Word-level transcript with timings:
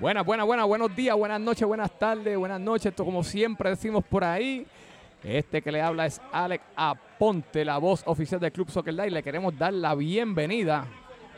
Buenas, 0.00 0.24
buenas, 0.24 0.46
buenas, 0.46 0.66
buenos 0.66 0.96
días, 0.96 1.14
buenas 1.16 1.40
noches, 1.40 1.66
buenas 1.66 1.98
tardes, 1.98 2.36
buenas 2.38 2.60
noches. 2.60 2.86
Esto 2.86 3.04
como 3.04 3.22
siempre 3.22 3.70
decimos 3.70 4.02
por 4.04 4.24
ahí. 4.24 4.66
Este 5.22 5.60
que 5.60 5.70
le 5.70 5.82
habla 5.82 6.06
es 6.06 6.20
Alex 6.32 6.64
Aponte, 6.74 7.64
la 7.64 7.76
voz 7.76 8.02
oficial 8.06 8.40
del 8.40 8.50
Club 8.52 8.70
Soccer 8.70 8.94
Day. 8.94 9.10
Le 9.10 9.22
queremos 9.22 9.56
dar 9.58 9.74
la 9.74 9.94
bienvenida 9.94 10.86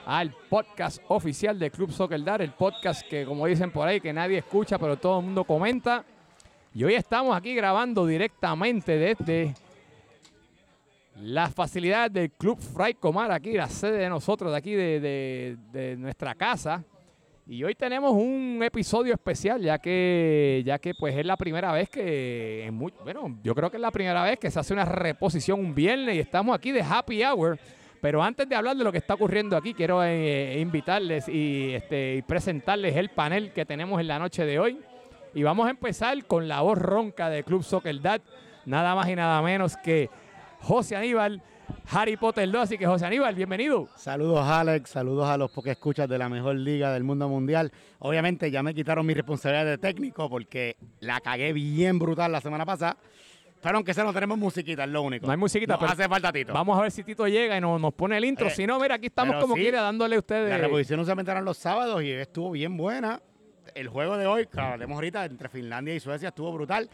al 0.07 0.31
podcast 0.49 1.03
oficial 1.09 1.59
del 1.59 1.73
Club 1.73 1.91
Soccer 1.91 2.23
Dar, 2.23 2.41
el 2.43 2.53
podcast 2.53 3.03
que 3.09 3.25
como 3.25 3.47
dicen 3.47 3.73
por 3.73 3.89
ahí 3.89 4.01
que 4.01 4.13
nadie 4.13 4.39
escucha 4.39 4.79
pero 4.79 4.97
todo 4.97 5.19
el 5.19 5.25
mundo 5.27 5.43
comenta. 5.43 6.05
Y 6.73 6.85
hoy 6.85 6.95
estamos 6.95 7.37
aquí 7.37 7.55
grabando 7.57 8.07
directamente 8.07 8.97
desde 8.97 9.55
las 11.21 11.53
facilidades 11.53 12.13
del 12.13 12.31
Club 12.31 12.59
Fray 12.61 12.95
Comar, 12.95 13.33
aquí 13.33 13.53
la 13.55 13.69
sede 13.69 13.99
de 13.99 14.09
nosotros, 14.09 14.53
de 14.53 14.57
aquí 14.59 14.73
de, 14.73 15.01
de- 15.01 15.57
de 15.73 15.97
nuestra 15.97 16.35
casa. 16.37 16.85
Y 17.45 17.65
hoy 17.65 17.75
tenemos 17.75 18.13
un 18.13 18.61
episodio 18.63 19.15
especial, 19.15 19.61
ya 19.61 19.77
que, 19.79 20.63
ya 20.65 20.79
que 20.79 20.95
pues 20.95 21.17
es 21.17 21.27
la 21.27 21.37
primera 21.37 21.73
vez 21.73 21.91
que, 21.91 22.71
bueno, 23.03 23.37
yo 23.43 23.53
creo 23.53 23.69
que 23.69 23.79
es 23.79 23.81
la 23.81 23.91
primera 23.91 24.23
vez 24.23 24.39
que 24.39 24.49
se 24.49 24.61
hace 24.61 24.73
una 24.73 24.85
reposición 24.85 25.59
un 25.59 25.75
viernes 25.75 26.15
y 26.15 26.21
estamos 26.21 26.55
aquí 26.55 26.71
de 26.71 26.83
Happy 26.83 27.25
Hour. 27.25 27.59
Pero 28.01 28.23
antes 28.23 28.49
de 28.49 28.55
hablar 28.55 28.77
de 28.77 28.85
lo 28.85 28.93
que 28.93 28.99
está 28.99 29.15
ocurriendo 29.15 29.57
aquí, 29.57 29.75
quiero 29.75 30.05
eh, 30.05 30.59
invitarles 30.61 31.29
y, 31.29 31.75
este, 31.75 32.17
y 32.17 32.23
presentarles 32.23 32.97
el 32.97 33.09
panel 33.09 33.53
que 33.53 33.67
tenemos 33.67 34.01
en 34.01 34.07
la 34.07 34.21
noche 34.21 34.47
de 34.47 34.61
hoy. 34.61 34.81
Y 35.35 35.43
vamos 35.43 35.67
a 35.67 35.71
empezar 35.71 36.25
con 36.27 36.47
la 36.47 36.61
voz 36.61 36.79
ronca 36.79 37.29
de 37.29 37.43
Club 37.43 37.65
Soccer 37.65 38.01
nada 38.67 38.95
más 38.95 39.09
y 39.09 39.17
nada 39.17 39.43
menos 39.43 39.77
que 39.77 40.11
José 40.61 40.95
Aníbal, 40.95 41.43
Harry 41.91 42.17
Potter 42.17 42.51
2. 42.51 42.63
Así 42.63 42.79
que 42.79 42.87
José 42.87 43.07
Aníbal, 43.07 43.35
bienvenido. 43.35 43.89
Saludos 43.97 44.47
Alex, 44.47 44.91
saludos 44.91 45.29
a 45.29 45.37
los 45.37 45.51
escuchas 45.67 46.09
de 46.09 46.19
la 46.19 46.29
mejor 46.29 46.57
liga 46.57 46.93
del 46.93 47.05
mundo 47.05 47.29
mundial. 47.29 47.73
Obviamente 47.99 48.51
ya 48.51 48.63
me 48.63 48.75
quitaron 48.75 49.05
mi 49.07 49.15
responsabilidad 49.15 49.65
de 49.65 49.79
técnico 49.79 50.29
porque 50.29 50.77
la 51.01 51.21
cagué 51.21 51.53
bien 51.53 51.99
brutal 51.99 52.33
la 52.33 52.41
semana 52.41 52.65
pasada. 52.65 52.97
Pero 53.63 53.77
aunque 53.77 53.95
sea 53.95 54.03
no 54.03 54.13
tenemos 54.13 54.37
musiquita, 54.37 54.85
es 54.85 54.91
lo 54.91 55.03
único. 55.03 55.25
No 55.25 55.33
hay 55.33 55.39
musiquita, 55.39 55.79
pero 55.79 55.93
hace 55.93 56.09
falta 56.09 56.33
Tito. 56.33 56.53
Vamos 56.53 56.77
a 56.77 56.83
ver 56.83 56.91
si 56.91 57.05
Tito 57.05 57.29
llega 57.29 57.57
y 57.57 57.61
nos, 57.61 57.81
nos 57.81 57.95
pone 57.95 58.19
el 58.19 58.25
intro. 58.25 58.49
Eh, 58.49 58.51
si 58.51 58.67
no, 58.67 58.81
mira, 58.81 58.97
aquí 58.97 59.07
estamos 59.07 59.37
como 59.41 59.55
sí, 59.55 59.61
quiera 59.61 59.83
dándole 59.83 60.17
a 60.17 60.19
ustedes. 60.19 60.51
La 60.51 60.59
reposición 60.59 60.99
usualmente 60.99 61.31
eran 61.31 61.45
los 61.45 61.59
sábados 61.59 62.03
y 62.03 62.11
estuvo 62.11 62.51
bien 62.51 62.77
buena. 62.77 63.23
El 63.75 63.89
juego 63.89 64.17
de 64.17 64.27
hoy, 64.27 64.49
que 64.49 64.61
hablemos 64.61 64.97
ahorita, 64.97 65.25
entre 65.25 65.49
Finlandia 65.49 65.95
y 65.95 66.01
Suecia 66.01 66.31
estuvo 66.31 66.53
brutal. 66.53 66.91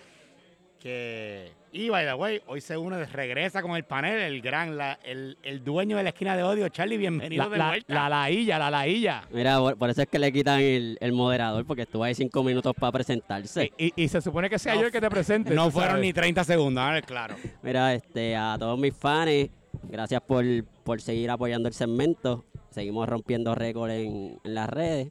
Que, 0.81 1.51
y 1.73 1.89
by 1.89 2.07
the 2.07 2.15
way, 2.15 2.41
hoy 2.47 2.61
se 2.61 2.77
une, 2.77 3.05
regresa 3.07 3.63
con 3.63 3.73
el 3.75 3.83
panel, 3.85 4.17
el 4.21 4.41
gran, 4.41 4.77
la- 4.77 4.99
el, 5.05 5.37
el 5.43 5.65
dueño 5.65 5.97
de 5.97 6.05
la 6.05 6.11
esquina 6.11 6.37
de 6.37 6.45
odio, 6.45 6.69
Charlie, 6.69 6.97
bienvenido 6.97 7.43
La, 7.45 7.51
de 7.51 7.59
la, 7.59 7.69
vuelta. 7.69 7.95
la 7.95 8.09
lailla, 8.09 8.59
la 8.61 8.71
lailla. 8.71 9.23
Mira, 9.33 9.59
por, 9.59 9.77
por 9.77 9.91
eso 9.91 10.03
es 10.03 10.09
que 10.09 10.21
le 10.21 10.33
quitan 10.33 10.61
el, 10.61 10.97
el 11.01 11.13
moderador, 11.13 11.67
porque 11.67 11.83
estuvo 11.83 12.05
ahí 12.05 12.15
cinco 12.15 12.45
minutos 12.45 12.75
para 12.79 12.93
presentarse. 12.93 13.73
Y, 13.77 13.87
y- 13.87 13.93
y 14.05 14.09
se 14.09 14.21
supone 14.21 14.49
que 14.49 14.59
sea 14.59 14.75
No 14.75 14.81
yo 14.83 14.87
el 14.87 14.93
que 14.93 15.01
te 15.01 15.11
presente. 15.11 15.53
no 15.53 15.69
fueron 15.71 15.91
sabes. 15.95 16.03
ni 16.07 16.13
30 16.13 16.45
segundos, 16.45 16.85
¿vale? 16.85 17.03
claro. 17.03 17.35
Mira, 17.63 17.93
este, 17.95 18.37
a 18.37 18.57
todos 18.59 18.79
mis 18.79 18.95
fans, 18.95 19.49
gracias 19.83 20.21
por, 20.23 20.45
por 20.85 21.01
seguir 21.01 21.29
apoyando 21.31 21.69
el 21.69 21.75
segmento. 21.75 22.45
Seguimos 22.71 23.09
rompiendo 23.09 23.55
récord 23.57 23.91
en, 23.91 24.39
en 24.45 24.55
las 24.55 24.69
redes. 24.71 25.09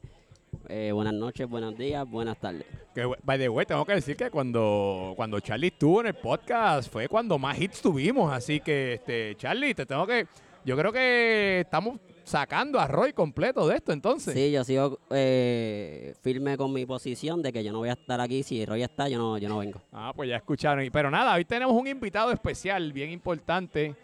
Eh, 0.68 0.92
buenas 0.92 1.14
noches, 1.14 1.48
buenos 1.48 1.76
días, 1.76 2.08
buenas 2.08 2.38
tardes. 2.38 2.66
Que, 2.94 3.10
by 3.22 3.38
the 3.38 3.48
way, 3.48 3.64
tengo 3.64 3.84
que 3.84 3.94
decir 3.94 4.16
que 4.16 4.30
cuando, 4.30 5.14
cuando 5.16 5.40
Charlie 5.40 5.68
estuvo 5.68 6.00
en 6.00 6.08
el 6.08 6.14
podcast 6.14 6.92
fue 6.92 7.08
cuando 7.08 7.38
más 7.38 7.58
hits 7.58 7.80
tuvimos. 7.80 8.32
Así 8.32 8.60
que, 8.60 8.94
este, 8.94 9.34
Charlie, 9.36 9.74
te 9.74 9.86
tengo 9.86 10.06
que. 10.06 10.26
Yo 10.64 10.76
creo 10.76 10.92
que 10.92 11.60
estamos 11.60 11.98
sacando 12.24 12.78
a 12.78 12.86
Roy 12.86 13.14
completo 13.14 13.66
de 13.66 13.76
esto, 13.76 13.92
entonces. 13.92 14.34
Sí, 14.34 14.50
yo 14.52 14.62
sigo 14.62 14.98
eh, 15.10 16.14
firme 16.20 16.56
con 16.58 16.72
mi 16.72 16.84
posición 16.84 17.40
de 17.40 17.52
que 17.52 17.64
yo 17.64 17.72
no 17.72 17.78
voy 17.78 17.88
a 17.88 17.92
estar 17.92 18.20
aquí. 18.20 18.42
Si 18.42 18.64
Roy 18.66 18.82
está, 18.82 19.08
yo 19.08 19.18
no, 19.18 19.38
yo 19.38 19.48
no 19.48 19.58
vengo. 19.58 19.80
Ah, 19.92 20.12
pues 20.14 20.28
ya 20.28 20.36
escucharon. 20.36 20.86
Pero 20.92 21.10
nada, 21.10 21.34
hoy 21.34 21.44
tenemos 21.44 21.74
un 21.74 21.86
invitado 21.86 22.30
especial, 22.30 22.92
bien 22.92 23.10
importante, 23.10 23.94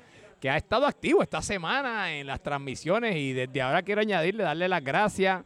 que 0.40 0.48
ha 0.48 0.56
estado 0.56 0.86
activo 0.86 1.22
esta 1.22 1.42
semana 1.42 2.14
en 2.14 2.26
las 2.26 2.42
transmisiones 2.42 3.16
y 3.16 3.32
desde 3.32 3.60
ahora 3.60 3.82
quiero 3.82 4.00
añadirle, 4.00 4.44
darle 4.44 4.68
las 4.68 4.82
gracias. 4.82 5.44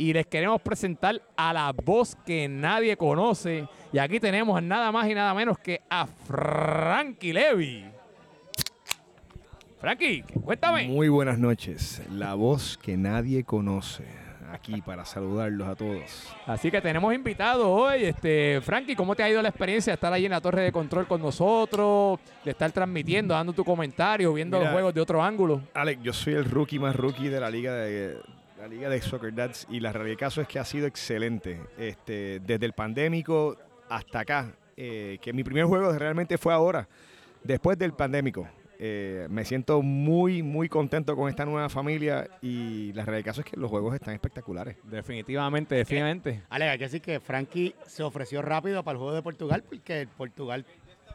Y 0.00 0.14
les 0.14 0.26
queremos 0.26 0.62
presentar 0.62 1.20
a 1.36 1.52
la 1.52 1.70
voz 1.72 2.16
que 2.24 2.48
nadie 2.48 2.96
conoce. 2.96 3.68
Y 3.92 3.98
aquí 3.98 4.18
tenemos 4.18 4.62
nada 4.62 4.90
más 4.90 5.06
y 5.10 5.14
nada 5.14 5.34
menos 5.34 5.58
que 5.58 5.82
a 5.90 6.06
Frankie 6.06 7.34
Levy. 7.34 7.84
Frankie, 9.78 10.22
cuéntame. 10.42 10.88
Muy 10.88 11.10
buenas 11.10 11.38
noches. 11.38 12.00
La 12.10 12.32
voz 12.32 12.78
que 12.78 12.96
nadie 12.96 13.44
conoce. 13.44 14.04
Aquí 14.50 14.80
para 14.80 15.04
saludarlos 15.04 15.68
a 15.68 15.74
todos. 15.74 16.34
Así 16.46 16.70
que 16.70 16.80
tenemos 16.80 17.12
invitado 17.12 17.70
hoy, 17.70 18.04
este, 18.04 18.62
Frankie, 18.62 18.96
¿cómo 18.96 19.14
te 19.14 19.22
ha 19.22 19.28
ido 19.28 19.42
la 19.42 19.50
experiencia 19.50 19.90
de 19.90 19.96
estar 19.96 20.14
ahí 20.14 20.24
en 20.24 20.30
la 20.30 20.40
torre 20.40 20.62
de 20.62 20.72
control 20.72 21.06
con 21.06 21.20
nosotros, 21.20 22.18
de 22.42 22.52
estar 22.52 22.72
transmitiendo, 22.72 23.34
dando 23.34 23.52
tu 23.52 23.66
comentario, 23.66 24.32
viendo 24.32 24.56
Mira. 24.56 24.70
los 24.70 24.74
juegos 24.74 24.94
de 24.94 25.02
otro 25.02 25.22
ángulo? 25.22 25.60
Alex, 25.74 26.02
yo 26.02 26.14
soy 26.14 26.32
el 26.32 26.46
rookie 26.46 26.78
más 26.78 26.96
rookie 26.96 27.28
de 27.28 27.38
la 27.38 27.50
liga 27.50 27.74
de 27.74 28.16
la 28.60 28.68
liga 28.68 28.90
de 28.90 29.00
Soccer 29.00 29.34
Dads 29.34 29.66
y 29.70 29.80
la 29.80 29.90
realidad 29.90 30.10
del 30.10 30.18
caso 30.18 30.42
es 30.42 30.48
que 30.48 30.58
ha 30.58 30.66
sido 30.66 30.86
excelente. 30.86 31.58
Este, 31.78 32.40
desde 32.40 32.66
el 32.66 32.74
pandémico 32.74 33.56
hasta 33.88 34.20
acá, 34.20 34.54
eh, 34.76 35.18
que 35.22 35.32
mi 35.32 35.42
primer 35.42 35.64
juego 35.64 35.90
realmente 35.92 36.36
fue 36.36 36.52
ahora, 36.52 36.86
después 37.42 37.78
del 37.78 37.94
pandémico. 37.94 38.46
Eh, 38.78 39.26
me 39.30 39.46
siento 39.46 39.80
muy, 39.80 40.42
muy 40.42 40.68
contento 40.68 41.16
con 41.16 41.30
esta 41.30 41.46
nueva 41.46 41.70
familia 41.70 42.28
y 42.42 42.92
la 42.92 43.04
realidad 43.04 43.16
del 43.16 43.24
caso 43.24 43.40
es 43.40 43.46
que 43.46 43.56
los 43.56 43.70
juegos 43.70 43.94
están 43.94 44.12
espectaculares. 44.12 44.76
Definitivamente, 44.84 45.74
definitivamente. 45.76 46.42
Ale, 46.50 46.68
hay 46.68 46.76
que 46.76 46.84
decir 46.84 47.00
que 47.00 47.18
Frankie 47.18 47.74
se 47.86 48.02
ofreció 48.02 48.42
rápido 48.42 48.82
para 48.82 48.96
el 48.96 48.98
juego 48.98 49.14
de 49.14 49.22
Portugal 49.22 49.64
porque 49.66 50.06
Portugal, 50.18 50.66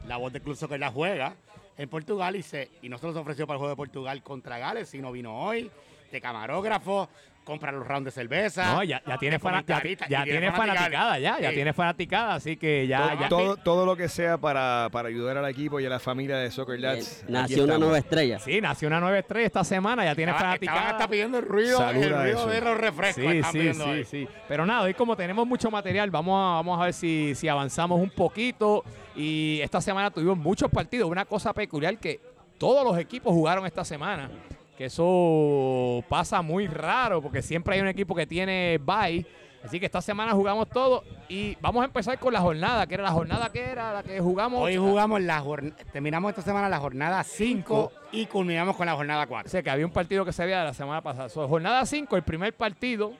la 0.08 0.16
voz 0.16 0.32
del 0.32 0.42
Club 0.42 0.56
Soccer 0.56 0.80
la 0.80 0.90
juega 0.90 1.36
en 1.78 1.88
Portugal 1.88 2.34
y, 2.34 2.42
se, 2.42 2.70
y 2.82 2.88
no 2.88 2.98
solo 2.98 3.12
se 3.12 3.18
ofreció 3.20 3.46
para 3.46 3.56
el 3.56 3.58
juego 3.58 3.70
de 3.70 3.76
Portugal 3.76 4.20
contra 4.24 4.58
Gales, 4.58 4.88
sino 4.88 5.12
vino 5.12 5.36
hoy 5.36 5.70
de 6.10 6.20
camarógrafo, 6.20 7.08
compra 7.46 7.70
los 7.70 7.86
rounds 7.86 8.06
de 8.06 8.10
cerveza. 8.10 8.74
No, 8.74 8.82
ya, 8.82 9.00
ya 9.06 9.16
tiene, 9.18 9.38
fana- 9.38 9.60
ya, 9.60 9.74
comentarista, 9.76 10.08
ya 10.08 10.22
y 10.26 10.30
tiene 10.30 10.50
fanaticada, 10.50 11.18
ya, 11.20 11.38
ya 11.38 11.48
Sí. 11.50 11.54
tiene 11.54 11.72
fanaticada, 11.72 12.34
así 12.34 12.56
que 12.56 12.86
ya, 12.88 12.98
Todo- 13.10 13.20
ya- 13.20 13.28
Todo, 13.28 13.56
todo 13.56 13.86
lo 13.86 13.96
que 13.96 14.08
sea 14.08 14.36
para, 14.36 14.88
para 14.90 15.08
ayudar 15.08 15.36
al 15.38 15.48
equipo 15.48 15.78
y 15.78 15.86
a 15.86 15.88
la 15.88 16.00
familia 16.00 16.36
de 16.38 16.50
Soccer 16.50 16.84
aquí 16.84 17.02
nació 17.28 17.62
una 17.64 17.78
nueva 17.78 17.98
estrella. 17.98 18.40
sí, 18.40 18.60
nació 18.60 18.88
una 18.88 18.98
nueva 18.98 19.18
estrella 19.20 19.46
esta 19.46 19.62
semana, 19.62 20.04
ya 20.04 20.14
tiene 20.16 20.34
fanaticada. 20.34 20.90
hasta 20.90 21.08
pidiendo 21.08 21.38
el 21.38 21.46
ruido, 21.46 21.78
Saluda 21.78 22.04
el 22.04 22.12
ruido 22.34 22.46
de 22.48 22.60
los 22.60 22.76
refrescos. 22.78 23.24
Sí, 23.24 23.42
sí, 23.52 23.72
sí, 23.74 24.04
sí. 24.04 24.28
Pero 24.48 24.66
nada, 24.66 24.82
hoy 24.82 24.94
como 24.94 25.14
tenemos 25.16 25.46
mucho 25.46 25.70
material, 25.70 26.10
vamos 26.10 26.34
a, 26.34 26.56
vamos 26.56 26.80
a 26.80 26.84
ver 26.86 26.92
si, 26.94 27.34
si 27.36 27.46
avanzamos 27.48 28.00
un 28.00 28.10
poquito. 28.10 28.82
Y 29.14 29.60
esta 29.62 29.80
semana 29.80 30.10
tuvimos 30.10 30.36
muchos 30.36 30.70
partidos. 30.70 31.08
Una 31.08 31.24
cosa 31.24 31.52
peculiar 31.54 31.96
que 31.98 32.20
todos 32.58 32.84
los 32.84 32.98
equipos 32.98 33.32
jugaron 33.32 33.64
esta 33.66 33.84
semana. 33.84 34.28
Que 34.76 34.86
eso 34.86 36.04
pasa 36.08 36.42
muy 36.42 36.66
raro 36.66 37.22
porque 37.22 37.42
siempre 37.42 37.74
hay 37.74 37.80
un 37.80 37.88
equipo 37.88 38.14
que 38.14 38.26
tiene 38.26 38.78
bye. 38.78 39.24
Así 39.64 39.80
que 39.80 39.86
esta 39.86 40.00
semana 40.00 40.32
jugamos 40.32 40.68
todos. 40.68 41.02
Y 41.28 41.56
vamos 41.60 41.82
a 41.82 41.86
empezar 41.86 42.18
con 42.18 42.32
la 42.32 42.40
jornada, 42.40 42.86
que 42.86 42.94
era 42.94 43.02
la 43.02 43.10
jornada 43.10 43.50
que 43.50 43.64
era 43.64 43.92
la 43.92 44.02
que 44.02 44.20
jugamos. 44.20 44.62
Hoy 44.62 44.76
jugamos 44.76 45.20
la 45.22 45.40
jornada, 45.40 45.76
terminamos 45.92 46.28
esta 46.30 46.42
semana 46.42 46.68
la 46.68 46.78
jornada 46.78 47.24
5 47.24 47.92
y 48.12 48.26
culminamos 48.26 48.76
con 48.76 48.86
la 48.86 48.94
jornada 48.94 49.24
O 49.24 49.28
4. 49.28 49.50
sea, 49.50 49.62
que 49.62 49.70
había 49.70 49.86
un 49.86 49.92
partido 49.92 50.24
que 50.24 50.32
se 50.32 50.42
había 50.42 50.60
de 50.60 50.66
la 50.66 50.74
semana 50.74 51.00
pasada. 51.00 51.28
So, 51.30 51.48
jornada 51.48 51.84
5, 51.84 52.16
el 52.16 52.22
primer 52.22 52.54
partido 52.54 53.12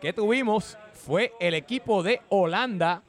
que 0.00 0.12
tuvimos 0.12 0.76
fue 0.92 1.32
el 1.40 1.54
equipo 1.54 2.02
de 2.02 2.20
Holanda, 2.28 3.02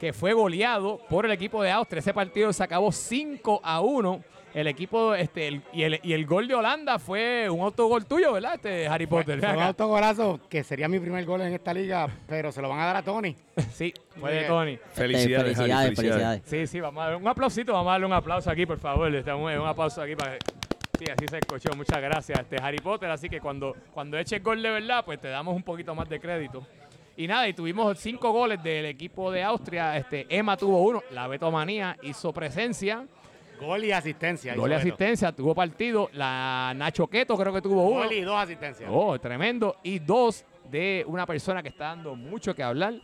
que 0.00 0.12
fue 0.12 0.32
goleado 0.32 0.98
por 1.08 1.26
el 1.26 1.30
equipo 1.32 1.62
de 1.62 1.70
Austria. 1.70 2.00
Ese 2.00 2.12
partido 2.12 2.52
se 2.52 2.64
acabó 2.64 2.90
5 2.90 3.60
a 3.62 3.80
1. 3.80 4.24
El 4.54 4.66
equipo, 4.66 5.14
este, 5.14 5.48
el- 5.48 5.62
y, 5.72 5.82
el, 5.82 5.98
y 6.02 6.12
el 6.12 6.26
gol 6.26 6.46
de 6.46 6.54
Holanda 6.54 6.98
fue 6.98 7.48
un 7.48 7.60
autogol 7.60 8.04
tuyo, 8.04 8.32
¿verdad, 8.34 8.54
este 8.56 8.86
Harry 8.86 9.06
Potter? 9.06 9.38
Fue 9.40 9.48
un 9.48 9.54
Acá. 9.56 9.66
autogolazo 9.68 10.40
que 10.48 10.62
sería 10.62 10.88
mi 10.88 11.00
primer 11.00 11.24
gol 11.24 11.40
en 11.40 11.54
esta 11.54 11.72
liga, 11.72 12.06
pero 12.26 12.52
se 12.52 12.60
lo 12.60 12.68
van 12.68 12.80
a 12.80 12.84
dar 12.86 12.96
a 12.96 13.02
Tony. 13.02 13.34
Sí, 13.72 13.94
fue 14.20 14.32
de. 14.34 14.44
Tony. 14.44 14.78
Felicidades, 14.92 15.58
Harry, 15.58 15.70
felicidades, 15.70 15.96
felicidades. 15.96 16.42
Sí, 16.44 16.66
sí, 16.66 16.80
vamos 16.80 17.02
a 17.02 17.06
dar 17.08 17.16
un 17.16 17.26
aplausito, 17.28 17.72
vamos 17.72 17.88
a 17.88 17.92
darle 17.92 18.06
un 18.06 18.12
aplauso 18.12 18.50
aquí, 18.50 18.66
por 18.66 18.78
favor. 18.78 19.14
Este, 19.14 19.32
un, 19.32 19.42
un 19.42 19.66
aplauso 19.66 20.02
aquí 20.02 20.16
para 20.16 20.32
que- 20.38 20.44
Sí, 20.98 21.06
así 21.10 21.26
se 21.28 21.38
escuchó. 21.38 21.70
Muchas 21.74 22.00
gracias, 22.00 22.38
este 22.40 22.56
Harry 22.62 22.78
Potter. 22.78 23.10
Así 23.10 23.28
que 23.28 23.40
cuando, 23.40 23.74
cuando 23.92 24.18
eche 24.18 24.36
el 24.36 24.42
gol 24.42 24.62
de 24.62 24.70
verdad, 24.70 25.04
pues 25.04 25.18
te 25.20 25.28
damos 25.28 25.56
un 25.56 25.62
poquito 25.62 25.94
más 25.94 26.08
de 26.08 26.20
crédito. 26.20 26.64
Y 27.16 27.26
nada, 27.26 27.48
y 27.48 27.54
tuvimos 27.54 27.98
cinco 27.98 28.30
goles 28.32 28.62
del 28.62 28.84
equipo 28.86 29.30
de 29.32 29.42
Austria. 29.42 29.96
Este, 29.96 30.26
Emma 30.28 30.56
tuvo 30.56 30.80
uno, 30.82 31.02
la 31.10 31.26
Betomanía 31.26 31.96
hizo 32.02 32.32
presencia, 32.32 33.04
Gol 33.62 33.84
y 33.84 33.92
asistencia. 33.92 34.54
gol 34.54 34.70
y 34.70 34.74
asistencia, 34.74 35.32
tuvo 35.32 35.54
partido. 35.54 36.10
La 36.12 36.72
Nacho 36.76 37.06
Queto 37.06 37.36
creo 37.36 37.52
que 37.52 37.62
tuvo 37.62 37.88
uno. 37.88 38.04
Gol 38.04 38.12
y 38.12 38.20
dos 38.22 38.36
asistencias. 38.36 38.90
Oh, 38.92 39.18
tremendo. 39.18 39.76
Y 39.82 39.98
dos 39.98 40.44
de 40.70 41.04
una 41.06 41.26
persona 41.26 41.62
que 41.62 41.68
está 41.68 41.86
dando 41.86 42.16
mucho 42.16 42.54
que 42.54 42.62
hablar, 42.62 42.94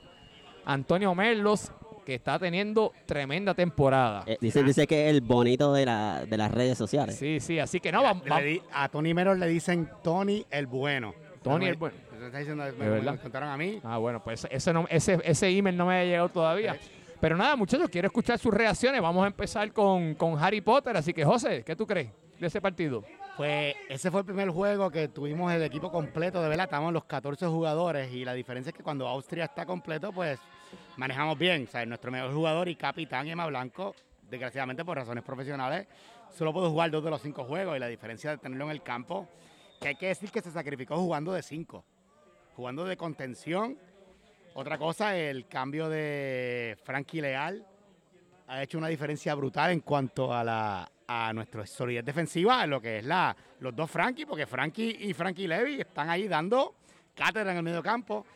Antonio 0.64 1.14
Merlos, 1.14 1.70
que 2.05 2.14
está 2.14 2.38
teniendo 2.38 2.93
tremenda 3.05 3.55
temporada. 3.55 4.25
Eh, 4.26 4.38
dice, 4.40 4.62
dice 4.62 4.87
que 4.87 5.08
es 5.08 5.14
el 5.14 5.20
bonito 5.20 5.72
de, 5.75 5.84
la, 5.84 6.25
de 6.25 6.37
las 6.37 6.50
redes 6.50 6.78
sociales. 6.78 7.16
Sí, 7.16 7.38
sí, 7.38 7.58
así 7.58 7.81
que 7.81 7.93
no, 7.93 8.02
vamos. 8.02 8.25
A 8.72 8.88
Tony 8.88 9.12
Meros 9.12 9.38
le 9.38 9.46
dicen 9.46 9.90
Tony 10.02 10.44
el 10.50 10.66
bueno. 10.66 11.14
Tony 11.43 11.66
el 11.66 11.76
bueno. 11.76 11.96
estás 12.12 12.40
diciendo, 12.40 12.64
me, 12.64 12.84
¿De 12.84 13.00
me 13.00 13.02
lo 13.02 13.20
contaron 13.20 13.50
a 13.50 13.56
mí. 13.56 13.81
Ah, 13.84 13.99
bueno, 13.99 14.22
pues 14.25 14.46
ese, 14.50 14.72
no, 14.72 14.87
ese, 14.88 15.19
ese 15.22 15.49
email 15.50 15.76
no 15.76 15.87
me 15.87 16.00
ha 16.00 16.05
llegado 16.05 16.28
todavía. 16.31 16.78
Pero 17.20 17.37
nada, 17.37 17.56
muchachos, 17.56 17.88
quiero 17.91 18.06
escuchar 18.06 18.38
sus 18.38 18.55
reacciones. 18.55 19.03
Vamos 19.03 19.25
a 19.25 19.26
empezar 19.26 19.73
con, 19.73 20.15
con 20.15 20.38
Harry 20.38 20.61
Potter. 20.61 20.97
Así 20.97 21.12
que, 21.12 21.25
José, 21.25 21.65
¿qué 21.65 21.75
tú 21.75 21.87
crees 21.87 22.11
de 22.38 22.47
ese 22.47 22.61
partido? 22.61 23.05
Pues 23.37 23.75
ese 23.88 24.11
fue 24.11 24.20
el 24.20 24.26
primer 24.26 24.50
juego 24.50 24.91
que 24.91 25.09
tuvimos 25.09 25.53
el 25.53 25.62
equipo 25.62 25.93
completo, 25.93 26.43
de 26.43 26.49
verdad, 26.49 26.65
estamos 26.65 26.93
los 26.93 27.05
14 27.05 27.47
jugadores 27.47 28.12
y 28.12 28.25
la 28.25 28.35
diferencia 28.35 28.70
es 28.70 28.76
que 28.76 28.82
cuando 28.82 29.06
Austria 29.06 29.44
está 29.44 29.65
completo, 29.65 30.12
pues 30.12 30.41
manejamos 30.97 31.38
bien. 31.38 31.65
O 31.69 31.70
sea, 31.70 31.87
nuestro 31.87 32.11
mejor 32.11 32.32
jugador 32.32 32.69
y 32.69 32.75
capitán, 32.75 33.29
Emma 33.29 33.47
Blanco, 33.47 33.94
desgraciadamente 34.29 34.85
por 34.85 34.97
razones 34.97 35.23
profesionales, 35.23 35.87
solo 36.37 36.53
pudo 36.53 36.70
jugar 36.70 36.91
dos 36.91 37.05
de 37.05 37.11
los 37.11 37.23
cinco 37.23 37.44
juegos 37.44 37.76
y 37.76 37.79
la 37.81 37.87
diferencia 37.87 38.31
de 38.31 38.38
tenerlo 38.38 38.65
en 38.65 38.70
el 38.73 38.82
campo, 38.82 39.29
que 39.81 39.88
hay 39.88 39.94
que 39.94 40.09
decir 40.09 40.32
que 40.32 40.41
se 40.41 40.50
sacrificó 40.50 40.97
jugando 40.97 41.32
de 41.32 41.43
cinco, 41.43 41.85
jugando 42.56 42.85
de 42.85 42.97
contención. 42.97 43.79
Otra 44.60 44.76
cosa, 44.76 45.16
el 45.16 45.46
cambio 45.46 45.88
de 45.88 46.76
Frankie 46.82 47.20
Leal 47.20 47.64
ha 48.49 48.60
hecho 48.60 48.76
una 48.76 48.88
diferencia 48.88 49.32
brutal 49.37 49.70
en 49.70 49.78
cuanto 49.82 50.34
a 50.34 50.43
la 50.43 50.90
a 51.06 51.32
nuestra 51.32 51.64
solidez 51.64 52.05
defensiva, 52.05 52.64
en 52.64 52.70
lo 52.70 52.81
que 52.81 52.99
es 52.99 53.05
la 53.05 53.37
los 53.60 53.76
dos 53.76 53.88
Frankie, 53.88 54.26
porque 54.26 54.49
Frankie 54.49 54.96
y 54.99 55.14
Frankie 55.14 55.46
Levy 55.46 55.82
están 55.82 56.10
ahí 56.10 56.26
dando 56.26 56.75
cátedra 57.14 57.52
en 57.52 57.58
el 57.58 57.62
medio 57.62 57.84
campo. 57.84 58.26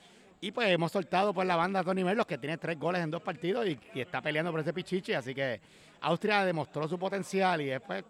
Y 0.41 0.53
pues 0.53 0.71
hemos 0.71 0.93
soltado 0.93 1.35
por 1.35 1.45
la 1.45 1.57
banda 1.57 1.81
a 1.81 1.83
Tony 1.83 2.05
Merlos, 2.05 2.27
que 2.27 2.39
tiene 2.39 2.57
tres 2.57 2.79
goles 2.79 3.03
en 3.03 3.11
dos 3.11 3.21
partidos 3.21 3.67
y, 3.67 3.77
y 3.93 4.01
está 4.01 4.23
peleando 4.23 4.53
por 4.53 4.61
ese 4.61 4.73
pichichi. 4.73 5.15
Así 5.15 5.35
que 5.35 5.61
Austria 6.03 6.45
demostró 6.45 6.87
su 6.87 7.01
potencial 7.01 7.63
y 7.63 7.67
después 7.67 8.05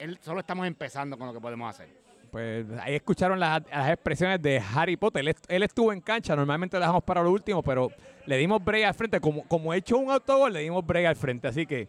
él, 0.00 0.18
solo 0.20 0.40
estamos 0.40 0.66
empezando 0.66 1.16
con 1.16 1.28
lo 1.28 1.32
que 1.32 1.40
podemos 1.40 1.70
hacer. 1.70 2.01
Pues 2.32 2.64
ahí 2.80 2.94
escucharon 2.94 3.38
las, 3.38 3.62
las 3.70 3.90
expresiones 3.90 4.40
de 4.40 4.58
Harry 4.74 4.96
Potter. 4.96 5.20
Él, 5.20 5.28
est- 5.28 5.44
él 5.48 5.62
estuvo 5.62 5.92
en 5.92 6.00
cancha, 6.00 6.34
normalmente 6.34 6.78
lo 6.78 6.80
dejamos 6.80 7.04
para 7.04 7.22
lo 7.22 7.30
último, 7.30 7.62
pero 7.62 7.90
le 8.24 8.38
dimos 8.38 8.64
break 8.64 8.86
al 8.86 8.94
frente. 8.94 9.20
Como, 9.20 9.42
como 9.46 9.74
he 9.74 9.76
hecho 9.76 9.98
un 9.98 10.10
autogol, 10.10 10.50
le 10.54 10.60
dimos 10.60 10.84
break 10.86 11.06
al 11.08 11.16
frente. 11.16 11.48
Así 11.48 11.66
que 11.66 11.88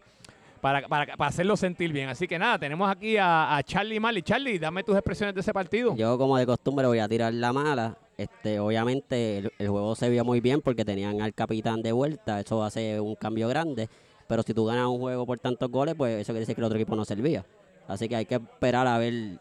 para, 0.60 0.86
para, 0.86 1.16
para 1.16 1.28
hacerlo 1.30 1.56
sentir 1.56 1.94
bien. 1.94 2.10
Así 2.10 2.28
que 2.28 2.38
nada, 2.38 2.58
tenemos 2.58 2.90
aquí 2.90 3.16
a, 3.16 3.56
a 3.56 3.62
Charlie 3.62 3.98
Marley. 3.98 4.20
Charlie, 4.22 4.58
dame 4.58 4.82
tus 4.84 4.94
expresiones 4.94 5.34
de 5.34 5.40
ese 5.40 5.54
partido. 5.54 5.96
Yo, 5.96 6.18
como 6.18 6.36
de 6.36 6.44
costumbre, 6.44 6.86
voy 6.86 6.98
a 6.98 7.08
tirar 7.08 7.32
la 7.32 7.50
mala. 7.54 7.96
Este, 8.18 8.60
obviamente, 8.60 9.38
el, 9.38 9.52
el 9.58 9.68
juego 9.68 9.96
se 9.96 10.10
vio 10.10 10.26
muy 10.26 10.40
bien 10.42 10.60
porque 10.60 10.84
tenían 10.84 11.22
al 11.22 11.32
capitán 11.32 11.80
de 11.80 11.92
vuelta. 11.92 12.38
Eso 12.40 12.62
hace 12.62 13.00
un 13.00 13.14
cambio 13.14 13.48
grande. 13.48 13.88
Pero 14.28 14.42
si 14.42 14.52
tú 14.52 14.66
ganas 14.66 14.88
un 14.88 14.98
juego 15.00 15.24
por 15.24 15.38
tantos 15.38 15.70
goles, 15.70 15.94
pues 15.96 16.20
eso 16.20 16.32
quiere 16.34 16.40
decir 16.40 16.54
que 16.54 16.60
el 16.60 16.66
otro 16.66 16.76
equipo 16.78 16.94
no 16.96 17.06
servía. 17.06 17.46
Así 17.88 18.08
que 18.10 18.16
hay 18.16 18.26
que 18.26 18.36
esperar 18.36 18.86
a 18.86 18.96
ver 18.98 19.38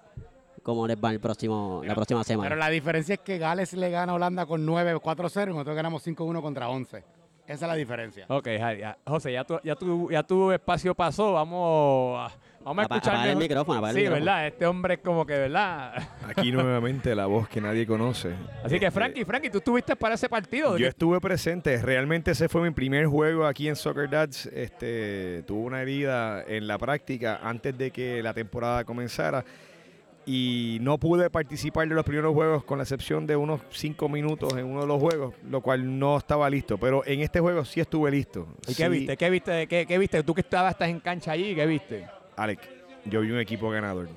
cómo 0.64 0.88
les 0.88 0.98
va 0.98 1.12
el 1.12 1.20
próximo, 1.20 1.82
la 1.86 1.94
próxima 1.94 2.24
semana. 2.24 2.50
Pero 2.50 2.60
la 2.60 2.70
diferencia 2.70 3.14
es 3.16 3.20
que 3.22 3.38
Gales 3.38 3.74
le 3.74 3.90
gana 3.90 4.14
a 4.14 4.16
Holanda 4.16 4.46
con 4.46 4.66
9-4-0 4.66 5.44
y 5.44 5.50
nosotros 5.52 5.76
ganamos 5.76 6.06
5-1 6.08 6.42
contra 6.42 6.70
11. 6.70 7.04
Esa 7.46 7.66
es 7.66 7.70
la 7.70 7.76
diferencia. 7.76 8.26
Ok, 8.30 8.48
José, 9.06 9.34
ya 9.34 9.44
tu, 9.44 9.60
ya, 9.66 9.76
tu, 9.76 10.10
ya 10.10 10.24
tu 10.24 10.50
espacio 10.54 10.96
pasó. 10.96 11.34
Vamos 11.34 12.18
a, 12.32 12.34
vamos 12.64 12.84
a 12.84 12.86
Apa- 12.86 12.96
escuchar. 12.96 13.16
apaga 13.16 13.32
el 13.34 13.38
micrófono, 13.38 13.80
apaga 13.80 13.90
el 13.92 13.96
Sí, 13.98 14.02
micrófono. 14.04 14.26
¿verdad? 14.26 14.48
Este 14.48 14.66
hombre 14.66 14.94
es 14.94 15.00
como 15.02 15.26
que, 15.26 15.34
¿verdad? 15.38 15.94
Aquí 16.26 16.54
nuevamente 16.54 17.14
la 17.14 17.26
voz 17.26 17.50
que 17.50 17.60
nadie 17.60 17.86
conoce. 17.86 18.34
Así 18.64 18.80
que, 18.80 18.86
Este, 18.86 18.92
Frankie, 18.92 19.26
Frankie, 19.26 19.50
tú 19.50 19.58
estuviste 19.58 19.98
para 19.98 20.16
ese 20.16 20.30
partido. 20.30 20.78
Yo 20.78 20.88
estuve 20.88 21.20
presente, 21.20 21.82
realmente 21.82 22.32
ese 22.32 22.48
fue 22.48 22.62
mi 22.62 22.72
primer 22.72 23.08
juego 23.08 23.46
aquí 23.46 23.68
en 23.68 23.76
Soccer 23.76 24.10
Dads. 24.10 24.46
Este, 24.46 25.44
tuve 25.46 25.66
una 25.66 25.82
herida 25.82 26.46
en 26.48 26.66
la 26.66 26.78
práctica 26.78 27.42
antes 27.44 27.78
de 27.78 27.92
que 27.92 28.24
la 28.24 28.34
temporada 28.34 28.86
comenzara 28.86 29.44
y 30.26 30.78
no 30.82 30.98
pude 30.98 31.30
participar 31.30 31.88
de 31.88 31.96
los 31.96 32.06
primeros 32.06 32.34
juegos 32.34 32.64
con 32.64 32.78
la 32.78 32.84
excepción 32.84 33.28
de 33.28 33.36
unos 33.36 33.62
cinco 33.72 34.08
minutos 34.08 34.54
en 34.58 34.66
uno 34.66 34.82
de 34.82 34.88
los 34.88 35.00
juegos, 35.00 35.34
lo 35.50 35.62
cual 35.62 36.00
no 36.00 36.18
estaba 36.18 36.50
listo. 36.50 36.78
Pero 36.78 37.06
en 37.06 37.22
este 37.22 37.40
juego 37.40 37.66
sí 37.66 37.80
estuve 37.80 38.12
listo. 38.12 38.48
¿Y 38.68 38.76
qué 38.76 38.84
Sí, 38.84 38.90
viste? 38.90 39.18
¿Qué 39.18 39.30
viste? 39.30 39.68
¿Qué, 39.68 39.86
qué 39.86 39.98
viste? 39.98 40.24
Tú 40.24 40.34
que 40.34 40.42
estabas 40.42 40.74
estás 40.74 40.90
en 40.90 41.00
cancha 41.00 41.32
allí, 41.32 41.54
¿qué 41.56 41.66
viste? 41.66 42.08
Alec, 42.36 42.60
yo 43.06 43.22
vi 43.22 43.32
un 43.32 43.40
equipo 43.40 43.70
ganador. 43.70 44.08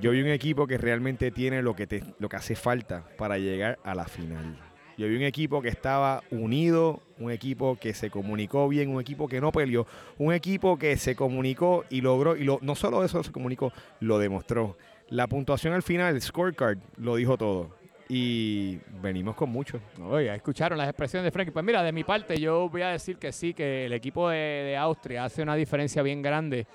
Yo 0.00 0.10
vi 0.10 0.20
un 0.22 0.28
equipo 0.28 0.66
que 0.66 0.76
realmente 0.76 1.30
tiene 1.30 1.62
lo 1.62 1.76
que, 1.76 1.86
te, 1.86 2.02
lo 2.18 2.28
que 2.28 2.36
hace 2.36 2.56
falta 2.56 3.04
para 3.16 3.38
llegar 3.38 3.78
a 3.84 3.94
la 3.94 4.06
final. 4.06 4.58
Yo 4.96 5.08
vi 5.08 5.16
un 5.16 5.22
equipo 5.22 5.60
que 5.60 5.68
estaba 5.68 6.22
unido, 6.30 7.00
un 7.18 7.30
equipo 7.30 7.76
que 7.76 7.94
se 7.94 8.10
comunicó 8.10 8.68
bien, 8.68 8.90
un 8.90 9.00
equipo 9.00 9.28
que 9.28 9.40
no 9.40 9.50
peleó, 9.50 9.86
un 10.18 10.32
equipo 10.32 10.78
que 10.78 10.96
se 10.96 11.16
comunicó 11.16 11.84
y 11.90 12.00
logró, 12.00 12.36
y 12.36 12.44
lo, 12.44 12.58
no 12.62 12.74
solo 12.74 13.04
eso 13.04 13.22
se 13.22 13.32
comunicó, 13.32 13.72
lo 14.00 14.18
demostró. 14.18 14.76
La 15.10 15.26
puntuación 15.26 15.74
al 15.74 15.82
final, 15.82 16.14
el 16.14 16.20
scorecard, 16.22 16.78
lo 16.96 17.16
dijo 17.16 17.36
todo. 17.36 17.70
Y 18.08 18.78
venimos 19.00 19.34
con 19.34 19.48
mucho. 19.50 19.80
Oye, 20.02 20.34
escucharon 20.34 20.76
las 20.76 20.88
expresiones 20.88 21.24
de 21.24 21.30
Frankie. 21.30 21.50
Pues 21.52 21.64
mira, 21.64 21.82
de 21.82 21.92
mi 21.92 22.04
parte 22.04 22.38
yo 22.38 22.68
voy 22.68 22.82
a 22.82 22.88
decir 22.88 23.16
que 23.16 23.32
sí, 23.32 23.54
que 23.54 23.86
el 23.86 23.92
equipo 23.94 24.28
de, 24.28 24.36
de 24.36 24.76
Austria 24.76 25.24
hace 25.24 25.42
una 25.42 25.54
diferencia 25.56 26.02
bien 26.02 26.20
grande 26.20 26.66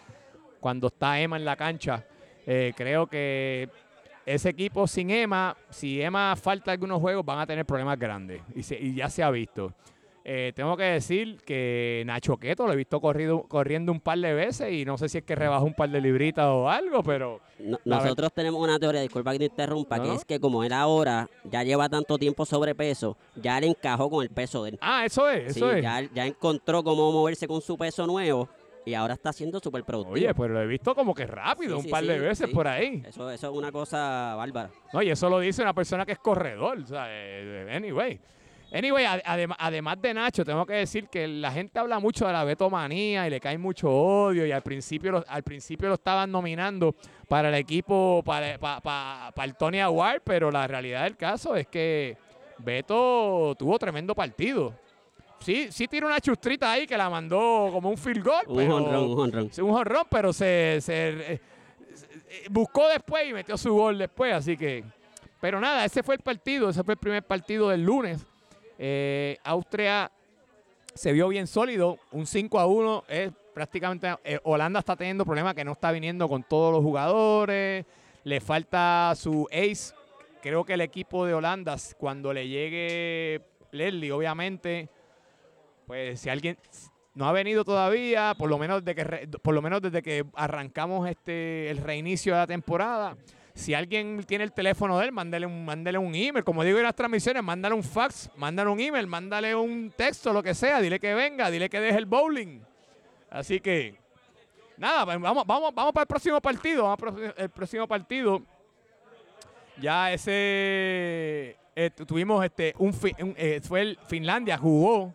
cuando 0.60 0.88
está 0.88 1.20
Emma 1.20 1.38
en 1.38 1.46
la 1.46 1.56
cancha. 1.56 2.04
Eh, 2.48 2.74
creo 2.76 3.06
que 3.08 3.70
ese 4.26 4.50
equipo 4.50 4.88
sin 4.88 5.12
Emma, 5.12 5.56
si 5.70 6.02
Emma 6.02 6.36
falta 6.36 6.72
algunos 6.72 7.00
juegos, 7.00 7.24
van 7.26 7.40
a 7.40 7.46
tener 7.46 7.66
problemas 7.66 7.98
grandes. 8.00 8.42
Y, 8.56 8.64
se- 8.64 8.80
y 8.80 8.96
ya 8.96 9.08
se 9.10 9.22
ha 9.22 9.30
visto. 9.30 9.74
Eh, 10.32 10.54
tengo 10.56 10.78
que 10.78 10.84
decir 10.84 11.38
que 11.44 12.04
Nacho 12.06 12.38
Queto 12.38 12.68
lo 12.68 12.74
he 12.74 12.76
visto 12.76 13.02
corrido, 13.02 13.42
corriendo 13.48 13.92
un 13.92 14.00
par 14.00 14.20
de 14.20 14.32
veces 14.32 14.72
y 14.72 14.86
no 14.86 14.96
sé 14.96 15.10
si 15.10 15.18
es 15.18 15.24
que 15.24 15.34
rebajó 15.34 15.66
un 15.66 15.74
par 15.74 15.90
de 15.90 16.00
libritas 16.00 16.46
o 16.46 16.70
algo, 16.70 17.02
pero 17.02 17.42
No- 17.58 17.80
nosotros 17.84 18.32
tenemos 18.32 18.62
una 18.62 18.78
teoría, 18.78 19.02
disculpa 19.02 19.32
que 19.32 19.40
te 19.40 19.46
interrumpa, 19.46 19.98
No, 19.98 20.04
que 20.04 20.14
es 20.14 20.26
que 20.26 20.40
como 20.40 20.64
él 20.64 20.72
ahora 20.72 21.28
ya 21.46 21.64
lleva 21.64 21.90
tanto 21.90 22.20
tiempo 22.20 22.46
sobrepeso, 22.46 23.18
ya 23.38 23.58
él 23.58 23.64
encajó 23.64 24.08
con 24.08 24.22
el 24.22 24.30
peso 24.30 24.64
de 24.66 24.70
él. 24.70 24.78
Ah, 24.82 25.04
eso 25.04 25.28
es, 25.28 25.52
Sí, 25.54 25.62
eso 25.62 25.72
es. 25.72 25.82
ya, 25.82 26.02
ya 26.14 26.28
encontró 26.28 26.84
cómo 26.84 27.12
moverse 27.12 27.48
con 27.48 27.60
su 27.62 27.76
peso 27.76 28.06
nuevo 28.06 28.48
y 28.86 28.94
ahora 28.94 29.16
está 29.16 29.34
siendo 29.34 29.60
súper 29.60 29.84
productivo. 29.84 30.14
Oye, 30.14 30.32
pues 30.36 30.52
lo 30.52 30.62
he 30.62 30.68
visto 30.68 30.94
como 30.94 31.16
que 31.16 31.26
rápido, 31.26 31.72
Sí, 31.72 31.78
un 31.78 31.84
sí, 31.86 31.90
par 31.90 32.04
de 32.06 32.14
sí, 32.14 32.20
veces 32.20 32.50
por 32.50 32.68
ahí. 32.68 33.02
Eso, 33.04 33.32
eso 33.32 33.50
es 33.50 33.58
una 33.58 33.72
cosa 33.72 34.36
bárbara. 34.36 34.70
No, 34.94 35.02
y 35.02 35.10
eso 35.10 35.28
lo 35.28 35.40
dice 35.40 35.64
una 35.64 35.74
persona 35.74 36.06
que 36.06 36.12
es 36.12 36.20
corredor. 36.20 36.78
O 36.78 36.86
sea, 36.86 37.06
eh, 37.10 37.68
anyway. 37.72 38.20
Anyway, 38.72 39.04
ad- 39.06 39.24
adem- 39.24 39.56
además 39.58 40.00
de 40.02 40.14
Nacho, 40.14 40.46
tengo 40.46 40.66
que 40.66 40.74
decir 40.74 41.08
que 41.10 41.28
la 41.28 41.52
gente 41.52 41.80
habla 41.80 41.98
mucho 42.00 42.28
de 42.28 42.34
la 42.34 42.44
betomanía 42.44 43.26
y 43.26 43.30
le 43.32 43.40
cae 43.40 43.58
mucho 43.58 43.90
odio. 43.90 44.46
Y 44.46 44.52
al 44.52 44.62
principio 44.62 45.12
lo, 45.12 45.26
al 45.28 45.42
principio 45.44 45.88
lo 45.88 45.96
estaban 45.96 46.32
nominando 46.32 46.94
para 47.28 47.50
el 47.50 47.56
equipo, 47.56 48.22
para, 48.24 48.58
pa- 48.60 48.80
pa- 48.80 49.32
para 49.36 49.46
el 49.48 49.56
Tony 49.56 49.80
Award, 49.80 50.22
pero 50.24 50.52
la 50.52 50.68
realidad 50.68 51.04
del 51.04 51.18
caso 51.18 51.56
es 51.56 51.66
que 51.68 52.16
Beto 52.60 53.56
tuvo 53.58 53.80
tremendo 53.80 54.14
partido. 54.14 54.74
Sí, 55.40 55.72
sí 55.72 55.88
tiró 55.88 56.08
una 56.08 56.20
chustrita 56.20 56.72
ahí 56.72 56.86
que 56.86 56.98
la 56.98 57.10
mandó 57.10 57.70
como 57.72 57.90
un 57.90 57.98
field 57.98 58.24
goal. 58.24 58.44
Un 58.48 58.58
pero- 58.58 58.76
honrón, 58.76 59.04
un 59.12 59.20
honrón. 59.20 59.50
Un 59.62 59.72
jonrón, 59.72 60.04
pero 60.10 60.34
se, 60.34 60.80
se, 60.82 61.10
eh, 61.10 61.42
eh, 62.30 62.46
buscó 62.52 62.88
después 62.90 63.28
y 63.28 63.34
metió 63.34 63.58
su 63.58 63.74
gol 63.74 63.98
después, 63.98 64.34
así 64.34 64.56
que. 64.58 64.84
Pero 65.40 65.60
nada, 65.62 65.86
ese 65.86 66.04
fue 66.04 66.16
el 66.16 66.22
partido, 66.22 66.70
ese 66.70 66.84
fue 66.84 66.96
el 66.96 67.00
primer 67.00 67.24
partido 67.24 67.70
del 67.70 67.82
lunes. 67.84 68.26
Eh, 68.82 69.38
Austria 69.44 70.10
se 70.94 71.12
vio 71.12 71.28
bien 71.28 71.48
sólido, 71.48 72.00
un 72.12 72.26
5 72.26 72.60
a 72.60 72.66
1 72.66 73.04
es 73.10 73.32
prácticamente 73.54 74.16
eh, 74.24 74.40
Holanda 74.44 74.80
está 74.80 74.96
teniendo 74.96 75.26
problemas 75.26 75.54
que 75.54 75.66
no 75.66 75.74
está 75.74 75.92
viniendo 75.92 76.30
con 76.30 76.44
todos 76.44 76.74
los 76.74 76.82
jugadores, 76.82 77.86
le 78.24 78.40
falta 78.40 79.14
su 79.18 79.48
ace. 79.52 79.94
Creo 80.42 80.64
que 80.64 80.76
el 80.76 80.82
equipo 80.82 81.26
de 81.26 81.34
Holanda 81.34 81.76
cuando 81.98 82.32
le 82.32 82.48
llegue 82.48 83.42
Leslie, 83.72 84.14
obviamente, 84.14 84.88
pues 85.86 86.22
si 86.22 86.30
alguien 86.30 86.58
no 87.16 87.28
ha 87.28 87.34
venido 87.34 87.66
todavía, 87.66 88.34
por 88.38 88.50
lo 88.50 88.58
menos 88.58 88.86
desde 88.86 88.96
que 88.96 89.28
por 89.42 89.54
lo 89.54 89.62
menos 89.62 89.82
desde 89.82 90.02
que 90.02 90.26
arrancamos 90.36 91.10
este 91.10 91.70
el 91.70 91.80
reinicio 91.80 92.34
de 92.34 92.40
la 92.40 92.48
temporada. 92.48 93.18
Si 93.60 93.74
alguien 93.74 94.24
tiene 94.26 94.46
el 94.46 94.54
teléfono 94.54 94.98
de 94.98 95.06
él, 95.08 95.12
mándale 95.12 95.46
un, 95.46 95.68
un 95.68 96.16
email. 96.16 96.44
Como 96.46 96.64
digo 96.64 96.78
en 96.78 96.86
las 96.86 96.96
transmisiones, 96.96 97.44
mándale 97.44 97.76
un 97.76 97.84
fax, 97.84 98.30
mándale 98.38 98.70
un 98.70 98.80
email, 98.80 99.06
mándale 99.06 99.54
un 99.54 99.92
texto, 99.96 100.32
lo 100.32 100.42
que 100.42 100.54
sea. 100.56 100.80
Dile 100.80 100.98
que 101.00 101.14
venga, 101.14 101.52
dile 101.52 101.70
que 101.70 101.80
deje 101.82 101.98
el 101.98 102.06
bowling. 102.06 102.62
Así 103.30 103.60
que, 103.60 103.96
nada, 104.78 105.04
pues 105.06 105.20
vamos, 105.20 105.46
vamos, 105.46 105.76
vamos 105.76 105.92
para 105.92 106.04
el 106.04 106.08
próximo 106.08 106.40
partido. 106.40 106.96
El 107.38 107.50
próximo- 107.50 107.86
partido. 107.88 108.42
Ya 109.82 110.12
ese 110.14 111.56
eh, 111.76 111.90
tu- 111.96 112.06
tuvimos 112.06 112.44
este 112.44 112.74
un, 112.78 112.94
eh, 113.38 113.62
fue 113.62 113.82
el 113.82 114.00
Finlandia 114.08 114.58
jugó 114.58 115.14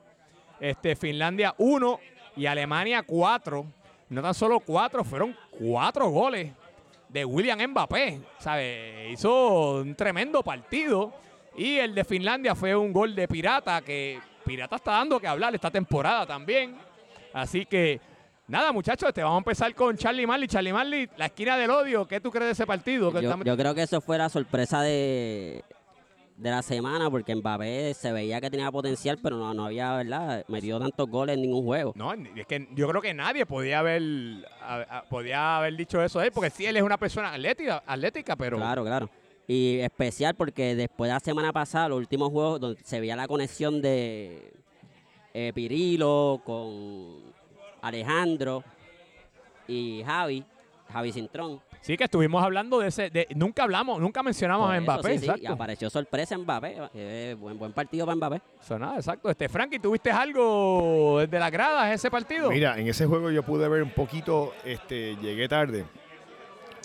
este 0.60 0.96
Finlandia 0.96 1.54
1 1.58 1.98
y 2.36 2.46
Alemania 2.46 3.02
4. 3.02 3.66
No 4.10 4.22
tan 4.22 4.34
solo 4.34 4.60
4, 4.60 5.02
fueron 5.02 5.34
4 5.58 6.08
goles 6.08 6.52
de 7.14 7.24
William 7.24 7.70
Mbappé, 7.70 8.20
¿sabe? 8.40 9.08
Hizo 9.12 9.76
un 9.82 9.94
tremendo 9.94 10.42
partido 10.42 11.12
y 11.56 11.76
el 11.76 11.94
de 11.94 12.02
Finlandia 12.02 12.56
fue 12.56 12.74
un 12.74 12.92
gol 12.92 13.14
de 13.14 13.28
Pirata 13.28 13.80
que 13.82 14.18
Pirata 14.44 14.74
está 14.74 14.90
dando 14.94 15.20
que 15.20 15.28
hablar 15.28 15.54
esta 15.54 15.70
temporada 15.70 16.26
también. 16.26 16.76
Así 17.32 17.66
que 17.66 18.00
nada, 18.48 18.72
muchachos, 18.72 19.08
este, 19.08 19.22
vamos 19.22 19.36
a 19.36 19.38
empezar 19.38 19.72
con 19.76 19.96
Charlie 19.96 20.26
Marley. 20.26 20.48
Charlie 20.48 20.72
Marley, 20.72 21.08
la 21.16 21.26
esquina 21.26 21.56
del 21.56 21.70
odio, 21.70 22.08
¿qué 22.08 22.18
tú 22.20 22.32
crees 22.32 22.46
de 22.46 22.52
ese 22.52 22.66
partido? 22.66 23.12
Yo 23.44 23.56
creo 23.56 23.76
que 23.76 23.82
eso 23.82 24.00
fue 24.00 24.18
la 24.18 24.28
sorpresa 24.28 24.82
de, 24.82 25.62
de 26.36 26.50
la 26.50 26.62
semana 26.62 27.08
porque 27.10 27.34
Mbappé 27.34 27.94
se 27.94 28.12
veía 28.12 28.40
que 28.40 28.50
tenía 28.50 28.70
potencial, 28.72 29.18
pero 29.22 29.36
no, 29.36 29.54
no 29.54 29.66
había, 29.66 29.94
¿verdad? 29.96 30.44
Metido 30.48 30.80
tantos 30.80 31.08
goles 31.08 31.36
en 31.36 31.42
ningún 31.42 31.64
juego. 31.64 31.92
No, 31.94 32.12
es 32.12 32.46
que 32.46 32.68
yo 32.74 32.88
creo 32.88 33.00
que 33.00 33.14
nadie 33.14 33.46
podía 33.46 33.78
haber, 33.78 34.02
a- 34.60 34.98
a- 34.98 35.02
podía 35.04 35.58
haber 35.58 35.76
dicho 35.76 36.02
eso 36.02 36.18
de 36.18 36.26
él, 36.26 36.32
porque 36.32 36.50
sí, 36.50 36.66
él 36.66 36.76
es 36.76 36.82
una 36.82 36.98
persona 36.98 37.32
atlética, 37.32 37.82
atlética 37.86 38.34
pero 38.36 38.56
Claro, 38.56 38.82
claro. 38.84 39.08
Y 39.46 39.78
especial 39.80 40.34
porque 40.34 40.74
después 40.74 41.08
de 41.08 41.14
la 41.14 41.20
semana 41.20 41.52
pasada, 41.52 41.90
los 41.90 41.98
últimos 41.98 42.30
juegos 42.30 42.60
donde 42.60 42.82
se 42.82 42.98
veía 42.98 43.14
la 43.14 43.28
conexión 43.28 43.80
de 43.82 44.52
eh, 45.34 45.52
Pirilo 45.54 46.40
con 46.44 47.32
Alejandro 47.82 48.64
y 49.68 50.02
Javi, 50.04 50.44
Javi 50.92 51.12
Cintrón. 51.12 51.60
Sí 51.84 51.96
que 51.98 52.04
estuvimos 52.04 52.42
hablando 52.42 52.78
de 52.78 52.88
ese, 52.88 53.10
de, 53.10 53.26
nunca 53.34 53.62
hablamos, 53.64 54.00
nunca 54.00 54.22
mencionamos 54.22 54.66
Por 54.66 54.74
a 54.74 54.78
eso, 54.78 54.84
Mbappé, 54.84 55.18
sí, 55.18 55.26
sí, 55.26 55.32
y 55.42 55.46
apareció 55.46 55.90
sorpresa 55.90 56.38
Mbappé. 56.38 56.76
eh, 56.94 57.36
buen, 57.38 57.58
buen 57.58 57.72
partido 57.72 58.06
para 58.06 58.16
Mbappé. 58.16 58.40
Eso 58.60 58.78
nada, 58.78 58.96
exacto. 58.96 59.28
Este, 59.28 59.48
Frankie, 59.50 59.78
¿tuviste 59.78 60.10
algo 60.10 61.18
desde 61.20 61.38
las 61.38 61.50
gradas 61.50 61.92
ese 61.92 62.10
partido? 62.10 62.50
Mira, 62.50 62.78
en 62.78 62.88
ese 62.88 63.04
juego 63.06 63.30
yo 63.30 63.42
pude 63.42 63.68
ver 63.68 63.82
un 63.82 63.90
poquito, 63.90 64.52
este, 64.64 65.16
llegué 65.16 65.46
tarde. 65.48 65.84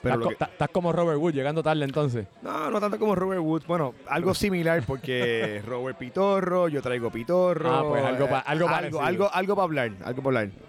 Pero 0.01 0.15
estás, 0.15 0.17
lo 0.19 0.23
co- 0.23 0.29
que- 0.29 0.33
estás- 0.33 0.49
estás 0.51 0.69
como 0.69 0.93
Robert 0.93 1.19
Wood 1.19 1.33
llegando 1.33 1.61
tarde 1.63 1.83
entonces. 1.85 2.25
no, 2.41 2.69
no 2.69 2.79
tanto 2.79 2.97
como 2.99 3.15
Robert 3.15 3.41
Woods. 3.41 3.65
Bueno, 3.67 3.93
algo 4.07 4.33
similar 4.33 4.81
porque 4.85 5.61
Robert 5.65 5.97
Pitorro, 5.97 6.67
yo 6.69 6.81
traigo 6.81 7.09
Pitorro. 7.09 7.69
Ah, 7.73 7.83
pues 7.87 8.03
algo 8.05 8.25
eh, 8.25 8.29
algo 8.29 8.43
algo, 8.45 8.67
parecido. 8.67 9.01
algo, 9.01 9.29
algo 9.33 9.55
para 9.55 9.63
hablar, 9.65 9.91
algo 10.05 10.21
para 10.23 10.39
hablar. 10.41 10.68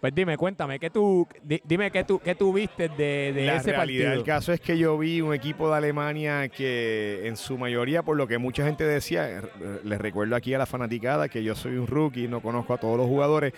Pues 0.00 0.14
dime, 0.14 0.36
cuéntame, 0.36 0.78
¿qué 0.78 0.90
tú, 0.90 1.26
di- 1.42 1.60
dime 1.64 1.90
qué 1.90 2.04
tú, 2.04 2.20
qué 2.20 2.36
tú 2.36 2.52
viste 2.52 2.88
de, 2.88 3.32
de 3.32 3.46
La 3.46 3.56
ese 3.56 3.72
realidad 3.72 3.78
partido? 4.04 4.10
del 4.10 4.22
caso 4.22 4.52
es 4.52 4.60
que 4.60 4.78
yo 4.78 4.96
vi 4.96 5.20
un 5.20 5.34
equipo 5.34 5.68
de 5.68 5.76
Alemania 5.76 6.48
que 6.48 7.22
en 7.26 7.36
su 7.36 7.58
mayoría, 7.58 8.04
por 8.04 8.16
lo 8.16 8.28
que 8.28 8.38
mucha 8.38 8.64
gente 8.64 8.84
decía, 8.84 9.28
eh, 9.38 9.42
les 9.82 10.00
recuerdo 10.00 10.36
aquí 10.36 10.54
a 10.54 10.58
la 10.58 10.66
fanaticada 10.66 11.28
que 11.28 11.42
yo 11.42 11.56
soy 11.56 11.76
un 11.78 11.88
rookie, 11.88 12.28
no 12.28 12.40
conozco 12.40 12.74
a 12.74 12.78
todos 12.78 12.96
los 12.96 13.08
jugadores, 13.08 13.52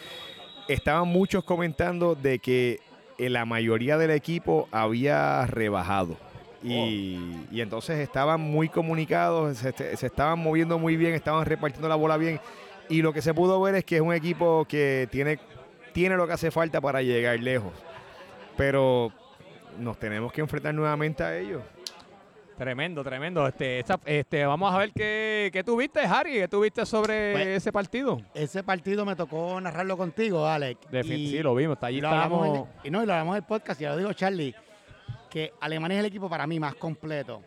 estaban 0.66 1.08
muchos 1.08 1.44
comentando 1.44 2.14
de 2.14 2.38
que 2.38 2.80
eh, 3.18 3.28
la 3.28 3.44
mayoría 3.44 3.98
del 3.98 4.10
equipo 4.12 4.66
había 4.72 5.44
rebajado. 5.46 6.16
Y, 6.62 7.18
y 7.50 7.60
entonces 7.62 7.98
estaban 7.98 8.40
muy 8.40 8.68
comunicados, 8.70 9.58
se, 9.58 9.72
se 9.96 10.06
estaban 10.06 10.38
moviendo 10.38 10.78
muy 10.78 10.96
bien, 10.96 11.14
estaban 11.14 11.44
repartiendo 11.46 11.88
la 11.88 11.94
bola 11.96 12.16
bien. 12.18 12.38
Y 12.88 13.02
lo 13.02 13.12
que 13.12 13.22
se 13.22 13.32
pudo 13.34 13.60
ver 13.60 13.74
es 13.76 13.84
que 13.84 13.96
es 13.96 14.02
un 14.02 14.12
equipo 14.12 14.66
que 14.68 15.08
tiene, 15.10 15.38
tiene 15.92 16.16
lo 16.16 16.26
que 16.26 16.32
hace 16.34 16.50
falta 16.50 16.80
para 16.80 17.02
llegar 17.02 17.38
lejos. 17.40 17.72
Pero 18.56 19.12
nos 19.78 19.98
tenemos 19.98 20.32
que 20.32 20.40
enfrentar 20.40 20.74
nuevamente 20.74 21.22
a 21.22 21.36
ellos. 21.38 21.62
Tremendo, 22.58 23.02
tremendo. 23.02 23.46
Este, 23.46 23.78
esta- 23.78 23.98
este, 24.04 24.44
vamos 24.44 24.74
a 24.74 24.76
ver 24.76 24.92
qué, 24.92 25.48
qué 25.50 25.64
tuviste, 25.64 26.00
Harry, 26.00 26.34
qué 26.34 26.46
tuviste 26.48 26.84
sobre 26.84 27.32
Pues, 27.32 27.46
ese 27.46 27.72
partido. 27.72 28.20
Ese 28.34 28.62
partido 28.62 29.06
me 29.06 29.16
tocó 29.16 29.58
narrarlo 29.62 29.96
contigo, 29.96 30.46
Alex. 30.46 30.78
Defin- 30.90 31.16
y- 31.16 31.30
sí, 31.30 31.38
lo 31.42 31.54
vimos, 31.54 31.76
está 31.76 31.86
allí 31.86 31.98
y 31.98 32.00
lo 32.02 32.08
hablamos 32.08 32.46
estábamos. 32.46 32.68
y 32.84 32.90
no, 32.90 33.02
y 33.02 33.06
lo 33.06 33.12
hablamos 33.14 33.32
en 33.36 33.42
el 33.42 33.46
podcast, 33.46 33.80
y 33.80 33.84
ya 33.84 33.90
lo 33.92 33.96
digo, 33.96 34.12
Charlie, 34.12 34.54
que 35.30 35.54
Alemania 35.60 35.96
es 35.96 36.00
el 36.00 36.06
equipo 36.06 36.28
para 36.28 36.46
mí 36.46 36.60
más 36.60 36.74
completo. 36.74 37.40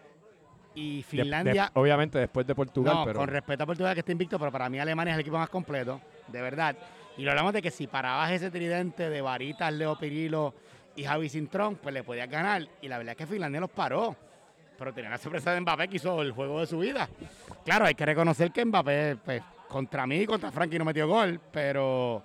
Y 0.73 0.97
de- 0.97 1.03
Finlandia, 1.03 1.65
de- 1.65 1.79
obviamente 1.79 2.17
después 2.17 2.47
de 2.47 2.55
Portugal, 2.55 2.95
no, 2.95 3.05
pero 3.05 3.19
con 3.19 3.27
respeto 3.27 3.61
a 3.63 3.67
Portugal 3.67 3.93
que 3.93 3.99
está 3.99 4.11
invicto, 4.11 4.39
pero 4.39 4.51
para 4.51 4.67
mí 4.67 4.79
Alemania 4.79 5.11
es 5.11 5.17
el 5.17 5.21
equipo 5.21 5.37
más 5.37 5.49
completo, 5.49 6.01
de 6.27 6.41
verdad. 6.41 6.75
Y 7.17 7.23
lo 7.23 7.31
hablamos 7.31 7.53
de 7.53 7.61
que 7.61 7.69
si 7.71 7.87
parabas 7.87 8.31
ese 8.31 8.49
tridente 8.49 9.09
de 9.09 9.21
Varitas, 9.21 9.71
Leo 9.73 9.97
Pirilo 9.97 10.53
y 10.95 11.03
Javi 11.03 11.29
Cintrón, 11.29 11.75
pues 11.75 11.93
le 11.93 12.03
podías 12.03 12.29
ganar. 12.29 12.67
Y 12.81 12.87
la 12.87 12.97
verdad 12.97 13.11
es 13.11 13.17
que 13.17 13.27
Finlandia 13.27 13.59
los 13.61 13.69
paró. 13.69 14.15
Pero 14.77 14.93
tenía 14.93 15.11
la 15.11 15.17
sorpresa 15.19 15.51
de 15.53 15.61
Mbappé 15.61 15.87
que 15.87 15.97
hizo 15.97 16.21
el 16.21 16.31
juego 16.31 16.59
de 16.59 16.65
su 16.67 16.79
vida. 16.79 17.07
Claro, 17.63 17.85
hay 17.85 17.93
que 17.93 18.05
reconocer 18.05 18.51
que 18.51 18.65
Mbappé, 18.65 19.17
pues, 19.23 19.41
contra 19.69 20.05
mí 20.07 20.25
contra 20.25 20.51
Frankie 20.51 20.77
no 20.79 20.85
metió 20.85 21.07
gol, 21.07 21.39
pero 21.51 22.23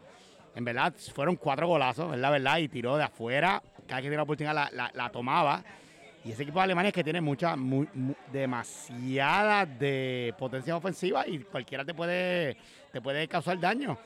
en 0.55 0.65
verdad 0.65 0.95
fueron 1.15 1.37
cuatro 1.37 1.67
golazos, 1.69 2.13
es 2.15 2.19
la 2.21 2.31
verdad, 2.31 2.59
y 2.59 2.69
tiró 2.69 2.97
de 2.97 3.05
afuera. 3.05 3.63
Cada 3.87 4.01
que 4.01 4.07
tenía 4.07 4.17
la 4.19 4.23
oportunidad 4.23 4.55
la, 4.73 4.91
la- 4.95 5.11
tomaba. 5.11 5.63
Y 6.25 6.33
ese 6.33 6.43
equipo 6.43 6.59
de 6.59 6.65
Alemania 6.65 6.89
es 6.89 6.95
que 6.95 7.05
tiene 7.05 7.21
mucha, 7.21 7.55
mu- 7.57 7.87
mu- 7.95 8.15
demasiada 8.33 9.65
de 9.67 10.35
potencia 10.39 10.75
ofensiva 10.77 11.27
y 11.27 11.39
cualquiera 11.41 11.85
te 11.85 11.95
puede, 11.95 12.57
te 12.93 13.01
puede 13.01 13.29
causar 13.29 13.59
daño. 13.61 13.97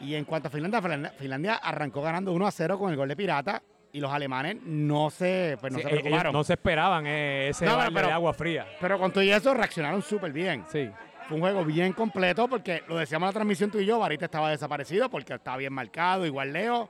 Y 0.00 0.14
en 0.14 0.24
cuanto 0.24 0.48
a 0.48 0.50
Finlandia, 0.50 1.12
Finlandia- 1.18 1.54
arrancó 1.56 2.02
ganando 2.02 2.32
1 2.32 2.46
a 2.46 2.50
0 2.50 2.78
con 2.78 2.90
el 2.90 2.96
gol 2.96 3.08
de 3.08 3.16
Pirata 3.16 3.62
y 3.92 4.00
los 4.00 4.12
alemanes 4.12 4.58
no 4.64 5.10
se, 5.10 5.56
pues 5.60 5.72
no 5.72 5.78
sí, 5.78 5.82
se 5.84 5.88
ellos 5.90 6.02
preocuparon. 6.02 6.32
no 6.32 6.44
se 6.44 6.52
esperaban 6.52 7.04
eh, 7.06 7.48
ese 7.48 7.64
No, 7.64 7.72
pero- 7.72 7.78
balde 7.78 7.94
pero- 7.94 8.06
de 8.08 8.12
agua 8.12 8.32
fría. 8.34 8.66
Pero 8.80 8.98
con 8.98 9.10
todo 9.12 9.24
y 9.24 9.30
eso 9.30 9.52
reaccionaron 9.54 10.02
súper 10.02 10.32
bien. 10.32 10.64
Sí. 10.70 10.88
Fue 11.26 11.34
un 11.36 11.42
juego 11.42 11.64
bien 11.64 11.92
completo 11.92 12.48
porque 12.48 12.82
lo 12.88 12.96
decíamos 12.96 13.26
en 13.26 13.28
la 13.30 13.32
transmisión 13.34 13.70
tú 13.70 13.78
y 13.78 13.86
yo, 13.86 13.98
Varita 13.98 14.26
estaba 14.26 14.50
desaparecido 14.50 15.10
porque 15.10 15.34
estaba 15.34 15.56
bien 15.56 15.72
marcado, 15.72 16.24
igual 16.24 16.52
Leo. 16.52 16.88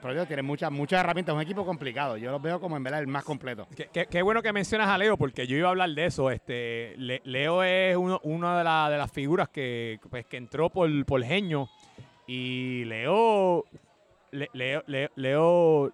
Pero 0.00 0.14
Dios, 0.14 0.28
tiene 0.28 0.42
muchas, 0.42 0.70
muchas 0.70 1.00
herramientas, 1.00 1.32
es 1.32 1.36
un 1.36 1.42
equipo 1.42 1.64
complicado. 1.66 2.16
Yo 2.16 2.30
los 2.30 2.40
veo 2.40 2.60
como 2.60 2.76
en 2.76 2.84
verdad 2.84 3.00
el 3.00 3.08
más 3.08 3.24
completo. 3.24 3.66
Qué, 3.74 3.88
qué- 3.92 4.06
qué 4.06 4.22
bueno 4.22 4.42
que 4.42 4.52
mencionas 4.52 4.88
a 4.88 4.96
Leo, 4.96 5.16
porque 5.16 5.46
yo 5.48 5.56
iba 5.56 5.66
a 5.66 5.70
hablar 5.70 5.90
de 5.90 6.04
eso. 6.06 6.30
Este, 6.30 6.94
Le- 6.98 7.20
Leo 7.24 7.64
es 7.64 7.96
uno- 7.96 8.20
una 8.22 8.58
de, 8.58 8.62
la- 8.64 8.90
de 8.90 8.96
las 8.96 9.10
figuras 9.10 9.48
que, 9.48 9.98
pues, 10.08 10.24
que 10.26 10.36
entró 10.36 10.70
por, 10.70 10.88
por 11.04 11.24
Genio. 11.24 11.68
Y 12.28 12.84
Leo, 12.84 13.64
Le- 14.30 14.50
Leo, 14.52 14.84
Leo, 14.86 15.08
Leo- 15.16 15.92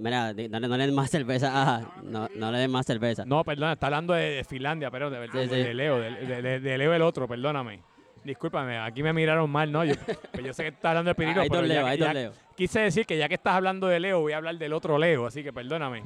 Mira, 0.00 0.32
no, 0.32 0.34
le- 0.34 0.68
no 0.68 0.76
le 0.76 0.86
den 0.86 0.94
más 0.94 1.10
cerveza. 1.10 1.50
ah, 1.52 1.94
no, 2.04 2.28
no 2.36 2.52
le 2.52 2.58
den 2.58 2.70
más 2.70 2.86
cerveza. 2.86 3.24
no, 3.24 3.42
perdona, 3.42 3.72
está 3.72 3.86
hablando 3.86 4.12
de, 4.14 4.30
de 4.30 4.44
Finlandia, 4.44 4.88
pero 4.90 5.10
de 5.10 5.18
verdad, 5.18 5.42
Sí, 5.42 5.48
sí. 5.48 5.54
de 5.56 5.74
Leo, 5.74 5.98
de, 5.98 6.10
de- 6.26 6.42
de- 6.42 6.60
de 6.60 6.78
Leo 6.78 6.94
el 6.94 7.02
otro, 7.02 7.26
perdóname. 7.26 7.80
Discúlpame, 8.22 8.78
aquí 8.78 9.02
me 9.02 9.12
miraron 9.14 9.50
mal, 9.50 9.72
¿no? 9.72 9.82
Yo, 9.84 9.94
pues 10.30 10.44
yo 10.44 10.52
sé 10.52 10.62
que 10.62 10.68
estás 10.68 10.90
hablando 10.90 11.08
de 11.08 11.14
Pirilo, 11.14 11.40
hay 11.40 11.48
pero 11.48 11.62
ya 11.66 11.82
Leo, 11.82 11.94
ya- 11.96 12.04
dos 12.04 12.14
Leo. 12.14 12.32
quise 12.54 12.80
decir 12.80 13.06
que 13.06 13.16
ya 13.16 13.28
que 13.28 13.34
estás 13.34 13.54
hablando 13.54 13.86
de 13.88 13.98
Leo, 13.98 14.20
voy 14.20 14.32
a 14.32 14.36
hablar 14.36 14.58
del 14.58 14.74
otro 14.74 14.98
Leo, 14.98 15.26
así 15.26 15.42
que 15.42 15.52
perdóname. 15.52 16.04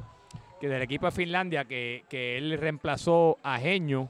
Que 0.61 0.69
del 0.69 0.81
equipo 0.81 1.05
de 1.07 1.11
Finlandia, 1.11 1.65
que, 1.65 2.05
que 2.09 2.37
él 2.37 2.57
reemplazó 2.57 3.37
a 3.43 3.59
Genio. 3.59 4.09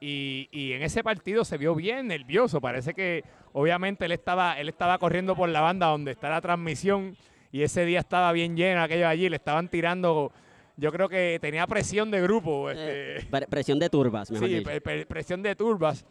Y, 0.00 0.48
y 0.50 0.72
en 0.72 0.82
ese 0.82 1.04
partido 1.04 1.44
se 1.44 1.58
vio 1.58 1.74
bien 1.74 2.08
nervioso. 2.08 2.60
Parece 2.62 2.94
que 2.94 3.22
obviamente 3.52 4.04
él 4.04 4.12
estaba, 4.12 4.58
él 4.60 4.68
estaba 4.68 4.98
corriendo 4.98 5.34
por 5.36 5.48
la 5.48 5.60
banda 5.60 5.86
donde 5.86 6.12
está 6.12 6.28
la 6.30 6.40
transmisión. 6.40 7.16
Y 7.50 7.62
ese 7.62 7.84
día 7.84 8.00
estaba 8.00 8.32
bien 8.32 8.56
lleno 8.56 8.82
aquello 8.82 9.06
allí. 9.08 9.28
Le 9.28 9.36
estaban 9.36 9.68
tirando. 9.68 10.32
Yo 10.76 10.90
creo 10.90 11.08
que 11.08 11.38
tenía 11.40 11.66
presión 11.66 12.10
de 12.10 12.20
grupo. 12.22 12.70
Eh, 12.70 13.16
este, 13.18 13.30
pre- 13.30 13.46
presión 13.46 13.78
de 13.78 13.90
turbas, 13.90 14.30
mejor 14.30 14.48
Sí, 14.48 14.54
dicho. 14.54 14.64
pre- 14.64 14.80
pre- 14.80 15.06
presión 15.06 15.42
de 15.42 15.54
turbas. 15.54 16.04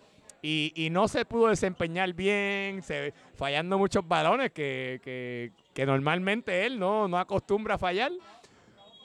Y, 0.43 0.71
y 0.75 0.89
no 0.89 1.07
se 1.07 1.23
pudo 1.25 1.47
desempeñar 1.49 2.13
bien, 2.13 2.81
se, 2.81 3.13
fallando 3.35 3.77
muchos 3.77 4.07
balones 4.07 4.51
que, 4.51 4.99
que- 5.03 5.51
que 5.73 5.85
normalmente 5.85 6.65
él 6.65 6.79
no, 6.79 7.07
no 7.07 7.17
acostumbra 7.17 7.75
a 7.75 7.77
fallar. 7.77 8.11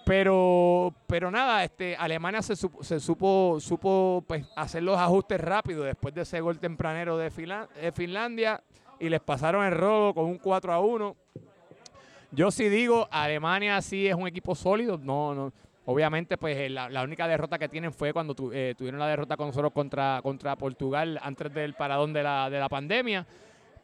Pero, 0.06 0.94
pero 1.08 1.32
nada, 1.32 1.64
este, 1.64 1.96
Alemania 1.96 2.40
se, 2.40 2.54
supo, 2.54 3.58
supo, 3.58 4.22
pues, 4.24 4.46
hacer 4.54 4.84
los 4.84 4.96
ajustes 4.96 5.40
rápidos 5.40 5.84
después 5.84 6.14
de 6.14 6.22
ese 6.22 6.40
gol 6.40 6.60
tempranero 6.60 7.18
de, 7.18 7.28
Finla- 7.28 7.68
de 7.74 7.90
Finlandia 7.90 8.62
y 9.00 9.08
les 9.08 9.20
pasaron 9.20 9.66
el 9.66 9.72
robo 9.72 10.14
con 10.14 10.26
un 10.26 10.38
4 10.38 10.72
a 10.72 10.78
1. 10.78 11.16
Yo 12.30 12.52
sí 12.52 12.68
digo, 12.68 13.08
Alemania 13.10 13.82
sí 13.82 14.06
es 14.06 14.14
un 14.14 14.28
equipo 14.28 14.54
sólido. 14.54 14.96
No, 14.96 15.34
no, 15.34 15.52
obviamente, 15.86 16.38
pues 16.38 16.56
eh, 16.56 16.70
la, 16.70 17.02
única 17.02 17.26
derrota 17.26 17.58
que 17.58 17.68
tienen 17.68 17.92
fue 17.92 18.12
cuando 18.12 18.36
eh, 18.52 18.76
tuvieron 18.78 19.00
la 19.00 19.08
derrota 19.08 19.36
con 19.36 19.48
nosotros 19.48 19.72
contra, 19.72 20.20
contra 20.22 20.54
Portugal 20.54 21.18
antes 21.20 21.52
del 21.52 21.74
paradón 21.74 22.12
de 22.12 22.22
la, 22.22 22.48
de 22.48 22.60
la 22.60 22.68
pandemia. 22.68 23.26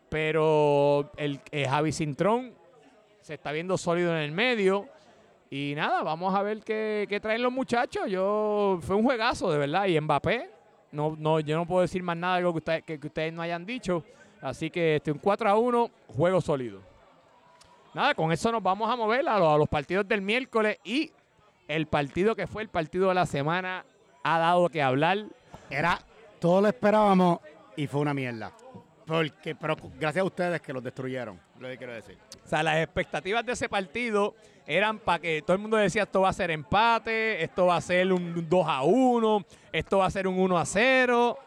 Pero 0.08 1.10
el 1.16 1.40
eh, 1.50 1.66
Javi 1.66 1.90
Cintrón 1.90 2.52
se 3.22 3.34
está 3.34 3.50
viendo 3.50 3.76
sólido 3.76 4.12
en 4.16 4.22
el 4.22 4.30
medio. 4.30 4.86
Y 5.54 5.74
nada, 5.76 6.02
vamos 6.02 6.34
a 6.34 6.40
ver 6.42 6.60
qué, 6.60 7.04
qué 7.10 7.20
traen 7.20 7.42
los 7.42 7.52
muchachos. 7.52 8.04
Yo 8.08 8.78
Fue 8.80 8.96
un 8.96 9.02
juegazo, 9.02 9.52
de 9.52 9.58
verdad. 9.58 9.84
Y 9.86 10.00
Mbappé, 10.00 10.48
no, 10.92 11.14
no, 11.18 11.40
yo 11.40 11.56
no 11.56 11.66
puedo 11.66 11.82
decir 11.82 12.02
más 12.02 12.16
nada 12.16 12.34
de 12.36 12.38
algo 12.38 12.52
que, 12.54 12.58
ustedes- 12.60 12.82
que- 12.84 12.98
que 12.98 13.06
ustedes 13.08 13.32
no 13.34 13.42
hayan 13.42 13.66
dicho. 13.66 14.02
Así 14.40 14.70
que 14.70 14.96
este, 14.96 15.12
un 15.12 15.18
4 15.18 15.50
a 15.50 15.56
1, 15.58 15.90
juego 16.08 16.40
sólido. 16.40 16.80
Nada, 17.92 18.14
con 18.14 18.32
eso 18.32 18.50
nos 18.50 18.62
vamos 18.62 18.88
a 18.90 18.96
mover 18.96 19.28
a 19.28 19.38
los, 19.38 19.54
a 19.54 19.58
los 19.58 19.68
partidos 19.68 20.08
del 20.08 20.22
miércoles 20.22 20.78
y 20.84 21.12
el 21.68 21.86
partido 21.86 22.34
que 22.34 22.46
fue 22.46 22.62
el 22.62 22.70
partido 22.70 23.08
de 23.10 23.14
la 23.14 23.26
semana 23.26 23.84
ha 24.24 24.38
dado 24.38 24.70
que 24.70 24.80
hablar. 24.82 25.26
Era, 25.68 25.98
todo 26.40 26.62
lo 26.62 26.68
esperábamos 26.68 27.40
y 27.76 27.86
fue 27.86 28.00
una 28.00 28.14
mierda. 28.14 28.52
Porque, 29.06 29.54
pero 29.54 29.76
gracias 30.00 30.22
a 30.22 30.24
ustedes 30.24 30.62
que 30.62 30.72
los 30.72 30.82
destruyeron, 30.82 31.38
lo 31.58 31.68
que 31.68 31.76
quiero 31.76 31.92
decir. 31.92 32.16
O 32.42 32.48
sea, 32.48 32.62
las 32.62 32.78
expectativas 32.78 33.44
de 33.44 33.52
ese 33.52 33.68
partido 33.68 34.34
eran 34.66 34.98
para 34.98 35.18
que 35.18 35.42
todo 35.42 35.54
el 35.56 35.62
mundo 35.62 35.76
decía 35.76 36.04
esto 36.04 36.20
va 36.20 36.28
a 36.28 36.32
ser 36.32 36.50
empate, 36.50 37.42
esto 37.42 37.66
va 37.66 37.76
a 37.76 37.80
ser 37.80 38.12
un 38.12 38.48
2 38.48 38.66
a 38.66 38.82
1, 38.82 39.44
esto 39.72 39.98
va 39.98 40.06
a 40.06 40.10
ser 40.10 40.26
un 40.26 40.38
1 40.38 40.58
a 40.58 40.64
0. 40.64 41.38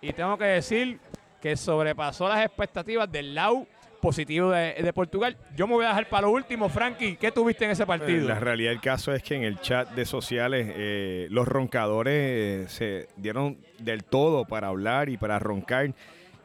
Y 0.00 0.12
tengo 0.12 0.36
que 0.36 0.44
decir 0.44 0.98
que 1.40 1.56
sobrepasó 1.56 2.28
las 2.28 2.44
expectativas 2.44 3.10
del 3.10 3.34
lado 3.34 3.66
positivo 4.00 4.50
de, 4.50 4.74
de 4.74 4.92
Portugal. 4.92 5.36
Yo 5.56 5.68
me 5.68 5.74
voy 5.74 5.84
a 5.84 5.88
dejar 5.88 6.08
para 6.08 6.26
lo 6.26 6.32
último, 6.32 6.68
Frankie. 6.68 7.16
¿Qué 7.16 7.30
tuviste 7.30 7.64
en 7.64 7.70
ese 7.70 7.86
partido? 7.86 8.28
La 8.28 8.40
realidad 8.40 8.70
del 8.70 8.80
caso 8.80 9.14
es 9.14 9.22
que 9.22 9.36
en 9.36 9.44
el 9.44 9.60
chat 9.60 9.90
de 9.90 10.04
sociales 10.04 10.66
eh, 10.74 11.28
los 11.30 11.46
roncadores 11.46 12.14
eh, 12.14 12.64
se 12.68 13.08
dieron 13.16 13.58
del 13.78 14.02
todo 14.02 14.44
para 14.44 14.68
hablar 14.68 15.08
y 15.08 15.16
para 15.16 15.38
roncar. 15.38 15.94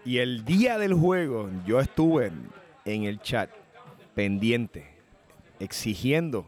Y 0.05 0.19
el 0.19 0.45
día 0.45 0.77
del 0.77 0.93
juego 0.93 1.49
yo 1.65 1.79
estuve 1.79 2.31
en 2.85 3.03
el 3.03 3.19
chat 3.21 3.49
pendiente, 4.13 4.96
exigiendo 5.59 6.45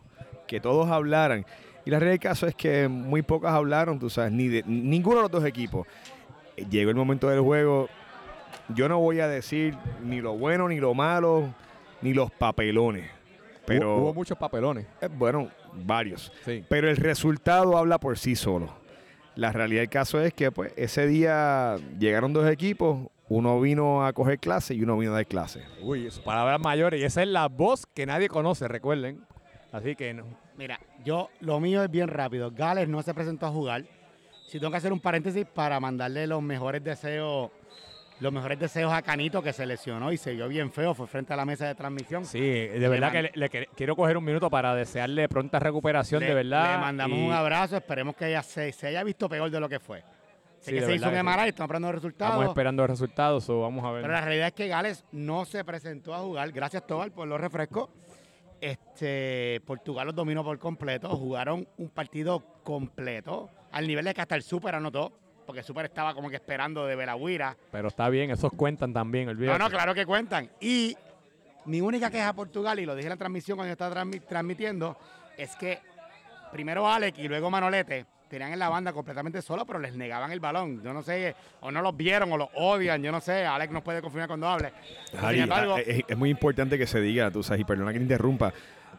que 0.47 0.59
todos 0.59 0.89
hablaran. 0.89 1.45
Y 1.85 1.91
la 1.91 1.99
realidad 1.99 2.13
del 2.21 2.29
caso 2.31 2.47
es 2.47 2.55
que 2.55 2.87
muy 2.87 3.21
pocas 3.21 3.53
hablaron, 3.53 3.99
tú 3.99 4.09
sabes, 4.09 4.31
ni 4.31 4.47
de 4.47 4.63
ninguno 4.65 5.17
de 5.17 5.21
los 5.23 5.31
dos 5.31 5.45
equipos. 5.45 5.87
Eh, 6.57 6.65
Llegó 6.69 6.89
el 6.89 6.95
momento 6.95 7.29
del 7.29 7.41
juego. 7.41 7.87
Yo 8.75 8.87
no 8.89 8.99
voy 8.99 9.19
a 9.19 9.27
decir 9.27 9.75
ni 10.03 10.21
lo 10.21 10.37
bueno, 10.37 10.67
ni 10.69 10.79
lo 10.79 10.93
malo, 10.93 11.53
ni 12.01 12.13
los 12.13 12.29
papelones. 12.31 13.09
Pero 13.65 13.95
Hubo, 13.95 14.01
hubo 14.05 14.13
muchos 14.13 14.37
papelones. 14.37 14.85
eh, 15.01 15.07
bueno, 15.11 15.49
varios. 15.73 16.31
Sí. 16.45 16.63
Pero 16.67 16.89
el 16.89 16.97
resultado 16.97 17.77
habla 17.77 17.99
por 17.99 18.17
sí 18.17 18.35
solo. 18.35 18.73
La 19.35 19.51
realidad 19.51 19.81
del 19.81 19.89
caso 19.89 20.19
es 20.21 20.33
que 20.33 20.51
pues 20.51 20.73
ese 20.75 21.07
día 21.07 21.77
llegaron 21.97 22.33
dos 22.33 22.49
equipos, 22.49 23.07
uno 23.29 23.61
vino 23.61 24.05
a 24.05 24.11
coger 24.13 24.39
clase 24.39 24.73
y 24.73 24.81
uno 24.81 24.97
vino 24.97 25.11
a 25.13 25.15
dar 25.15 25.27
clase. 25.27 25.63
Uy, 25.81 26.07
eso, 26.07 26.21
palabras 26.23 26.59
mayores. 26.59 26.99
Y 26.99 27.03
esa 27.05 27.21
es 27.21 27.27
la 27.27 27.47
voz 27.47 27.85
que 27.85 28.05
nadie 28.05 28.27
conoce, 28.27 28.67
recuerden. 28.67 29.23
Así 29.71 29.95
que 29.95 30.13
no. 30.13 30.25
Mira, 30.57 30.79
yo 31.05 31.29
lo 31.39 31.59
mío 31.59 31.83
es 31.83 31.91
bien 31.91 32.07
rápido. 32.07 32.51
Gales 32.51 32.89
no 32.89 33.01
se 33.03 33.13
presentó 33.13 33.45
a 33.45 33.49
jugar. 33.49 33.83
Si 34.47 34.59
tengo 34.59 34.71
que 34.71 34.77
hacer 34.77 34.91
un 34.91 34.99
paréntesis 34.99 35.45
para 35.45 35.79
mandarle 35.79 36.25
los 36.25 36.41
mejores 36.41 36.83
deseos, 36.83 37.51
los 38.19 38.33
mejores 38.33 38.59
deseos 38.59 38.91
a 38.91 39.03
Canito 39.03 39.43
que 39.43 39.53
se 39.53 39.63
lesionó 39.67 40.11
y 40.11 40.17
se 40.17 40.33
vio 40.33 40.47
bien 40.47 40.71
feo, 40.71 40.95
fue 40.95 41.05
frente 41.05 41.31
a 41.33 41.35
la 41.35 41.45
mesa 41.45 41.67
de 41.67 41.75
transmisión. 41.75 42.25
Sí, 42.25 42.39
de 42.39 42.89
verdad 42.89 43.11
que 43.11 43.31
le, 43.33 43.49
quiero 43.49 43.95
coger 43.95 44.17
un 44.17 44.23
minuto 44.23 44.49
para 44.49 44.73
desearle 44.73 45.29
pronta 45.29 45.59
recuperación, 45.59 46.21
le, 46.21 46.29
de 46.29 46.33
verdad. 46.33 46.73
Le 46.73 46.77
mandamos 46.79 47.19
y 47.19 47.21
un 47.27 47.31
abrazo, 47.31 47.77
esperemos 47.77 48.15
que 48.15 48.27
ella 48.27 48.41
se, 48.41 48.71
se 48.71 48.87
haya 48.87 49.03
visto 49.03 49.29
peor 49.29 49.51
de 49.51 49.59
lo 49.59 49.69
que 49.69 49.79
fue. 49.79 50.03
Sé 50.59 50.71
Sí, 50.71 50.77
que 50.77 50.85
se 50.85 50.95
hizo 50.95 51.07
un. 51.09 51.15
MRI, 51.15 51.49
estamos 51.49 51.67
esperando 51.67 51.87
los 51.87 51.95
resultados. 51.95 52.33
Estamos 52.33 52.49
esperando 52.51 52.83
los 52.83 52.89
resultados, 52.89 53.43
so 53.45 53.61
vamos 53.61 53.85
a 53.85 53.91
ver. 53.91 54.01
Pero 54.01 54.13
la 54.13 54.21
realidad 54.21 54.47
es 54.47 54.53
que 54.53 54.67
Gales 54.67 55.05
no 55.11 55.45
se 55.45 55.63
presentó 55.63 56.13
a 56.13 56.19
jugar. 56.19 56.51
Gracias, 56.51 56.85
Tobal, 56.85 57.11
por 57.11 57.27
los 57.27 57.39
refrescos. 57.39 57.89
Este, 58.61 59.61
Portugal 59.65 60.07
los 60.07 60.15
dominó 60.15 60.43
por 60.43 60.57
completo. 60.59 61.09
Jugaron 61.15 61.67
un 61.77 61.89
partido 61.89 62.43
completo. 62.63 63.49
Al 63.71 63.87
nivel 63.87 64.03
de 64.05 64.13
que 64.13 64.21
hasta 64.21 64.35
el 64.35 64.43
Super 64.43 64.75
anotó. 64.75 65.13
Porque 65.45 65.59
el 65.61 65.65
Super 65.65 65.85
estaba 65.85 66.13
como 66.13 66.29
que 66.29 66.35
esperando 66.35 66.85
de 66.85 66.95
Belagüira. 66.95 67.57
Pero 67.71 67.87
está 67.87 68.07
bien, 68.09 68.29
esos 68.29 68.51
cuentan 68.51 68.93
también, 68.93 69.25
No, 69.25 69.31
olvídate. 69.31 69.57
no, 69.57 69.69
claro 69.69 69.95
que 69.95 70.05
cuentan. 70.05 70.51
Y 70.59 70.95
mi 71.65 71.81
única 71.81 72.11
queja 72.11 72.29
a 72.29 72.33
Portugal, 72.33 72.79
y 72.79 72.85
lo 72.85 72.93
dije 72.95 73.07
en 73.07 73.11
la 73.11 73.17
transmisión 73.17 73.57
cuando 73.57 73.69
yo 73.69 73.73
estaba 73.73 73.95
transmi- 73.95 74.21
transmitiendo, 74.27 74.95
es 75.37 75.55
que 75.55 75.79
primero 76.51 76.87
Alex 76.87 77.17
y 77.17 77.27
luego 77.27 77.49
Manolete 77.49 78.05
tenían 78.29 78.53
en 78.53 78.59
la 78.59 78.69
banda 78.69 78.93
completamente 78.93 79.41
solo, 79.41 79.65
pero 79.65 79.79
les 79.79 79.95
negaban 79.95 80.31
el 80.31 80.39
balón. 80.39 80.81
Yo 80.83 80.93
no 80.93 81.01
sé, 81.01 81.35
o 81.61 81.71
no 81.71 81.81
los 81.81 81.97
vieron 81.97 82.31
o 82.31 82.37
los 82.37 82.49
odian, 82.55 83.01
yo 83.03 83.11
no 83.11 83.19
sé. 83.19 83.45
Alex 83.45 83.73
nos 83.73 83.83
puede 83.83 84.01
confirmar 84.01 84.27
cuando 84.27 84.47
hable. 84.47 84.71
Embargo, 85.21 85.75
a- 85.75 85.81
es, 85.81 86.03
es 86.07 86.17
muy 86.17 86.29
importante 86.29 86.77
que 86.77 86.87
se 86.87 87.01
diga, 87.01 87.31
tú 87.31 87.43
sabes, 87.43 87.61
y 87.61 87.65
perdona 87.65 87.91
que 87.91 87.97
te 87.99 88.03
interrumpa, 88.03 88.53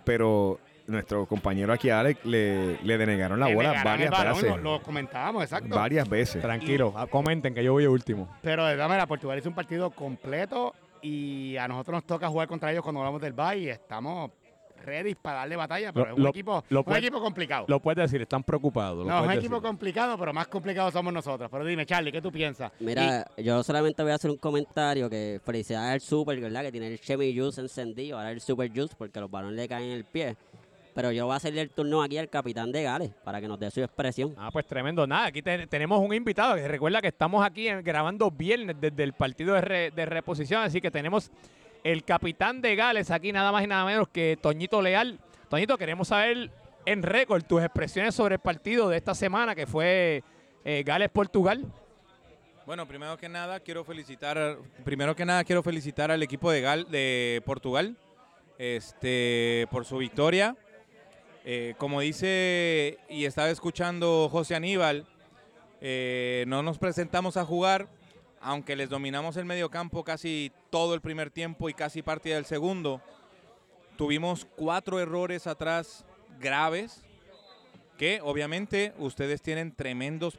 pero 0.05 0.59
nuestro 0.87 1.25
compañero 1.27 1.73
aquí, 1.73 1.89
Alex, 1.89 2.25
le, 2.25 2.83
le 2.83 2.99
denegaron 2.99 3.39
la 3.39 3.47
le 3.47 3.55
bola 3.55 3.83
varias 3.85 4.11
balón, 4.11 4.35
veces. 4.35 4.51
Lo, 4.51 4.57
lo 4.57 4.83
comentábamos, 4.83 5.45
exacto. 5.45 5.75
Varias 5.77 6.09
veces. 6.09 6.43
Tranquilo, 6.43 6.93
ah, 6.97 7.07
comenten 7.07 7.55
que 7.55 7.63
yo 7.63 7.73
voy 7.73 7.87
último. 7.87 8.29
Pero 8.43 8.67
de 8.67 8.77
maneras, 8.77 9.07
Portugal 9.07 9.39
hizo 9.39 9.49
un 9.49 9.55
partido 9.55 9.91
completo 9.91 10.75
y 11.03 11.57
a 11.57 11.69
nosotros 11.69 11.95
nos 11.95 12.05
toca 12.05 12.29
jugar 12.29 12.49
contra 12.49 12.73
ellos 12.73 12.83
cuando 12.83 13.01
hablamos 13.01 13.21
del 13.23 13.33
Bay 13.33 13.67
y 13.67 13.69
estamos 13.71 14.33
ready 14.91 15.15
para 15.15 15.39
darle 15.39 15.57
batalla, 15.57 15.93
pero 15.93 16.07
Lo- 16.07 16.11
es 16.13 16.17
un, 16.19 16.23
lo- 16.25 16.29
equipo, 16.31 16.65
lo 16.69 16.81
un 16.81 16.85
puede- 16.85 16.99
equipo 16.99 17.21
complicado. 17.21 17.65
Lo 17.69 17.81
puedes 17.81 17.97
decir, 18.11 18.21
están 18.23 18.43
preocupados. 18.43 19.07
No, 19.07 19.19
es 19.21 19.25
un 19.27 19.31
equipo 19.33 19.55
decir. 19.57 19.69
complicado, 19.69 20.19
pero 20.19 20.33
más 20.33 20.49
complicado 20.49 20.91
somos 20.91 21.13
nosotros. 21.13 21.49
Pero 21.51 21.65
dime, 21.65 21.87
Charlie, 21.87 22.11
¿qué 22.13 22.21
tú 22.21 22.33
piensas? 22.33 22.73
Mira, 22.81 23.27
yo 23.39 23.63
solamente 23.63 24.03
voy 24.03 24.13
a 24.13 24.17
hacer 24.17 24.31
un 24.31 24.37
comentario 24.39 25.09
que 25.09 25.41
felicidades 25.45 25.93
al 25.93 26.01
Super, 26.01 26.41
¿verdad? 26.41 26.63
Que 26.63 26.73
tiene 26.73 26.89
el 26.89 27.01
Chemi 27.01 27.37
Juice 27.39 27.61
encendido, 27.61 28.19
ahora 28.19 28.33
el 28.33 28.41
Super 28.41 28.69
Juice 28.71 28.95
porque 28.99 29.21
los 29.21 29.31
balones 29.31 29.57
le 29.57 29.69
caen 29.69 29.85
en 29.85 29.97
el 29.97 30.05
pie. 30.05 30.37
Pero 30.93 31.13
yo 31.13 31.25
voy 31.27 31.35
a 31.35 31.37
hacerle 31.37 31.61
el 31.61 31.71
turno 31.71 32.03
aquí 32.03 32.19
al 32.19 32.29
capitán 32.29 32.73
de 32.73 32.83
Gales 32.83 33.11
para 33.23 33.41
que 33.41 33.47
nos 33.47 33.61
dé 33.61 33.71
su 33.71 33.81
expresión. 33.81 34.35
Ah, 34.37 34.51
pues 34.53 34.67
tremendo. 34.67 35.07
Nada, 35.07 35.27
aquí 35.27 35.41
te- 35.41 35.69
tenemos 35.69 36.01
un 36.01 36.13
invitado. 36.13 36.57
que 36.57 36.67
Recuerda 36.67 37.01
que 37.01 37.07
estamos 37.07 37.47
aquí 37.47 37.69
grabando 37.85 38.29
viernes 38.29 38.75
desde 38.81 39.05
el 39.05 39.13
partido 39.13 39.55
de, 39.55 39.61
re- 39.61 39.91
de 39.93 40.05
reposición. 40.05 40.63
Así 40.63 40.81
que 40.81 40.91
tenemos 40.91 41.31
el 41.85 42.05
capitán 42.05 42.61
de 42.61 42.77
Gales 42.77 43.11
aquí, 43.11 43.33
nada 43.33 43.53
más 43.53 43.65
y 43.65 43.67
nada 43.67 43.85
menos 43.85 44.09
que 44.09 44.39
Toñito 44.41 44.83
Leal. 44.83 45.19
Toñito, 45.49 45.79
queremos 45.79 46.09
saber 46.09 46.51
en 46.87 47.03
récord 47.03 47.43
tus 47.45 47.63
expresiones 47.63 48.15
sobre 48.15 48.37
el 48.37 48.41
partido 48.41 48.89
de 48.89 48.97
esta 48.97 49.15
semana 49.15 49.55
que 49.55 49.67
fue 49.67 50.23
eh, 50.65 50.83
Gales-Portugal. 50.85 51.65
Bueno, 52.67 52.87
primero 52.87 53.17
que 53.17 53.29
nada 53.29 53.61
quiero 53.61 53.85
felicitar, 53.85 54.59
primero 54.85 55.17
que 55.17 55.25
nada 55.25 55.43
quiero 55.45 55.63
felicitar 55.63 56.11
al 56.11 56.23
equipo 56.23 56.51
de 56.51 56.61
Gal 56.61 56.91
de 56.91 57.43
Portugal, 57.45 57.97
este, 58.59 59.67
por 59.71 59.85
su 59.85 59.99
victoria. 59.99 60.57
Eh, 61.45 61.75
como 61.79 62.01
dice 62.01 62.99
y 63.09 63.25
estaba 63.25 63.49
escuchando 63.49 64.29
José 64.31 64.55
Aníbal, 64.55 65.07
eh, 65.81 66.45
no 66.47 66.63
nos 66.63 66.79
presentamos 66.79 67.39
a 67.39 67.45
jugar, 67.47 67.89
aunque 68.41 68.77
les 68.77 68.89
dominamos 68.89 69.37
el 69.37 69.45
mediocampo 69.45 70.03
casi 70.05 70.51
todo 70.71 70.95
el 70.95 71.01
primer 71.01 71.31
tiempo 71.31 71.69
y 71.69 71.75
casi 71.75 72.03
parte 72.03 72.31
del 72.31 72.45
segundo. 72.47 73.01
Tuvimos 73.97 74.47
cuatro 74.57 74.99
errores 74.99 75.47
atrás 75.47 76.05
graves 76.39 77.03
que 77.99 78.21
obviamente 78.23 78.95
ustedes 78.99 79.43
tienen 79.43 79.75
tremendos, 79.75 80.39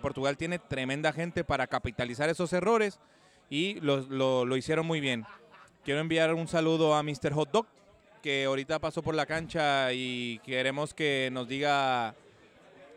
Portugal 0.00 0.36
tiene 0.36 0.60
tremenda 0.60 1.12
gente 1.12 1.42
para 1.42 1.66
capitalizar 1.66 2.28
esos 2.28 2.52
errores 2.52 3.00
y 3.50 3.80
lo, 3.80 3.98
lo- 4.02 4.44
lo 4.44 4.56
hicieron 4.56 4.86
muy 4.86 5.00
bien. 5.00 5.24
Quiero 5.84 5.98
enviar 6.00 6.32
un 6.32 6.46
saludo 6.46 6.94
a 6.94 7.02
Mr. 7.02 7.32
Hot 7.32 7.50
Dog, 7.50 7.66
que 8.22 8.44
ahorita 8.44 8.78
pasó 8.78 9.02
por 9.02 9.16
la 9.16 9.26
cancha 9.26 9.92
y 9.92 10.38
queremos 10.44 10.94
que 10.94 11.28
nos 11.32 11.48
diga 11.48 12.14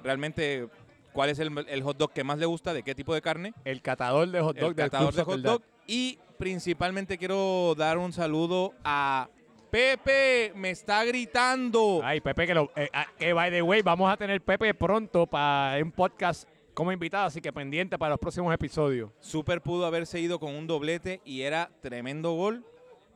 realmente 0.03 0.67
cuál 1.15 1.29
es 1.29 1.39
el, 1.39 1.65
el 1.67 1.81
hot 1.81 1.97
dog 1.97 2.11
que 2.11 2.23
más 2.23 2.37
le 2.37 2.45
gusta, 2.45 2.73
de 2.73 2.83
qué 2.83 2.93
tipo 2.93 3.13
de 3.15 3.21
carne 3.21 3.53
El 3.63 3.81
catador 3.81 4.29
de 4.29 4.41
hot 4.41 4.57
dog 4.57 4.69
el 4.69 4.75
del 4.75 4.85
catador 4.85 5.13
Club 5.13 5.25
de 5.25 5.31
hot 5.31 5.41
dog. 5.41 5.61
Y 5.87 6.19
principalmente 6.37 7.17
quiero 7.17 7.73
dar 7.75 7.97
un 7.97 8.11
saludo 8.11 8.73
a 8.83 9.29
Pepe, 9.71 10.51
me 10.55 10.69
está 10.69 11.03
gritando. 11.05 12.01
Ay, 12.03 12.21
Pepe, 12.21 12.45
que, 12.47 12.53
lo, 12.53 12.71
eh, 12.75 12.89
ah, 12.93 13.07
que 13.17 13.33
by 13.33 13.49
the 13.49 13.61
way, 13.61 13.81
vamos 13.81 14.11
a 14.11 14.17
tener 14.17 14.41
Pepe 14.41 14.73
pronto 14.73 15.25
para 15.25 15.81
un 15.81 15.91
podcast 15.91 16.47
como 16.73 16.91
invitado, 16.91 17.25
así 17.25 17.41
que 17.41 17.51
pendiente 17.53 17.97
para 17.97 18.11
los 18.11 18.19
próximos 18.19 18.53
episodios. 18.53 19.09
Super 19.19 19.61
pudo 19.61 19.85
haberse 19.85 20.19
ido 20.19 20.39
con 20.39 20.53
un 20.53 20.67
doblete 20.67 21.21
y 21.23 21.41
era 21.41 21.71
tremendo 21.81 22.33
gol. 22.33 22.65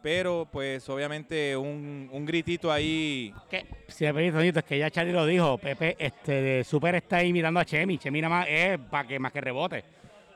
Pero 0.02 0.48
pues 0.50 0.88
obviamente 0.90 1.58
un, 1.58 2.10
un 2.12 2.26
gritito 2.26 2.72
ahí. 2.72 3.34
Que, 3.50 3.66
si 3.88 4.06
me 4.12 4.28
es 4.28 4.64
que 4.64 4.78
ya 4.78 4.90
Charlie 4.90 5.12
lo 5.12 5.26
dijo. 5.26 5.58
Pepe, 5.58 5.96
este, 6.00 6.42
de 6.42 6.64
Super 6.64 6.96
está 6.96 7.18
ahí 7.18 7.34
mirando 7.34 7.60
a 7.60 7.66
Chemi. 7.66 7.98
Chemi 7.98 8.22
nada 8.22 8.36
más 8.36 8.48
es 8.50 8.80
para 8.80 9.08
que 9.08 9.20
más 9.20 9.32
que 9.34 9.42
rebote. 9.42 9.84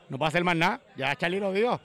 No 0.10 0.18
puede 0.18 0.30
hacer 0.30 0.44
más 0.44 0.56
nada. 0.56 0.82
Ya 0.98 1.16
Charlie 1.16 1.40
lo 1.40 1.54
dijo. 1.54 1.80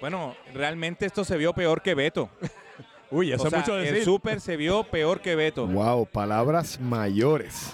Bueno, 0.00 0.36
realmente 0.54 1.06
esto 1.06 1.24
se 1.24 1.36
vio 1.36 1.52
peor 1.52 1.82
que 1.82 1.94
Beto. 1.94 2.30
Uy, 3.10 3.32
eso 3.32 3.42
O 3.42 3.46
es 3.46 3.50
sea, 3.50 3.60
mucho 3.60 3.76
decir. 3.76 3.96
El 3.96 4.04
Super 4.04 4.40
se 4.40 4.56
vio 4.56 4.84
peor 4.84 5.20
que 5.20 5.34
Beto. 5.34 5.66
Wow, 5.66 6.06
palabras 6.06 6.80
mayores. 6.80 7.72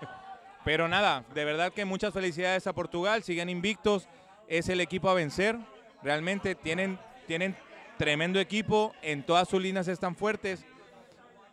Pero 0.64 0.88
nada, 0.88 1.24
de 1.34 1.44
verdad 1.44 1.72
que 1.72 1.84
muchas 1.84 2.12
felicidades 2.12 2.66
a 2.66 2.72
Portugal, 2.72 3.22
siguen 3.22 3.48
invictos, 3.48 4.08
es 4.48 4.68
el 4.68 4.80
equipo 4.80 5.08
a 5.08 5.14
vencer, 5.14 5.56
realmente 6.02 6.54
tienen, 6.54 6.98
tienen 7.26 7.56
tremendo 8.00 8.40
equipo, 8.40 8.94
en 9.02 9.22
todas 9.22 9.46
sus 9.46 9.60
líneas 9.60 9.86
están 9.86 10.16
fuertes, 10.16 10.64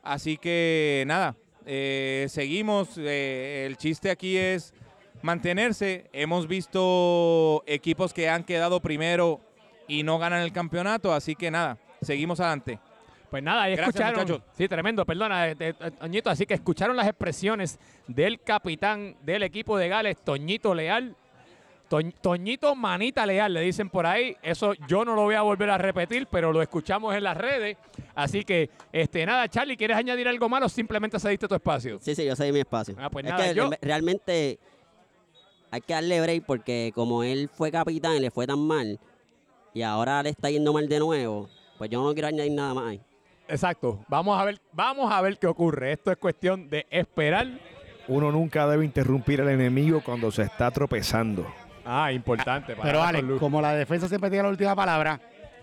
así 0.01 0.37
que 0.37 1.03
nada, 1.05 1.35
eh, 1.65 2.25
seguimos, 2.29 2.97
eh, 2.97 3.65
el 3.67 3.75
chiste 3.75 4.09
aquí 4.09 4.37
es 4.37 4.73
mantenerse, 5.21 6.09
hemos 6.13 6.47
visto 6.47 7.65
equipos 7.67 8.13
que 8.13 8.29
han 8.29 8.45
quedado 8.45 8.79
primero 8.79 9.41
y 9.89 10.03
no 10.03 10.19
ganan 10.19 10.41
el 10.41 10.53
campeonato, 10.53 11.13
así 11.13 11.35
que 11.35 11.51
nada, 11.51 11.77
seguimos 12.01 12.39
adelante. 12.39 12.79
Pues 13.29 13.43
nada, 13.43 13.63
ahí 13.63 13.75
Gracias, 13.75 13.95
escucharon. 13.95 14.21
muchachos. 14.21 14.43
Sí, 14.53 14.69
tremendo, 14.69 15.05
perdona, 15.05 15.49
eh, 15.49 15.73
Toñito. 15.99 16.29
Así 16.29 16.45
que 16.45 16.53
escucharon 16.53 16.95
las 16.95 17.07
expresiones 17.07 17.77
del 18.07 18.39
capitán 18.39 19.17
del 19.21 19.43
equipo 19.43 19.77
de 19.77 19.89
Gales, 19.89 20.15
Toñito 20.23 20.73
Leal. 20.73 21.13
Toñ- 21.89 22.13
Toñito 22.21 22.75
Manita 22.75 23.25
Leal, 23.25 23.53
le 23.53 23.61
dicen 23.61 23.89
por 23.89 24.05
ahí. 24.05 24.35
Eso 24.41 24.73
yo 24.87 25.05
no 25.05 25.15
lo 25.15 25.23
voy 25.23 25.35
a 25.35 25.41
volver 25.41 25.69
a 25.69 25.77
repetir, 25.77 26.27
pero 26.29 26.51
lo 26.51 26.61
escuchamos 26.61 27.15
en 27.15 27.23
las 27.23 27.37
redes. 27.37 27.77
Así 28.15 28.43
que, 28.43 28.69
este, 28.91 29.25
nada, 29.25 29.47
Charlie, 29.47 29.77
¿quieres 29.77 29.95
añadir 29.97 30.27
algo 30.27 30.49
malo 30.49 30.65
o 30.65 30.69
simplemente 30.69 31.19
cediste 31.19 31.47
tu 31.47 31.55
espacio? 31.55 31.97
Sí, 32.01 32.13
sí, 32.15 32.25
yo 32.25 32.35
sé 32.35 32.51
mi 32.51 32.59
espacio. 32.59 32.95
Ah, 32.99 33.09
pues 33.09 33.25
es 33.25 33.31
nada, 33.31 33.47
que 33.47 33.55
yo- 33.55 33.69
re- 33.69 33.79
realmente 33.81 34.59
hay 35.71 35.81
que 35.81 35.93
darle 35.93 36.21
break 36.21 36.45
porque 36.45 36.91
como 36.95 37.23
él 37.23 37.49
fue 37.53 37.71
capitán 37.71 38.15
y 38.15 38.19
le 38.19 38.31
fue 38.31 38.47
tan 38.47 38.59
mal 38.59 38.99
y 39.73 39.81
ahora 39.81 40.23
le 40.23 40.29
está 40.29 40.49
yendo 40.49 40.73
mal 40.73 40.87
de 40.87 40.99
nuevo, 40.99 41.49
Pues 41.77 41.89
yo 41.91 42.03
no 42.03 42.11
quiero 42.13 42.27
añadir 42.29 42.53
nada 42.53 42.73
más 42.73 42.85
ahí. 42.85 43.01
Exacto. 43.47 44.03
Vamos 44.07 44.41
a 44.41 44.43
ver, 44.43 44.59
vamos 44.73 45.11
a 45.11 45.21
ver 45.21 45.37
qué 45.37 45.45
ocurre. 45.45 45.91
Esto 45.93 46.11
es 46.11 46.17
cuestión 46.17 46.67
de 46.69 46.87
esperar. 46.89 47.47
Uno 48.07 48.31
nunca 48.31 48.67
debe 48.67 48.83
interrumpir 48.83 49.41
al 49.41 49.49
enemigo 49.49 50.01
cuando 50.03 50.31
se 50.31 50.41
está 50.41 50.71
tropezando. 50.71 51.45
Ah, 51.87 52.11
importante. 52.11 52.75
para 52.75 52.83
Pero 52.83 53.01
Alex 53.01 53.25
como 53.39 53.61
la 53.61 53.73
defensa 53.73 54.07
siempre 54.07 54.29
tiene 54.29 54.43
la 54.43 54.49
última 54.49 54.75
palabra, 54.75 55.19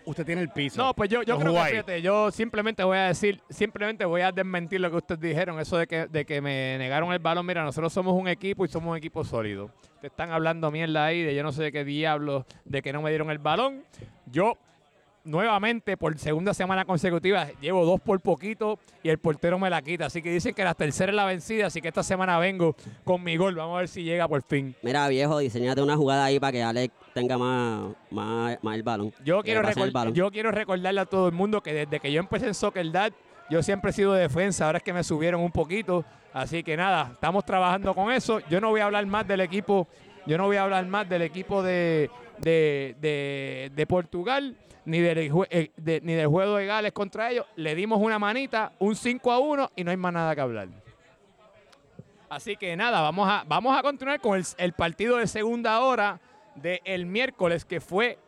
usted 0.06 0.24
tiene 0.24 0.40
el 0.40 0.48
piso. 0.48 0.82
No, 0.82 0.94
pues 0.94 1.10
yo, 1.10 1.22
yo 1.22 1.38
creo 1.38 1.54
que 1.54 1.70
fíjate, 1.70 2.02
yo 2.02 2.30
simplemente 2.30 2.82
voy 2.82 2.96
a 2.96 3.08
decir, 3.08 3.40
simplemente 3.50 4.04
voy 4.04 4.22
a 4.22 4.32
desmentir 4.32 4.80
lo 4.80 4.90
que 4.90 4.96
ustedes 4.96 5.20
dijeron, 5.20 5.60
eso 5.60 5.76
de 5.76 5.86
que, 5.86 6.06
de 6.06 6.24
que 6.24 6.40
me 6.40 6.78
negaron 6.78 7.12
el 7.12 7.18
balón. 7.18 7.44
Mira, 7.44 7.62
nosotros 7.62 7.92
somos 7.92 8.14
un 8.14 8.28
equipo 8.28 8.64
y 8.64 8.68
somos 8.68 8.90
un 8.92 8.96
equipo 8.96 9.24
sólido. 9.24 9.70
Te 10.00 10.06
están 10.06 10.30
hablando 10.32 10.70
mierda 10.70 11.06
ahí 11.06 11.22
de 11.22 11.34
yo 11.34 11.42
no 11.42 11.52
sé 11.52 11.64
de 11.64 11.72
qué 11.72 11.84
diablos, 11.84 12.44
de 12.64 12.82
que 12.82 12.92
no 12.92 13.02
me 13.02 13.10
dieron 13.10 13.30
el 13.30 13.38
balón. 13.38 13.84
Yo, 14.26 14.58
nuevamente, 15.24 15.96
por 15.96 16.16
segunda 16.18 16.54
semana 16.54 16.84
consecutiva, 16.84 17.48
llevo 17.60 17.84
dos 17.84 18.00
por 18.00 18.20
poquito 18.20 18.78
y 19.02 19.08
el 19.08 19.18
portero 19.18 19.58
me 19.58 19.68
la 19.70 19.82
quita. 19.82 20.06
Así 20.06 20.22
que 20.22 20.30
dicen 20.30 20.54
que 20.54 20.64
la 20.64 20.74
tercera 20.74 21.10
es 21.10 21.16
la 21.16 21.24
vencida, 21.24 21.66
así 21.66 21.80
que 21.80 21.88
esta 21.88 22.02
semana 22.02 22.38
vengo 22.38 22.76
con 23.04 23.22
mi 23.22 23.36
gol. 23.36 23.54
Vamos 23.54 23.76
a 23.76 23.78
ver 23.80 23.88
si 23.88 24.02
llega 24.02 24.28
por 24.28 24.42
fin. 24.42 24.74
Mira, 24.82 25.08
viejo, 25.08 25.38
diseñate 25.38 25.80
una 25.82 25.96
jugada 25.96 26.24
ahí 26.26 26.38
para 26.38 26.52
que 26.52 26.62
Alex 26.62 26.94
tenga 27.14 27.36
más, 27.38 27.94
más, 28.10 28.58
más 28.62 28.74
el 28.76 28.82
balón. 28.82 29.12
Yo 29.24 29.42
el 29.86 29.90
balón. 29.92 30.30
quiero 30.30 30.50
recordarle 30.50 31.00
a 31.00 31.06
todo 31.06 31.26
el 31.28 31.32
mundo 31.34 31.62
que 31.62 31.72
desde 31.72 32.00
que 32.00 32.12
yo 32.12 32.20
empecé 32.20 32.46
en 32.46 32.54
Soccer 32.54 32.90
Dad, 32.92 33.12
yo 33.50 33.62
siempre 33.62 33.90
he 33.90 33.92
sido 33.92 34.12
de 34.14 34.22
defensa, 34.22 34.66
ahora 34.66 34.78
es 34.78 34.84
que 34.84 34.92
me 34.92 35.04
subieron 35.04 35.40
un 35.40 35.50
poquito. 35.52 36.04
Así 36.32 36.62
que 36.64 36.76
nada, 36.76 37.10
estamos 37.12 37.44
trabajando 37.44 37.94
con 37.94 38.10
eso. 38.10 38.40
Yo 38.50 38.60
no 38.60 38.70
voy 38.70 38.80
a 38.80 38.86
hablar 38.86 39.06
más 39.06 39.26
del 39.28 39.40
equipo, 39.40 39.86
yo 40.26 40.36
no 40.36 40.46
voy 40.46 40.56
a 40.56 40.64
hablar 40.64 40.84
más 40.86 41.08
del 41.08 41.22
equipo 41.22 41.62
de, 41.62 42.10
de, 42.40 42.96
de- 43.00 43.70
de 43.74 43.86
Portugal, 43.86 44.56
ni 44.84 45.00
del, 45.00 45.18
eh, 45.50 45.70
de- 45.76 46.00
ni 46.02 46.12
del 46.14 46.26
juego 46.26 46.56
de 46.56 46.66
Gales 46.66 46.92
contra 46.92 47.30
ellos. 47.30 47.46
Le 47.56 47.74
dimos 47.74 48.00
una 48.00 48.18
manita, 48.18 48.72
un 48.78 48.94
5 48.96 49.32
a 49.32 49.38
1 49.38 49.70
y 49.76 49.84
no 49.84 49.90
hay 49.90 49.96
más 49.96 50.12
nada 50.12 50.34
que 50.34 50.40
hablar. 50.40 50.68
Así 52.28 52.56
que 52.56 52.74
nada, 52.76 53.00
vamos 53.00 53.28
a, 53.28 53.44
vamos 53.46 53.78
a 53.78 53.82
continuar 53.82 54.20
con 54.20 54.40
el, 54.58 54.72
partido 54.72 55.18
de 55.18 55.26
segunda 55.26 55.80
hora 55.80 56.20
del 56.56 57.06
miércoles, 57.06 57.64
que 57.64 57.80
fue, 57.80 58.18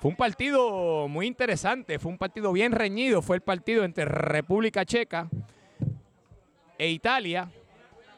fue 0.00 0.10
un 0.10 0.16
partido 0.16 1.08
muy 1.08 1.26
interesante, 1.26 1.98
fue 1.98 2.10
un 2.10 2.18
partido 2.18 2.52
bien 2.52 2.72
reñido, 2.72 3.20
fue 3.22 3.36
el 3.36 3.42
partido 3.42 3.84
entre 3.84 4.04
República 4.06 4.84
Checa 4.84 5.28
e 6.78 6.88
Italia, 6.90 7.50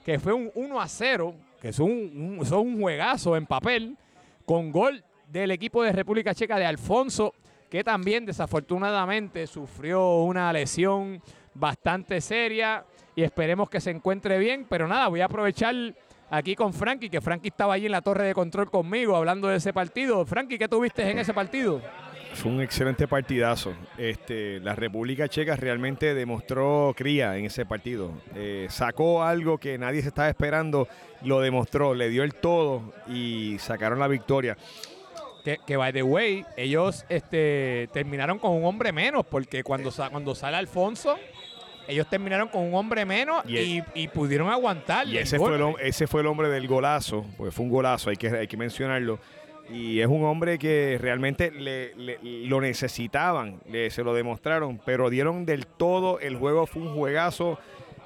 que 0.04 0.18
fue 0.20 0.32
un 0.32 0.50
1 0.54 0.80
a 0.80 0.86
0, 0.86 1.34
que 1.60 1.68
es 1.68 1.78
un, 1.80 1.90
un- 1.90 2.38
es 2.42 2.50
un 2.52 2.80
juegazo 2.80 3.36
en 3.36 3.46
papel, 3.46 3.96
con 4.44 4.70
gol 4.70 5.02
del 5.28 5.50
equipo 5.50 5.82
de 5.82 5.92
República 5.92 6.34
Checa 6.34 6.56
de 6.58 6.66
Alfonso, 6.66 7.34
que 7.72 7.82
también 7.82 8.26
desafortunadamente 8.26 9.46
sufrió 9.46 10.24
una 10.24 10.52
lesión 10.52 11.22
bastante 11.54 12.20
seria 12.20 12.84
y 13.16 13.22
esperemos 13.22 13.70
que 13.70 13.80
se 13.80 13.90
encuentre 13.90 14.36
bien. 14.36 14.66
Pero 14.68 14.86
nada, 14.86 15.08
voy 15.08 15.22
a 15.22 15.24
aprovechar 15.24 15.74
aquí 16.28 16.54
con 16.54 16.74
Frankie, 16.74 17.08
que 17.08 17.22
Frankie 17.22 17.48
estaba 17.48 17.72
allí 17.72 17.86
en 17.86 17.92
la 17.92 18.02
torre 18.02 18.26
de 18.26 18.34
control 18.34 18.70
conmigo 18.70 19.16
hablando 19.16 19.48
de 19.48 19.56
ese 19.56 19.72
partido. 19.72 20.26
Frankie, 20.26 20.58
¿qué 20.58 20.68
tuviste 20.68 21.10
en 21.10 21.18
ese 21.18 21.32
partido? 21.32 21.80
Fue 22.34 22.52
un 22.52 22.60
excelente 22.60 23.08
partidazo. 23.08 23.72
Este, 23.96 24.60
la 24.60 24.74
República 24.74 25.26
Checa 25.26 25.56
realmente 25.56 26.12
demostró 26.14 26.92
cría 26.94 27.38
en 27.38 27.46
ese 27.46 27.64
partido. 27.64 28.12
Eh, 28.34 28.66
sacó 28.68 29.22
algo 29.22 29.56
que 29.56 29.78
nadie 29.78 30.02
se 30.02 30.08
estaba 30.08 30.28
esperando, 30.28 30.88
lo 31.22 31.40
demostró, 31.40 31.94
le 31.94 32.10
dio 32.10 32.22
el 32.22 32.34
todo 32.34 32.92
y 33.08 33.56
sacaron 33.60 33.98
la 33.98 34.08
victoria. 34.08 34.58
Que, 35.44 35.58
que 35.66 35.76
by 35.76 35.92
the 35.92 36.02
way, 36.04 36.44
ellos 36.56 37.04
este, 37.08 37.88
terminaron 37.92 38.38
con 38.38 38.52
un 38.52 38.64
hombre 38.64 38.92
menos, 38.92 39.26
porque 39.26 39.64
cuando, 39.64 39.90
sa- 39.90 40.08
cuando 40.10 40.34
sale 40.36 40.56
Alfonso, 40.56 41.16
ellos 41.88 42.06
terminaron 42.08 42.46
con 42.48 42.62
un 42.62 42.74
hombre 42.76 43.04
menos 43.04 43.42
Y 43.48 43.82
y, 43.94 44.06
pudieron 44.08 44.48
aguantar. 44.50 45.08
Y 45.08 45.18
ese 45.18 45.38
fue, 45.38 45.56
el, 45.56 45.74
ese 45.80 46.06
fue 46.06 46.20
el 46.20 46.28
hombre 46.28 46.48
del 46.48 46.68
golazo, 46.68 47.26
pues 47.36 47.52
fue 47.52 47.64
un 47.64 47.72
golazo, 47.72 48.10
hay 48.10 48.16
que, 48.16 48.28
hay 48.28 48.46
que 48.46 48.56
mencionarlo. 48.56 49.18
Y 49.68 50.00
es 50.00 50.06
un 50.06 50.24
hombre 50.24 50.58
que 50.58 50.96
realmente 51.00 51.50
le- 51.50 51.94
le- 51.96 52.18
lo 52.46 52.60
necesitaban, 52.60 53.58
le- 53.68 53.90
se 53.90 54.04
lo 54.04 54.14
demostraron, 54.14 54.80
pero 54.84 55.10
dieron 55.10 55.44
del 55.44 55.66
todo, 55.66 56.20
el 56.20 56.36
juego 56.36 56.66
fue 56.66 56.82
un 56.82 56.94
juegazo, 56.94 57.58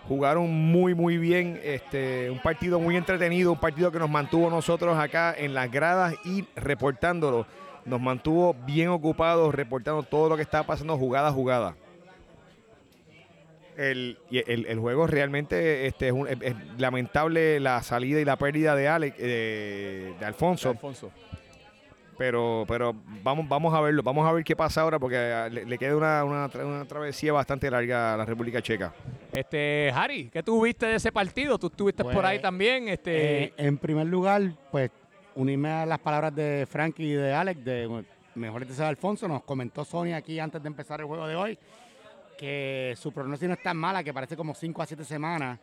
jugaron 0.08 0.48
muy 0.50 0.94
muy 0.94 1.18
bien, 1.18 1.60
este, 1.64 2.30
un 2.30 2.38
partido 2.40 2.78
muy 2.80 2.96
entretenido, 2.96 3.52
un 3.52 3.58
partido 3.60 3.90
que 3.90 3.98
nos 3.98 4.10
mantuvo 4.10 4.48
nosotros 4.50 4.96
acá 4.98 5.34
en 5.36 5.52
las 5.54 5.70
gradas 5.70 6.14
y 6.24 6.44
reportándolo, 6.56 7.46
nos 7.84 8.00
mantuvo 8.00 8.54
bien 8.66 8.88
ocupados, 8.88 9.54
reportando 9.54 10.02
todo 10.02 10.28
lo 10.28 10.36
que 10.36 10.42
estaba 10.42 10.66
pasando 10.66 10.96
jugada 10.96 11.28
a 11.28 11.32
jugada. 11.32 11.76
El, 13.76 14.16
el, 14.30 14.64
el 14.66 14.78
juego 14.78 15.06
realmente 15.06 15.86
este, 15.86 16.06
es, 16.06 16.12
un- 16.12 16.28
lamentable 16.78 17.60
la 17.60 17.82
salida 17.82 18.20
y 18.20 18.24
la 18.24 18.36
pérdida 18.36 18.74
de 18.74 18.88
Alex, 18.88 19.16
eh, 19.18 20.14
de 20.18 20.24
Alfonso. 20.24 20.70
Pero 22.16 22.64
pero 22.66 22.94
vamos 23.22 23.48
vamos 23.48 23.74
a 23.74 23.80
verlo, 23.80 24.02
vamos 24.02 24.26
a 24.26 24.32
ver 24.32 24.44
qué 24.44 24.56
pasa 24.56 24.82
ahora 24.82 24.98
porque 24.98 25.16
ah, 25.16 25.48
le, 25.48 25.64
le 25.64 25.78
queda 25.78 25.94
una, 25.96 26.24
una, 26.24 26.50
una 26.64 26.84
travesía 26.84 27.32
bastante 27.32 27.70
larga 27.70 28.14
a 28.14 28.16
la 28.16 28.24
República 28.24 28.60
Checa. 28.62 28.92
Este, 29.32 29.90
Harry, 29.94 30.30
¿qué 30.32 30.42
tú 30.42 30.62
viste 30.64 30.86
de 30.86 30.94
ese 30.96 31.12
partido? 31.12 31.58
Tú 31.58 31.66
estuviste 31.66 32.02
por 32.02 32.12
Pues, 32.14 32.24
ahí 32.24 32.38
también. 32.40 32.88
Este, 32.88 33.44
Eh, 33.44 33.52
en 33.56 33.78
primer 33.78 34.06
lugar, 34.06 34.42
pues 34.70 34.90
unirme 35.34 35.68
a 35.70 35.86
las 35.86 35.98
palabras 35.98 36.34
de 36.34 36.66
Frankie 36.68 37.04
y 37.04 37.12
de 37.12 37.32
Alex, 37.32 37.64
de 37.64 37.86
bueno, 37.86 38.08
Mejor 38.34 38.66
de 38.66 38.84
Alfonso, 38.84 39.26
nos 39.28 39.42
comentó 39.44 39.84
Sony 39.84 40.12
aquí 40.14 40.38
antes 40.38 40.62
de 40.62 40.68
empezar 40.68 41.00
el 41.00 41.06
juego 41.06 41.26
de 41.26 41.34
hoy, 41.34 41.58
que 42.36 42.94
su 42.96 43.10
pronóstico 43.10 43.48
no 43.48 43.54
es 43.54 43.62
tan 43.62 43.76
mala, 43.78 44.04
que 44.04 44.12
parece 44.12 44.36
como 44.36 44.54
5 44.54 44.82
a 44.82 44.86
7 44.86 45.04
semanas. 45.04 45.58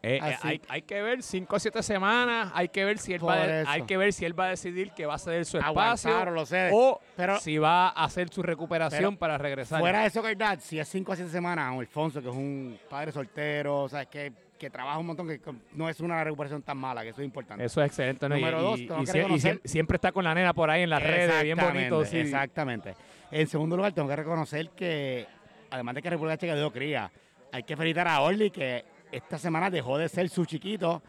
Eh, 0.00 0.20
eh, 0.22 0.36
hay, 0.42 0.60
hay 0.68 0.82
que 0.82 1.02
ver 1.02 1.22
5 1.24 1.56
a 1.56 1.58
7 1.58 1.82
semanas, 1.82 2.52
hay 2.54 2.68
que 2.68 2.84
ver 2.84 2.98
si 2.98 3.14
él 3.14 3.26
va 3.28 3.34
a, 3.34 3.60
eso. 3.62 3.70
hay 3.70 3.82
que 3.82 3.96
ver 3.96 4.12
si 4.12 4.24
él 4.24 4.38
va 4.38 4.46
a 4.46 4.50
decidir 4.50 4.92
que 4.92 5.06
va 5.06 5.14
a 5.14 5.18
ceder 5.18 5.44
su 5.44 5.58
espacio 5.58 6.24
lo 6.26 6.46
sé, 6.46 6.70
o 6.72 7.00
pero- 7.16 7.40
si 7.40 7.58
va 7.58 7.88
a 7.88 8.04
hacer 8.04 8.28
su 8.28 8.42
recuperación 8.44 9.00
Pero 9.14 9.18
para 9.18 9.38
regresar. 9.38 9.80
Fuera 9.80 10.02
de 10.02 10.06
eso, 10.06 10.22
que 10.22 10.28
verdad, 10.28 10.60
si 10.62 10.78
es 10.78 10.88
5 10.88 11.12
a 11.12 11.16
7 11.16 11.30
semanas, 11.32 11.72
o 11.76 11.80
Alfonso, 11.80 12.22
que 12.22 12.28
es 12.28 12.34
un 12.34 12.78
padre 12.88 13.10
soltero, 13.10 13.80
o 13.82 13.88
sea, 13.88 14.04
que, 14.06 14.32
que 14.56 14.70
trabaja 14.70 14.98
un 14.98 15.06
montón, 15.06 15.26
que 15.26 15.40
no 15.72 15.88
es 15.88 15.98
una 15.98 16.22
recuperación 16.22 16.62
tan 16.62 16.78
mala, 16.78 17.02
que 17.02 17.08
eso 17.08 17.20
es 17.20 17.24
importante. 17.24 17.64
Eso 17.64 17.82
es 17.82 17.88
excelente. 17.88 18.28
¿no? 18.28 18.36
Y- 18.36 18.40
Número 18.40 18.62
dos, 18.62 18.78
y, 18.78 18.86
tengo 18.86 19.02
y 19.02 19.04
que 19.04 19.10
sie- 19.12 19.18
y 19.18 19.22
reconocer- 19.22 19.60
siem- 19.60 19.60
siempre 19.64 19.96
está 19.96 20.12
con 20.12 20.22
la 20.22 20.32
nena 20.32 20.54
por 20.54 20.70
ahí 20.70 20.82
en 20.82 20.90
las 20.90 21.02
redes, 21.02 21.42
bien 21.42 21.56
bonito. 21.58 22.02
Exactamente, 22.02 22.06
sí. 22.10 22.18
Exactamente. 22.18 22.94
En 23.32 23.46
segundo 23.48 23.76
lugar, 23.76 23.92
tengo 23.94 24.06
que 24.08 24.16
reconocer 24.16 24.70
que, 24.70 25.26
además 25.70 25.96
de 25.96 26.02
que 26.02 26.10
República 26.10 26.36
Checa 26.38 26.54
dio 26.54 26.70
cría, 26.70 27.10
hay 27.50 27.64
que 27.64 27.76
felicitar 27.76 28.06
a 28.06 28.20
Orly, 28.20 28.50
que 28.50 28.84
esta 29.12 29.38
semana 29.38 29.70
dejó 29.70 29.98
de 29.98 30.08
ser 30.08 30.28
su 30.28 30.44
chiquito. 30.44 31.02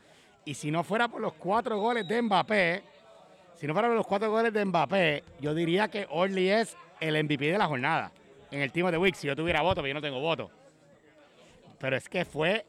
Y 0.46 0.54
si 0.54 0.72
no 0.72 0.84
fuera 0.84 1.08
por 1.08 1.22
los 1.22 1.34
cuatro 1.34 1.80
goles 1.80 2.08
de 2.08 2.22
Mbappé, 2.22 2.84
si 3.56 3.68
no 3.68 3.74
fuera 3.74 3.88
por 3.88 3.98
los 3.98 4.08
cuatro 4.08 4.32
goles 4.32 4.54
de 4.54 4.66
Mbappé, 4.66 5.24
yo 5.40 5.54
diría 5.54 5.90
que 5.90 6.08
Orly 6.10 6.50
es 6.50 6.78
el 7.00 7.22
MVP 7.24 7.52
de 7.52 7.58
la 7.58 7.68
jornada. 7.68 8.12
En 8.52 8.62
el 8.62 8.72
Team 8.72 8.90
de 8.90 8.98
Week, 8.98 9.16
si 9.16 9.28
yo 9.28 9.36
tuviera 9.36 9.62
voto, 9.62 9.82
pero 9.82 9.88
yo 9.90 9.94
no 9.94 10.02
tengo 10.02 10.20
voto. 10.20 10.50
Pero 11.78 11.98
es 11.98 12.10
que 12.10 12.26
fue 12.26 12.66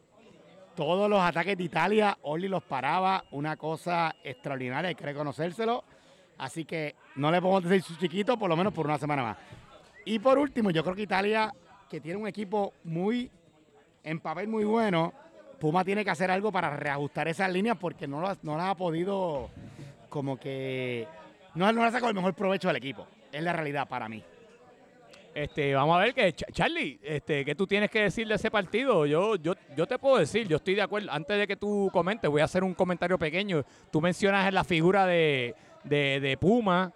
todos 0.75 1.09
los 1.09 1.21
ataques 1.21 1.57
de 1.57 1.63
Italia, 1.63 2.17
Orly 2.21 2.47
los 2.47 2.63
paraba, 2.63 3.23
una 3.31 3.57
cosa 3.57 4.15
extraordinaria, 4.23 4.89
hay 4.89 4.95
que 4.95 5.05
reconocérselo. 5.05 5.83
Así 6.37 6.65
que 6.65 6.95
no 7.15 7.31
le 7.31 7.41
podemos 7.41 7.63
decir 7.63 7.83
su 7.83 7.95
chiquito, 7.95 8.37
por 8.37 8.49
lo 8.49 8.55
menos 8.55 8.73
por 8.73 8.85
una 8.85 8.97
semana 8.97 9.23
más. 9.23 9.37
Y 10.05 10.19
por 10.19 10.37
último, 10.37 10.71
yo 10.71 10.83
creo 10.83 10.95
que 10.95 11.03
Italia, 11.03 11.53
que 11.89 12.01
tiene 12.01 12.17
un 12.17 12.27
equipo 12.27 12.73
muy, 12.83 13.29
en 14.03 14.19
papel 14.19 14.47
muy 14.47 14.63
bueno, 14.63 15.13
Puma 15.59 15.83
tiene 15.83 16.03
que 16.03 16.09
hacer 16.11 16.31
algo 16.31 16.51
para 16.51 16.75
reajustar 16.75 17.27
esas 17.27 17.51
líneas 17.51 17.77
porque 17.79 18.07
no 18.07 18.21
no 18.41 18.57
las 18.57 18.65
ha 18.67 18.75
podido, 18.75 19.49
como 20.09 20.39
que, 20.39 21.07
no, 21.55 21.71
no 21.71 21.81
le 21.81 21.87
ha 21.87 21.91
sacado 21.91 22.09
el 22.09 22.15
mejor 22.15 22.33
provecho 22.33 22.69
al 22.69 22.75
equipo. 22.75 23.07
Es 23.31 23.43
la 23.43 23.53
realidad 23.53 23.87
para 23.87 24.09
mí. 24.09 24.23
Este, 25.33 25.73
vamos 25.73 25.95
a 25.95 25.99
ver 26.01 26.13
que 26.13 26.35
Ch- 26.35 26.51
Charlie, 26.51 26.99
este, 27.01 27.45
¿qué 27.45 27.55
tú 27.55 27.65
tienes 27.65 27.89
que 27.89 28.01
decir 28.01 28.27
de 28.27 28.35
ese 28.35 28.51
partido? 28.51 29.05
Yo, 29.05 29.35
yo, 29.37 29.53
yo 29.77 29.87
te 29.87 29.97
puedo 29.97 30.17
decir, 30.17 30.45
yo 30.47 30.57
estoy 30.57 30.75
de 30.75 30.81
acuerdo. 30.81 31.09
Antes 31.09 31.37
de 31.37 31.47
que 31.47 31.55
tú 31.55 31.89
comentes, 31.93 32.29
voy 32.29 32.41
a 32.41 32.45
hacer 32.45 32.63
un 32.65 32.73
comentario 32.73 33.17
pequeño. 33.17 33.63
Tú 33.91 34.01
mencionas 34.01 34.45
en 34.47 34.55
la 34.55 34.65
figura 34.65 35.05
de, 35.05 35.55
de, 35.85 36.19
de 36.19 36.37
Puma. 36.37 36.91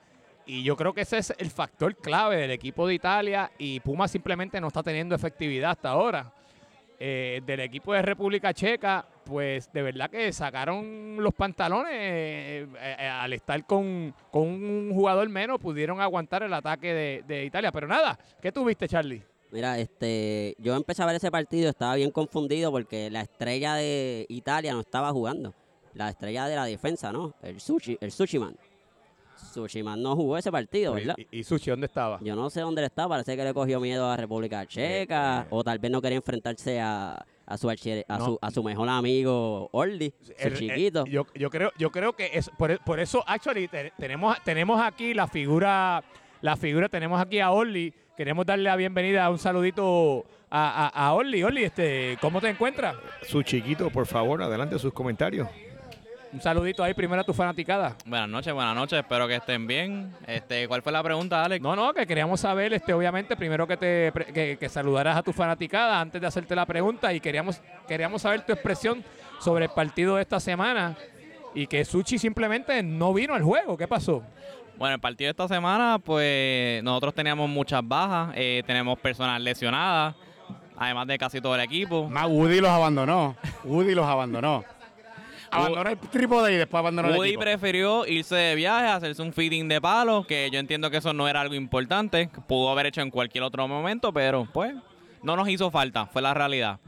Y 0.45 0.63
yo 0.63 0.75
creo 0.75 0.93
que 0.93 1.01
ese 1.01 1.17
es 1.19 1.33
el 1.37 1.49
factor 1.49 1.95
clave 1.95 2.35
del 2.35 2.51
equipo 2.51 2.85
de 2.85 2.93
Italia 2.95 3.49
y 3.57 3.79
Puma 3.79 4.07
simplemente 4.07 4.59
no 4.59 4.67
está 4.67 4.83
teniendo 4.83 5.15
efectividad 5.15 5.71
hasta 5.71 5.89
ahora. 5.89 6.31
Eh, 6.97 7.41
del 7.45 7.59
equipo 7.59 7.93
de 7.93 8.01
República 8.01 8.53
Checa, 8.53 9.05
pues 9.25 9.69
de 9.73 9.81
verdad 9.81 10.09
que 10.09 10.31
sacaron 10.31 11.17
los 11.19 11.33
pantalones 11.33 11.91
eh, 11.93 12.67
eh, 12.79 13.07
al 13.07 13.33
estar 13.33 13.65
con, 13.65 14.13
con 14.31 14.43
un 14.43 14.91
jugador 14.93 15.27
menos, 15.27 15.59
pudieron 15.59 15.99
aguantar 15.99 16.43
el 16.43 16.53
ataque 16.53 16.93
de, 16.93 17.23
de 17.27 17.43
Italia. 17.43 17.71
Pero 17.73 17.87
nada, 17.87 18.17
¿qué 18.41 18.51
tuviste, 18.51 18.87
Charlie? 18.87 19.21
Mira, 19.51 19.77
este, 19.77 20.55
yo 20.57 20.75
empecé 20.75 21.03
a 21.03 21.05
ver 21.05 21.15
ese 21.15 21.31
partido, 21.31 21.69
estaba 21.69 21.95
bien 21.95 22.11
confundido 22.11 22.71
porque 22.71 23.09
la 23.09 23.21
estrella 23.21 23.75
de 23.75 24.25
Italia 24.29 24.73
no 24.73 24.79
estaba 24.79 25.11
jugando. 25.11 25.53
La 25.93 26.09
estrella 26.09 26.47
de 26.47 26.55
la 26.55 26.65
defensa, 26.65 27.11
¿no? 27.11 27.35
El 27.41 27.59
sushi, 27.59 27.97
el 27.99 28.11
sushi 28.11 28.39
man. 28.39 28.55
Sushiman 29.53 30.01
no 30.01 30.15
jugó 30.15 30.37
ese 30.37 30.51
partido, 30.51 30.93
¿verdad? 30.93 31.15
¿Y, 31.31 31.39
y 31.39 31.43
Sushi 31.43 31.69
dónde 31.71 31.87
estaba? 31.87 32.19
Yo 32.21 32.35
no 32.35 32.49
sé 32.49 32.61
dónde 32.61 32.81
él 32.81 32.85
está, 32.87 33.07
parece 33.07 33.35
que 33.35 33.43
le 33.43 33.53
cogió 33.53 33.79
miedo 33.79 34.09
a 34.09 34.17
República 34.17 34.65
Checa, 34.65 35.41
Eh, 35.43 35.47
o 35.49 35.63
tal 35.63 35.79
vez 35.79 35.91
no 35.91 36.01
quería 36.01 36.17
enfrentarse 36.17 36.79
a, 36.81 37.25
a 37.45 37.57
su, 37.57 37.69
a, 37.69 37.75
No. 38.17 38.25
su, 38.25 38.39
a 38.41 38.51
su 38.51 38.63
mejor 38.63 38.89
amigo 38.89 39.69
Orly, 39.71 40.13
su 40.21 40.31
El- 40.37 40.53
el- 40.53 40.57
chiquito. 40.59 41.05
yo, 41.05 41.25
yo 41.35 41.49
creo, 41.49 41.71
yo 41.77 41.91
creo 41.91 42.13
que 42.13 42.31
es 42.33 42.49
por, 42.57 42.77
por 42.83 42.99
eso, 42.99 43.23
actually, 43.27 43.67
te- 43.67 43.91
tenemos, 43.97 44.37
tenemos 44.43 44.81
aquí 44.81 45.13
la 45.13 45.27
figura, 45.27 46.03
la 46.41 46.55
figura, 46.57 46.89
tenemos 46.89 47.19
aquí 47.21 47.39
a 47.39 47.51
Orly. 47.51 47.93
Queremos 48.17 48.45
darle 48.45 48.63
la 48.63 48.77
bienvenida, 48.77 49.29
un 49.29 49.37
saludito 49.37 50.23
a, 50.49 50.85
a, 50.87 51.07
a 51.07 51.13
Orly. 51.13 51.43
Orly, 51.43 51.65
este, 51.65 52.17
¿cómo 52.21 52.39
te 52.39 52.47
encuentras? 52.49 52.95
Su 53.27 53.43
chiquito, 53.43 53.89
por 53.89 54.05
favor, 54.07 54.41
adelante 54.41 54.79
sus 54.79 54.93
comentarios. 54.93 55.49
Un 56.35 56.41
saludito 56.41 56.83
ahí 56.83 56.93
primero 56.93 57.21
a 57.21 57.23
tu 57.23 57.33
fanaticada. 57.33 57.95
Buenas 58.05 58.27
noches, 58.27 58.53
buenas 58.53 58.75
noches, 58.75 58.99
espero 58.99 59.25
que 59.25 59.35
estén 59.35 59.65
bien. 59.65 60.13
Este, 60.27 60.67
¿Cuál 60.67 60.81
fue 60.81 60.91
la 60.91 61.01
pregunta, 61.01 61.41
Alex? 61.41 61.63
No, 61.63 61.77
no, 61.77 61.93
que 61.93 62.05
queríamos 62.05 62.41
saber, 62.41 62.73
este, 62.73 62.93
obviamente, 62.93 63.37
primero 63.37 63.65
que 63.65 63.77
te 63.77 64.11
que, 64.33 64.57
que 64.59 64.67
saludaras 64.67 65.15
a 65.15 65.23
tu 65.23 65.31
fanaticada 65.31 65.97
antes 65.97 66.19
de 66.19 66.27
hacerte 66.27 66.53
la 66.53 66.65
pregunta 66.65 67.13
y 67.13 67.21
queríamos, 67.21 67.61
queríamos 67.87 68.21
saber 68.21 68.45
tu 68.45 68.51
expresión 68.51 69.01
sobre 69.39 69.63
el 69.63 69.71
partido 69.71 70.17
de 70.17 70.23
esta 70.23 70.41
semana 70.41 70.97
y 71.53 71.67
que 71.67 71.85
Suchi 71.85 72.17
simplemente 72.17 72.83
no 72.83 73.13
vino 73.13 73.33
al 73.33 73.41
juego. 73.41 73.77
¿Qué 73.77 73.87
pasó? 73.87 74.21
Bueno, 74.77 74.95
el 74.95 74.99
partido 74.99 75.27
de 75.27 75.31
esta 75.31 75.47
semana, 75.47 75.99
pues 76.03 76.83
nosotros 76.83 77.13
teníamos 77.13 77.49
muchas 77.49 77.79
bajas, 77.81 78.33
eh, 78.35 78.61
tenemos 78.67 78.99
personas 78.99 79.39
lesionadas, 79.39 80.15
además 80.75 81.07
de 81.07 81.17
casi 81.17 81.39
todo 81.39 81.55
el 81.55 81.61
equipo. 81.61 82.09
Más 82.09 82.27
Woody 82.27 82.59
los 82.59 82.71
abandonó. 82.71 83.37
Woody 83.63 83.95
los 83.95 84.05
abandonó. 84.05 84.65
Abandonó 85.55 85.89
el 85.89 85.97
trípode 85.97 86.53
y 86.53 86.57
después 86.57 86.79
abandonó 86.79 87.09
el 87.09 87.15
Woody 87.15 87.29
equipo. 87.29 87.41
prefirió 87.41 88.05
irse 88.07 88.35
de 88.35 88.55
viaje, 88.55 88.87
hacerse 88.87 89.21
un 89.21 89.33
fitting 89.33 89.67
de 89.67 89.79
palo, 89.81 90.25
que 90.27 90.49
yo 90.51 90.59
entiendo 90.59 90.89
que 90.91 90.97
eso 90.97 91.13
no 91.13 91.27
era 91.27 91.41
algo 91.41 91.55
importante, 91.55 92.29
que 92.33 92.41
pudo 92.41 92.69
haber 92.69 92.85
hecho 92.87 93.01
en 93.01 93.09
cualquier 93.11 93.43
otro 93.43 93.67
momento, 93.67 94.11
pero 94.13 94.47
pues 94.53 94.73
no 95.23 95.35
nos 95.35 95.47
hizo 95.49 95.71
falta, 95.71 96.05
fue 96.07 96.21
la 96.21 96.33
realidad. 96.33 96.79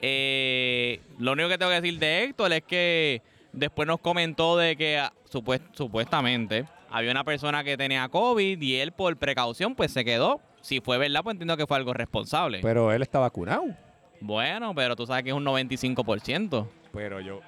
Eh, 0.00 1.00
lo 1.18 1.32
único 1.32 1.48
que 1.48 1.58
tengo 1.58 1.70
que 1.70 1.80
decir 1.80 1.98
de 1.98 2.24
Héctor 2.24 2.52
es 2.52 2.62
que 2.64 3.22
después 3.52 3.86
nos 3.86 4.00
comentó 4.00 4.56
de 4.56 4.76
que 4.76 4.98
ah, 4.98 5.12
supuest- 5.30 5.62
supuestamente 5.72 6.64
había 6.90 7.12
una 7.12 7.22
persona 7.24 7.62
que 7.62 7.76
tenía 7.76 8.08
COVID 8.08 8.60
y 8.60 8.76
él 8.76 8.92
por 8.92 9.16
precaución 9.16 9.74
pues 9.74 9.92
se 9.92 10.04
quedó. 10.04 10.40
Si 10.60 10.80
fue 10.80 10.98
verdad, 10.98 11.22
pues 11.22 11.34
entiendo 11.34 11.56
que 11.56 11.66
fue 11.66 11.76
algo 11.76 11.92
responsable. 11.94 12.58
Pero 12.62 12.92
él 12.92 13.02
está 13.02 13.18
vacunado. 13.18 13.64
bueno, 14.20 14.74
pero 14.74 14.94
tú 14.96 15.06
sabes 15.06 15.22
que 15.24 15.30
es 15.30 15.36
un 15.36 15.44
95%. 15.44 16.66
Pero 16.92 17.20
yo. 17.20 17.40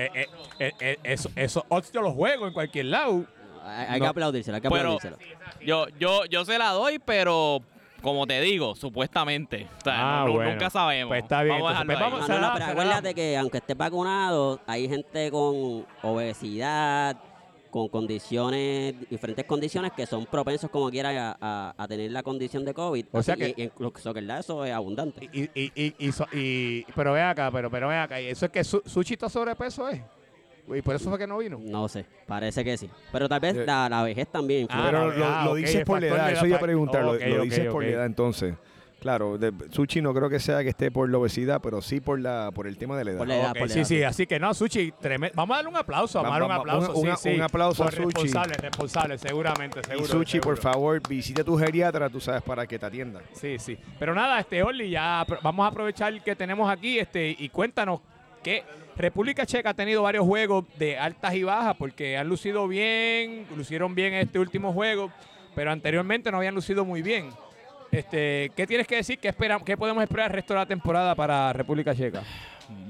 Eh, 0.00 0.10
eh, 0.14 0.26
eh, 0.60 0.72
eh, 1.02 1.26
eso, 1.34 1.64
odds 1.68 1.90
yo 1.92 2.00
los 2.02 2.14
juego 2.14 2.46
en 2.46 2.52
cualquier 2.52 2.86
lado. 2.86 3.24
Hay, 3.64 3.86
hay 3.88 3.98
no. 3.98 4.04
que 4.04 4.08
aplaudírselo, 4.10 4.54
hay 4.56 4.60
que 4.62 4.68
Pero- 4.70 4.92
aplaudírselo. 4.96 5.18
Yo, 5.60 5.86
yo, 5.98 6.24
yo 6.26 6.44
se 6.44 6.56
la 6.56 6.70
doy, 6.70 7.00
pero 7.00 7.60
como 8.00 8.24
te 8.26 8.40
digo, 8.40 8.76
supuestamente. 8.76 9.66
O 9.78 9.80
sea, 9.82 10.20
Ah, 10.20 10.24
no- 10.24 10.34
bueno. 10.34 10.52
nunca 10.52 10.70
sabemos. 10.70 11.08
Pues 11.10 11.22
está 11.24 11.42
bien, 11.42 11.56
Vamos 11.56 11.76
a 11.76 11.82
entonces, 11.82 12.08
pues. 12.10 12.28
No, 12.28 12.40
no, 12.40 12.52
pero 12.54 12.64
acuérdate 12.66 13.14
que 13.14 13.36
aunque 13.36 13.58
estés 13.58 13.76
vacunado, 13.76 14.60
hay 14.68 14.88
gente 14.88 15.30
con 15.32 15.84
obesidad, 16.02 17.16
con 17.70 17.88
condiciones, 17.88 18.94
diferentes 19.10 19.44
condiciones 19.44 19.92
que 19.92 20.06
son 20.06 20.26
propensos 20.26 20.70
como 20.70 20.90
quiera 20.90 21.10
a, 21.10 21.36
a- 21.40 21.74
a 21.76 21.88
tener 21.88 22.10
la 22.10 22.22
condición 22.22 22.64
de 22.64 22.74
COVID. 22.74 23.06
O 23.12 23.22
sea 23.22 23.36
que- 23.36 23.54
y- 23.56 23.62
y 23.62 23.64
incluso 23.64 24.12
eso 24.14 24.64
es 24.64 24.72
abundante. 24.72 25.28
Y, 25.32 25.42
y, 25.54 25.72
y, 25.74 25.94
y, 25.98 26.12
so- 26.12 26.26
y- 26.32 26.84
pero 26.94 27.12
ve 27.12 27.22
acá, 27.22 27.50
pero, 27.50 27.70
pero 27.70 27.88
ve 27.88 27.96
acá. 27.96 28.20
¿y 28.20 28.26
¿Eso 28.26 28.46
es 28.46 28.52
que 28.52 28.64
su, 28.64 28.82
Sushi 28.84 29.14
está 29.14 29.28
sobrepeso, 29.28 29.88
eh? 29.90 30.02
Y 30.74 30.82
por 30.82 30.94
eso 30.96 31.08
fue 31.08 31.18
que 31.18 31.26
no 31.26 31.38
vino. 31.38 31.58
No 31.62 31.88
sé, 31.88 32.04
parece 32.26 32.62
que 32.62 32.76
sí. 32.76 32.90
Pero 33.10 33.26
tal 33.26 33.40
vez 33.40 33.56
Eh, 33.56 33.64
la, 33.64 33.88
la 33.88 34.02
vejez 34.02 34.28
también. 34.28 34.66
Ah, 34.70 34.82
Pero 34.90 35.10
lo, 35.12 35.24
ah, 35.24 35.44
lo 35.46 35.54
dices 35.54 35.82
por 35.84 35.98
la 36.00 36.06
edad, 36.08 36.32
eso 36.32 36.46
iba 36.46 36.56
a 36.56 36.60
pa- 36.60 36.66
preguntar, 36.66 37.04
lo- 37.04 37.14
lo, 37.14 37.36
ok, 37.36 37.42
dices 37.42 37.66
por 37.72 37.82
la 37.82 37.88
edad 37.90 38.04
entonces. 38.06 38.54
Claro, 39.00 39.38
de, 39.38 39.52
Suchi 39.70 40.02
no 40.02 40.12
creo 40.12 40.28
que 40.28 40.40
sea 40.40 40.62
que 40.64 40.70
esté 40.70 40.90
por 40.90 41.08
la 41.08 41.18
obesidad, 41.18 41.60
pero 41.62 41.80
sí 41.80 42.00
por 42.00 42.18
la 42.18 42.50
por 42.52 42.66
el 42.66 42.76
tema 42.76 42.96
de 42.96 43.04
la 43.04 43.10
edad. 43.12 43.18
Por 43.18 43.28
la 43.28 43.36
edad, 43.36 43.50
Ok, 43.50 43.58
por 43.58 43.68
la 43.68 43.72
sí, 43.74 43.78
edad. 43.78 43.86
sí, 43.86 44.02
así 44.02 44.26
que 44.26 44.40
no, 44.40 44.52
Sushi, 44.52 44.92
vamos 45.34 45.54
a 45.54 45.56
darle 45.58 45.70
un 45.70 45.76
aplauso, 45.76 46.18
vamos 46.20 46.30
a 46.36 46.40
darle 46.40 46.46
un 46.46 46.60
aplauso. 46.60 46.94
sí, 46.94 47.08
sí. 47.30 47.34
un 47.36 47.42
aplauso 47.42 47.82
a 47.84 47.86
Por 47.86 47.94
Suchi. 47.94 48.22
Responsable, 48.22 48.54
responsable, 48.54 49.18
seguramente, 49.18 49.80
y 49.80 49.84
seguro. 49.84 50.08
Suchi, 50.08 50.40
por 50.40 50.56
favor, 50.56 51.00
visita 51.08 51.42
a 51.42 51.44
tu 51.44 51.56
geriatra, 51.56 52.10
tú 52.10 52.20
sabes, 52.20 52.42
para 52.42 52.66
que 52.66 52.76
te 52.76 52.86
atienda. 52.86 53.20
Sí, 53.34 53.58
sí. 53.60 53.78
Pero 54.00 54.14
nada, 54.14 54.40
este 54.40 54.62
Orly, 54.62 54.90
ya 54.90 55.24
vamos 55.42 55.64
a 55.64 55.68
aprovechar 55.68 56.20
que 56.22 56.34
tenemos 56.34 56.68
aquí 56.68 56.98
este 56.98 57.36
y 57.38 57.48
cuéntanos 57.50 58.00
que 58.42 58.64
República 58.96 59.46
Checa 59.46 59.70
ha 59.70 59.74
tenido 59.74 60.02
varios 60.02 60.24
juegos 60.24 60.64
de 60.76 60.98
altas 60.98 61.34
y 61.34 61.44
bajas 61.44 61.76
porque 61.76 62.16
han 62.18 62.28
lucido 62.28 62.66
bien, 62.66 63.46
lucieron 63.56 63.94
bien 63.94 64.14
en 64.14 64.20
este 64.26 64.40
último 64.40 64.72
juego, 64.72 65.12
pero 65.54 65.70
anteriormente 65.70 66.32
no 66.32 66.38
habían 66.38 66.54
lucido 66.56 66.84
muy 66.84 67.00
bien. 67.02 67.30
Este, 67.90 68.52
¿qué 68.54 68.66
tienes 68.66 68.86
que 68.86 68.96
decir? 68.96 69.18
¿Qué 69.18 69.28
esperamos, 69.28 69.64
qué 69.64 69.76
podemos 69.76 70.02
esperar 70.02 70.30
el 70.30 70.34
resto 70.34 70.54
de 70.54 70.60
la 70.60 70.66
temporada 70.66 71.14
para 71.14 71.52
República 71.52 71.94
Checa? 71.94 72.22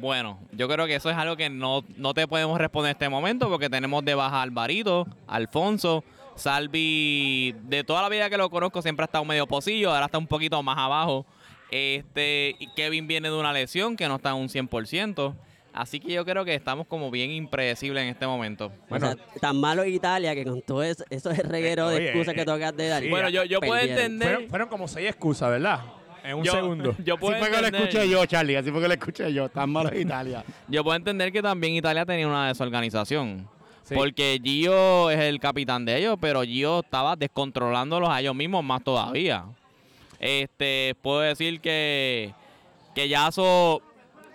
Bueno, 0.00 0.40
yo 0.52 0.68
creo 0.68 0.86
que 0.86 0.96
eso 0.96 1.08
es 1.08 1.16
algo 1.16 1.36
que 1.36 1.48
no, 1.48 1.84
no 1.96 2.14
te 2.14 2.26
podemos 2.26 2.58
responder 2.58 2.90
en 2.90 2.96
este 2.96 3.08
momento 3.08 3.48
porque 3.48 3.70
tenemos 3.70 4.04
de 4.04 4.14
baja 4.14 4.38
a 4.38 4.42
Alvarito, 4.42 5.06
Alfonso, 5.28 6.02
Salvi, 6.34 7.54
de 7.62 7.84
toda 7.84 8.02
la 8.02 8.08
vida 8.08 8.28
que 8.28 8.36
lo 8.36 8.50
conozco 8.50 8.82
siempre 8.82 9.04
ha 9.04 9.06
estado 9.06 9.24
medio 9.24 9.46
pocillo, 9.46 9.90
ahora 9.92 10.06
está 10.06 10.18
un 10.18 10.26
poquito 10.26 10.60
más 10.62 10.78
abajo. 10.78 11.26
Este, 11.70 12.56
Kevin 12.74 13.06
viene 13.06 13.28
de 13.28 13.36
una 13.36 13.52
lesión 13.52 13.96
que 13.96 14.08
no 14.08 14.16
está 14.16 14.30
en 14.30 14.36
un 14.36 14.48
100%. 14.48 15.34
Así 15.78 16.00
que 16.00 16.12
yo 16.12 16.24
creo 16.24 16.44
que 16.44 16.52
estamos 16.56 16.88
como 16.88 17.08
bien 17.08 17.30
impredecibles 17.30 18.02
en 18.02 18.08
este 18.08 18.26
momento. 18.26 18.72
Bueno. 18.88 19.10
o 19.10 19.12
sea, 19.12 19.40
tan 19.40 19.60
malo 19.60 19.84
es 19.84 19.94
Italia 19.94 20.34
que 20.34 20.42
con 20.44 20.60
todo 20.60 20.82
eso, 20.82 21.04
eso 21.08 21.30
es 21.30 21.38
reguero 21.38 21.88
Eh, 21.88 21.90
de 21.90 21.96
oye, 21.98 22.06
excusas 22.06 22.34
que 22.34 22.40
eh, 22.40 22.44
tocas 22.44 22.76
de 22.76 22.88
dar. 22.88 23.00
sí, 23.00 23.08
Bueno, 23.08 23.28
yo, 23.28 23.44
yo 23.44 23.60
puedo 23.60 23.80
entender. 23.80 24.28
Fueron, 24.28 24.50
fueron 24.50 24.68
como 24.70 24.88
seis 24.88 25.08
excusas, 25.08 25.50
¿verdad? 25.50 25.80
En 26.24 26.34
un 26.34 26.42
yo, 26.42 26.50
segundo. 26.50 26.96
Yo 27.04 27.14
Así 27.14 27.20
puedo, 27.20 27.38
fue 27.38 27.48
que 27.48 27.60
lo 27.60 27.66
escuché 27.78 28.08
yo, 28.10 28.26
Charlie. 28.26 28.56
Así 28.56 28.72
fue 28.72 28.80
que 28.82 28.88
lo 28.88 28.94
escuché 28.94 29.32
yo. 29.32 29.48
Tan 29.50 29.70
malo 29.70 29.88
es 29.90 30.00
Italia. 30.00 30.44
yo 30.68 30.82
puedo 30.82 30.96
entender 30.96 31.30
que 31.30 31.40
también 31.40 31.74
Italia 31.74 32.04
tenía 32.04 32.26
una 32.26 32.48
desorganización. 32.48 33.48
Sí. 33.84 33.94
Porque 33.94 34.40
Gio 34.42 35.10
es 35.10 35.20
el 35.20 35.38
capitán 35.38 35.84
de 35.84 35.96
ellos, 35.96 36.18
pero 36.20 36.42
Gio 36.42 36.80
estaba 36.80 37.14
descontrolándolos 37.14 38.08
a 38.08 38.18
ellos 38.20 38.34
mismos 38.34 38.64
más 38.64 38.82
todavía. 38.82 39.44
Este, 40.18 40.96
puedo 41.00 41.20
decir 41.20 41.60
que, 41.60 42.34
que 42.96 43.08
Yaso 43.08 43.80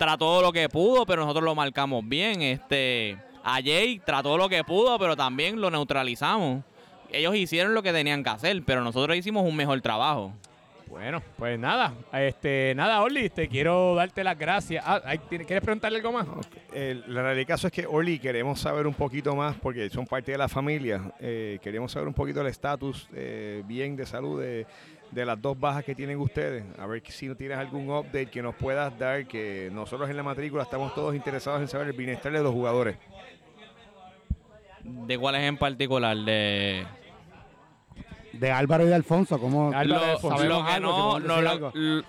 trató 0.03 0.41
lo 0.41 0.51
que 0.51 0.67
pudo, 0.67 1.05
pero 1.05 1.21
nosotros 1.21 1.45
lo 1.45 1.55
marcamos 1.55 2.07
bien. 2.07 2.41
Este, 2.41 3.17
a 3.41 3.61
Jay 3.63 4.01
trató 4.05 4.37
lo 4.37 4.49
que 4.49 4.61
pudo, 4.65 4.99
pero 4.99 5.15
también 5.15 5.61
lo 5.61 5.71
neutralizamos. 5.71 6.61
Ellos 7.09 7.35
hicieron 7.35 7.73
lo 7.73 7.81
que 7.81 7.93
tenían 7.93 8.21
que 8.21 8.29
hacer, 8.29 8.63
pero 8.65 8.83
nosotros 8.83 9.15
hicimos 9.15 9.47
un 9.47 9.55
mejor 9.55 9.79
trabajo. 9.79 10.33
Bueno, 10.87 11.23
pues 11.37 11.57
nada, 11.57 11.93
este, 12.11 12.73
nada, 12.75 13.01
Orly, 13.01 13.29
te 13.29 13.47
quiero 13.47 13.95
darte 13.95 14.23
las 14.23 14.37
gracias. 14.37 14.83
Ah, 14.85 15.01
¿Quieres 15.29 15.47
preguntarle 15.63 15.99
algo 15.99 16.11
más? 16.11 16.27
El, 16.73 16.99
la 17.07 17.21
realidad 17.21 17.35
del 17.35 17.45
caso 17.45 17.67
es 17.67 17.73
que, 17.73 17.87
Orly, 17.87 18.19
queremos 18.19 18.59
saber 18.59 18.85
un 18.85 18.93
poquito 18.93 19.33
más, 19.35 19.55
porque 19.55 19.89
son 19.89 20.05
parte 20.05 20.33
de 20.33 20.37
la 20.37 20.49
familia, 20.49 21.13
eh, 21.19 21.59
queremos 21.63 21.93
saber 21.93 22.09
un 22.09 22.13
poquito 22.13 22.41
el 22.41 22.47
estatus 22.47 23.07
eh, 23.15 23.63
bien 23.65 23.95
de 23.95 24.05
salud 24.05 24.41
de, 24.41 24.67
de 25.13 25.25
las 25.25 25.41
dos 25.41 25.59
bajas 25.59 25.83
que 25.83 25.93
tienen 25.95 26.19
ustedes. 26.19 26.63
A 26.79 26.85
ver 26.87 27.01
si 27.07 27.27
no 27.27 27.35
tienes 27.35 27.57
algún 27.57 27.89
update 27.89 28.27
que 28.27 28.41
nos 28.41 28.55
puedas 28.55 28.97
dar, 28.97 29.25
que 29.27 29.69
nosotros 29.71 30.09
en 30.09 30.17
la 30.17 30.23
matrícula 30.23 30.63
estamos 30.63 30.93
todos 30.95 31.13
interesados 31.15 31.61
en 31.61 31.67
saber 31.67 31.87
el 31.87 31.93
bienestar 31.93 32.31
de 32.31 32.41
los 32.41 32.51
jugadores. 32.53 32.97
¿De 34.83 35.17
cuál 35.17 35.35
es 35.35 35.41
en 35.43 35.57
particular? 35.57 36.17
De, 36.17 36.85
De 38.33 38.51
Álvaro 38.51 38.83
y 38.85 38.87
de 38.87 38.95
Alfonso, 38.95 39.39
¿cómo 39.39 39.67
Álvaro 39.73 39.87
lo, 39.87 40.05
de 40.05 40.11
Alfonso. 40.11 40.37
sabemos 40.37 40.59
lo 40.59 40.65
que 40.65 40.71
algo? 40.73 40.91
¿Se 40.91 40.97
no, 40.97 41.11
puede 41.11 41.27
no, 41.27 41.33
decir 41.35 41.43
lo- 41.43 41.49
algo? 41.51 41.71
l- 41.75 42.03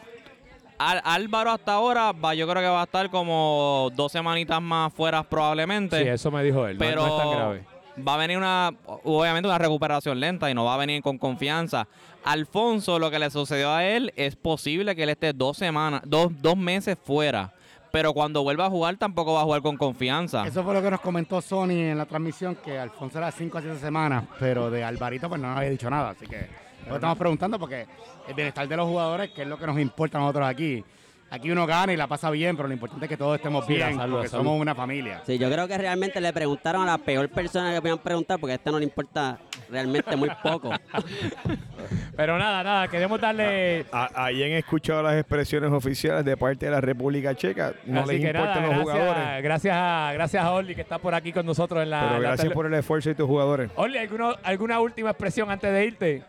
Al- 0.79 1.03
Álvaro 1.05 1.51
hasta 1.53 1.73
ahora 1.75 2.13
va, 2.13 2.35
yo 2.35 2.49
creo 2.49 2.61
que 2.63 2.69
va 2.69 2.81
a 2.81 2.85
estar 2.85 3.09
como 3.11 3.91
dos 3.95 4.11
semanitas 4.11 4.61
más 4.61 4.93
fuera 4.93 5.23
probablemente. 5.23 6.03
Sí, 6.03 6.09
eso 6.09 6.31
me 6.33 6.43
dijo 6.43 6.67
él, 6.67 6.77
no- 6.77 6.85
pero 6.85 7.07
no, 7.07 7.17
es 7.17 7.23
tan 7.23 7.31
grave. 7.31 7.65
va 8.07 8.15
a 8.15 8.17
venir 8.17 8.37
una, 8.39 8.73
obviamente 9.05 9.49
una 9.49 9.59
recuperación 9.59 10.19
lenta 10.19 10.51
y 10.51 10.55
no 10.55 10.65
va 10.65 10.75
a 10.75 10.79
venir 10.79 11.01
con 11.01 11.17
confianza. 11.17 11.87
Alfonso, 12.25 12.99
lo 12.99 13.11
que 13.11 13.19
le 13.19 13.31
sucedió 13.31 13.71
a 13.71 13.85
él, 13.85 14.13
es 14.17 14.35
posible 14.35 14.97
que 14.97 15.03
él 15.03 15.11
esté 15.11 15.33
dos 15.33 15.59
semanas, 15.59 16.03
dos, 16.07 16.33
dos 16.41 16.57
meses 16.57 16.97
fuera. 17.03 17.53
Pero 17.93 18.13
cuando 18.13 18.43
vuelva 18.43 18.67
a 18.67 18.71
jugar 18.71 18.97
tampoco 18.97 19.35
va 19.35 19.43
a 19.43 19.45
jugar 19.45 19.63
con 19.63 19.77
confianza. 19.77 20.47
Eso 20.47 20.65
fue 20.65 20.75
lo 20.75 20.83
que 20.83 20.91
nos 20.91 21.01
comentó 21.01 21.41
Sony 21.41 21.71
en 21.71 21.99
la 21.99 22.07
transmisión, 22.07 22.57
que 22.57 22.79
Alfonso 22.79 23.19
era 23.19 23.31
5 23.31 23.59
a 23.59 23.61
7 23.61 23.79
semanas, 23.79 24.25
pero 24.41 24.71
de 24.71 24.83
Alvarito 24.83 25.29
pues 25.29 25.41
no 25.41 25.49
nos 25.49 25.59
había 25.59 25.71
dicho 25.71 25.89
nada, 25.89 26.11
así 26.11 26.27
que 26.27 26.49
lo 26.89 26.97
estamos 26.97 27.17
preguntando 27.17 27.59
porque 27.59 27.87
el 28.27 28.35
bienestar 28.35 28.67
de 28.67 28.77
los 28.77 28.89
jugadores, 28.89 29.31
que 29.31 29.43
es 29.43 29.49
lo 29.49 29.59
que 29.59 29.67
nos 29.67 29.79
importa 29.79 30.19
a 30.19 30.23
nosotros 30.23 30.49
aquí. 30.49 30.83
Aquí 31.31 31.51
uno 31.51 31.67
gana 31.67 31.93
y 31.93 31.97
la 31.97 32.07
pasa 32.07 32.31
bien, 32.31 32.57
pero 32.57 32.69
lo 32.69 32.75
importante 32.75 33.07
es 33.07 33.09
que 33.09 33.17
todos 33.17 33.37
estemos 33.37 33.67
Sí, 33.67 33.75
bien, 33.75 33.97
salud, 33.97 34.01
la 34.01 34.07
porque 34.19 34.29
salud. 34.29 34.45
somos 34.45 34.61
una 34.61 34.75
familia. 34.75 35.21
Sí, 35.27 35.37
yo 35.39 35.51
creo 35.51 35.67
que 35.67 35.77
realmente 35.79 36.21
le 36.21 36.33
preguntaron 36.33 36.83
a 36.83 36.93
la 36.93 36.99
peor 36.99 37.29
persona 37.29 37.73
que 37.75 37.81
podían 37.81 37.99
preguntar 37.99 38.39
porque 38.39 38.53
a 38.53 38.55
este 38.57 38.71
no 38.71 38.79
le 38.79 38.85
importa 38.85 39.39
realmente 39.71 40.15
muy 40.17 40.31
poco. 40.43 40.71
Pero 42.17 42.39
nada, 42.39 42.63
nada, 42.63 42.89
queremos 42.89 43.21
darle... 43.21 43.85
Ahí 43.93 44.43
han 44.45 44.53
escuchado 44.53 45.03
las 45.03 45.15
expresiones 45.19 45.71
oficiales 45.73 46.25
de 46.25 46.37
parte 46.37 46.67
de 46.67 46.73
la 46.73 46.81
República 46.81 47.35
Checa. 47.35 47.75
No 47.87 48.01
Así 48.03 48.13
les 48.13 48.21
que 48.21 48.27
importan 48.29 48.63
nada, 48.63 48.77
los 48.77 48.87
gracias, 48.87 49.09
jugadores. 49.09 49.43
gracias 49.43 49.77
a, 49.77 50.11
gracias 50.15 50.45
a 50.45 50.53
Orly 50.53 50.75
que 50.75 50.81
está 50.83 50.99
por 50.99 51.15
aquí 51.15 51.33
con 51.33 51.45
nosotros 51.45 51.83
en 51.83 51.91
la... 51.91 52.01
Pero 52.01 52.13
la 52.15 52.29
gracias 52.29 52.45
tele- 52.49 52.55
por 52.55 52.67
el 52.67 52.75
esfuerzo 52.75 53.09
de 53.09 53.15
tus 53.17 53.27
jugadores. 53.27 53.71
Orly, 53.75 53.99
¿alguna, 53.99 54.31
¿alguna 54.45 54.81
última 54.81 55.11
expresión 55.11 55.51
antes 55.51 55.73
de 55.73 55.85
irte? 55.85 56.23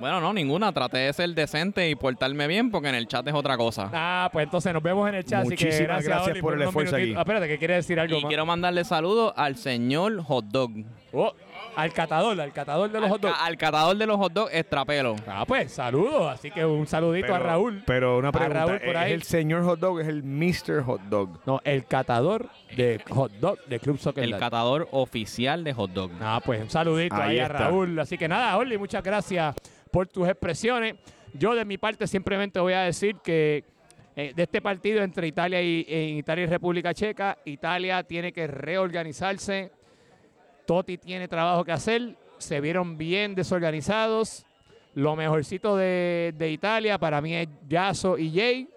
Bueno, 0.00 0.20
no, 0.20 0.32
ninguna. 0.32 0.72
Traté 0.72 0.98
de 0.98 1.12
ser 1.12 1.28
decente 1.34 1.88
y 1.90 1.94
portarme 1.94 2.46
bien 2.46 2.70
porque 2.70 2.88
en 2.88 2.94
el 2.94 3.06
chat 3.06 3.26
es 3.28 3.34
otra 3.34 3.56
cosa. 3.58 3.90
Ah, 3.92 4.30
pues 4.32 4.44
entonces 4.44 4.72
nos 4.72 4.82
vemos 4.82 5.06
en 5.08 5.16
el 5.16 5.24
chat. 5.24 5.40
así 5.46 5.54
que 5.56 5.64
Muchísimas 5.66 5.88
gracias, 5.88 6.06
gracias 6.06 6.28
Orly, 6.30 6.40
por 6.40 6.54
el 6.54 6.62
esfuerzo 6.62 6.96
aquí. 6.96 7.14
Ah, 7.14 7.20
espérate, 7.20 7.48
que 7.48 7.58
quiere 7.58 7.74
decir 7.74 8.00
algo 8.00 8.16
Y 8.16 8.22
más. 8.22 8.28
quiero 8.28 8.46
mandarle 8.46 8.84
saludos 8.84 9.34
al 9.36 9.56
señor 9.56 10.22
Hot 10.24 10.46
Dog. 10.46 10.70
Oh, 11.12 11.32
al 11.76 11.92
catador, 11.92 12.40
al 12.40 12.52
catador 12.52 12.90
de 12.90 12.98
los 13.00 13.04
Al, 13.06 13.10
hot 13.12 13.20
dogs. 13.22 13.36
al 13.40 13.56
catador 13.56 13.96
de 13.96 14.06
los 14.06 14.16
hot 14.16 14.32
dogs, 14.32 14.52
Estrapelo. 14.52 15.16
Ah, 15.26 15.44
pues 15.46 15.72
saludos. 15.72 16.32
Así 16.32 16.50
que 16.50 16.64
un 16.64 16.86
saludito 16.86 17.34
a 17.34 17.38
Raúl. 17.38 17.82
Pero 17.86 18.18
una 18.18 18.28
A 18.28 18.32
pregunta, 18.32 18.66
Raúl 18.66 18.78
por 18.80 18.88
¿es 18.90 18.96
ahí. 18.96 19.12
el 19.12 19.22
señor 19.22 19.64
hot 19.64 19.78
dog? 19.80 20.00
¿Es 20.00 20.08
el 20.08 20.22
Mr. 20.22 20.82
Hot 20.84 21.02
Dog? 21.02 21.40
No, 21.46 21.60
el 21.64 21.84
catador 21.86 22.48
de 22.76 23.00
hot 23.10 23.32
dog 23.32 23.58
de 23.66 23.78
Club 23.80 23.98
Soccer. 23.98 24.24
El 24.24 24.30
Live. 24.30 24.40
catador 24.40 24.88
oficial 24.92 25.62
de 25.64 25.72
hot 25.72 25.90
dog. 25.92 26.10
Ah, 26.20 26.40
pues 26.44 26.60
un 26.62 26.70
saludito 26.70 27.14
ahí, 27.16 27.30
Ahí 27.32 27.38
a 27.40 27.46
está. 27.46 27.58
Raúl. 27.58 27.98
Así 27.98 28.18
que 28.18 28.28
nada, 28.28 28.56
Orly, 28.56 28.76
muchas 28.78 29.02
gracias 29.02 29.54
por 29.90 30.06
tus 30.08 30.28
expresiones. 30.28 30.94
Yo 31.34 31.54
de 31.54 31.64
mi 31.64 31.78
parte 31.78 32.06
simplemente 32.06 32.58
voy 32.60 32.72
a 32.72 32.80
decir 32.80 33.16
que 33.22 33.64
eh, 34.16 34.32
de 34.34 34.42
este 34.42 34.60
partido 34.60 35.02
entre 35.02 35.28
Italia 35.28 35.62
y, 35.62 35.86
en 35.88 36.16
Italia 36.18 36.44
y 36.44 36.46
República 36.48 36.92
Checa, 36.92 37.38
Italia 37.44 38.02
tiene 38.02 38.32
que 38.32 38.46
reorganizarse. 38.48 39.70
Totti 40.70 40.98
tiene 40.98 41.26
trabajo 41.26 41.64
que 41.64 41.72
hacer. 41.72 42.14
Se 42.38 42.60
vieron 42.60 42.96
bien 42.96 43.34
desorganizados. 43.34 44.46
Lo 44.94 45.16
mejorcito 45.16 45.76
de, 45.76 46.32
de 46.38 46.52
Italia 46.52 46.96
para 46.96 47.20
mí 47.20 47.34
es 47.34 47.48
Yaso 47.68 48.16
y 48.16 48.32
Jay. 48.32 48.68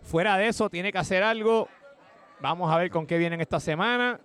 Fuera 0.00 0.36
de 0.36 0.46
eso, 0.46 0.70
tiene 0.70 0.92
que 0.92 0.98
hacer 0.98 1.24
algo. 1.24 1.66
Vamos 2.38 2.72
a 2.72 2.78
ver 2.78 2.88
con 2.88 3.04
qué 3.04 3.18
vienen 3.18 3.40
esta 3.40 3.58
semana. 3.58 4.20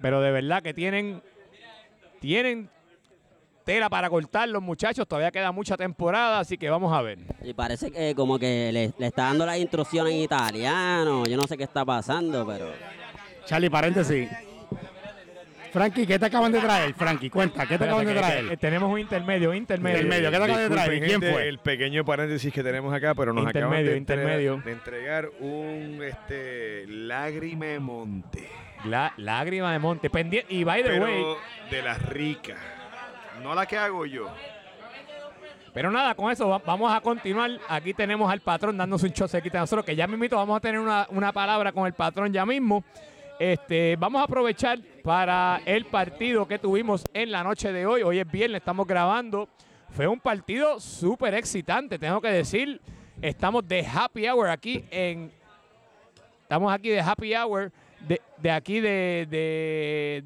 Pero 0.00 0.20
de 0.20 0.32
verdad 0.32 0.64
que 0.64 0.74
tienen, 0.74 1.22
tienen 2.18 2.68
tela 3.62 3.88
para 3.88 4.10
cortar 4.10 4.48
los 4.48 4.60
muchachos. 4.64 5.06
Todavía 5.06 5.30
queda 5.30 5.52
mucha 5.52 5.76
temporada, 5.76 6.40
así 6.40 6.58
que 6.58 6.68
vamos 6.68 6.92
a 6.92 7.02
ver. 7.02 7.20
Y 7.44 7.54
parece 7.54 7.92
que 7.92 8.16
como 8.16 8.36
que 8.36 8.72
le, 8.72 8.92
le 8.98 9.06
está 9.06 9.26
dando 9.26 9.46
las 9.46 9.58
instrucciones 9.58 10.12
en 10.12 10.22
italiano. 10.22 11.24
Yo 11.24 11.36
no 11.36 11.46
sé 11.46 11.56
qué 11.56 11.62
está 11.62 11.84
pasando, 11.84 12.44
pero... 12.44 12.66
Charlie, 13.44 13.70
paréntesis. 13.70 14.28
Frankie, 15.78 16.06
¿qué 16.06 16.18
te 16.18 16.26
acaban 16.26 16.50
de 16.50 16.60
traer? 16.60 16.92
Frankie, 16.94 17.30
cuenta, 17.30 17.66
¿qué 17.66 17.78
te 17.78 17.84
acaban 17.84 18.04
de 18.06 18.14
traer? 18.14 18.48
que 18.48 18.56
tenemos 18.56 18.90
un 18.90 18.98
intermedio, 18.98 19.54
intermedio. 19.54 19.98
Intermedio, 19.98 20.30
¿qué 20.30 20.36
te 20.36 20.44
acaban 20.44 20.62
de 20.68 20.74
traer? 20.74 21.02
¿Quién 21.04 21.20
fue? 21.20 21.48
El 21.48 21.58
pequeño 21.58 22.04
paréntesis 22.04 22.52
que 22.52 22.62
tenemos 22.62 22.92
acá, 22.92 23.14
pero 23.14 23.32
nos 23.32 23.46
acaban 23.46 23.68
Intermedio, 23.78 23.90
de, 23.92 23.96
intermedio. 23.96 24.62
de 24.64 24.72
entregar 24.72 25.28
un 25.38 26.00
este, 26.02 26.84
lágrima 26.88 27.66
de 27.66 27.78
monte. 27.78 28.48
La, 28.84 29.12
lágrima 29.16 29.72
de 29.72 29.78
monte. 29.78 30.10
Pendiente. 30.10 30.52
Y 30.54 30.64
by 30.64 30.82
the 30.82 30.88
Pero 30.88 31.04
way. 31.04 31.24
de 31.70 31.82
las 31.82 32.02
ricas. 32.08 32.58
No 33.42 33.54
la 33.54 33.66
que 33.66 33.76
hago 33.76 34.04
yo. 34.06 34.28
Pero 35.74 35.90
nada, 35.92 36.14
con 36.14 36.32
eso 36.32 36.48
va- 36.48 36.58
vamos 36.64 36.92
a 36.92 37.00
continuar. 37.00 37.50
Aquí 37.68 37.94
tenemos 37.94 38.30
al 38.32 38.40
patrón 38.40 38.76
dándose 38.76 39.06
un 39.06 39.12
chosequita 39.12 39.58
a 39.58 39.60
nosotros, 39.60 39.84
que 39.84 39.94
ya 39.94 40.06
mismito 40.06 40.36
vamos 40.36 40.56
a 40.56 40.60
tener 40.60 40.80
una, 40.80 41.06
una 41.10 41.32
palabra 41.32 41.70
con 41.72 41.86
el 41.86 41.92
patrón 41.92 42.32
ya 42.32 42.44
mismo. 42.44 42.82
Este, 43.38 43.94
vamos 43.94 44.20
a 44.20 44.24
aprovechar 44.24 44.80
para 45.04 45.62
el 45.64 45.84
partido 45.84 46.48
que 46.48 46.58
tuvimos 46.58 47.04
en 47.14 47.30
la 47.30 47.44
noche 47.44 47.72
de 47.72 47.86
hoy. 47.86 48.02
Hoy 48.02 48.18
es 48.18 48.28
viernes, 48.28 48.58
estamos 48.58 48.84
grabando. 48.84 49.48
Fue 49.90 50.08
un 50.08 50.18
partido 50.18 50.80
súper 50.80 51.34
excitante, 51.34 52.00
tengo 52.00 52.20
que 52.20 52.28
decir. 52.28 52.80
Estamos 53.22 53.66
de 53.68 53.86
happy 53.86 54.28
hour 54.28 54.48
aquí 54.48 54.84
en. 54.90 55.30
Estamos 56.42 56.72
aquí 56.72 56.88
de 56.88 57.00
happy 57.00 57.34
hour 57.36 57.70
de, 58.00 58.20
de 58.38 58.50
aquí 58.50 58.80
de, 58.80 59.28
de 59.30 60.24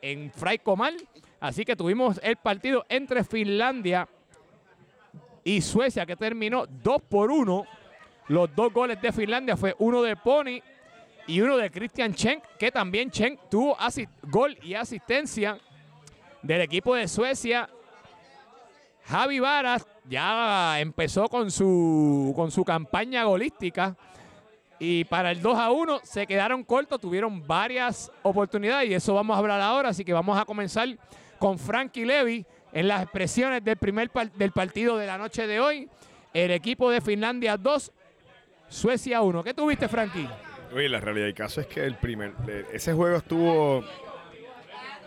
en 0.00 0.32
Fray 0.32 0.58
Comal. 0.58 0.96
Así 1.40 1.66
que 1.66 1.76
tuvimos 1.76 2.18
el 2.22 2.36
partido 2.36 2.86
entre 2.88 3.24
Finlandia 3.24 4.08
y 5.44 5.60
Suecia 5.60 6.06
que 6.06 6.16
terminó 6.16 6.64
2 6.66 7.02
por 7.10 7.30
1. 7.30 7.66
Los 8.28 8.54
dos 8.54 8.72
goles 8.72 9.02
de 9.02 9.12
Finlandia 9.12 9.54
fue 9.54 9.74
uno 9.78 10.02
de 10.02 10.16
Pony 10.16 10.62
y 11.26 11.40
uno 11.40 11.56
de 11.56 11.70
Christian 11.70 12.14
Chen, 12.14 12.42
que 12.58 12.70
también 12.70 13.10
Chen 13.10 13.38
tuvo 13.50 13.76
gol 14.22 14.56
y 14.62 14.74
asistencia 14.74 15.58
del 16.42 16.60
equipo 16.60 16.94
de 16.94 17.08
Suecia. 17.08 17.68
Javi 19.06 19.40
Varas 19.40 19.86
ya 20.08 20.78
empezó 20.80 21.28
con 21.28 21.50
su, 21.50 22.32
con 22.36 22.50
su 22.50 22.64
campaña 22.64 23.24
golística. 23.24 23.96
Y 24.78 25.04
para 25.04 25.30
el 25.30 25.40
2 25.40 25.58
a 25.58 25.70
1 25.70 26.00
se 26.02 26.26
quedaron 26.26 26.64
cortos, 26.64 27.00
tuvieron 27.00 27.46
varias 27.46 28.10
oportunidades 28.22 28.90
y 28.90 28.94
eso 28.94 29.14
vamos 29.14 29.34
a 29.34 29.38
hablar 29.38 29.60
ahora. 29.60 29.90
Así 29.90 30.04
que 30.04 30.12
vamos 30.12 30.38
a 30.38 30.44
comenzar 30.44 30.88
con 31.38 31.58
Frankie 31.58 32.04
Levy 32.04 32.44
en 32.72 32.88
las 32.88 33.02
expresiones 33.02 33.64
del 33.64 33.76
primer 33.76 34.10
del 34.10 34.52
partido 34.52 34.98
de 34.98 35.06
la 35.06 35.16
noche 35.16 35.46
de 35.46 35.60
hoy. 35.60 35.88
El 36.34 36.50
equipo 36.50 36.90
de 36.90 37.00
Finlandia 37.00 37.56
2, 37.56 37.92
Suecia 38.68 39.22
1. 39.22 39.44
¿Qué 39.44 39.54
tuviste, 39.54 39.88
Frankie? 39.88 40.28
Oye, 40.72 40.88
la 40.88 41.00
realidad 41.00 41.26
del 41.26 41.34
caso 41.34 41.60
es 41.60 41.66
que 41.66 41.84
el 41.84 41.96
primer, 41.96 42.32
le- 42.46 42.66
ese 42.72 42.92
juego 42.92 43.16
estuvo 43.16 43.84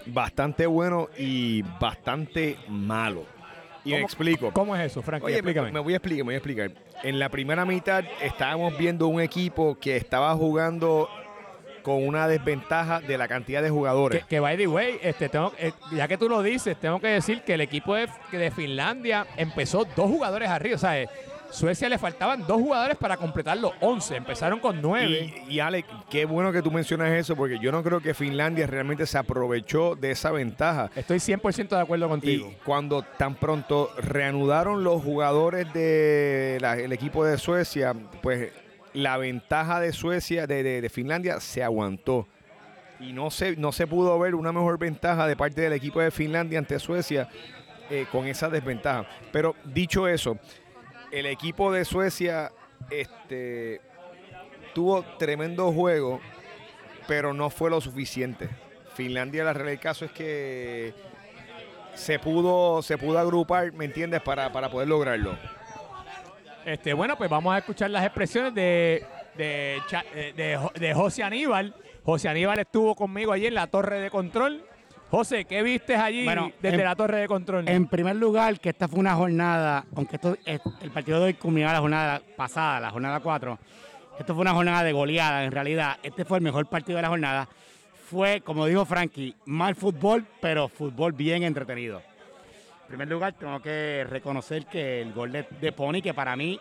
bastante 0.06 0.65
bueno 0.65 1.10
y 1.17 1.62
bastante 1.80 2.58
malo. 2.70 3.26
Y 3.84 3.91
me 3.91 3.96
¿Cómo- 3.98 4.06
explico. 4.06 4.52
¿Cómo 4.54 4.76
es 4.76 4.91
eso, 4.91 5.02
Frankie? 5.02 5.26
Oye, 5.26 5.34
me, 5.36 5.39
Explícame. 5.52 5.72
me 5.72 5.80
voy 5.80 5.93
a 5.93 5.98
explicar, 5.98 6.20
me 6.20 6.24
voy 6.26 6.34
a 6.36 6.38
explicar. 6.38 6.72
En 7.04 7.20
la 7.20 7.30
primera 7.30 7.65
mitad 7.65 8.04
estábamos 8.22 8.78
viendo 8.78 9.08
un 9.08 9.22
equipo 9.22 9.78
que 9.80 9.96
estaba 9.98 10.34
jugando 10.36 11.10
con 11.84 12.06
una 12.06 12.28
desventaja 12.28 13.00
de 13.00 13.17
la 13.17 13.28
cantidad 13.30 13.62
de 13.62 13.70
jugadores. 13.70 14.22
Que, 14.24 14.28
que, 14.28 14.39
by 14.41 14.58
the 14.58 14.67
way, 14.67 15.00
este, 15.02 15.30
tengo, 15.30 15.54
eh, 15.58 15.72
ya 15.93 16.08
que 16.08 16.17
tú 16.17 16.28
lo 16.28 16.41
dices, 16.43 16.78
tengo 16.78 17.00
que 17.00 17.08
decir 17.08 17.43
que 17.43 17.54
el 17.54 17.62
equipo 17.62 17.96
de, 17.96 18.10
de 18.32 18.52
Finlandia 18.52 19.26
empezó 19.38 19.86
dos 19.96 20.08
jugadores 20.10 20.50
arriba. 20.50 20.76
O 20.76 20.80
sea, 20.80 21.02
eh, 21.02 21.08
Suecia 21.52 21.88
le 21.90 21.98
faltaban 21.98 22.46
dos 22.46 22.58
jugadores 22.62 22.98
para 22.98 23.18
completar 23.18 23.58
los 23.58 23.72
11. 23.80 24.16
Empezaron 24.18 24.60
con 24.60 24.82
nueve. 24.82 25.34
Y, 25.48 25.56
y 25.56 25.60
Alex, 25.60 25.88
qué 26.10 26.26
bueno 26.26 26.52
que 26.52 26.62
tú 26.62 26.70
mencionas 26.72 27.10
eso, 27.12 27.36
porque 27.36 27.58
yo 27.60 27.72
no 27.72 27.82
creo 27.84 28.00
que 28.02 28.14
Finlandia 28.14 28.68
realmente 28.68 29.06
se 29.06 29.18
aprovechó 29.18 29.96
de 29.96 30.12
esa 30.12 30.32
ventaja. 30.32 30.92
Estoy 30.96 31.18
100% 31.18 31.70
de 31.70 31.80
acuerdo 31.80 32.06
Y 32.06 32.10
contigo. 32.10 32.54
cuando 32.66 33.02
tan 33.02 33.36
pronto 33.36 33.92
reanudaron 33.98 34.84
los 34.84 35.02
jugadores 35.02 35.72
del 35.74 36.92
equipo 36.92 37.24
de 37.26 37.38
Suecia, 37.38 37.94
pues 38.22 38.52
la 38.94 39.18
ventaja 39.18 39.80
de 39.80 39.94
Suecia, 39.94 40.48
de, 40.48 40.64
de- 40.64 40.82
de 40.82 40.90
Finlandia, 40.90 41.40
se 41.40 41.64
aguantó. 41.64 42.28
Y 43.00 43.14
no 43.14 43.30
se, 43.30 43.56
no 43.56 43.72
se 43.72 43.86
pudo 43.86 44.18
ver 44.20 44.34
una 44.36 44.52
mejor 44.52 44.80
ventaja 44.80 45.28
de 45.28 45.36
parte 45.36 45.62
del 45.62 45.74
equipo 45.74 46.02
de 46.02 46.10
Finlandia 46.12 46.58
ante 46.58 46.80
Suecia 46.80 47.30
eh, 47.92 48.06
con 48.12 48.26
esa 48.26 48.50
desventaja. 48.50 49.08
Pero 49.32 49.56
dicho 49.66 50.08
eso, 50.08 50.38
el 51.12 51.26
equipo 51.26 51.72
de 51.72 51.86
Suecia 51.86 52.52
este, 52.89 53.82
tuvo 54.74 55.04
tremendo 55.17 55.72
juego, 55.72 56.20
pero 57.08 57.34
no 57.34 57.50
fue 57.50 57.70
lo 57.70 57.82
suficiente. 57.82 58.50
Finlandia, 58.93 59.43
la 59.43 59.54
realidad 59.54 59.74
del 59.74 59.80
caso 59.80 60.06
es 60.06 60.12
que 60.12 60.93
se 61.93 62.20
pudo, 62.20 62.82
se 62.82 62.98
pudo 62.98 63.20
agrupar, 63.20 63.74
¿me 63.74 63.86
entiendes?, 63.86 64.22
para, 64.22 64.52
para 64.52 64.70
poder 64.70 64.88
lograrlo. 64.88 65.38
Este, 66.65 66.93
bueno, 66.93 67.17
pues 67.17 67.30
vamos 67.30 67.54
a 67.54 67.60
escuchar 67.60 67.89
las 67.89 68.04
expresiones 68.04 68.54
de, 68.54 69.06
de, 69.36 69.82
eh, 70.36 70.93
José 70.93 71.24
Aníbal. 71.24 71.74
José 72.04 72.30
Aníbal 72.30 72.60
estuvo 72.60 72.96
conmigo 72.96 73.32
allí 73.32 73.48
en 73.48 73.54
la 73.54 73.67
torre 73.67 74.00
de 74.00 74.10
control. 74.10 74.65
José, 75.10 75.46
¿qué 75.46 75.63
viste 75.63 75.96
allí 75.96 76.26
Bueno, 76.26 76.52
desde 76.62 76.78
en- 76.80 76.84
la 76.84 76.96
torre 76.96 77.20
de 77.22 77.28
control? 77.28 77.67
En 77.70 77.88
primer 77.88 78.15
lugar, 78.17 78.60
que 78.60 78.70
esta 78.70 78.88
fue 78.88 79.00
una 79.00 79.15
jornada, 79.15 79.86
aunque 79.96 80.17
esto, 80.17 80.38
el 80.82 80.91
partido 80.91 81.20
de 81.20 81.26
hoy 81.28 81.34
culminaba 81.36 81.74
la 81.74 81.80
jornada 81.80 82.22
pasada, 82.36 82.80
la 82.82 82.89
jornada 82.91 83.20
4, 83.22 83.58
esto 84.20 84.34
fue 84.34 84.41
una 84.41 84.54
jornada 84.54 84.84
de 84.84 84.91
goleada 84.91 85.46
en 85.46 85.52
realidad. 85.52 85.98
Este 86.04 86.26
fue 86.26 86.39
el 86.39 86.43
mejor 86.43 86.65
partido 86.67 86.98
de 86.98 87.04
la 87.04 87.08
jornada. 87.10 87.48
Fue, 88.10 88.41
como 88.41 88.65
dijo 88.65 88.84
Frankie, 88.86 89.34
mal 89.46 89.76
fútbol, 89.76 90.26
pero 90.41 90.67
fútbol 90.67 91.13
bien 91.13 91.43
entretenido. 91.43 92.00
En 92.82 92.88
primer 92.88 93.08
lugar, 93.08 93.34
tengo 93.34 93.62
que 93.62 94.06
reconocer 94.10 94.65
que 94.65 95.02
el 95.02 95.13
gol 95.13 95.32
de, 95.32 95.46
de 95.62 95.72
Pony, 95.72 96.02
que 96.02 96.13
para 96.13 96.36
mí, 96.36 96.60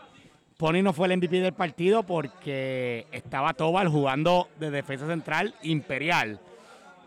Pony 0.56 0.82
no 0.82 0.92
fue 0.92 1.06
el 1.08 1.16
MVP 1.18 1.40
del 1.40 1.52
partido 1.52 2.02
porque 2.04 3.06
estaba 3.12 3.54
Tobal 3.54 3.88
jugando 3.88 4.48
de 4.58 4.70
defensa 4.70 5.06
central 5.06 5.54
imperial. 5.62 6.40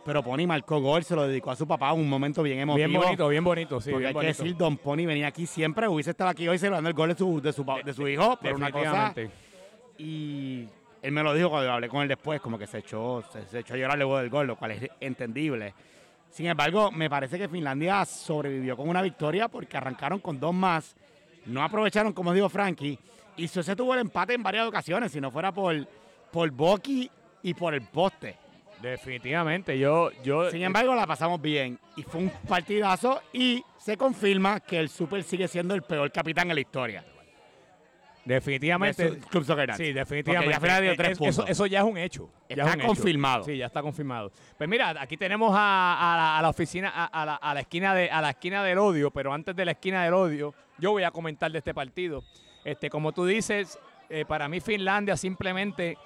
Pero 0.05 0.23
Pony 0.23 0.47
marcó 0.47 0.79
gol, 0.79 1.03
se 1.03 1.15
lo 1.15 1.27
dedicó 1.27 1.51
a 1.51 1.55
su 1.55 1.67
papá, 1.67 1.93
un 1.93 2.09
momento 2.09 2.41
bien 2.41 2.59
emotivo. 2.59 2.87
bien 2.87 3.01
bonito, 3.01 3.27
bien 3.27 3.43
bonito, 3.43 3.81
sí, 3.81 3.91
Porque 3.91 4.07
bien 4.07 4.17
hay 4.17 4.21
que 4.21 4.27
decir, 4.27 4.55
Don 4.55 4.77
Pony 4.77 5.05
venía 5.05 5.27
aquí 5.27 5.45
siempre, 5.45 5.87
hubiese 5.87 6.11
estado 6.11 6.29
aquí 6.29 6.47
hoy 6.47 6.57
celebrando 6.57 6.89
el 6.89 6.95
gol 6.95 7.09
de 7.09 7.15
su, 7.15 7.41
de 7.41 7.53
su, 7.53 7.65
de 7.83 7.93
su 7.93 8.07
hijo, 8.07 8.37
pero 8.41 8.55
una 8.55 8.71
cosa. 8.71 9.13
Y 9.97 10.65
él 11.01 11.11
me 11.11 11.21
lo 11.21 11.33
dijo 11.33 11.49
cuando 11.49 11.71
hablé 11.71 11.89
con 11.89 12.01
él 12.01 12.07
después, 12.07 12.39
como 12.41 12.57
que 12.57 12.65
se 12.65 12.79
echó, 12.79 13.23
se, 13.31 13.45
se 13.45 13.59
echó 13.59 13.73
a 13.73 13.77
llorar 13.77 13.97
luego 13.97 14.17
del 14.17 14.29
gol, 14.29 14.47
lo 14.47 14.55
cual 14.55 14.71
es 14.71 14.89
entendible. 14.99 15.73
Sin 16.29 16.45
embargo, 16.45 16.91
me 16.91 17.09
parece 17.09 17.37
que 17.37 17.49
Finlandia 17.49 18.05
sobrevivió 18.05 18.77
con 18.77 18.87
una 18.87 19.01
victoria 19.01 19.47
porque 19.47 19.75
arrancaron 19.75 20.19
con 20.19 20.39
dos 20.39 20.53
más, 20.53 20.95
no 21.45 21.63
aprovecharon, 21.63 22.13
como 22.13 22.33
dijo 22.33 22.49
Frankie, 22.49 22.97
y 23.35 23.47
Suecia 23.47 23.75
tuvo 23.75 23.93
el 23.93 24.01
empate 24.01 24.33
en 24.33 24.43
varias 24.43 24.67
ocasiones, 24.67 25.11
si 25.11 25.19
no 25.19 25.31
fuera 25.31 25.51
por, 25.51 25.75
por 26.31 26.49
Boki 26.51 27.09
y 27.41 27.53
por 27.53 27.73
el 27.73 27.81
poste. 27.81 28.35
Definitivamente, 28.81 29.77
yo, 29.77 30.09
yo 30.23 30.49
Sin 30.51 30.61
embargo, 30.63 30.95
la 30.95 31.05
pasamos 31.05 31.41
bien 31.41 31.77
y 31.97 32.03
fue 32.03 32.21
un 32.21 32.29
partidazo 32.47 33.21
y 33.33 33.63
se 33.77 33.97
confirma 33.97 34.59
que 34.61 34.79
el 34.79 34.89
Super 34.89 35.23
sigue 35.23 35.47
siendo 35.47 35.75
el 35.75 35.81
peor 35.83 36.11
capitán 36.11 36.49
en 36.49 36.55
la 36.55 36.61
historia. 36.61 37.03
definitivamente 38.25 39.09
de 39.11 39.17
Club 39.19 39.43
Soccer. 39.43 39.73
Sí, 39.75 39.91
definitivamente. 39.91 40.53
Porque 40.53 40.53
ya 40.53 40.59
Finlandia 40.59 40.81
dio 40.81 40.91
Eh, 40.91 40.95
tres 40.97 41.19
es- 41.39 41.49
eso, 41.49 41.65
ya 41.65 41.79
es 41.79 41.85
un 41.85 41.97
hecho. 41.97 42.29
ya 42.47 42.55
Está 42.57 42.69
es 42.69 42.73
un 42.75 42.79
hecho. 42.81 42.87
confirmado. 42.87 43.43
Sí, 43.43 43.57
ya 43.57 43.65
está 43.65 43.81
confirmado. 43.81 44.31
Pues 44.57 44.69
mira, 44.69 44.89
aquí 45.01 45.17
tenemos 45.17 45.51
a, 45.55 46.13
a 46.13 46.17
la, 46.17 46.37
a 46.37 46.41
la 46.43 46.49
oficina, 46.49 46.91
a, 46.93 47.05
a 47.05 47.25
la, 47.25 47.35
a 47.35 47.53
la 47.55 47.59
esquina 47.61 47.95
de, 47.95 48.11
a 48.11 48.21
la 48.21 48.29
esquina 48.31 48.63
del 48.63 48.77
odio, 48.77 49.09
pero 49.09 49.33
antes 49.33 49.55
de 49.55 49.65
la 49.65 49.71
esquina 49.71 50.03
del 50.03 50.13
odio, 50.13 50.53
yo 50.77 50.91
voy 50.91 51.03
a 51.03 51.11
comentar 51.11 51.51
de 51.51 51.57
este 51.57 51.73
partido. 51.73 52.23
Este, 52.63 52.89
como 52.89 53.13
tú 53.13 53.25
dices, 53.25 53.79
eh, 54.09 54.25
para 54.27 54.47
mí 54.47 54.59
Finlandia 54.59 55.17
simplemente 55.17 55.97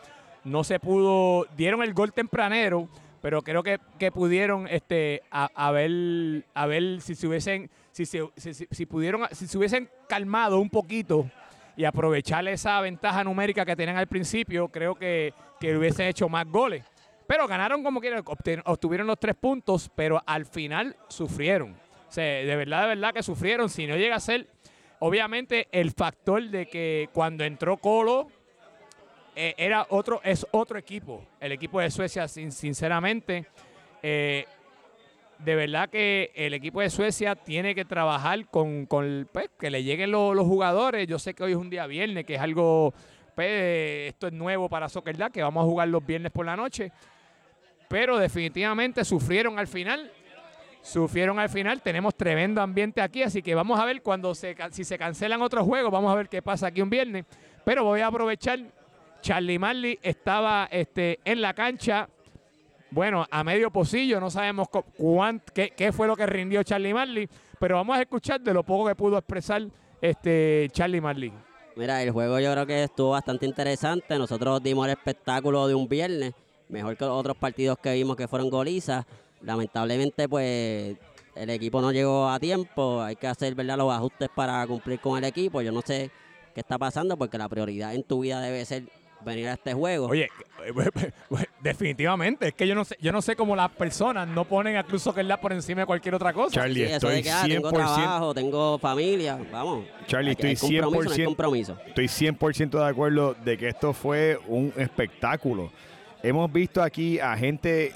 no 0.44 0.64
se 0.64 0.80
pudo, 0.80 1.46
dieron 1.56 1.82
el 1.84 1.94
gol 1.94 2.14
tempranero, 2.14 2.90
pero 3.22 3.42
creo 3.42 3.64
que, 3.64 3.80
que 3.98 4.12
pudieron 4.12 4.68
este, 4.68 5.22
a, 5.32 5.50
a 5.56 5.72
ver, 5.72 7.02
si 7.02 7.16
se 7.16 7.28
hubiesen, 7.28 7.70
si, 7.92 8.06
si- 8.06 8.20
si- 8.36 8.68
si 8.70 8.86
pudieron, 8.86 9.28
si 9.32 9.48
se 9.48 9.58
hubiesen 9.58 9.90
calmado 10.10 10.60
un 10.60 10.70
poquito 10.70 11.30
y 11.78 11.86
aprovechar 11.86 12.48
esa 12.48 12.80
ventaja 12.82 13.24
numérica 13.24 13.66
que 13.66 13.76
tenían 13.76 13.98
al 13.98 14.08
principio, 14.08 14.68
creo 14.68 14.96
que, 14.96 15.34
que 15.60 15.76
hubiesen 15.78 16.08
hecho 16.08 16.28
más 16.30 16.46
goles. 16.46 16.84
Pero 17.26 17.48
ganaron 17.48 17.82
como 17.84 18.02
quieran, 18.02 18.22
obtuvieron 18.66 19.08
los 19.08 19.18
tres 19.18 19.36
puntos, 19.36 19.90
pero 19.96 20.22
al 20.26 20.46
final 20.46 20.96
sufrieron. 21.08 21.72
O 22.10 22.16
de 22.16 22.56
verdad, 22.58 22.82
de 22.82 22.88
verdad 22.90 23.14
que 23.14 23.24
sufrieron. 23.24 23.70
Si 23.70 23.88
no 23.88 23.96
llega 23.96 24.18
a 24.18 24.20
ser, 24.20 24.48
obviamente, 25.00 25.68
el 25.72 25.92
factor 25.92 26.44
de 26.50 26.68
que 26.68 27.10
cuando 27.14 27.44
entró 27.44 27.78
Colo, 27.78 28.28
eh, 29.36 29.54
era 29.58 29.86
otro, 29.90 30.22
es 30.24 30.46
otro 30.52 30.78
equipo. 30.78 31.26
El 31.40 31.52
equipo 31.52 31.80
de 31.80 31.90
Suecia, 31.92 32.28
sin- 32.28 32.52
sinceramente, 32.52 33.46
eh, 34.02 34.46
de 35.40 35.56
verdad 35.56 35.90
que 35.90 36.32
el 36.36 36.54
equipo 36.54 36.82
de 36.82 36.90
Suecia 36.90 37.36
tiene 37.36 37.76
que 37.76 37.86
trabajar 37.86 38.46
con, 38.48 38.86
con, 38.86 39.28
pues, 39.32 39.50
que 39.60 39.70
le 39.70 39.84
lleguen 39.84 40.12
los, 40.12 40.38
jugadores. 40.46 41.08
Yo 41.08 41.20
sé 41.20 41.34
que 41.34 41.44
hoy 41.44 41.52
es 41.52 41.58
un 41.58 41.70
día 41.70 41.86
viernes, 41.88 42.26
que 42.26 42.36
es 42.36 42.42
algo, 42.42 42.94
pues, 43.36 44.10
esto 44.10 44.28
es 44.28 44.34
nuevo 44.34 44.70
para 44.70 44.88
Soccer 44.90 45.18
que 45.32 45.44
vamos 45.44 45.64
a 45.64 45.68
jugar 45.68 45.88
los 45.88 46.06
viernes 46.06 46.32
por 46.32 46.46
la 46.46 46.56
noche. 46.56 46.92
Pero 47.90 48.18
definitivamente 48.18 49.04
sufrieron 49.04 49.60
al 49.60 49.68
final. 49.68 50.12
Sufrieron 50.82 51.40
al 51.40 51.48
final, 51.50 51.82
tenemos 51.82 52.14
tremendo 52.14 52.62
ambiente 52.62 53.02
aquí, 53.02 53.24
así 53.24 53.42
que 53.42 53.56
vamos 53.56 53.80
a 53.80 53.86
ver 53.86 54.02
cuando 54.02 54.36
se, 54.36 54.54
si 54.72 54.84
se 54.84 54.98
cancelan 54.98 55.42
otros 55.42 55.64
juegos, 55.66 55.90
vamos 55.90 56.12
a 56.12 56.16
ver 56.16 56.28
qué 56.28 56.42
pasa 56.42 56.68
aquí 56.68 56.82
un 56.82 56.90
viernes. 56.90 57.24
Pero 57.64 57.86
voy 57.86 58.02
a 58.02 58.08
aprovechar, 58.08 58.60
Charlie 59.24 59.58
Marley 59.58 59.98
estaba 60.04 60.68
este, 60.70 61.20
en 61.24 61.42
la 61.42 61.54
cancha, 61.54 62.10
bueno, 62.92 63.26
a 63.32 63.42
medio 63.44 63.72
pocillo, 63.72 64.20
no 64.20 64.30
sabemos 64.30 64.68
co- 64.68 64.84
cuán- 64.98 65.42
qué, 65.54 65.70
qué 65.76 65.94
fue 65.94 66.08
lo 66.08 66.16
que 66.18 66.26
rindió 66.26 66.62
Charlie 66.62 66.94
Marley, 66.94 67.30
pero 67.58 67.78
vamos 67.78 67.98
a 67.98 68.02
escuchar 68.02 68.42
de 68.42 68.54
lo 68.54 68.64
poco 68.64 68.86
que 68.90 68.96
pudo 68.96 69.18
expresar 69.18 69.64
este 70.02 70.68
Charlie 70.74 71.00
Marley. 71.00 71.32
Mira, 71.78 72.04
el 72.04 72.12
juego 72.12 72.38
yo 72.42 72.52
creo 72.52 72.66
que 72.68 72.84
estuvo 72.84 73.12
bastante 73.12 73.46
interesante. 73.46 74.18
Nosotros 74.20 74.62
dimos 74.62 74.86
el 74.88 74.92
espectáculo 74.92 75.68
de 75.68 75.74
un 75.74 75.88
viernes, 75.88 76.34
mejor 76.68 76.98
que 76.98 77.06
los 77.06 77.18
otros 77.18 77.38
partidos 77.38 77.78
que 77.80 77.94
vimos 77.94 78.18
que 78.18 78.28
fueron 78.28 78.50
golizas. 78.50 79.06
Lamentablemente, 79.42 80.28
pues 80.28 80.98
el 81.36 81.50
equipo 81.50 81.82
no 81.82 81.92
llegó 81.94 82.30
a 82.30 82.40
tiempo. 82.42 83.02
Hay 83.02 83.16
que 83.16 83.28
hacer 83.28 83.56
¿verdad? 83.56 83.78
los 83.78 83.92
ajustes 83.92 84.30
para 84.36 84.68
cumplir 84.68 85.00
con 85.00 85.18
el 85.18 85.24
equipo. 85.24 85.62
Yo 85.62 85.72
no 85.72 85.82
sé 85.82 86.12
qué 86.54 86.60
está 86.60 86.78
pasando 86.78 87.18
porque 87.18 87.38
la 87.38 87.48
prioridad 87.50 87.96
en 87.96 88.04
tu 88.04 88.20
vida 88.20 88.40
debe 88.42 88.64
ser 88.66 88.84
venir 89.24 89.48
a 89.48 89.54
este 89.54 89.74
juego. 89.74 90.08
Oye, 90.08 90.30
definitivamente, 91.62 92.50
es 92.50 92.54
que 92.54 92.68
yo 92.68 92.76
no 92.76 92.86
sé, 92.86 92.98
yo 93.02 93.12
no 93.12 93.22
sé 93.22 93.36
cómo 93.36 93.56
las 93.56 93.70
personas 93.72 94.28
no 94.28 94.46
ponen 94.46 94.78
a 94.78 94.84
Cruz 94.84 95.04
Soccer 95.04 95.26
Lab 95.26 95.42
por 95.42 95.54
encima 95.54 95.82
de 95.82 95.86
cualquier 95.88 96.16
otra 96.16 96.34
cosa. 96.34 96.56
Charlie, 96.56 96.76
Sí, 96.76 96.84
eso 96.84 96.96
estoy 96.96 97.16
de 97.16 97.24
que 97.24 97.32
ah, 97.32 97.44
tengo 97.48 97.70
100%, 97.70 97.74
trabajo, 97.74 98.34
tengo 98.34 98.80
familia, 98.80 99.40
vamos. 99.52 99.86
Charlie, 100.08 100.36
hay 100.40 100.54
estoy 100.54 100.78
no 100.80 100.88
hay 100.88 101.08
100%, 101.08 101.26
compromiso. 101.26 101.78
estoy 101.88 102.06
100% 102.06 102.70
de 102.70 102.86
acuerdo 102.86 103.36
de 103.44 103.58
que 103.58 103.70
esto 103.70 103.94
fue 103.94 104.40
un 104.48 104.74
espectáculo. 104.78 105.72
Hemos 106.22 106.52
visto 106.52 106.82
aquí 106.82 107.20
a 107.20 107.36
gente, 107.36 107.92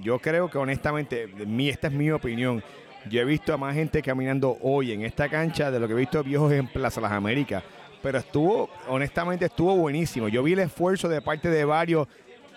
yo 0.00 0.18
creo 0.18 0.50
que 0.50 0.58
honestamente, 0.58 1.28
mi, 1.28 1.68
esta 1.68 1.86
es 1.86 1.92
mi 1.92 2.10
opinión, 2.10 2.62
yo 3.08 3.20
he 3.20 3.24
visto 3.24 3.52
a 3.52 3.56
más 3.56 3.74
gente 3.74 4.02
caminando 4.02 4.58
hoy 4.60 4.92
en 4.92 5.02
esta 5.02 5.28
cancha 5.28 5.70
de 5.70 5.80
lo 5.80 5.86
que 5.86 5.94
he 5.94 5.96
visto 5.96 6.22
viejos 6.22 6.52
en 6.52 6.66
Plaza 6.66 7.00
Las 7.00 7.12
Américas. 7.12 7.62
Pero 8.02 8.18
estuvo, 8.18 8.68
honestamente, 8.88 9.46
estuvo 9.46 9.76
buenísimo. 9.76 10.28
Yo 10.28 10.42
vi 10.42 10.54
el 10.54 10.58
esfuerzo 10.58 11.08
de 11.08 11.22
parte 11.22 11.48
de 11.48 11.64
varios 11.64 12.08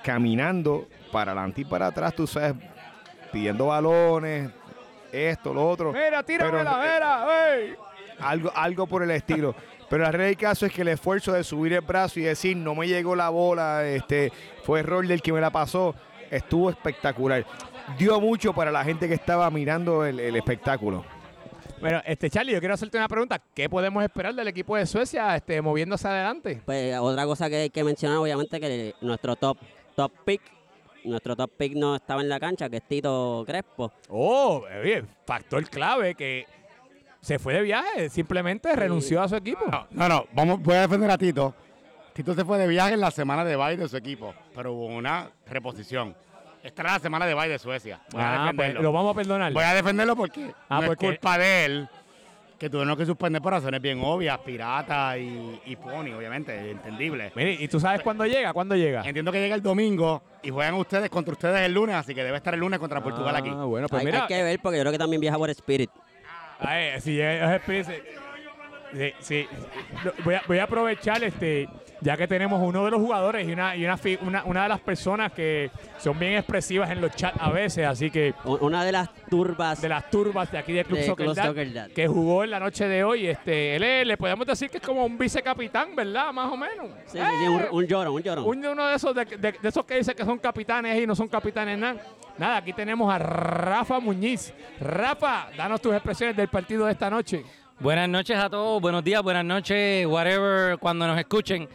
caminando 0.04 0.88
para 1.12 1.32
adelante 1.32 1.62
y 1.62 1.66
para 1.66 1.88
atrás, 1.88 2.14
tú 2.16 2.28
sabes, 2.28 2.56
pidiendo 3.32 3.68
balones, 3.68 4.52
esto, 5.12 5.54
lo 5.54 5.68
otro. 5.68 5.94
Mira, 5.94 6.24
tírame 6.24 6.52
Pero, 6.52 6.64
la 6.64 6.72
eh, 6.72 6.88
vera, 6.88 7.56
ey. 7.56 7.76
algo, 8.20 8.52
algo 8.56 8.88
por 8.88 9.04
el 9.04 9.12
estilo. 9.12 9.56
Pero 9.90 10.04
la 10.04 10.12
realidad 10.12 10.30
del 10.30 10.38
caso 10.38 10.66
es 10.66 10.74
que 10.74 10.82
el 10.82 10.88
esfuerzo 10.90 11.34
de 11.34 11.44
subir 11.44 11.74
el 11.74 11.82
brazo 11.82 12.20
y 12.20 12.24
decir 12.24 12.58
no 12.58 12.74
me 12.76 12.88
llegó 12.88 13.16
la 13.16 13.30
bola, 13.30 13.86
este, 13.86 14.32
fue 14.64 14.80
error 14.80 15.06
del 15.08 15.22
que 15.22 15.32
me 15.32 15.42
la 15.42 15.52
pasó, 15.52 15.96
estuvo 16.32 16.70
espectacular. 16.70 17.46
Dio 17.98 18.20
mucho 18.20 18.52
para 18.54 18.72
la 18.72 18.84
gente 18.84 19.08
que 19.08 19.14
estaba 19.14 19.50
mirando 19.52 20.04
el, 20.06 20.20
el 20.20 20.36
espectáculo. 20.36 21.06
Bueno, 21.86 22.02
este 22.04 22.32
Charlie, 22.32 22.52
yo 22.52 22.58
quiero 22.60 22.74
hacerte 22.74 22.98
una 22.98 23.08
pregunta. 23.08 23.40
¿Qué 23.54 23.70
podemos 23.70 24.04
esperar 24.04 24.34
del 24.34 24.48
equipo 24.48 24.76
de 24.76 24.88
Suecia 24.88 25.36
este, 25.36 25.62
moviéndose 25.62 26.08
adelante? 26.08 26.60
Pues 26.66 26.98
otra 26.98 27.26
cosa 27.28 27.48
que 27.48 27.58
hay 27.58 27.70
que 27.70 27.84
mencionar, 27.84 28.18
obviamente, 28.18 28.60
que 28.60 28.96
nuestro 29.02 29.36
top, 29.36 29.60
top 29.96 30.12
pick, 30.26 30.42
nuestro 31.04 31.36
top 31.36 31.52
pick 31.56 31.76
no 31.76 31.96
estaba 31.96 32.24
en 32.24 32.30
la 32.30 32.40
cancha, 32.40 32.72
que 32.72 32.78
es 32.78 32.88
Tito 32.88 33.44
Crespo. 33.46 33.92
Oh, 34.10 34.64
bien, 34.84 35.08
factor 35.28 35.64
clave 35.70 36.16
que 36.16 36.48
se 37.22 37.38
fue 37.38 37.54
de 37.54 37.62
viaje, 37.62 38.10
simplemente 38.10 38.76
renunció 38.76 39.22
a 39.22 39.30
su 39.30 39.36
equipo. 39.36 39.64
No, 39.70 39.86
no, 39.92 40.10
no, 40.10 40.26
vamos, 40.34 40.64
voy 40.64 40.78
a 40.78 40.82
defender 40.82 41.12
a 41.12 41.20
Tito. 41.20 41.54
Tito 42.14 42.34
se 42.34 42.44
fue 42.44 42.58
de 42.58 42.66
viaje 42.66 42.96
en 42.96 43.02
la 43.02 43.12
semana 43.12 43.46
de 43.46 43.56
bye 43.56 43.78
de 43.78 43.88
su 43.88 43.96
equipo, 43.96 44.34
pero 44.56 44.74
hubo 44.74 44.88
una 44.88 45.30
reposición. 45.46 46.16
Esta 46.66 46.82
era 46.82 46.94
la 46.94 47.00
semana 47.00 47.26
de 47.28 47.36
bye 47.36 47.48
de 47.48 47.60
Suecia. 47.60 48.00
Voy 48.12 48.22
a 48.22 48.26
Ah, 48.26 48.38
pues, 48.46 48.56
defenderlo. 48.58 48.82
lo 48.82 48.92
vamos 48.92 49.12
a 49.14 49.16
perdonar. 49.16 49.54
Voy 49.54 49.64
a 49.64 49.74
defenderlo 49.76 50.16
porque 50.16 50.52
Ah, 50.68 50.82
no 50.82 50.88
porque- 50.88 51.06
es 51.06 51.12
culpa 51.12 51.38
de 51.38 51.66
él 51.66 51.90
que 52.58 52.70
tuvieron 52.72 52.98
que 52.98 53.06
suspender 53.06 53.40
por 53.40 53.54
razones 53.54 53.80
bien 53.82 54.00
obvias, 54.04 54.38
pirata 54.40 55.16
y, 55.16 55.62
y 55.66 55.76
pony, 55.76 56.14
obviamente, 56.18 56.72
entendible. 56.72 57.32
Mire, 57.36 57.52
¿y 57.54 57.68
tú 57.68 57.80
sabes 57.80 58.02
cuándo 58.02 58.26
llega? 58.26 58.52
¿Cuándo 58.52 58.76
llega? 58.76 59.04
Entiendo 59.04 59.32
que 59.32 59.40
llega 59.42 59.54
el 59.54 59.62
domingo 59.62 60.24
y 60.42 60.50
juegan 60.50 60.74
ustedes 60.74 61.10
contra 61.12 61.34
ustedes 61.34 61.62
el 61.62 61.74
lunes, 61.74 61.96
así 61.98 62.16
que 62.16 62.24
debe 62.24 62.38
estar 62.38 62.56
el 62.56 62.62
lunes 62.62 62.80
contra 62.80 63.00
Portugal 63.04 63.36
aquí. 63.36 63.52
Ah, 63.54 63.66
bueno, 63.66 63.88
pues 63.88 64.00
hay, 64.00 64.06
mira. 64.08 64.22
hay 64.24 64.28
que 64.28 64.42
ver, 64.42 64.60
porque 64.60 64.78
yo 64.78 64.82
creo 64.84 64.92
que 64.92 64.98
también 64.98 65.22
viaja 65.22 65.38
por 65.38 65.50
Spirit. 65.52 65.92
Ay, 66.60 67.00
si 67.00 67.14
llega 67.14 67.54
el 67.54 67.62
Spirit, 67.62 67.86
sí, 68.94 69.14
sí, 69.20 69.48
a, 70.36 70.42
voy 70.48 70.58
a 70.58 70.64
aprovechar, 70.64 71.24
este, 71.24 71.68
ya 72.06 72.16
que 72.16 72.28
tenemos 72.28 72.62
uno 72.62 72.86
de 72.86 72.92
los 72.92 73.02
jugadores 73.02 73.48
y 73.48 73.52
una, 73.52 73.76
y 73.76 73.84
una, 73.84 73.98
una, 74.22 74.44
una 74.46 74.64
de 74.64 74.70
las 74.70 74.80
personas 74.80 75.32
que 75.34 75.72
son 75.98 76.18
bien 76.20 76.34
expresivas 76.34 76.92
en 76.92 77.02
los 77.02 77.14
chats 77.16 77.36
a 77.42 77.50
veces, 77.52 77.86
así 77.88 78.12
que 78.12 78.34
Una 78.46 78.86
de 78.86 78.92
las 78.92 79.10
turbas 79.30 79.82
de 79.82 79.90
las 79.90 80.10
turbas 80.12 80.52
de 80.52 80.58
aquí 80.60 80.72
de 80.74 80.86
Club 80.86 81.00
de 81.00 81.06
Soccer 81.08 81.26
Club 81.26 81.36
Dad, 81.36 81.46
Soccer 81.48 81.74
Dad. 81.74 81.90
que 81.90 82.08
jugó 82.08 82.44
en 82.44 82.52
la 82.52 82.60
noche 82.60 82.88
de 82.88 83.04
hoy. 83.04 83.26
Este, 83.28 83.76
él 83.76 83.84
es- 83.84 84.06
le 84.08 84.18
podemos 84.18 84.46
decir 84.46 84.70
que 84.70 84.78
es 84.78 84.84
como 84.84 85.04
un 85.04 85.18
vicecapitán, 85.18 85.96
¿verdad? 85.96 86.32
Más 86.32 86.52
o 86.52 86.56
menos. 86.56 86.88
Sí, 87.08 87.18
sí, 87.18 87.24
sí, 87.42 87.48
un, 87.48 87.64
un 87.72 87.86
llorón, 87.88 88.14
un 88.14 88.22
llorón. 88.22 88.46
Un- 88.46 88.66
uno 88.66 88.88
de 88.88 88.96
esos, 88.96 89.16
de, 89.16 89.26
de- 89.26 89.52
de 89.60 89.68
esos 89.70 89.84
que 89.84 89.98
dicen 89.98 90.16
que 90.16 90.24
son 90.24 90.38
capitanes 90.38 91.02
y 91.02 91.08
no 91.08 91.16
son 91.16 91.28
capitanes 91.28 91.78
nada. 91.80 91.96
Nada, 92.38 92.58
aquí 92.58 92.72
tenemos 92.74 93.12
a 93.12 93.18
Rafa 93.18 94.00
Muñiz. 94.00 94.54
Rafa, 94.80 95.48
danos 95.58 95.82
tus 95.82 95.94
expresiones 95.94 96.36
del 96.36 96.50
partido 96.50 96.86
de 96.86 96.92
esta 96.92 97.10
noche. 97.10 97.44
Buenas 97.80 98.08
noches 98.08 98.38
a 98.38 98.50
todos, 98.50 98.82
buenos 98.82 99.04
días, 99.04 99.22
buenas 99.22 99.44
noches, 99.44 100.06
whatever, 100.08 100.78
cuando 100.78 101.06
nos 101.08 101.18
escuchen. 101.20 101.68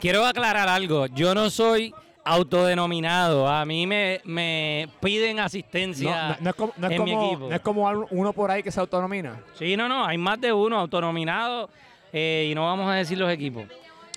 Quiero 0.00 0.24
aclarar 0.26 0.68
algo, 0.68 1.06
yo 1.06 1.34
no 1.34 1.48
soy 1.48 1.94
autodenominado, 2.24 3.46
a 3.48 3.64
mí 3.64 3.86
me, 3.86 4.20
me 4.24 4.88
piden 5.00 5.38
asistencia 5.40 6.28
no- 6.30 6.36
no 6.40 6.50
es 6.50 6.56
como, 6.56 6.72
no 6.76 6.86
es 6.88 6.92
en 6.94 7.04
mi 7.04 7.12
como- 7.12 7.26
equipo. 7.26 7.48
no 7.48 7.54
es 7.54 7.60
como 7.60 7.88
al- 7.88 8.06
uno 8.10 8.32
por 8.32 8.50
ahí 8.50 8.62
que 8.62 8.72
se 8.72 8.80
autonomina. 8.80 9.40
Sí, 9.54 9.76
no, 9.76 9.88
no, 9.88 10.04
hay 10.04 10.18
más 10.18 10.40
de 10.40 10.52
uno 10.52 10.78
autonominado 10.78 11.68
eh, 12.12 12.48
y 12.50 12.54
no 12.54 12.64
vamos 12.64 12.88
a 12.90 12.94
decir 12.94 13.16
los 13.18 13.30
equipos. 13.30 13.64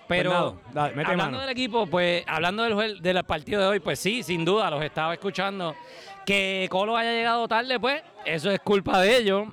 Pero 0.08 0.30
nada, 0.32 0.54
dale, 0.74 0.96
mete 0.96 1.12
hablando 1.12 1.32
mano. 1.34 1.42
del 1.42 1.50
equipo, 1.50 1.86
pues 1.86 2.24
hablando 2.28 2.64
del, 2.64 3.02
del 3.02 3.24
partido 3.26 3.62
de 3.62 3.68
hoy, 3.68 3.80
pues 3.82 4.00
sí, 4.00 4.24
sin 4.24 4.46
duda, 4.46 4.70
los 4.72 4.82
estaba 4.84 5.14
escuchando. 5.14 5.76
Que 6.26 6.68
Colo 6.72 6.96
haya 6.96 7.12
llegado 7.12 7.46
tarde, 7.48 7.78
pues 7.80 8.02
eso 8.26 8.50
es 8.50 8.60
culpa 8.62 9.02
de 9.02 9.18
ellos. 9.18 9.48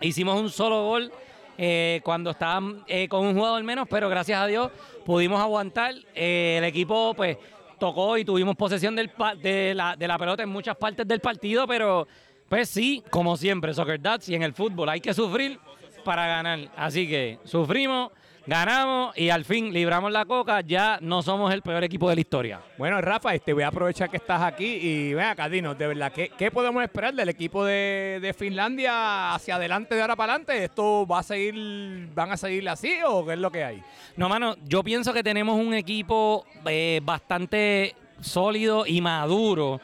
Hicimos 0.00 0.40
un 0.40 0.50
solo 0.50 0.84
gol 0.84 1.12
eh, 1.56 2.00
cuando 2.04 2.30
estaban 2.30 2.84
eh, 2.86 3.08
con 3.08 3.26
un 3.26 3.34
jugador 3.34 3.62
menos, 3.64 3.88
pero 3.90 4.08
gracias 4.08 4.40
a 4.40 4.46
Dios 4.46 4.70
pudimos 5.04 5.40
aguantar. 5.40 5.94
Eh, 6.14 6.56
el 6.58 6.64
equipo, 6.64 7.14
pues, 7.14 7.36
tocó 7.78 8.16
y 8.16 8.24
tuvimos 8.24 8.56
posesión 8.56 8.94
de, 8.94 9.74
la, 9.74 9.96
de 9.96 10.08
la 10.08 10.18
pelota 10.18 10.42
en 10.42 10.48
muchas 10.48 10.76
partes 10.76 11.06
del 11.06 11.20
partido, 11.20 11.66
pero, 11.66 12.06
pues 12.48 12.68
sí, 12.68 13.02
como 13.10 13.36
siempre, 13.36 13.74
Soccer 13.74 14.00
Dads 14.00 14.28
y 14.28 14.34
en 14.34 14.42
el 14.42 14.52
fútbol 14.52 14.88
hay 14.88 15.00
que 15.00 15.12
sufrir 15.14 15.58
para 16.04 16.26
ganar. 16.26 16.70
Así 16.76 17.08
que 17.08 17.38
sufrimos, 17.44 18.12
ganamos 18.48 19.16
y 19.16 19.28
al 19.28 19.44
fin 19.44 19.72
libramos 19.72 20.10
la 20.10 20.24
coca. 20.24 20.62
Ya 20.62 20.98
no 21.02 21.22
somos 21.22 21.52
el 21.52 21.60
peor 21.60 21.84
equipo 21.84 22.08
de 22.08 22.14
la 22.14 22.20
historia. 22.20 22.60
Bueno, 22.78 23.00
Rafa, 23.00 23.34
este, 23.34 23.52
voy 23.52 23.62
a 23.62 23.68
aprovechar 23.68 24.08
que 24.10 24.16
estás 24.16 24.42
aquí 24.42 24.64
y 24.64 25.14
ven 25.14 25.26
acá, 25.26 25.48
dinos, 25.48 25.76
de 25.76 25.86
verdad, 25.86 26.10
¿qué, 26.10 26.30
qué 26.36 26.50
podemos 26.50 26.82
esperar 26.82 27.12
del 27.12 27.28
equipo 27.28 27.64
de, 27.64 28.18
de 28.22 28.32
Finlandia 28.32 29.34
hacia 29.34 29.56
adelante, 29.56 29.94
de 29.94 30.00
ahora 30.00 30.16
para 30.16 30.32
adelante? 30.32 30.64
¿Esto 30.64 31.06
va 31.06 31.18
a 31.18 31.22
seguir, 31.22 32.08
van 32.14 32.32
a 32.32 32.36
seguir 32.38 32.66
así 32.68 32.96
o 33.06 33.26
qué 33.26 33.34
es 33.34 33.38
lo 33.38 33.50
que 33.50 33.64
hay? 33.64 33.82
No, 34.16 34.28
mano, 34.30 34.56
yo 34.64 34.82
pienso 34.82 35.12
que 35.12 35.22
tenemos 35.22 35.60
un 35.60 35.74
equipo 35.74 36.46
eh, 36.64 37.00
bastante 37.02 37.94
sólido 38.20 38.86
y 38.86 39.02
maduro. 39.02 39.80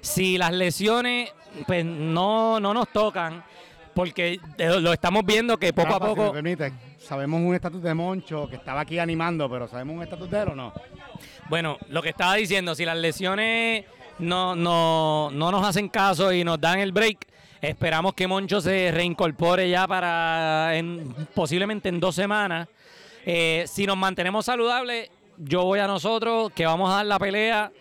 Si 0.00 0.38
las 0.38 0.52
lesiones 0.52 1.32
pues, 1.66 1.84
no, 1.84 2.60
no 2.60 2.74
nos 2.74 2.88
tocan, 2.88 3.42
porque 3.94 4.38
eh, 4.58 4.80
lo 4.80 4.92
estamos 4.92 5.24
viendo 5.24 5.56
que 5.56 5.72
poco 5.72 5.88
a 5.94 5.98
Rafa, 5.98 6.04
si 6.06 6.10
me 6.10 6.16
poco... 6.16 6.32
permite, 6.32 6.72
sabemos 6.98 7.40
un 7.40 7.54
estatus 7.54 7.82
de 7.82 7.94
Moncho 7.94 8.48
que 8.48 8.56
estaba 8.56 8.80
aquí 8.80 8.98
animando, 8.98 9.48
pero 9.48 9.68
¿sabemos 9.68 9.96
un 9.96 10.02
estatus 10.02 10.30
de 10.30 10.42
él 10.42 10.48
o 10.48 10.54
no? 10.54 10.72
Bueno, 11.48 11.78
lo 11.88 12.02
que 12.02 12.08
estaba 12.10 12.34
diciendo, 12.34 12.74
si 12.74 12.84
las 12.84 12.96
lesiones 12.96 13.84
no, 14.18 14.54
no, 14.56 15.30
no 15.32 15.50
nos 15.50 15.66
hacen 15.66 15.88
caso 15.88 16.32
y 16.32 16.42
nos 16.44 16.60
dan 16.60 16.78
el 16.80 16.92
break, 16.92 17.18
esperamos 17.60 18.14
que 18.14 18.26
Moncho 18.26 18.60
se 18.60 18.90
reincorpore 18.92 19.68
ya 19.70 19.86
para 19.86 20.76
en- 20.76 21.14
posiblemente 21.34 21.88
en 21.88 22.00
dos 22.00 22.14
semanas. 22.14 22.68
Eh, 23.26 23.64
si 23.66 23.86
nos 23.86 23.96
mantenemos 23.96 24.44
saludables, 24.46 25.10
yo 25.38 25.64
voy 25.64 25.78
a 25.80 25.86
nosotros, 25.86 26.52
que 26.52 26.66
vamos 26.66 26.90
a 26.92 26.96
dar 26.96 27.06
la 27.06 27.18
pelea. 27.18 27.72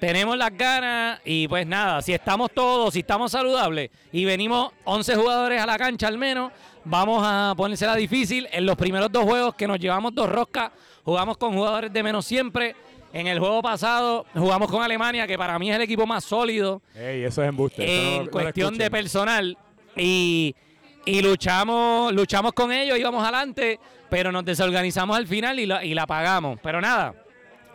Tenemos 0.00 0.36
las 0.36 0.56
ganas 0.56 1.20
y 1.24 1.48
pues 1.48 1.66
nada, 1.66 2.02
si 2.02 2.12
estamos 2.12 2.50
todos, 2.52 2.92
si 2.92 3.00
estamos 3.00 3.32
saludables 3.32 3.90
y 4.12 4.24
venimos 4.26 4.72
11 4.84 5.16
jugadores 5.16 5.60
a 5.60 5.64
la 5.66 5.78
cancha 5.78 6.06
al 6.08 6.18
menos, 6.18 6.52
vamos 6.84 7.22
a 7.24 7.54
ponérsela 7.56 7.94
difícil. 7.96 8.46
En 8.52 8.66
los 8.66 8.76
primeros 8.76 9.10
dos 9.10 9.24
juegos 9.24 9.54
que 9.54 9.66
nos 9.66 9.78
llevamos 9.78 10.14
dos 10.14 10.28
roscas, 10.28 10.70
jugamos 11.02 11.38
con 11.38 11.54
jugadores 11.54 11.90
de 11.92 12.02
menos 12.02 12.26
siempre. 12.26 12.76
En 13.12 13.26
el 13.26 13.38
juego 13.38 13.62
pasado 13.62 14.26
jugamos 14.34 14.70
con 14.70 14.82
Alemania, 14.82 15.26
que 15.26 15.38
para 15.38 15.58
mí 15.58 15.70
es 15.70 15.76
el 15.76 15.82
equipo 15.82 16.06
más 16.06 16.22
sólido 16.24 16.82
Ey, 16.94 17.24
eso 17.24 17.42
es 17.42 17.48
embuste. 17.48 17.86
no- 17.86 17.92
en 17.92 18.24
no 18.26 18.30
cuestión 18.30 18.76
de 18.76 18.90
personal 18.90 19.56
y, 19.96 20.54
y 21.06 21.22
luchamos 21.22 22.12
luchamos 22.12 22.52
con 22.52 22.70
ellos, 22.70 22.98
íbamos 22.98 23.22
adelante, 23.22 23.80
pero 24.10 24.30
nos 24.30 24.44
desorganizamos 24.44 25.16
al 25.16 25.26
final 25.26 25.58
y 25.58 25.64
la, 25.64 25.82
y 25.82 25.94
la 25.94 26.06
pagamos. 26.06 26.58
Pero 26.62 26.82
nada, 26.82 27.14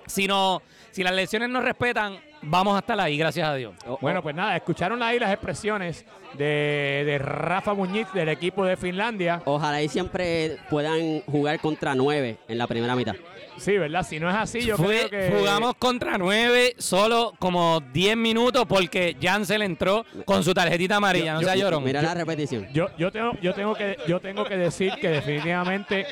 si 0.06 0.28
no, 0.28 0.62
si 0.92 1.04
las 1.04 1.14
lesiones 1.14 1.50
nos 1.50 1.64
respetan, 1.64 2.18
vamos 2.42 2.76
a 2.76 2.80
estar 2.80 3.00
ahí, 3.00 3.18
gracias 3.18 3.48
a 3.48 3.56
Dios. 3.56 3.74
O- 3.88 3.98
Bueno, 4.02 4.20
o- 4.20 4.24
pues 4.24 4.36
nada, 4.36 4.56
escucharon 4.56 5.02
ahí 5.04 5.20
las 5.20 5.32
expresiones 5.32 6.06
de, 6.38 7.04
de 7.06 7.18
Rafa 7.18 7.74
Muñiz 7.74 8.08
del 8.14 8.30
equipo 8.30 8.66
de 8.66 8.78
Finlandia. 8.78 9.42
Ojalá 9.46 9.82
y 9.82 9.88
siempre 9.90 10.58
puedan 10.70 11.22
jugar 11.22 11.60
contra 11.60 11.96
nueve 11.96 12.38
en 12.48 12.58
la 12.58 12.68
primera 12.68 12.96
mitad. 12.96 13.16
Sí, 13.62 13.78
¿verdad? 13.78 14.04
Si 14.08 14.20
no 14.20 14.28
es 14.28 14.36
así, 14.36 14.62
yo 14.62 14.76
Fue- 14.76 15.08
creo 15.08 15.10
que... 15.10 15.38
Jugamos 15.38 15.76
contra 15.76 16.18
nueve 16.18 16.74
solo 16.80 17.34
como 17.38 17.80
10 17.94 18.18
minutos 18.18 18.66
porque 18.68 19.16
Jansel 19.22 19.62
entró 19.62 20.04
con 20.26 20.44
su 20.44 20.54
tarjetita 20.54 20.96
amarilla, 20.96 21.34
no 21.36 21.42
sea 21.42 21.56
llorón. 21.56 21.84
Mira 21.84 22.02
la 22.02 22.14
repetición. 22.16 22.68
Yo, 22.74 22.88
yo, 22.98 23.12
tengo, 23.12 23.34
yo, 23.42 23.54
tengo 23.54 23.76
que, 23.76 23.98
yo 24.08 24.20
tengo 24.20 24.44
que 24.46 24.58
decir 24.58 24.94
que 25.00 25.10
definitivamente 25.10 26.08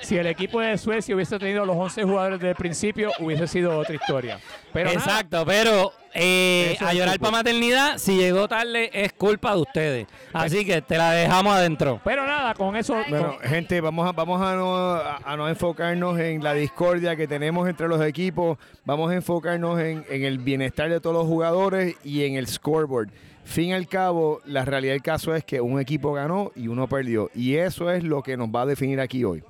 si 0.00 0.16
el 0.16 0.26
equipo 0.26 0.60
de 0.60 0.78
Suecia 0.78 1.14
hubiese 1.14 1.38
tenido 1.38 1.66
los 1.66 1.76
11 1.76 2.04
jugadores 2.04 2.38
desde 2.38 2.50
el 2.50 2.56
principio, 2.56 3.10
hubiese 3.18 3.46
sido 3.46 3.78
otra 3.78 3.94
historia. 3.94 4.38
Pero 4.72 4.86
nada, 4.92 4.98
Exacto, 4.98 5.44
pero 5.46 5.92
eh, 6.14 6.76
a 6.80 6.94
llorar 6.94 7.18
para 7.18 7.32
maternidad, 7.32 7.98
si 7.98 8.16
llegó 8.16 8.46
tarde, 8.48 8.90
es 8.92 9.12
culpa 9.12 9.54
de 9.54 9.60
ustedes. 9.60 10.06
Así 10.32 10.64
que 10.64 10.80
te 10.80 10.96
la 10.96 11.10
dejamos 11.12 11.54
adentro. 11.54 12.00
pero 12.04 12.24
nada, 12.26 12.54
con 12.54 12.76
eso... 12.76 12.96
Bueno, 13.08 13.36
con- 13.38 13.48
gente, 13.48 13.80
vamos 13.80 14.08
a, 14.08 14.12
vamos 14.12 14.40
a 14.40 14.54
no, 14.54 14.76
a, 14.76 15.16
a 15.24 15.36
no 15.36 15.48
enfocarnos 15.48 16.18
en 16.20 16.42
la 16.42 16.54
discordia 16.54 17.16
que 17.16 17.26
tenemos 17.26 17.68
entre 17.68 17.88
los 17.88 18.00
equipos. 18.04 18.58
Vamos 18.84 19.10
a 19.10 19.14
enfocarnos 19.16 19.80
en, 19.80 20.04
en 20.08 20.24
el 20.24 20.38
bienestar 20.38 20.88
de 20.88 21.00
todos 21.00 21.16
los 21.16 21.26
jugadores 21.26 21.96
y 22.04 22.24
en 22.24 22.36
el 22.36 22.46
scoreboard. 22.46 23.08
Fin 23.44 23.74
al 23.74 23.86
cabo, 23.88 24.40
la 24.46 24.64
realidad 24.64 24.94
del 24.94 25.02
caso 25.02 25.34
es 25.34 25.44
que 25.44 25.60
un 25.60 25.78
equipo 25.78 26.12
ganó 26.14 26.50
y 26.56 26.68
uno 26.68 26.88
perdió. 26.88 27.30
Y 27.34 27.56
eso 27.56 27.90
es 27.90 28.02
lo 28.02 28.22
que 28.22 28.36
nos 28.38 28.48
va 28.48 28.62
a 28.62 28.66
definir 28.66 29.00
aquí 29.00 29.22
hoy. 29.24 29.42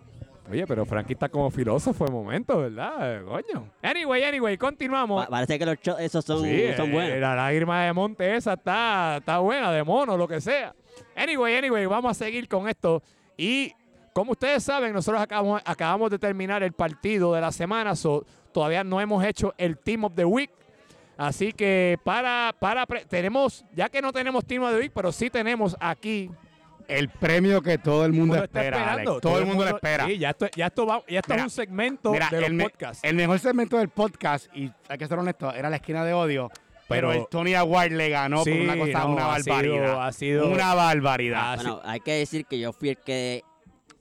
Oye, 0.50 0.66
pero 0.66 0.84
Frankie 0.84 1.14
está 1.14 1.28
como 1.28 1.50
filósofo 1.50 2.04
de 2.04 2.10
momento, 2.12 2.58
¿verdad? 2.58 3.16
Eh, 3.16 3.24
Coño. 3.24 3.70
Anyway, 3.82 4.22
anyway, 4.24 4.58
continuamos. 4.58 5.24
Pa- 5.24 5.30
parece 5.30 5.58
que 5.58 5.64
los 5.64 5.76
shots 5.80 6.00
esos 6.00 6.24
son, 6.24 6.42
Sí, 6.44 6.66
son 6.76 6.90
eh, 6.90 6.92
buenos. 6.92 7.18
La 7.18 7.34
lágrima 7.34 7.84
de 7.84 7.92
monte 7.94 8.36
esa 8.36 8.52
está, 8.52 9.16
está 9.18 9.38
buena, 9.38 9.72
de 9.72 9.82
mono, 9.82 10.16
lo 10.18 10.28
que 10.28 10.40
sea. 10.42 10.74
Anyway, 11.16 11.56
anyway, 11.56 11.86
vamos 11.86 12.10
a 12.10 12.14
seguir 12.14 12.46
con 12.46 12.68
esto. 12.68 13.02
Y 13.38 13.72
como 14.12 14.32
ustedes 14.32 14.62
saben, 14.62 14.92
nosotros 14.92 15.22
acabamos, 15.22 15.62
acabamos 15.64 16.10
de 16.10 16.18
terminar 16.18 16.62
el 16.62 16.72
partido 16.72 17.32
de 17.32 17.40
la 17.40 17.50
semana, 17.50 17.96
so, 17.96 18.24
todavía 18.52 18.84
no 18.84 19.00
hemos 19.00 19.24
hecho 19.24 19.54
el 19.56 19.78
Team 19.78 20.04
of 20.04 20.12
the 20.14 20.24
Week. 20.26 20.50
Así 21.16 21.52
que 21.52 21.98
para, 22.04 22.54
para 22.58 22.84
pre- 22.86 23.06
tenemos, 23.06 23.64
ya 23.74 23.88
que 23.88 24.02
no 24.02 24.12
tenemos 24.12 24.44
Team 24.44 24.62
of 24.64 24.72
the 24.72 24.78
Week, 24.78 24.92
pero 24.94 25.10
sí 25.10 25.30
tenemos 25.30 25.74
aquí. 25.80 26.30
El 26.88 27.08
premio 27.08 27.62
que 27.62 27.78
todo 27.78 28.04
el 28.04 28.12
mundo 28.12 28.36
espera, 28.36 28.92
Alex. 28.92 29.10
Todo, 29.20 29.38
el 29.38 29.46
mundo 29.46 29.64
lo 29.64 29.76
espera. 29.76 30.06
Sí, 30.06 30.18
ya 30.18 30.30
esto, 30.30 30.46
ya 30.54 30.66
esto, 30.66 30.86
va- 30.86 31.02
ya 31.08 31.20
esto 31.20 31.32
Mira, 31.32 31.36
es 31.40 31.44
un 31.44 31.50
segmento 31.50 32.10
Mira, 32.12 32.28
de 32.30 32.40
los 32.40 32.48
el, 32.50 32.54
me- 32.54 32.64
podcasts. 32.64 33.04
el 33.04 33.14
mejor 33.16 33.38
segmento 33.38 33.78
del 33.78 33.88
podcast, 33.88 34.46
y 34.54 34.70
hay 34.88 34.98
que 34.98 35.06
ser 35.06 35.18
honesto, 35.18 35.52
era 35.54 35.70
la 35.70 35.76
esquina 35.76 36.04
de 36.04 36.12
odio. 36.12 36.50
Pero, 36.86 37.08
Pero- 37.08 37.12
el 37.12 37.26
Tony 37.30 37.54
Award 37.54 37.92
le 37.92 38.10
ganó 38.10 38.44
Sí, 38.44 38.50
por 38.50 38.60
una 38.60 38.76
cosa, 38.76 38.98
no, 39.00 39.08
una 39.14 39.34
ha 39.34 39.40
sido- 39.40 39.54
barbaridad. 39.54 40.06
ha 40.06 40.12
sido- 40.12 40.48
una 40.50 40.74
barbaridad. 40.74 41.56
Bueno, 41.56 41.80
hay 41.84 42.00
que 42.00 42.12
decir 42.12 42.44
que 42.44 42.58
yo 42.58 42.72
fui 42.74 42.90
el 42.90 42.98
que 42.98 43.42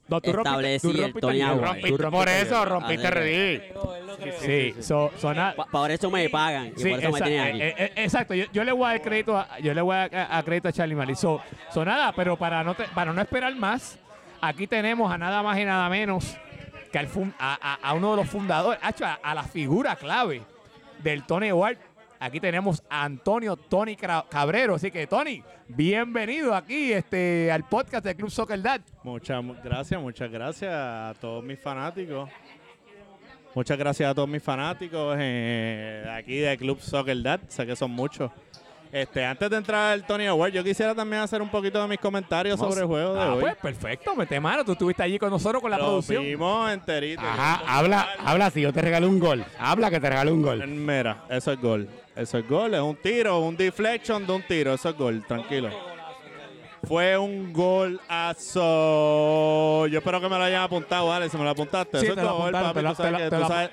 No, 0.06 0.20
tú 0.20 0.32
rompiste- 0.32 0.80
tú 0.80 0.90
el 0.90 0.96
rompiste 0.98 1.20
Tony 1.20 1.40
Award. 1.40 1.60
tú 1.60 1.66
Rompiste- 1.66 1.96
rompiste 1.96 2.10
por 2.10 2.28
el 2.28 2.42
eso 2.46 2.64
rompiste 2.66 3.10
RD. 3.10 3.74
Sí, 4.40 4.74
so, 4.82 5.10
so 5.18 5.32
na- 5.34 5.54
Pa- 5.56 5.66
por 5.66 5.90
eso 5.90 6.10
me 6.10 6.28
pagan 6.28 6.66
y 6.76 6.80
sí, 6.80 6.90
por 6.90 6.98
eso 7.00 7.10
me 7.12 7.20
tienen 7.20 7.40
aquí. 7.48 7.62
eh, 7.62 7.74
eh, 7.78 7.92
exacto, 7.96 8.34
yo, 8.34 8.44
yo 8.52 8.64
le 8.64 8.72
voy 8.72 8.84
a 8.86 8.88
dar 8.90 9.02
crédito 9.02 9.36
a, 9.36 9.58
yo 9.60 9.72
le 9.74 9.80
voy 9.80 9.96
a, 9.96 10.02
a- 10.12 10.38
a 10.38 10.42
crédito 10.42 10.68
a 10.68 10.72
Charlie 10.72 10.94
Mali. 10.94 11.14
So, 11.14 11.40
so 11.72 11.84
nada, 11.84 12.12
pero 12.12 12.36
para 12.36 12.62
no, 12.62 12.74
te- 12.74 12.84
para 12.94 13.12
no 13.12 13.20
esperar 13.20 13.54
más, 13.56 13.98
aquí 14.40 14.66
tenemos 14.66 15.10
a 15.10 15.16
nada 15.18 15.42
más 15.42 15.58
y 15.58 15.64
nada 15.64 15.88
menos 15.88 16.36
que 16.92 16.98
al 16.98 17.08
fun- 17.08 17.34
a, 17.38 17.58
a- 17.60 17.88
a 17.88 17.92
uno 17.94 18.10
de 18.12 18.16
los 18.18 18.28
fundadores, 18.28 18.78
a, 18.82 19.14
a 19.22 19.34
la 19.34 19.42
figura 19.42 19.96
clave 19.96 20.42
del 21.02 21.24
Tony 21.24 21.48
Award. 21.48 21.78
Aquí 22.24 22.40
tenemos 22.40 22.82
a 22.88 23.04
Antonio 23.04 23.54
Tony 23.54 23.96
Cabrero. 23.96 24.76
Así 24.76 24.90
que, 24.90 25.06
Tony, 25.06 25.42
bienvenido 25.68 26.54
aquí 26.54 26.90
este, 26.90 27.52
al 27.52 27.68
podcast 27.68 28.02
de 28.02 28.14
Club 28.16 28.30
Soccer 28.30 28.62
Dad. 28.62 28.80
Muchas 29.02 29.44
mu- 29.44 29.54
gracias, 29.62 30.00
muchas 30.00 30.30
gracias 30.30 30.72
a 30.72 31.12
todos 31.20 31.44
mis 31.44 31.60
fanáticos. 31.60 32.30
Muchas 33.54 33.76
gracias 33.76 34.10
a 34.10 34.14
todos 34.14 34.26
mis 34.26 34.42
fanáticos 34.42 35.16
eh, 35.20 36.10
aquí 36.16 36.38
de 36.38 36.56
Club 36.56 36.80
Soccer 36.80 37.22
Dad, 37.22 37.40
sé 37.48 37.66
que 37.66 37.76
son 37.76 37.90
muchos. 37.90 38.30
Este, 38.94 39.24
antes 39.24 39.50
de 39.50 39.56
entrar 39.56 39.90
al 39.92 40.06
Tony 40.06 40.26
Award, 40.28 40.52
yo 40.52 40.62
quisiera 40.62 40.94
también 40.94 41.20
hacer 41.20 41.42
un 41.42 41.48
poquito 41.48 41.82
de 41.82 41.88
mis 41.88 41.98
comentarios 41.98 42.60
sobre 42.60 42.82
el 42.82 42.86
juego 42.86 43.14
de 43.14 43.20
Ah, 43.20 43.34
hoy. 43.34 43.40
pues 43.40 43.56
perfecto, 43.56 44.14
mete 44.14 44.38
mano. 44.38 44.64
Tú 44.64 44.70
estuviste 44.70 45.02
allí 45.02 45.18
con 45.18 45.30
nosotros 45.30 45.60
con 45.60 45.68
la 45.72 45.78
Lo 45.78 45.84
producción. 45.86 46.22
vimos 46.22 46.70
enterito. 46.70 47.20
Ajá, 47.20 47.60
habla, 47.66 48.06
habla 48.24 48.50
si 48.50 48.60
yo 48.60 48.72
te 48.72 48.80
regalo 48.82 49.08
un 49.08 49.18
gol. 49.18 49.44
Habla 49.58 49.90
que 49.90 49.98
te 49.98 50.08
regalo 50.08 50.32
un 50.32 50.42
gol. 50.42 50.64
Mira, 50.68 51.24
eso 51.28 51.50
es 51.50 51.60
gol. 51.60 51.88
Eso 52.14 52.38
es 52.38 52.48
gol, 52.48 52.72
es 52.74 52.80
un 52.80 52.94
tiro, 52.94 53.40
un 53.40 53.56
deflection 53.56 54.24
de 54.24 54.32
un 54.32 54.42
tiro, 54.46 54.74
eso 54.74 54.90
es 54.90 54.96
gol, 54.96 55.24
tranquilo. 55.26 55.70
Fue 56.86 57.18
un 57.18 57.52
golazo. 57.52 58.68
Yo 59.88 59.98
espero 59.98 60.20
que 60.20 60.28
me 60.28 60.36
lo 60.38 60.44
hayan 60.44 60.62
apuntado, 60.62 61.06
vale, 61.08 61.28
si 61.30 61.36
me 61.36 61.42
lo 61.42 61.50
apuntaste. 61.50 61.98
Sí, 61.98 62.06
eso 62.06 62.14
te 62.14 62.20
es 62.20 62.26
lo 62.26 62.32
gol, 62.34 62.42
apuntaron, 62.54 62.68
papi, 62.68 62.76
te 62.78 62.82
lo- 62.82 62.90
tú 62.90 62.96
sabes 62.96 63.12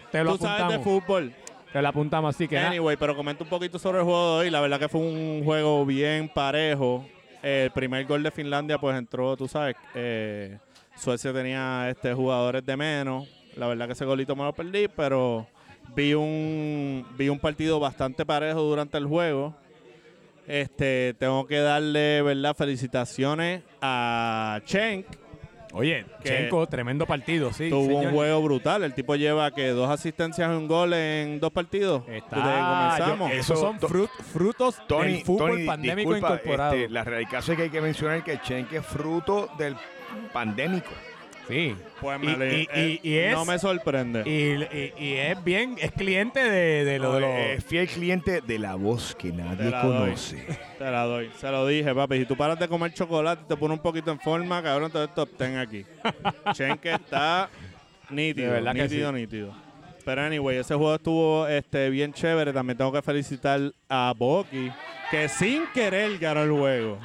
te 0.10 0.24
lo- 0.24 0.38
tú 0.38 0.44
sabes- 0.44 0.66
tú 0.68 0.72
de 0.72 0.80
fútbol. 0.80 1.34
Te 1.72 1.82
la 1.82 1.90
apuntamos 1.90 2.36
así 2.36 2.48
que. 2.48 2.58
Anyway, 2.58 2.98
pero 2.98 3.16
comento 3.16 3.44
un 3.44 3.50
poquito 3.50 3.80
sobre 3.80 4.00
el 4.00 4.04
juego 4.04 4.34
de 4.34 4.40
hoy. 4.42 4.50
La 4.50 4.60
verdad 4.60 4.80
que 4.80 4.90
fue 4.90 5.00
un 5.00 5.42
juego 5.44 5.86
bien 5.86 6.28
parejo. 6.28 7.06
El 7.42 7.72
primer 7.72 8.06
gol 8.06 8.22
de 8.24 8.32
Finlandia, 8.32 8.78
pues 8.78 8.96
entró, 8.98 9.36
tú 9.36 9.48
sabes, 9.48 9.76
eh, 9.96 10.60
Suecia 10.96 11.34
tenía 11.34 11.90
este 11.90 12.14
jugadores 12.14 12.64
de 12.66 12.78
menos. 12.78 13.28
La 13.56 13.68
verdad 13.68 13.88
que 13.88 13.94
ese 13.94 14.06
golito 14.06 14.36
me 14.36 14.44
lo 14.44 14.54
perdí, 14.54 14.88
pero 14.88 15.48
vi 15.96 16.14
un, 16.14 17.06
vi 17.18 17.30
un 17.30 17.40
partido 17.40 17.80
bastante 17.80 18.26
parejo 18.26 18.62
durante 18.62 18.98
el 18.98 19.08
juego. 19.08 19.56
Este, 20.48 21.16
tengo 21.18 21.48
que 21.48 21.60
darle, 21.60 22.22
¿verdad? 22.22 22.56
Felicitaciones 22.56 23.64
a 23.82 24.60
Chen, 24.66 25.06
Oye, 25.74 26.06
Chenko, 26.24 26.68
tremendo 26.68 27.06
partido, 27.06 27.54
sí. 27.54 27.70
Tuvo 27.70 27.86
señor. 27.86 28.06
un 28.08 28.12
juego 28.14 28.42
brutal. 28.42 28.84
El 28.84 28.94
tipo 28.94 29.16
lleva 29.16 29.52
que 29.52 29.70
dos 29.70 29.90
asistencias 29.90 30.50
y 30.52 30.56
un 30.56 30.68
gol 30.68 30.94
en 30.94 31.40
dos 31.40 31.52
partidos. 31.52 32.04
Está, 32.08 32.36
desde 32.38 32.52
que 32.52 32.60
comenzamos. 32.60 33.32
yo- 33.32 33.36
esos 33.40 33.60
son 33.60 33.80
frut- 33.80 34.10
frutos 34.34 34.82
Tony, 34.88 35.14
del 35.14 35.24
fútbol 35.24 35.52
Tony, 35.52 35.66
pandémico 35.66 36.14
disculpa, 36.14 36.36
incorporado. 36.36 36.74
este, 36.76 36.90
la 36.90 37.04
realidad 37.04 37.40
es 37.48 37.56
que 37.56 37.62
hay 37.64 37.70
que 37.70 37.82
mencionar 37.82 38.24
que 38.24 38.40
Chenque 38.42 38.78
es 38.78 38.86
fruto 38.86 39.50
del 39.58 39.76
pandémico. 40.34 40.90
Sí. 41.52 41.76
Pues 42.00 42.20
Y- 42.22 42.26
me 42.26 42.38
le- 42.38 42.60
y- 42.62 42.68
eh, 42.74 43.00
y- 43.04 43.10
y 43.10 43.18
es- 43.18 43.34
no 43.34 43.46
me 43.46 43.60
sorprende. 43.60 44.24
Y, 44.26 44.78
y- 44.78 44.94
y 44.98 45.14
es 45.18 45.44
bien, 45.44 45.76
es 45.80 45.92
cliente 45.92 46.40
de, 46.44 46.86
de 46.86 46.98
lo 47.00 47.14
de 47.16 47.20
los. 47.22 47.30
Es 47.30 47.64
fiel 47.66 47.88
cliente 47.88 48.42
de 48.42 48.58
la 48.60 48.76
voz 48.76 49.14
que 49.16 49.32
nadie 49.32 49.58
Te 49.58 49.64
doy. 49.72 49.82
conoce. 49.82 50.38
Te 50.78 50.86
la 50.92 51.04
doy. 51.04 51.30
Se 51.38 51.52
lo 51.52 51.68
dije, 51.68 51.94
papi. 51.94 52.20
Si 52.20 52.26
tú 52.26 52.36
paras 52.38 52.58
de 52.58 52.68
comer 52.68 52.94
chocolate 52.94 53.44
y 53.46 53.48
te 53.48 53.56
pones 53.58 53.78
un 53.78 53.84
poquito 53.84 54.12
en 54.12 54.20
forma, 54.20 54.64
cabrón, 54.64 54.86
entonces 54.86 55.14
top 55.14 55.30
10 55.38 55.58
aquí. 55.58 55.86
Chenke 56.54 56.94
está 56.94 57.50
nítido, 58.10 58.48
De 58.48 58.54
verdad 58.54 58.74
que 58.74 58.84
nítido, 58.84 59.12
nítido. 59.12 59.54
Pero 60.04 60.22
anyway, 60.24 60.58
ese 60.58 60.74
juego 60.74 60.96
estuvo 60.96 61.48
este, 61.48 61.90
bien 61.92 62.12
chévere. 62.14 62.52
También 62.52 62.76
tengo 62.78 62.92
que 62.92 63.02
felicitar 63.04 63.60
a 63.88 64.14
Boki, 64.18 64.72
que 65.12 65.30
sin 65.30 65.64
querer 65.74 66.18
ganó 66.18 66.42
el 66.42 66.52
juego. 66.52 66.98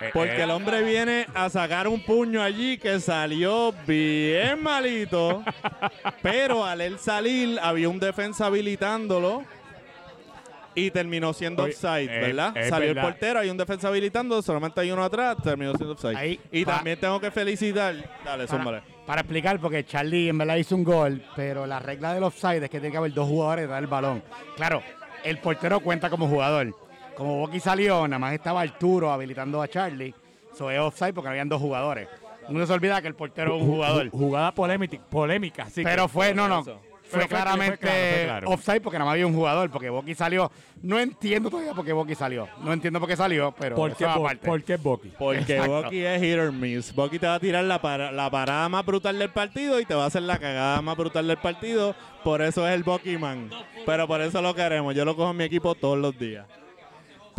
Eh, 0.00 0.10
Porque 0.12 0.42
el 0.42 0.50
hombre 0.50 0.82
viene 0.82 1.26
a 1.34 1.50
sacar 1.50 1.88
un 1.88 2.00
puño 2.04 2.40
allí 2.42 2.78
que 2.78 3.00
salió 3.00 3.72
bien 3.86 4.62
malito. 4.62 5.42
pero 6.22 6.64
al 6.64 6.80
él 6.80 6.98
salir, 6.98 7.58
había 7.62 7.88
un 7.88 7.98
defensa 7.98 8.46
habilitándolo. 8.46 9.44
Y 10.74 10.92
terminó 10.92 11.32
siendo 11.32 11.64
Oye, 11.64 11.72
offside, 11.72 12.08
eh, 12.08 12.20
¿verdad? 12.20 12.56
es 12.56 12.68
Salió 12.68 12.88
verdad. 12.88 13.04
el 13.06 13.10
portero, 13.10 13.40
hay 13.40 13.50
un 13.50 13.56
defensa 13.56 13.88
habilitando, 13.88 14.40
solamente 14.42 14.80
hay 14.80 14.92
uno 14.92 15.02
atrás, 15.02 15.36
terminó 15.42 15.72
siendo 15.74 15.94
offside. 15.94 16.14
Ahí, 16.16 16.40
y 16.52 16.64
también 16.64 17.00
tengo 17.00 17.18
que 17.20 17.32
felicitar. 17.32 17.96
Dale. 18.24 18.46
Para, 18.46 18.82
para 19.04 19.20
explicar, 19.22 19.58
porque 19.58 19.84
Charlie 19.84 20.28
en 20.28 20.38
verdad 20.38 20.54
hizo 20.54 20.76
un 20.76 20.84
gol, 20.84 21.20
pero 21.34 21.66
la 21.66 21.80
regla 21.80 22.14
del 22.14 22.22
offside 22.22 22.62
es 22.62 22.70
que 22.70 22.78
tiene 22.78 22.92
que 22.92 22.98
haber 22.98 23.12
dos 23.12 23.26
jugadores 23.26 23.64
detrás 23.64 23.80
del 23.80 23.88
balón. 23.90 24.22
Claro, 24.54 24.80
el 25.24 25.38
portero 25.38 25.80
cuenta 25.80 26.08
como 26.10 26.28
jugador. 26.28 26.72
Como 27.18 27.36
Boqui 27.40 27.58
salió, 27.58 28.06
nada 28.06 28.20
más 28.20 28.32
estaba 28.32 28.60
Arturo 28.60 29.10
habilitando 29.10 29.60
a 29.60 29.66
Charlie. 29.68 30.14
Eso 30.54 30.70
es 30.70 30.78
offside 30.78 31.12
porque 31.12 31.28
habían 31.28 31.48
dos 31.48 31.60
jugadores. 31.60 32.08
Uno 32.48 32.64
se 32.64 32.72
olvida 32.72 33.02
que 33.02 33.08
el 33.08 33.14
portero 33.14 33.56
es 33.56 33.62
un 33.62 33.68
jugador. 33.68 34.08
Jugada 34.10 34.54
polémica, 34.54 34.98
polémica 35.10 35.68
sí 35.68 35.82
Pero 35.82 36.06
fue, 36.08 36.32
no, 36.32 36.48
no. 36.48 36.64
Fue 37.10 37.26
claramente 37.26 37.76
fue 37.78 37.88
claro, 37.88 38.14
fue 38.14 38.24
claro. 38.24 38.50
offside 38.50 38.80
porque 38.82 38.98
nada 38.98 39.06
más 39.06 39.12
había 39.14 39.26
un 39.26 39.34
jugador, 39.34 39.70
porque 39.70 39.88
Boqui 39.88 40.14
salió. 40.14 40.50
No 40.82 41.00
entiendo 41.00 41.48
todavía 41.50 41.72
por 41.72 41.84
qué 41.84 41.92
Boqui 41.92 42.14
salió. 42.14 42.46
No 42.62 42.72
entiendo 42.72 43.00
por 43.00 43.08
qué 43.08 43.16
salió, 43.16 43.52
pero 43.58 43.76
¿Por 43.76 43.96
qué, 43.96 44.04
es 44.04 44.14
Bo- 44.14 44.26
aparte. 44.26 44.46
¿Por 44.46 44.62
qué 44.62 44.76
Bucky? 44.76 45.12
Porque. 45.18 45.58
Bucky 45.60 46.04
es 46.04 46.20
hit 46.20 46.38
or 46.38 46.52
miss. 46.52 46.94
Bucky 46.94 47.18
te 47.18 47.26
va 47.26 47.34
a 47.36 47.40
tirar 47.40 47.64
la, 47.64 47.80
para- 47.80 48.12
la 48.12 48.30
parada 48.30 48.68
más 48.68 48.84
brutal 48.86 49.18
del 49.18 49.30
partido 49.30 49.80
y 49.80 49.86
te 49.86 49.94
va 49.94 50.04
a 50.04 50.06
hacer 50.06 50.22
la 50.22 50.38
cagada 50.38 50.80
más 50.82 50.96
brutal 50.96 51.26
del 51.26 51.38
partido. 51.38 51.94
Por 52.22 52.42
eso 52.42 52.68
es 52.68 52.74
el 52.74 52.82
Bucky 52.84 53.16
Man. 53.16 53.50
Pero 53.86 54.06
por 54.06 54.20
eso 54.20 54.42
lo 54.42 54.54
queremos. 54.54 54.94
Yo 54.94 55.04
lo 55.06 55.16
cojo 55.16 55.30
en 55.30 55.36
mi 55.38 55.44
equipo 55.44 55.74
todos 55.74 55.96
los 55.98 56.16
días. 56.18 56.46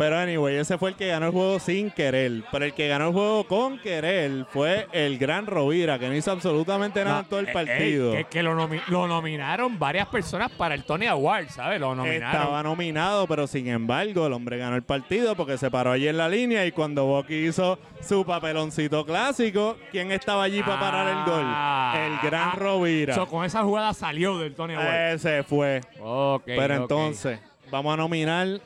Pero 0.00 0.16
anyway, 0.18 0.56
ese 0.56 0.78
fue 0.78 0.88
el 0.88 0.96
que 0.96 1.08
ganó 1.08 1.26
el 1.26 1.32
juego 1.32 1.58
sin 1.60 1.90
querer. 1.90 2.42
Pero 2.50 2.64
el 2.64 2.72
que 2.72 2.88
ganó 2.88 3.08
el 3.08 3.12
juego 3.12 3.44
con 3.44 3.78
querer 3.80 4.46
fue 4.48 4.88
el 4.92 5.18
gran 5.18 5.44
Rovira, 5.44 5.98
que 5.98 6.08
no 6.08 6.14
hizo 6.14 6.30
absolutamente 6.32 7.04
nada 7.04 7.20
en 7.20 7.24
todo 7.26 7.40
el 7.40 7.50
eh, 7.50 7.52
partido. 7.52 8.14
ey, 8.16 8.24
que 8.24 8.30
que 8.30 8.42
lo, 8.42 8.54
nomi- 8.56 8.80
lo 8.88 9.06
nominaron 9.06 9.78
varias 9.78 10.08
personas 10.08 10.50
para 10.52 10.74
el 10.74 10.84
Tony 10.84 11.04
Award, 11.06 11.50
¿sabes? 11.50 11.78
Lo 11.78 11.94
nominaron. 11.94 12.34
Estaba 12.34 12.62
nominado, 12.62 13.26
pero 13.26 13.46
sin 13.46 13.68
embargo, 13.68 14.26
el 14.26 14.32
hombre 14.32 14.56
ganó 14.56 14.74
el 14.74 14.82
partido 14.82 15.36
porque 15.36 15.58
se 15.58 15.70
paró 15.70 15.92
allí 15.92 16.08
en 16.08 16.16
la 16.16 16.30
línea 16.30 16.64
y 16.64 16.72
cuando 16.72 17.04
Bucky 17.04 17.34
hizo 17.48 17.78
su 18.00 18.24
papeloncito 18.24 19.04
clásico, 19.04 19.76
¿quién 19.90 20.12
estaba 20.12 20.44
allí 20.44 20.62
para 20.62 20.80
parar 20.80 21.08
el 21.08 21.24
gol? 21.30 21.42
Ah, 21.44 22.06
El 22.06 22.26
gran 22.30 22.48
ah, 22.54 22.56
Rovira. 22.56 23.14
so, 23.14 23.26
con 23.26 23.44
esa 23.44 23.62
jugada 23.64 23.92
salió 23.92 24.38
del 24.38 24.54
Tony 24.54 24.72
Award. 24.72 25.12
Ese 25.12 25.42
fue. 25.42 25.82
Ok, 26.00 26.44
pero 26.46 26.74
entonces, 26.74 27.38
vamos 27.70 27.92
a 27.92 27.98
nominar 27.98 28.60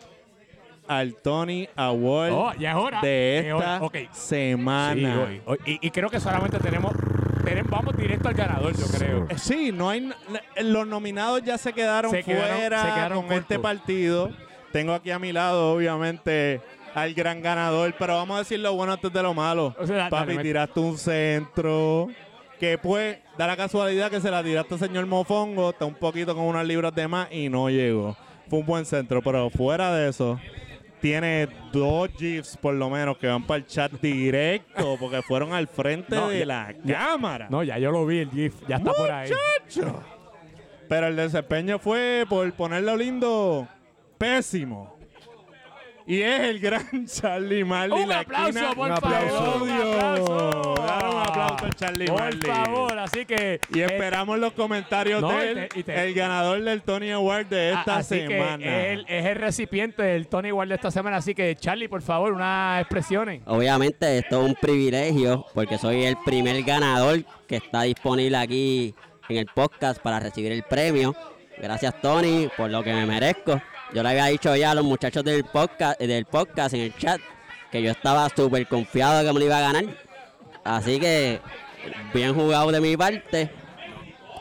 al 0.89 1.15
Tony 1.17 1.69
Award 1.77 2.33
Oh, 2.33 2.53
ya 2.59 2.71
es 2.73 2.77
hora. 2.77 3.01
de 3.01 3.39
Es 3.49 3.53
hora. 3.55 3.75
esta 3.75 3.85
Ok. 3.87 3.97
semana. 4.13 4.95
Sí, 4.95 5.05
hoy- 5.07 5.43
hoy- 5.47 5.59
y, 5.81 5.87
y 5.87 5.91
creo 5.91 6.11
que 6.11 6.21
solamente 6.21 6.59
tenemos, 6.59 6.93
tenemos- 7.45 7.71
Vamos 7.71 7.97
directo 7.97 8.29
al 8.29 8.35
ganador, 8.35 8.77
yo 8.77 8.87
creo. 8.87 9.27
Sí, 9.37 9.71
no 9.73 9.91
hay 9.91 10.11
los 10.63 10.87
nominados 10.87 11.43
ya 11.43 11.59
se 11.59 11.73
quedaron 11.73 12.11
Se 12.11 12.23
quedaron- 12.23 12.57
fuera 12.59 12.79
se 12.83 12.87
quedaron 12.95 13.23
con 13.27 13.33
este 13.33 13.59
partido. 13.59 14.31
Tengo 14.73 14.93
aquí 14.95 15.11
a 15.11 15.19
mi 15.19 15.33
lado, 15.33 15.73
obviamente, 15.73 16.61
al 16.95 17.13
gran 17.15 17.43
ganador, 17.43 17.95
pero 17.99 18.15
vamos 18.17 18.37
a 18.37 18.39
decir 18.41 18.61
lo 18.61 18.73
bueno 18.75 18.93
antes 18.93 19.13
de 19.13 19.23
lo 19.23 19.35
malo. 19.35 19.75
O 19.79 19.87
sea, 19.87 20.09
Papi, 20.09 20.33
dale, 20.35 20.43
tiraste 20.43 20.81
un 20.81 20.97
centro 20.99 22.09
que 22.61 22.79
pues 22.79 23.19
da 23.37 23.47
la 23.47 23.57
casualidad 23.57 24.11
que 24.11 24.21
se 24.21 24.31
la 24.31 24.43
tiraste 24.43 24.75
al 24.75 24.81
señor 24.81 25.07
Mofongo, 25.07 25.71
está 25.71 25.85
un 25.85 25.95
poquito 25.95 26.35
con 26.35 26.45
unas 26.45 26.65
libras 26.67 26.95
de 26.95 27.09
más 27.09 27.29
y 27.33 27.49
no 27.49 27.69
llegó. 27.69 28.17
Fue 28.49 28.61
un 28.61 28.67
buen 28.67 28.85
centro, 28.87 29.21
pero 29.23 29.51
fuera 29.51 29.93
de 29.95 30.09
eso, 30.09 30.39
tiene 31.05 31.47
dos 31.71 32.09
GIFs 32.17 32.57
por 32.57 32.73
lo 32.73 32.89
menos 32.89 33.19
que 33.19 33.27
van 33.27 33.47
para 33.47 33.59
el 33.59 33.67
chat 33.67 33.93
directo 34.01 34.97
porque 34.99 35.21
fueron 35.21 35.53
al 35.53 35.69
frente 35.69 36.17
No, 36.17 36.31
de 36.31 36.39
ya- 36.39 36.47
la 36.47 36.75
ya- 36.83 36.95
cámara. 36.99 37.47
No, 37.51 37.63
ya 37.63 37.77
yo 37.79 37.91
lo 37.91 38.07
vi, 38.07 38.21
el 38.21 38.31
GIF. 38.31 38.55
Ya 38.67 38.77
está 38.77 38.91
por 38.91 39.11
ahí. 39.11 39.31
Muchacho. 39.31 40.03
Pero 40.89 41.09
el 41.09 41.17
desempeño 41.17 41.79
fue, 41.79 42.25
por 42.27 42.51
ponerlo 42.55 42.97
lindo, 42.97 43.69
pésimo. 44.17 44.94
Y 46.07 46.21
es 46.21 46.41
el 46.41 46.61
gran 46.61 47.07
Charlie 47.07 47.65
Marley. 47.65 48.03
Un 48.03 48.09
la 48.11 48.21
aplauso, 48.21 48.49
esquina 48.51 48.75
por 48.75 49.01
favor. 49.01 49.63
Un 49.63 49.71
aplauso. 49.71 50.75
Dale 50.87 51.09
un 51.09 51.21
aplauso 51.23 51.67
a 51.67 51.71
Charlie 51.71 52.07
Por 52.07 52.21
Marley. 52.21 52.41
favor, 52.43 52.99
así 52.99 53.25
que. 53.25 53.61
Y 53.73 53.81
eh, 53.81 53.85
esperamos 53.87 54.39
los 54.39 54.53
comentarios 54.53 55.23
no, 55.23 55.31
de 55.33 55.47
y 55.47 55.49
él, 55.49 55.69
te- 55.69 55.79
y 55.81 55.83
te- 55.83 56.05
el 56.07 56.13
ganador 56.15 56.63
del 56.63 56.83
Tony 56.83 57.11
Award 57.11 57.47
de 57.47 57.73
a- 57.75 57.79
esta 57.79 57.97
así 57.97 58.21
semana. 58.21 58.59
que 58.59 58.93
él 58.93 59.07
es 59.09 59.25
el 59.25 59.35
recipiente 59.37 60.03
del 60.03 60.29
Tony 60.29 60.51
Award 60.51 60.69
de 60.69 60.75
esta 60.75 60.91
semana. 60.91 61.17
Así 61.17 61.35
que, 61.35 61.57
Charlie, 61.57 61.89
por 61.89 62.03
favor, 62.03 62.33
unas 62.33 62.83
expresiones. 62.83 63.41
Obviamente 63.47 64.19
esto 64.19 64.43
es 64.43 64.49
un 64.51 64.55
privilegio 64.57 65.47
porque 65.55 65.79
soy 65.79 66.05
el 66.05 66.17
primer 66.25 66.63
ganador 66.65 67.25
que 67.49 67.57
está 67.57 67.83
disponible 67.83 68.37
aquí 68.37 68.95
en 69.31 69.39
el 69.39 69.47
podcast 69.47 70.03
para 70.03 70.21
recibir 70.21 70.53
el 70.53 70.65
premio. 70.65 71.15
Gracias 71.57 71.99
Tony 72.03 72.49
por 72.57 72.69
lo 72.69 72.83
que 72.83 72.93
me 72.93 73.07
merezco. 73.07 73.63
Yo 73.95 74.03
le 74.03 74.09
había 74.09 74.27
dicho 74.27 74.55
ya 74.57 74.73
a 74.73 74.75
los 74.75 74.85
muchachos 74.85 75.23
del 75.25 75.45
podcast, 75.45 76.01
del 76.01 76.25
podcast 76.27 76.75
en 76.75 76.81
el 76.81 76.97
chat 76.97 77.21
que 77.71 77.81
yo 77.81 77.93
estaba 77.93 78.29
súper 78.29 78.67
confiado 78.67 79.19
de 79.19 79.25
que 79.27 79.33
me 79.33 79.39
lo 79.39 79.47
iba 79.47 79.59
a 79.59 79.73
ganar. 79.73 79.85
Así 80.65 80.99
que 80.99 81.41
bien 82.13 82.35
jugado 82.35 82.73
de 82.73 82.81
mi 82.81 82.97
parte. 82.97 83.51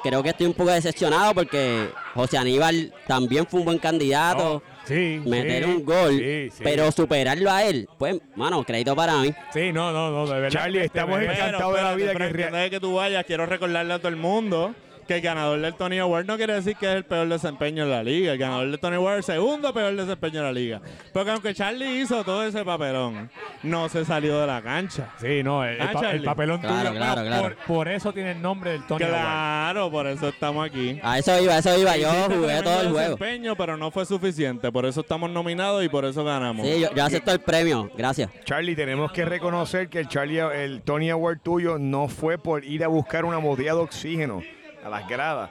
Creo 0.04 0.22
que 0.24 0.30
estoy 0.30 0.48
un 0.48 0.54
poco 0.54 0.72
decepcionado 0.72 1.34
porque 1.34 1.88
José 2.14 2.38
Aníbal 2.38 2.94
también 3.08 3.46
fue 3.46 3.60
un 3.60 3.66
buen 3.66 3.78
candidato. 3.80 4.62
Sí. 4.86 5.22
meter 5.26 5.64
sí, 5.64 5.70
un 5.70 5.86
gol, 5.86 6.18
sí, 6.18 6.50
sí. 6.52 6.62
pero 6.62 6.92
superarlo 6.92 7.50
a 7.50 7.64
él, 7.64 7.88
pues, 7.98 8.18
mano, 8.36 8.62
crédito 8.66 8.94
para 8.98 9.16
mí. 9.22 9.34
Sí, 9.54 9.72
no, 9.72 9.94
no, 9.94 10.12
no, 10.12 10.28
de 10.28 10.42
verdad. 10.42 10.50
Charlie, 10.60 10.82
estamos 10.84 11.20
te- 11.20 11.24
en- 11.24 11.32
Pero, 11.32 11.46
encantado 11.46 11.74
de 11.74 11.82
la 11.82 11.96
vida 11.96 12.12
Frank, 12.12 12.34
que 12.36 12.70
que 12.70 12.80
tú 12.82 12.96
vayas, 12.96 13.24
quiero 13.24 13.46
recordarle 13.46 13.94
a 13.94 14.00
todo 14.00 14.10
el 14.10 14.18
mundo 14.18 14.76
que 15.06 15.16
el 15.16 15.22
ganador 15.22 15.60
del 15.60 15.74
Tony 15.76 16.00
Award 16.00 16.26
no 16.26 16.38
quiere 16.38 16.54
decir 16.54 16.76
que 16.76 16.86
es 16.90 16.96
el 16.96 17.06
peor 17.06 17.28
desempeño 17.28 17.86
de 17.86 17.92
la 17.92 18.04
liga. 18.04 18.32
El 18.34 18.38
ganador 18.38 18.70
del 18.70 18.80
Tony 18.80 18.96
Award 18.96 19.20
es 19.20 19.30
el 19.30 19.36
segundo 19.36 19.74
peor 19.74 19.96
desempeño 19.96 20.40
de 20.40 20.46
la 20.46 20.52
liga. 20.54 20.82
Porque 21.14 21.32
aunque 21.32 21.54
Charlie 21.54 22.02
hizo 22.02 22.24
todo 22.24 22.44
ese 22.44 22.64
papelón, 22.66 23.30
no 23.64 23.90
se 23.90 24.06
salió 24.06 24.40
de 24.40 24.48
la 24.48 24.62
cancha. 24.62 25.10
Sí, 25.20 25.44
no, 25.44 25.64
el, 25.66 25.80
Ah, 25.82 25.86
el 25.86 25.92
pa- 25.94 26.00
el 26.00 26.06
Charlie. 26.06 26.26
papelón 26.26 26.62
Claro, 26.62 26.90
tuyo. 26.90 27.00
claro, 27.00 27.22
claro. 27.26 27.44
Por, 27.44 27.56
por 27.66 27.88
eso 27.88 28.14
tiene 28.14 28.32
el 28.32 28.42
nombre 28.42 28.72
del 28.72 28.86
Tony 28.88 29.04
Award. 29.06 29.14
Claro, 29.22 29.92
por 29.92 30.08
eso 30.08 30.28
estamos 30.30 30.66
aquí. 30.66 31.00
A 31.04 31.20
eso 31.20 31.40
iba, 31.42 31.54
a 31.56 31.58
eso 31.60 31.78
iba, 31.78 31.98
yo 31.98 32.10
Hiciste 32.12 32.36
jugué 32.36 32.62
todo 32.62 32.82
el 32.82 32.90
juego. 32.90 33.00
desempeño, 33.16 33.56
pero 33.56 33.78
no 33.78 33.92
fue 33.92 34.06
suficiente. 34.06 34.72
Por 34.72 34.86
eso 34.86 35.02
estamos 35.02 35.30
nominados 35.30 35.84
y 35.84 35.90
por 35.90 36.06
eso 36.06 36.24
ganamos. 36.24 36.66
Sí, 36.68 36.80
yo, 36.80 36.94
yo 36.94 37.04
acepto 37.04 37.32
el 37.32 37.40
premio, 37.40 37.90
gracias. 37.98 38.30
Charlie, 38.46 38.76
tenemos 38.76 39.12
que 39.12 39.26
reconocer 39.26 39.90
que 39.90 40.00
el 40.00 40.08
Charlie, 40.08 40.40
el 40.40 40.82
Tony 40.82 41.10
Award 41.10 41.40
tuyo 41.42 41.78
no 41.78 42.08
fue 42.08 42.38
por 42.38 42.64
ir 42.64 42.84
a 42.84 42.88
buscar 42.88 43.26
una 43.26 43.38
botella 43.38 43.74
de 43.74 43.80
oxígeno 43.82 44.42
a 44.84 44.90
las 44.90 45.08
gradas. 45.08 45.50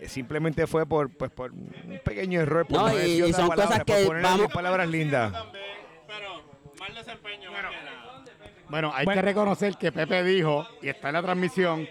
Eh, 0.00 0.08
Simplemente 0.08 0.66
fue 0.66 0.86
por, 0.86 1.10
pues, 1.10 1.30
por 1.30 1.50
un 1.52 2.00
pequeño 2.04 2.40
error. 2.40 2.66
Por 2.66 2.78
No, 2.78 2.88
no 2.88 2.98
y- 3.02 3.32
son 3.32 3.48
palabra, 3.48 3.64
cosas 3.66 3.84
por 3.84 3.96
que 3.96 4.04
ponerle 4.06 4.28
vamos- 4.28 4.52
palabras 4.52 4.88
lindas. 4.88 5.32
Pero 6.06 6.42
mal 6.78 6.94
desempeño. 6.94 7.50
Bueno, 8.68 8.92
hay 8.94 9.04
Bueno. 9.06 9.20
que 9.22 9.26
reconocer 9.26 9.74
que 9.76 9.90
Pepe 9.92 10.22
dijo, 10.22 10.66
y 10.82 10.88
está 10.88 11.08
en 11.08 11.14
la 11.14 11.22
transmisión, 11.22 11.88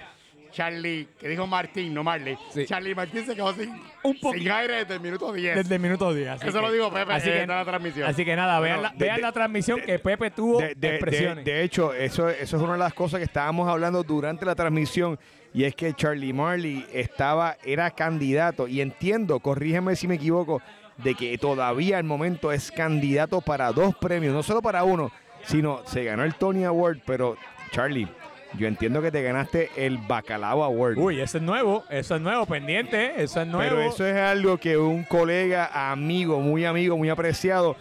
Charlie, 0.51 1.09
que 1.19 1.27
dijo 1.27 1.45
Martín, 1.47 1.91
no 1.93 2.03
Marley. 2.03 2.37
Sí. 2.53 2.65
Charlie 2.65 2.93
Martín 2.95 3.25
se 3.25 3.35
quedó 3.35 3.51
sin, 3.53 3.69
Un 4.03 4.19
poco- 4.19 4.35
sin 4.37 4.49
aire 4.49 4.75
desde 4.77 4.93
el 4.93 4.99
minuto 5.01 5.33
10. 5.33 5.55
Desde 5.55 5.75
el 5.75 5.81
minuto 5.81 6.13
10. 6.13 6.29
así 6.29 6.47
Eso 6.47 6.59
que- 6.59 6.65
lo 6.65 6.71
digo 6.71 6.91
Pepe 6.93 7.13
así 7.13 7.29
eh, 7.29 7.33
que, 7.33 7.41
en 7.41 7.49
la 7.49 7.65
transmisión. 7.65 8.07
así 8.09 8.23
que 8.23 8.35
nada, 8.35 8.59
vean, 8.59 8.77
Bueno, 8.77 8.89
la, 8.93 8.97
de- 8.97 9.05
vean 9.05 9.15
de- 9.17 9.21
la 9.23 9.31
transmisión 9.31 9.79
de- 9.79 9.85
que 9.85 9.99
Pepe 9.99 10.31
tuvo 10.31 10.59
De, 10.59 10.67
de- 10.69 10.75
de- 10.75 10.89
expresiones. 10.95 11.45
de 11.45 11.63
hecho, 11.63 11.93
eso, 11.93 12.29
eso 12.29 12.57
es 12.57 12.63
una 12.63 12.73
de 12.73 12.79
las 12.79 12.93
cosas 12.93 13.17
que 13.19 13.25
estábamos 13.25 13.67
hablando 13.67 14.03
durante 14.03 14.45
la 14.45 14.55
transmisión 14.55 15.19
y 15.57 15.63
es 15.63 15.73
que 15.73 15.91
Charlie 15.95 16.33
Marley 16.33 16.85
estaba, 16.93 17.57
era 17.63 17.89
candidato 17.89 18.67
y 18.67 18.79
entiendo, 18.79 19.39
corrígeme 19.39 19.95
si 19.95 20.07
me 20.07 20.13
equivoco, 20.13 20.61
de 20.97 21.15
que 21.15 21.35
todavía 21.39 21.97
al 21.97 22.03
momento 22.03 22.51
es 22.51 22.71
candidato 22.71 23.41
para 23.41 23.71
dos 23.71 23.95
premios, 23.95 24.35
no 24.35 24.43
solo 24.43 24.61
para 24.61 24.83
uno, 24.83 25.11
sino 25.45 25.81
se 25.87 26.03
ganó 26.03 26.23
el 26.25 26.35
Tony 26.35 26.63
Award, 26.63 26.99
pero 27.07 27.37
Charlie, 27.71 28.07
yo 28.53 28.67
entiendo 28.67 29.01
que 29.01 29.09
te 29.09 29.23
ganaste 29.23 29.71
el 29.75 29.97
Bacalao 29.97 30.63
Award. 30.63 30.95
Uy, 30.99 31.21
eso 31.21 31.39
es 31.39 31.43
nuevo, 31.43 31.83
eso 31.89 32.15
es 32.15 32.21
nuevo, 32.21 32.45
pendiente, 32.45 33.19
eso 33.23 33.41
es 33.41 33.47
nuevo. 33.47 33.77
Pero 33.77 33.81
eso 33.81 34.05
es 34.05 34.15
algo 34.15 34.59
que 34.59 34.77
un 34.77 35.05
colega, 35.05 35.91
amigo, 35.91 36.39
muy 36.39 36.65
amigo, 36.65 36.95
muy 36.99 37.09
apreciado, 37.09 37.77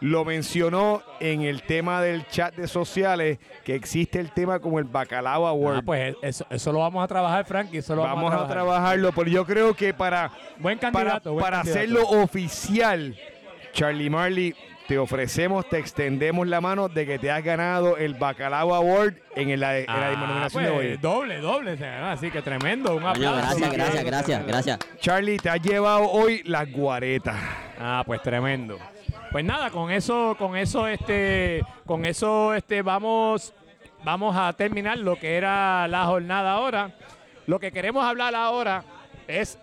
lo 0.00 0.24
mencionó 0.24 1.02
en 1.20 1.42
el 1.42 1.62
tema 1.62 2.02
del 2.02 2.26
chat 2.28 2.54
de 2.54 2.68
sociales, 2.68 3.38
que 3.64 3.74
existe 3.74 4.20
el 4.20 4.32
tema 4.32 4.58
como 4.58 4.78
el 4.78 4.84
Bacalao 4.84 5.46
Award. 5.46 5.76
Ah, 5.78 5.82
pues 5.84 6.14
eso, 6.22 6.46
eso 6.50 6.72
lo 6.72 6.80
vamos 6.80 7.02
a 7.02 7.08
trabajar, 7.08 7.44
Frankie. 7.46 7.78
Eso 7.78 7.94
lo 7.94 8.02
vamos, 8.02 8.30
Vamos 8.30 8.44
a 8.44 8.48
trabajarlo, 8.52 9.12
pero 9.12 9.30
yo 9.30 9.46
creo 9.46 9.74
que 9.74 9.94
para, 9.94 10.30
Buen 10.58 10.78
para, 10.78 10.92
candidato. 10.92 11.32
buen 11.32 11.42
para 11.44 11.56
candidato. 11.58 11.78
hacerlo 11.80 12.08
oficial, 12.22 13.16
Charlie 13.72 14.10
Marley, 14.10 14.54
te 14.86 14.98
ofrecemos, 14.98 15.66
te 15.70 15.78
extendemos 15.78 16.46
la 16.46 16.60
mano 16.60 16.88
de 16.90 17.06
que 17.06 17.18
te 17.18 17.30
has 17.30 17.42
ganado 17.42 17.96
el 17.96 18.12
Bacalao 18.14 18.74
Award 18.74 19.14
en, 19.34 19.48
el- 19.48 19.62
en 19.62 19.86
la 19.86 19.86
Ah, 19.88 20.10
denominación 20.10 20.62
pues, 20.64 20.66
de 20.66 20.70
hoy. 20.92 20.96
Doble, 20.98 21.38
doble. 21.38 21.72
Así 22.02 22.30
que 22.30 22.42
tremendo. 22.42 22.94
Un 22.94 23.04
aplauso. 23.06 23.38
gracias, 23.38 23.72
gracias, 23.72 24.04
gracias, 24.04 24.46
gracias. 24.46 24.78
Charlie, 25.00 25.38
te 25.38 25.48
has 25.48 25.62
llevado 25.62 26.10
hoy 26.10 26.42
las 26.44 26.70
guaretas. 26.70 27.36
Ah, 27.80 28.02
pues 28.04 28.20
tremendo. 28.20 28.78
Pues 29.32 29.44
nada, 29.44 29.70
con 29.70 29.90
eso, 29.90 30.36
con 30.38 30.56
eso, 30.56 30.86
este, 30.86 31.62
con 31.86 32.04
eso, 32.06 32.54
este, 32.54 32.82
vamos, 32.82 33.52
vamos 34.04 34.36
a 34.36 34.52
terminar 34.52 34.98
lo 34.98 35.16
que 35.16 35.36
era 35.36 35.88
la 35.88 36.06
jornada 36.06 36.52
ahora. 36.52 36.92
Lo 37.46 37.58
que 37.58 37.72
queremos 37.72 38.04
hablar 38.04 38.34
ahora 38.34 38.84
es 39.26 39.58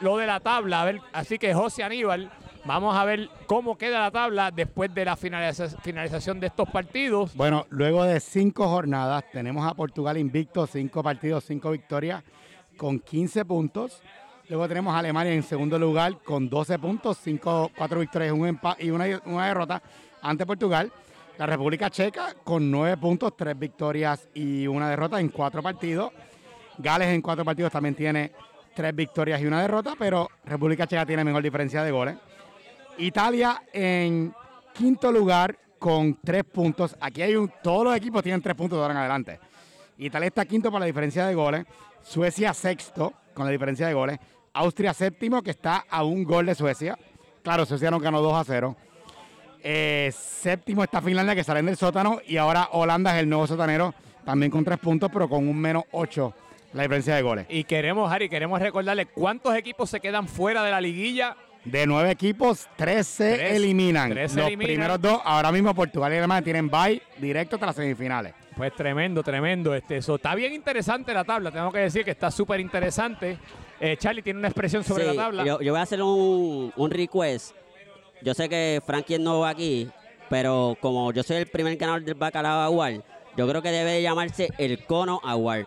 lo 0.00 0.16
de 0.18 0.26
la 0.26 0.40
tabla. 0.40 0.82
A 0.82 0.84
ver, 0.84 1.00
así 1.12 1.38
que 1.38 1.54
José 1.54 1.82
Aníbal, 1.84 2.30
vamos 2.64 2.96
a 2.96 3.04
ver 3.04 3.28
cómo 3.46 3.78
queda 3.78 4.00
la 4.00 4.10
tabla 4.10 4.50
después 4.50 4.92
de 4.94 5.04
la 5.04 5.16
finaliza- 5.16 5.78
finalización 5.82 6.40
de 6.40 6.48
estos 6.48 6.68
partidos. 6.68 7.34
Bueno, 7.36 7.66
luego 7.70 8.04
de 8.04 8.18
cinco 8.20 8.68
jornadas, 8.68 9.24
tenemos 9.32 9.66
a 9.66 9.74
Portugal 9.74 10.18
invicto, 10.18 10.66
cinco 10.66 11.02
partidos, 11.02 11.44
cinco 11.44 11.70
victorias, 11.70 12.22
con 12.76 12.98
15 12.98 13.44
puntos. 13.44 14.02
Luego 14.48 14.68
tenemos 14.68 14.94
a 14.94 14.98
Alemania 14.98 15.32
en 15.32 15.42
segundo 15.42 15.78
lugar 15.78 16.18
con 16.22 16.50
12 16.50 16.78
puntos, 16.78 17.18
cinco, 17.22 17.70
cuatro 17.74 18.00
victorias 18.00 18.32
un 18.32 18.58
y 18.78 18.90
una, 18.90 19.06
una 19.24 19.46
derrota 19.46 19.82
ante 20.20 20.44
Portugal. 20.44 20.92
La 21.38 21.46
República 21.46 21.88
Checa 21.88 22.34
con 22.44 22.70
9 22.70 22.98
puntos, 22.98 23.34
tres 23.36 23.58
victorias 23.58 24.28
y 24.34 24.66
una 24.66 24.90
derrota 24.90 25.18
en 25.18 25.30
cuatro 25.30 25.62
partidos. 25.62 26.12
Gales 26.76 27.08
en 27.08 27.22
cuatro 27.22 27.42
partidos 27.42 27.72
también 27.72 27.94
tiene 27.94 28.32
tres 28.74 28.94
victorias 28.94 29.40
y 29.40 29.46
una 29.46 29.62
derrota, 29.62 29.94
pero 29.98 30.28
República 30.44 30.86
Checa 30.86 31.06
tiene 31.06 31.24
mejor 31.24 31.42
diferencia 31.42 31.82
de 31.82 31.90
goles. 31.90 32.16
Italia 32.98 33.62
en 33.72 34.34
quinto 34.74 35.10
lugar 35.10 35.58
con 35.78 36.18
tres 36.22 36.44
puntos. 36.44 36.94
Aquí 37.00 37.22
hay 37.22 37.34
un, 37.34 37.50
todos 37.62 37.84
los 37.84 37.96
equipos 37.96 38.22
tienen 38.22 38.42
tres 38.42 38.54
puntos 38.54 38.76
de 38.76 38.82
ahora 38.82 38.92
en 38.92 39.00
adelante. 39.00 39.40
Italia 39.96 40.28
está 40.28 40.44
quinto 40.44 40.70
por 40.70 40.80
la 40.80 40.86
diferencia 40.86 41.26
de 41.26 41.34
goles. 41.34 41.64
Suecia 42.02 42.52
sexto 42.52 43.14
con 43.34 43.44
la 43.44 43.50
diferencia 43.50 43.86
de 43.86 43.94
goles. 43.94 44.18
Austria 44.52 44.94
séptimo 44.94 45.42
que 45.42 45.50
está 45.50 45.84
a 45.90 46.04
un 46.04 46.24
gol 46.24 46.46
de 46.46 46.54
Suecia. 46.54 46.96
Claro, 47.42 47.66
Suecia 47.66 47.90
nos 47.90 48.00
ganó 48.00 48.20
2 48.22 48.34
a 48.34 48.44
0. 48.44 48.76
Eh, 49.62 50.12
séptimo 50.14 50.84
está 50.84 51.00
Finlandia 51.00 51.34
que 51.34 51.42
salen 51.44 51.66
del 51.66 51.76
sótano 51.76 52.20
y 52.26 52.36
ahora 52.36 52.68
Holanda 52.72 53.14
es 53.14 53.22
el 53.22 53.28
nuevo 53.28 53.46
sotanero 53.46 53.94
también 54.24 54.50
con 54.50 54.62
tres 54.62 54.78
puntos 54.78 55.10
pero 55.10 55.26
con 55.26 55.48
un 55.48 55.58
menos 55.58 55.84
8 55.92 56.34
la 56.74 56.82
diferencia 56.82 57.14
de 57.14 57.22
goles. 57.22 57.46
Y 57.48 57.64
queremos, 57.64 58.12
Harry, 58.12 58.28
queremos 58.28 58.60
recordarle 58.60 59.06
cuántos 59.06 59.54
equipos 59.54 59.88
se 59.88 60.00
quedan 60.00 60.26
fuera 60.28 60.62
de 60.64 60.70
la 60.72 60.80
liguilla. 60.80 61.36
De 61.64 61.86
nueve 61.86 62.10
equipos, 62.10 62.68
tres 62.76 63.06
se 63.06 63.36
Tres- 63.36 63.52
eliminan. 63.54 64.10
tres 64.10 64.34
Los 64.34 64.46
eliminan. 64.48 64.66
primeros 64.74 65.00
dos, 65.00 65.20
ahora 65.24 65.50
mismo 65.52 65.72
Portugal 65.74 66.12
y 66.12 66.16
Alemania 66.16 66.42
tienen 66.42 66.68
bye 66.68 67.00
directo 67.18 67.56
hasta 67.56 67.66
las 67.66 67.76
semifinales. 67.76 68.34
Pues 68.56 68.72
tremendo, 68.74 69.22
tremendo. 69.22 69.74
Este, 69.74 69.96
eso 69.96 70.14
está 70.14 70.34
bien 70.34 70.52
interesante 70.52 71.12
la 71.12 71.24
tabla. 71.24 71.50
Tengo 71.50 71.72
que 71.72 71.80
decir 71.80 72.04
que 72.04 72.12
está 72.12 72.30
súper 72.30 72.60
interesante. 72.60 73.38
Eh, 73.80 73.96
Charlie 73.98 74.22
tiene 74.22 74.38
una 74.38 74.48
expresión 74.48 74.84
sobre 74.84 75.04
Sí, 75.10 75.16
la 75.16 75.22
tabla. 75.24 75.44
Yo, 75.44 75.60
yo 75.60 75.72
voy 75.72 75.80
a 75.80 75.82
hacer 75.82 76.00
un, 76.02 76.72
un 76.76 76.90
request. 76.90 77.54
Yo 78.22 78.32
sé 78.32 78.48
que 78.48 78.80
Frankie 78.86 79.18
no 79.18 79.40
va 79.40 79.50
aquí, 79.50 79.88
pero 80.30 80.76
como 80.80 81.12
yo 81.12 81.22
soy 81.22 81.38
el 81.38 81.46
primer 81.46 81.76
ganador 81.76 82.02
del 82.04 82.14
Bacalao 82.14 82.60
Award, 82.62 83.02
yo 83.36 83.48
creo 83.48 83.60
que 83.60 83.70
debe 83.70 84.00
llamarse 84.00 84.48
el 84.56 84.84
Cono 84.86 85.20
Award. 85.24 85.66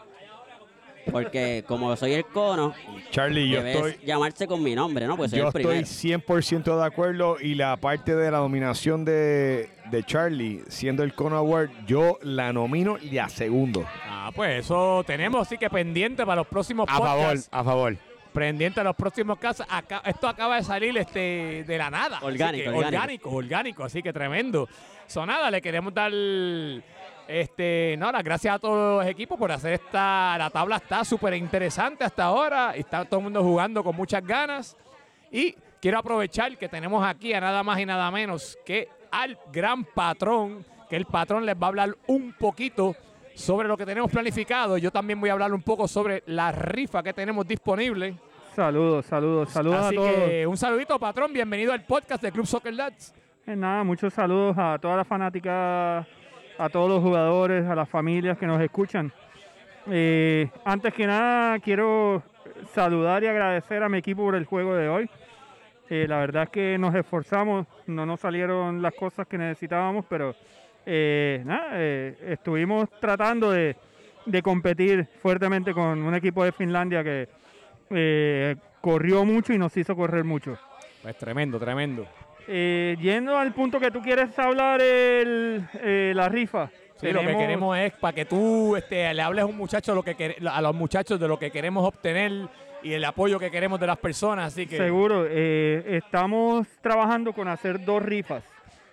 Porque 1.11 1.63
como 1.67 1.95
soy 1.95 2.13
el 2.13 2.25
Cono, 2.25 2.73
Charlie, 3.11 3.49
yo 3.49 3.61
estoy, 3.61 3.97
llamarse 4.05 4.47
con 4.47 4.61
mi 4.61 4.75
nombre, 4.75 5.07
¿no? 5.07 5.15
Pues 5.17 5.31
soy 5.31 5.39
yo 5.39 5.47
el 5.47 5.53
primero. 5.53 5.79
estoy 5.79 6.11
100% 6.11 6.77
de 6.79 6.85
acuerdo 6.85 7.37
y 7.39 7.55
la 7.55 7.77
parte 7.77 8.15
de 8.15 8.29
la 8.31 8.39
nominación 8.39 9.05
de, 9.05 9.69
de 9.89 10.03
Charlie, 10.03 10.63
siendo 10.67 11.03
el 11.03 11.13
Cono 11.13 11.37
Award, 11.37 11.69
yo 11.85 12.19
la 12.21 12.51
nomino 12.53 12.97
y 13.01 13.11
la 13.11 13.29
segundo. 13.29 13.85
Ah, 14.05 14.31
pues 14.35 14.65
eso 14.65 15.03
tenemos 15.07 15.47
así 15.47 15.57
que 15.57 15.69
pendiente 15.69 16.25
para 16.25 16.37
los 16.37 16.47
próximos 16.47 16.87
A 16.89 16.97
favor, 16.97 17.35
a 17.51 17.63
favor. 17.63 17.97
Pendiente 18.33 18.79
a 18.81 18.83
los 18.83 18.95
próximos 18.95 19.39
casos. 19.39 19.65
Acá, 19.67 20.01
esto 20.05 20.27
acaba 20.27 20.57
de 20.57 20.63
salir 20.63 20.95
este 20.97 21.63
de 21.65 21.77
la 21.77 21.89
nada. 21.89 22.19
Orgánico, 22.21 22.63
que- 22.65 22.69
orgánico. 22.69 22.85
orgánico, 22.97 23.29
orgánico, 23.31 23.83
Así 23.85 24.03
que 24.03 24.13
tremendo. 24.13 24.67
Sonada, 25.07 25.49
le 25.49 25.61
queremos 25.61 25.93
dar 25.93 26.11
este, 27.27 27.95
no, 27.97 28.11
las 28.11 28.23
gracias 28.23 28.55
a 28.55 28.59
todos 28.59 28.97
los 29.03 29.11
equipos 29.11 29.37
por 29.37 29.51
hacer 29.51 29.73
esta. 29.73 30.37
La 30.37 30.49
tabla 30.49 30.77
está 30.77 31.03
súper 31.03 31.33
interesante 31.33 32.03
hasta 32.03 32.23
ahora. 32.23 32.75
Está 32.75 33.05
todo 33.05 33.19
el 33.19 33.25
mundo 33.25 33.43
jugando 33.43 33.83
con 33.83 33.95
muchas 33.95 34.23
ganas. 34.25 34.77
Y 35.31 35.55
quiero 35.81 35.99
aprovechar 35.99 36.57
que 36.57 36.69
tenemos 36.69 37.05
aquí 37.05 37.33
a 37.33 37.41
nada 37.41 37.63
más 37.63 37.79
y 37.79 37.85
nada 37.85 38.09
menos 38.11 38.57
que 38.65 38.89
al 39.11 39.37
gran 39.51 39.83
patrón, 39.83 40.65
que 40.89 40.95
el 40.95 41.05
patrón 41.05 41.45
les 41.45 41.55
va 41.55 41.67
a 41.67 41.69
hablar 41.69 41.95
un 42.07 42.33
poquito 42.33 42.95
sobre 43.35 43.67
lo 43.67 43.77
que 43.77 43.85
tenemos 43.85 44.09
planificado. 44.11 44.77
Yo 44.77 44.91
también 44.91 45.19
voy 45.19 45.29
a 45.29 45.33
hablar 45.33 45.53
un 45.53 45.61
poco 45.61 45.87
sobre 45.87 46.23
la 46.25 46.51
rifa 46.51 47.03
que 47.03 47.13
tenemos 47.13 47.47
disponible. 47.47 48.15
Saludos, 48.55 49.05
saludos, 49.05 49.51
saludos 49.51 49.77
Así 49.85 49.95
a 49.95 49.99
todos. 49.99 50.11
que 50.11 50.47
un 50.47 50.57
saludito, 50.57 50.97
patrón. 50.97 51.31
Bienvenido 51.31 51.73
al 51.73 51.83
podcast 51.83 52.23
de 52.23 52.31
Club 52.31 52.47
Soccer 52.47 52.73
Lads. 52.73 53.13
Eh, 53.45 53.55
nada, 53.55 53.83
muchos 53.83 54.13
saludos 54.13 54.57
a 54.57 54.77
toda 54.81 54.97
la 54.97 55.05
fanática, 55.05 56.05
a 56.57 56.69
todos 56.69 56.89
los 56.89 57.01
jugadores, 57.01 57.65
a 57.65 57.75
las 57.75 57.89
familias 57.89 58.37
que 58.37 58.47
nos 58.47 58.61
escuchan. 58.61 59.11
Eh, 59.89 60.49
antes 60.65 60.93
que 60.93 61.07
nada, 61.07 61.59
quiero 61.59 62.23
saludar 62.73 63.23
y 63.23 63.27
agradecer 63.27 63.83
a 63.83 63.89
mi 63.89 63.99
equipo 63.99 64.23
por 64.23 64.35
el 64.35 64.45
juego 64.45 64.75
de 64.75 64.89
hoy. 64.89 65.09
Eh, 65.89 66.05
la 66.07 66.17
verdad 66.17 66.43
es 66.43 66.49
que 66.49 66.77
nos 66.77 66.93
esforzamos, 66.95 67.65
no 67.85 68.05
nos 68.05 68.19
salieron 68.19 68.81
las 68.81 68.93
cosas 68.93 69.25
que 69.27 69.37
necesitábamos, 69.37 70.05
pero 70.09 70.35
eh, 70.85 71.43
eh, 71.73 72.17
estuvimos 72.27 72.89
tratando 72.99 73.51
de, 73.51 73.75
de 74.25 74.41
competir 74.41 75.07
fuertemente 75.21 75.73
con 75.73 76.03
un 76.03 76.13
equipo 76.13 76.43
de 76.43 76.51
Finlandia 76.51 77.03
que 77.03 77.29
eh, 77.89 78.55
corrió 78.81 79.23
mucho 79.23 79.53
y 79.53 79.57
nos 79.57 79.75
hizo 79.77 79.95
correr 79.95 80.23
mucho. 80.23 80.57
Pues 81.01 81.17
tremendo, 81.17 81.59
tremendo. 81.59 82.05
Eh, 82.47 82.95
yendo 83.01 83.37
al 83.37 83.53
punto 83.53 83.79
que 83.79 83.91
tú 83.91 84.01
quieres 84.01 84.37
hablar, 84.39 84.81
el, 84.81 85.63
eh, 85.81 86.13
la 86.15 86.29
rifa. 86.29 86.69
Sí, 86.99 87.07
lo 87.11 87.19
que 87.19 87.25
Tenemos- 87.27 87.41
queremos 87.41 87.77
es 87.77 87.93
para 87.93 88.13
que 88.15 88.25
tú 88.25 88.75
este, 88.75 89.13
le 89.13 89.21
hables 89.21 89.43
a 89.43 89.45
un 89.45 89.57
muchacho 89.57 89.93
lo 89.93 90.01
que 90.01 90.35
a 90.49 90.61
los 90.61 90.73
muchachos 90.73 91.19
de 91.19 91.27
lo 91.27 91.37
que 91.37 91.51
queremos 91.51 91.85
obtener 91.85 92.47
y 92.81 92.93
el 92.93 93.03
apoyo 93.05 93.37
que 93.37 93.51
queremos 93.51 93.79
de 93.79 93.85
las 93.87 93.97
personas. 93.97 94.47
Así 94.53 94.65
que 94.65 94.77
Seguro, 94.77 95.25
eh, 95.29 95.83
estamos 96.03 96.67
trabajando 96.81 97.33
con 97.33 97.47
hacer 97.49 97.83
dos 97.85 98.01
rifas, 98.01 98.43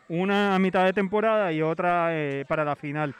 una 0.09 0.55
a 0.55 0.59
mitad 0.59 0.85
de 0.85 0.93
temporada 0.93 1.51
y 1.53 1.63
otra 1.63 2.09
eh, 2.11 2.45
para 2.47 2.65
la 2.65 2.77
final. 2.77 3.15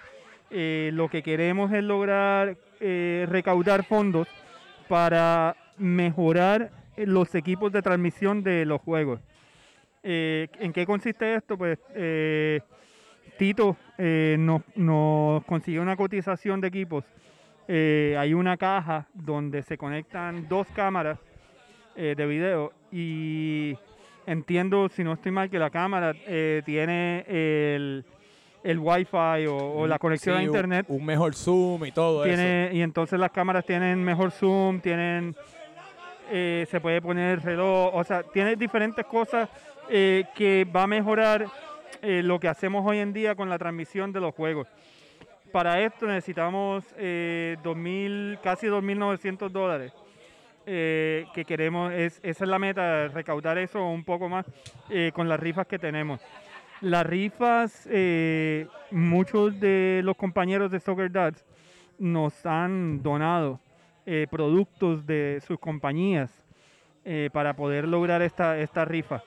Eh, 0.51 0.91
lo 0.93 1.09
que 1.09 1.23
queremos 1.23 1.73
es 1.73 1.83
lograr 1.83 2.57
eh, 2.81 3.27
recaudar 3.31 3.85
fondos 3.85 4.29
para 4.89 5.57
mejorar 5.79 6.71
los 6.97 7.35
equipos 7.35 7.73
de 7.73 7.81
transmisión 7.83 8.43
de 8.43 8.67
los 8.67 8.81
juegos. 8.83 9.21
Eh, 10.05 10.49
¿En 10.61 10.73
qué 10.73 10.85
consiste 10.85 11.35
esto? 11.35 11.57
Pues 11.57 11.79
eh, 11.95 12.61
Tito 13.39 13.77
eh, 13.99 14.37
nos, 14.39 14.63
nos 14.77 15.43
consiguió 15.45 15.81
una 15.83 15.97
cotización 15.97 16.61
de 16.61 16.69
equipos. 16.69 17.05
Eh, 17.67 18.15
hay 18.19 18.35
una 18.35 18.57
caja 18.59 19.07
donde 19.15 19.63
se 19.63 19.79
conectan 19.79 20.47
dos 20.49 20.67
cámaras 20.75 21.19
eh, 21.97 22.15
de 22.17 22.27
video 22.27 22.73
y 22.93 23.77
entiendo, 24.27 24.89
si 24.91 25.03
no 25.03 25.15
estoy 25.15 25.33
mal, 25.33 25.49
que 25.49 25.59
la 25.59 25.71
cámara 25.71 26.13
eh, 26.27 26.61
tiene 26.67 27.25
el, 27.27 28.05
el 28.63 28.79
wifi 28.79 29.47
o, 29.49 29.57
o 29.57 29.87
la 29.87 29.99
conexión 29.99 30.37
sí, 30.37 30.41
a 30.41 30.43
un- 30.43 30.49
internet. 30.55 30.87
Un, 30.89 31.05
mejor 31.07 31.35
zoom 31.35 31.87
y 31.87 31.93
todo 31.93 32.25
eso. 32.27 32.37
Tiene, 32.37 32.71
y 32.75 32.83
entonces 32.83 33.19
las 33.19 33.31
cámaras 33.31 33.65
tienen 33.65 34.05
mejor 34.05 34.31
zoom, 34.31 34.81
tienen 34.81 35.35
eh, 36.31 36.67
se 36.71 36.81
puede 36.81 37.01
poner 37.01 37.41
reloj, 37.43 37.95
o 37.95 38.05
sea, 38.05 38.23
tiene 38.23 38.57
diferentes 38.57 39.05
cosas 39.07 39.49
eh, 39.89 40.25
que 40.35 40.65
va 40.65 40.85
a 40.85 40.87
mejorar 40.87 41.47
eh, 42.07 42.23
lo 42.23 42.39
que 42.39 42.49
hacemos 42.49 42.85
hoy 42.87 42.99
en 42.99 43.15
día 43.15 43.35
con 43.35 43.49
la 43.49 43.57
transmisión 43.57 44.13
de 44.13 44.21
los 44.21 44.35
juegos. 44.35 44.69
Para 45.53 45.81
esto 45.81 46.07
necesitamos 46.07 46.85
eh, 46.99 47.57
2000, 47.63 48.41
casi 48.43 48.67
2.900 48.67 49.49
dólares. 49.49 49.93
eh, 50.67 51.27
que 51.35 51.47
queremos, 51.47 51.93
es, 51.93 52.21
esa 52.23 52.45
es 52.45 52.51
la 52.51 52.59
meta, 52.59 53.09
recaudar 53.09 53.57
eso 53.57 53.87
un 53.87 54.05
poco 54.05 54.29
más 54.29 54.45
con 55.15 55.29
las 55.31 55.41
rifas 55.41 55.67
que 55.67 55.79
tenemos. 55.79 56.21
Las 56.83 57.07
rifas, 57.07 57.89
muchos 58.91 59.59
de 59.61 60.03
los 60.05 60.17
compañeros 60.17 60.71
de 60.71 60.81
Soccer 60.81 61.11
Dads 61.11 61.45
nos 61.99 62.45
han 62.45 63.03
donado 63.03 63.61
productos 64.31 65.07
de 65.07 65.43
sus 65.47 65.59
compañías 65.59 66.31
para 67.33 67.55
poder 67.55 67.87
lograr 67.87 68.23
esta, 68.23 68.59
esta 68.59 68.85
rifa. 68.85 69.23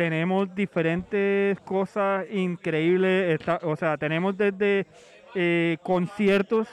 Tenemos 0.00 0.54
diferentes 0.54 1.60
cosas 1.60 2.24
increíbles. 2.32 3.38
Está- 3.38 3.60
o 3.62 3.76
sea, 3.76 3.98
tenemos 3.98 4.34
desde 4.34 4.86
eh, 5.34 5.76
conciertos 5.82 6.66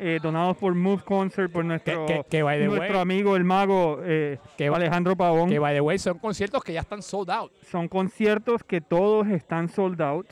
eh, 0.00 0.18
donados 0.20 0.56
por 0.56 0.74
Move 0.74 1.02
Concert, 1.04 1.52
por 1.52 1.64
nuestro, 1.64 2.04
que- 2.06 2.24
que 2.28 2.42
by 2.42 2.58
the 2.58 2.66
nuestro 2.66 2.94
way- 2.96 3.00
amigo 3.02 3.36
el 3.36 3.44
mago 3.44 4.00
eh, 4.02 4.38
Que 4.56 4.66
Alejandro 4.66 5.14
Pavón. 5.16 5.48
Que 5.48 5.60
by 5.60 5.72
the 5.72 5.80
way, 5.80 5.98
son 6.00 6.18
conciertos 6.18 6.64
que 6.64 6.72
ya 6.72 6.80
están 6.80 7.00
sold 7.00 7.30
out. 7.30 7.52
Son 7.62 7.86
conciertos 7.86 8.64
que 8.64 8.80
todos 8.80 9.28
están 9.28 9.68
sold 9.68 10.00
out. 10.02 10.26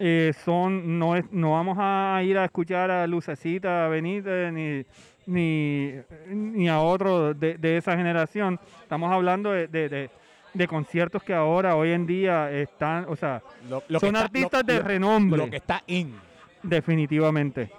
Eh, 0.00 0.32
son, 0.44 0.98
no, 0.98 1.14
es, 1.14 1.24
no 1.30 1.52
vamos 1.52 1.76
a 1.80 2.20
ir 2.24 2.36
a 2.38 2.44
escuchar 2.44 2.90
a 2.90 3.06
Lucecita 3.06 3.86
Benítez 3.88 4.52
ni, 4.52 4.84
ni, 5.26 5.92
ni 6.28 6.68
a 6.68 6.80
otro 6.80 7.34
de, 7.34 7.56
de 7.56 7.76
esa 7.76 7.96
generación. 7.96 8.58
Estamos 8.82 9.12
hablando 9.12 9.52
de, 9.52 9.68
de- 9.68 9.88
de- 9.88 10.10
de 10.56 10.66
conciertos 10.68 11.22
que 11.22 11.34
ahora, 11.34 11.76
hoy 11.76 11.90
en 11.92 12.06
día, 12.06 12.50
están, 12.50 13.06
o 13.08 13.16
sea, 13.16 13.42
Lo- 13.68 13.82
lo 13.88 14.00
que 14.00 14.06
son 14.06 14.14
está- 14.16 14.24
artistas 14.26 14.62
lo- 14.66 14.72
de 14.72 14.78
renombre. 14.80 15.38
Lo 15.38 15.50
que 15.50 15.56
está 15.56 15.82
in. 15.86 16.14
Definitivamente. 16.62 17.70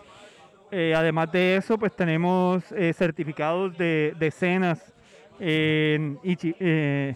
Eh, 0.72 0.94
además 0.96 1.32
de 1.32 1.56
eso, 1.58 1.78
pues 1.78 1.96
tenemos 1.96 2.72
eh, 2.74 2.94
certificados 2.94 3.78
de, 3.78 4.14
de 4.20 4.32
cenas 4.32 4.94
en 5.40 6.18
Ichi- 6.24 6.56
eh, 6.60 7.16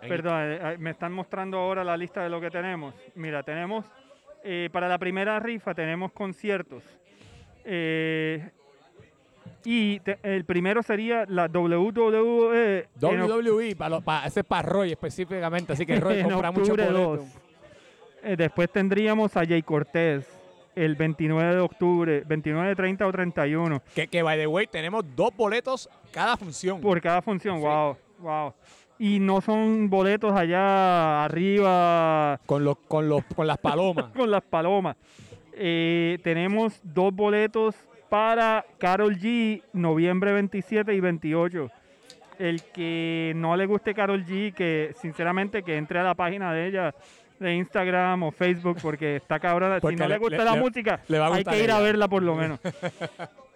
Perdón, 0.00 0.80
me 0.80 0.90
están 0.90 1.12
mostrando 1.12 1.58
ahora 1.58 1.82
la 1.82 1.96
lista 1.96 2.22
de 2.22 2.30
lo 2.30 2.40
que 2.40 2.50
tenemos. 2.50 2.94
Mira, 3.16 3.42
tenemos 3.42 3.84
eh, 4.44 4.68
para 4.72 4.88
la 4.88 4.96
primera 4.98 5.38
rifa 5.40 5.74
tenemos 5.74 6.12
conciertos. 6.12 6.84
Eh, 7.64 8.48
y 9.64 10.00
te- 10.00 10.18
el 10.22 10.44
primero 10.44 10.82
sería 10.82 11.24
la 11.28 11.48
WWE 11.48 12.86
WWE, 13.00 13.76
para 13.76 13.88
lo- 13.90 14.00
para- 14.00 14.26
ese 14.26 14.40
es 14.40 14.46
para 14.46 14.62
Roy 14.62 14.92
específicamente, 14.92 15.72
así 15.72 15.84
que 15.86 15.98
Roy 16.00 16.22
compra 16.42 16.50
mucho 16.50 16.70
boleto. 16.72 17.16
2. 17.16 17.20
Eh, 18.22 18.36
después 18.36 18.70
tendríamos 18.70 19.36
a 19.36 19.44
Jay 19.46 19.62
Cortés 19.62 20.26
el 20.74 20.94
29 20.96 21.54
de 21.54 21.60
octubre, 21.60 22.22
29, 22.26 22.74
30 22.76 23.06
o 23.06 23.12
31 23.12 23.82
Que, 23.94 24.06
que, 24.08 24.22
by 24.22 24.38
the 24.38 24.46
way, 24.46 24.66
tenemos 24.66 25.04
dos 25.16 25.30
boletos 25.36 25.88
cada 26.12 26.36
función. 26.36 26.80
por 26.80 27.00
cada 27.00 27.22
función. 27.22 27.56
Sí. 27.58 27.62
Wow, 27.64 27.96
wow. 28.20 28.54
Y 29.00 29.20
no 29.20 29.40
son 29.40 29.88
boletos 29.88 30.32
allá 30.32 31.24
arriba 31.24 32.40
Con, 32.46 32.64
los, 32.64 32.76
con, 32.88 33.08
los, 33.08 33.22
con 33.36 33.46
las 33.46 33.58
palomas. 33.58 34.06
con 34.16 34.30
las 34.30 34.42
palomas. 34.42 34.96
Eh, 35.52 36.18
tenemos 36.22 36.80
dos 36.82 37.12
boletos 37.14 37.74
para 38.08 38.64
Carol 38.78 39.16
G, 39.18 39.62
noviembre 39.72 40.32
27 40.32 40.94
y 40.94 41.00
28. 41.00 41.70
El 42.38 42.62
que 42.72 43.32
no 43.36 43.56
le 43.56 43.66
guste 43.66 43.94
Carol 43.94 44.24
G, 44.24 44.54
que 44.54 44.92
sinceramente 45.00 45.62
que 45.62 45.76
entre 45.76 45.98
a 45.98 46.02
la 46.04 46.14
página 46.14 46.52
de 46.52 46.66
ella 46.68 46.94
de 47.40 47.54
Instagram 47.54 48.22
o 48.24 48.30
Facebook 48.32 48.78
porque 48.82 49.16
está 49.16 49.38
cabrona. 49.40 49.80
Porque 49.80 49.96
si 49.96 50.02
no 50.02 50.08
le, 50.08 50.14
le- 50.14 50.18
gusta 50.18 50.36
le- 50.38 50.44
la 50.44 50.54
le- 50.54 50.60
música, 50.60 51.00
le 51.08 51.18
va 51.18 51.26
a 51.28 51.34
hay 51.34 51.44
que 51.44 51.62
ir 51.64 51.70
a 51.70 51.80
verla 51.80 52.08
por 52.08 52.22
lo 52.22 52.34
menos. 52.34 52.60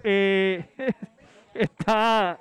Eh, 0.05 0.65
está 1.55 2.37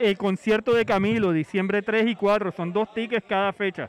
el 0.00 0.18
concierto 0.18 0.74
de 0.74 0.84
Camilo, 0.84 1.32
diciembre 1.32 1.80
3 1.80 2.08
y 2.08 2.16
4, 2.16 2.50
son 2.50 2.72
dos 2.72 2.92
tickets 2.92 3.24
cada 3.28 3.52
fecha. 3.52 3.88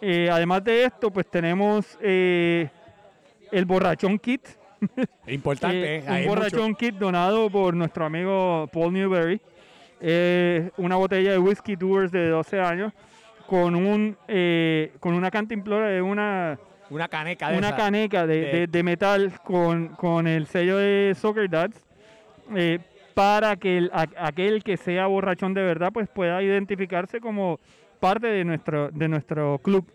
Eh, 0.00 0.28
además 0.28 0.64
de 0.64 0.82
esto, 0.84 1.12
pues 1.12 1.30
tenemos 1.30 1.96
eh, 2.00 2.68
el 3.52 3.64
Borrachón 3.66 4.18
Kit. 4.18 4.48
Importante, 5.26 5.96
Eh, 5.96 6.04
¿eh? 6.06 6.20
un 6.22 6.28
Borrachón 6.28 6.62
mucho- 6.70 6.78
Kit 6.78 6.94
donado 6.96 7.48
por 7.50 7.74
nuestro 7.74 8.04
amigo 8.06 8.68
Paul 8.72 8.92
Newberry. 8.92 9.40
Eh, 10.00 10.70
una 10.78 10.96
botella 10.96 11.30
de 11.32 11.38
whisky 11.38 11.76
Doers 11.76 12.10
de 12.10 12.28
12 12.28 12.60
años 12.60 12.92
con 13.46 13.74
un 13.76 14.16
eh, 14.28 14.92
con 14.98 15.14
una 15.14 15.30
cantimplora 15.30 15.88
de 15.88 16.02
una 16.02 16.58
Una 16.90 17.06
caneca 17.08 17.50
de 17.50 17.58
una 17.58 17.68
esa. 17.68 17.76
caneca 17.76 18.26
de, 18.26 18.40
de- 18.40 18.52
de- 18.52 18.66
de 18.66 18.82
metal 18.82 19.32
con, 19.44 19.88
con 19.88 20.26
el 20.26 20.46
sello 20.46 20.76
de 20.78 21.14
Soccer 21.16 21.48
Dads 21.48 21.84
eh, 22.56 22.80
para 23.14 23.54
que 23.56 23.78
el- 23.78 23.90
a- 23.92 24.08
aquel 24.26 24.64
que 24.64 24.76
sea 24.76 25.06
borrachón 25.06 25.54
de 25.54 25.62
verdad 25.62 25.92
pues 25.92 26.08
pueda 26.08 26.42
identificarse 26.42 27.20
como 27.20 27.60
parte 28.00 28.26
de 28.26 28.44
nuestro 28.44 28.90
de 28.90 29.06
nuestro 29.08 29.58
club 29.58 29.86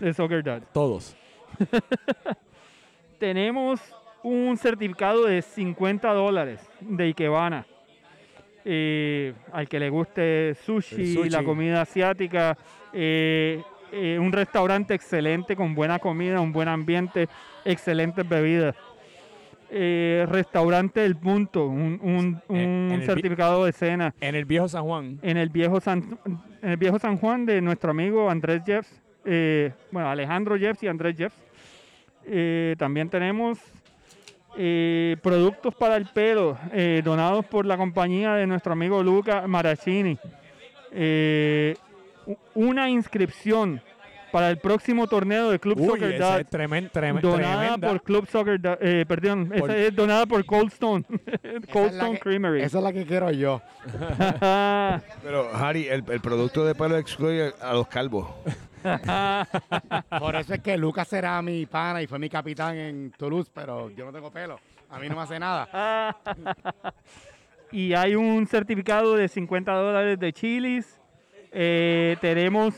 de 0.00 0.12
Soccer 0.12 0.44
Dads. 0.44 0.66
Todos. 0.72 1.16
Tenemos 3.18 3.80
un 4.22 4.56
certificado 4.56 5.24
de 5.26 5.42
50 5.42 6.12
dólares 6.12 6.60
de 6.80 7.04
Ikebana. 7.04 7.66
Eh, 8.64 9.32
al 9.52 9.68
que 9.68 9.78
le 9.80 9.88
guste 9.88 10.54
sushi, 10.64 11.30
la 11.30 11.42
comida 11.42 11.80
asiática, 11.82 12.56
eh, 12.92 13.62
eh, 13.92 14.18
un 14.20 14.30
restaurante 14.32 14.92
excelente 14.94 15.56
con 15.56 15.74
buena 15.74 15.98
comida, 15.98 16.40
un 16.40 16.52
buen 16.52 16.68
ambiente, 16.68 17.28
excelentes 17.64 18.28
bebidas. 18.28 18.76
Eh, 19.70 20.26
restaurante 20.28 21.04
El 21.04 21.16
Punto, 21.16 21.66
un, 21.66 21.98
un- 22.02 22.40
un 22.48 22.56
en 22.90 23.02
certificado 23.04 23.66
de 23.66 23.72
cena 23.72 24.14
En 24.18 24.34
el 24.34 24.46
viejo 24.46 24.66
San 24.66 24.82
Juan. 24.84 25.18
en 25.22 25.36
el 25.36 25.50
viejo 25.50 25.78
San, 25.80 26.18
en 26.62 26.70
el 26.70 26.76
viejo 26.78 26.98
San 26.98 27.18
Juan 27.18 27.44
de 27.44 27.60
nuestro 27.60 27.90
amigo 27.90 28.30
Andrés 28.30 28.62
Jeffs, 28.64 29.00
eh, 29.26 29.72
bueno, 29.90 30.08
Alejandro 30.10 30.58
Jeffs 30.58 30.82
y 30.82 30.88
Andrés 30.88 31.16
Jeffs. 31.18 31.36
Eh, 32.24 32.76
también 32.78 33.08
tenemos 33.10 33.58
eh, 34.60 35.16
productos 35.22 35.72
para 35.72 35.94
el 35.94 36.06
pelo 36.06 36.58
eh, 36.72 37.00
donados 37.04 37.46
por 37.46 37.64
la 37.64 37.76
compañía 37.76 38.34
de 38.34 38.44
nuestro 38.44 38.72
amigo 38.72 39.00
Luca 39.04 39.46
Maracini. 39.46 40.18
Eh, 40.90 41.76
una 42.56 42.90
inscripción 42.90 43.80
para 44.32 44.50
el 44.50 44.58
próximo 44.58 45.06
torneo 45.06 45.50
de 45.50 45.58
Club 45.58 45.78
Uy, 45.80 45.86
Soccer 45.86 46.12
esa 46.14 46.24
Dad, 46.24 46.40
es 46.40 46.50
donada 46.50 46.90
tremenda. 46.90 47.88
por 47.88 48.02
Club 48.02 48.28
Soccer 48.28 48.60
Dad- 48.60 48.78
eh, 48.80 49.04
perdón, 49.06 49.48
Por- 49.48 49.70
esa 49.70 49.76
es 49.76 49.94
donada 49.96 50.26
por 50.26 50.44
Cold 50.44 50.72
Stone, 50.72 51.04
Cold 51.72 51.92
Stone 51.92 52.12
que- 52.14 52.18
Creamery. 52.20 52.62
Esa 52.62 52.78
es 52.78 52.84
la 52.84 52.92
que 52.92 53.04
quiero 53.06 53.30
yo. 53.30 53.60
Pero, 55.22 55.50
Harry, 55.54 55.86
el, 55.88 56.04
el 56.10 56.20
producto 56.20 56.64
de 56.64 56.74
pelo 56.74 56.96
excluye 56.96 57.52
a 57.60 57.72
los 57.72 57.88
calvos. 57.88 58.28
Por 60.18 60.36
eso 60.36 60.54
es 60.54 60.60
que 60.60 60.76
Lucas 60.76 61.08
será 61.08 61.40
mi 61.42 61.66
pana 61.66 62.00
y 62.02 62.06
fue 62.06 62.18
mi 62.18 62.28
capitán 62.28 62.76
en 62.76 63.10
Toulouse, 63.16 63.50
pero 63.52 63.90
yo 63.90 64.04
no 64.04 64.12
tengo 64.12 64.30
pelo. 64.30 64.58
A 64.90 64.98
mí 64.98 65.08
no 65.08 65.16
me 65.16 65.22
hace 65.22 65.38
nada. 65.38 66.16
y 67.72 67.92
hay 67.92 68.14
un 68.14 68.46
certificado 68.46 69.16
de 69.16 69.28
50 69.28 69.72
dólares 69.72 70.18
de 70.18 70.32
chilis. 70.32 70.98
Eh, 71.50 72.16
tenemos 72.20 72.74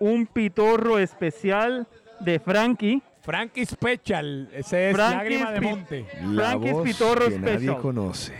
un 0.00 0.26
pitorro 0.26 0.98
especial 0.98 1.86
de 2.20 2.38
Frankie. 2.40 3.00
Frankie 3.22 3.64
Special. 3.66 4.48
Ese 4.52 4.90
es 4.90 4.96
Frankie's 4.96 5.40
Lágrima 5.40 5.52
de 5.52 5.60
Monte. 5.60 6.06
La 6.24 6.48
Frankie's 6.50 6.72
voz 6.72 6.84
Pitorro 6.88 7.28
que 7.28 7.38
nadie 7.38 7.54
Special. 7.58 7.78
conoce. 7.80 8.32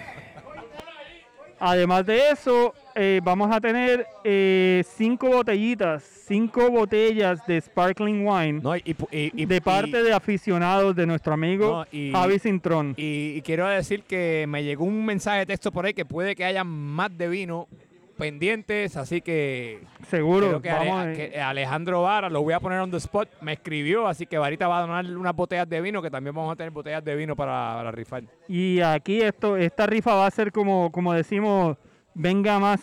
Además 1.62 2.06
de 2.06 2.30
eso, 2.30 2.72
eh, 2.94 3.20
vamos 3.22 3.54
a 3.54 3.60
tener 3.60 4.06
eh, 4.24 4.82
cinco 4.96 5.28
botellitas, 5.28 6.02
cinco 6.26 6.70
botellas 6.70 7.46
de 7.46 7.60
sparkling 7.60 8.26
wine 8.26 8.60
No, 8.62 8.74
y, 8.74 8.82
y- 9.12 9.42
y- 9.42 9.44
de 9.44 9.60
parte 9.60 10.00
y- 10.00 10.04
de 10.04 10.10
aficionados 10.14 10.96
de 10.96 11.04
nuestro 11.06 11.34
amigo 11.34 11.84
No, 11.84 11.86
y- 11.92 12.12
Javi 12.12 12.38
Cintrón. 12.38 12.94
Y, 12.96 13.34
y 13.36 13.42
quiero 13.42 13.68
decir 13.68 14.04
que 14.04 14.46
me 14.48 14.64
llegó 14.64 14.86
un 14.86 15.04
mensaje 15.04 15.40
de 15.40 15.46
texto 15.46 15.70
por 15.70 15.84
ahí 15.84 15.92
que 15.92 16.06
puede 16.06 16.34
que 16.34 16.46
haya 16.46 16.64
más 16.64 17.10
de 17.18 17.28
vino 17.28 17.68
pendientes, 18.20 18.96
así 18.96 19.20
que 19.20 19.80
Seguro. 20.08 20.46
creo 20.46 20.62
que, 20.62 20.68
vamos 20.70 21.00
Ale- 21.00 21.10
a- 21.10 21.14
que 21.16 21.40
Alejandro 21.40 22.02
Vara, 22.02 22.28
lo 22.28 22.42
voy 22.42 22.52
a 22.54 22.60
poner 22.60 22.78
on 22.78 22.90
the 22.90 22.98
spot, 22.98 23.28
me 23.40 23.54
escribió, 23.54 24.06
así 24.06 24.26
que 24.26 24.38
Varita 24.38 24.68
va 24.68 24.78
a 24.78 24.80
donar 24.82 25.04
unas 25.16 25.34
botellas 25.34 25.68
de 25.68 25.80
vino, 25.80 26.00
que 26.02 26.10
también 26.10 26.34
vamos 26.34 26.52
a 26.52 26.56
tener 26.56 26.70
botellas 26.70 27.02
de 27.04 27.16
vino 27.16 27.34
para, 27.34 27.74
para 27.76 27.90
rifar. 27.90 28.22
Y 28.46 28.80
aquí 28.80 29.20
esto, 29.20 29.56
esta 29.56 29.86
rifa 29.86 30.14
va 30.14 30.26
a 30.26 30.30
ser 30.30 30.52
como, 30.52 30.92
como 30.92 31.12
decimos, 31.12 31.76
venga 32.14 32.58
más. 32.58 32.80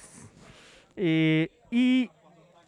Eh, 0.96 1.50
y 1.70 2.10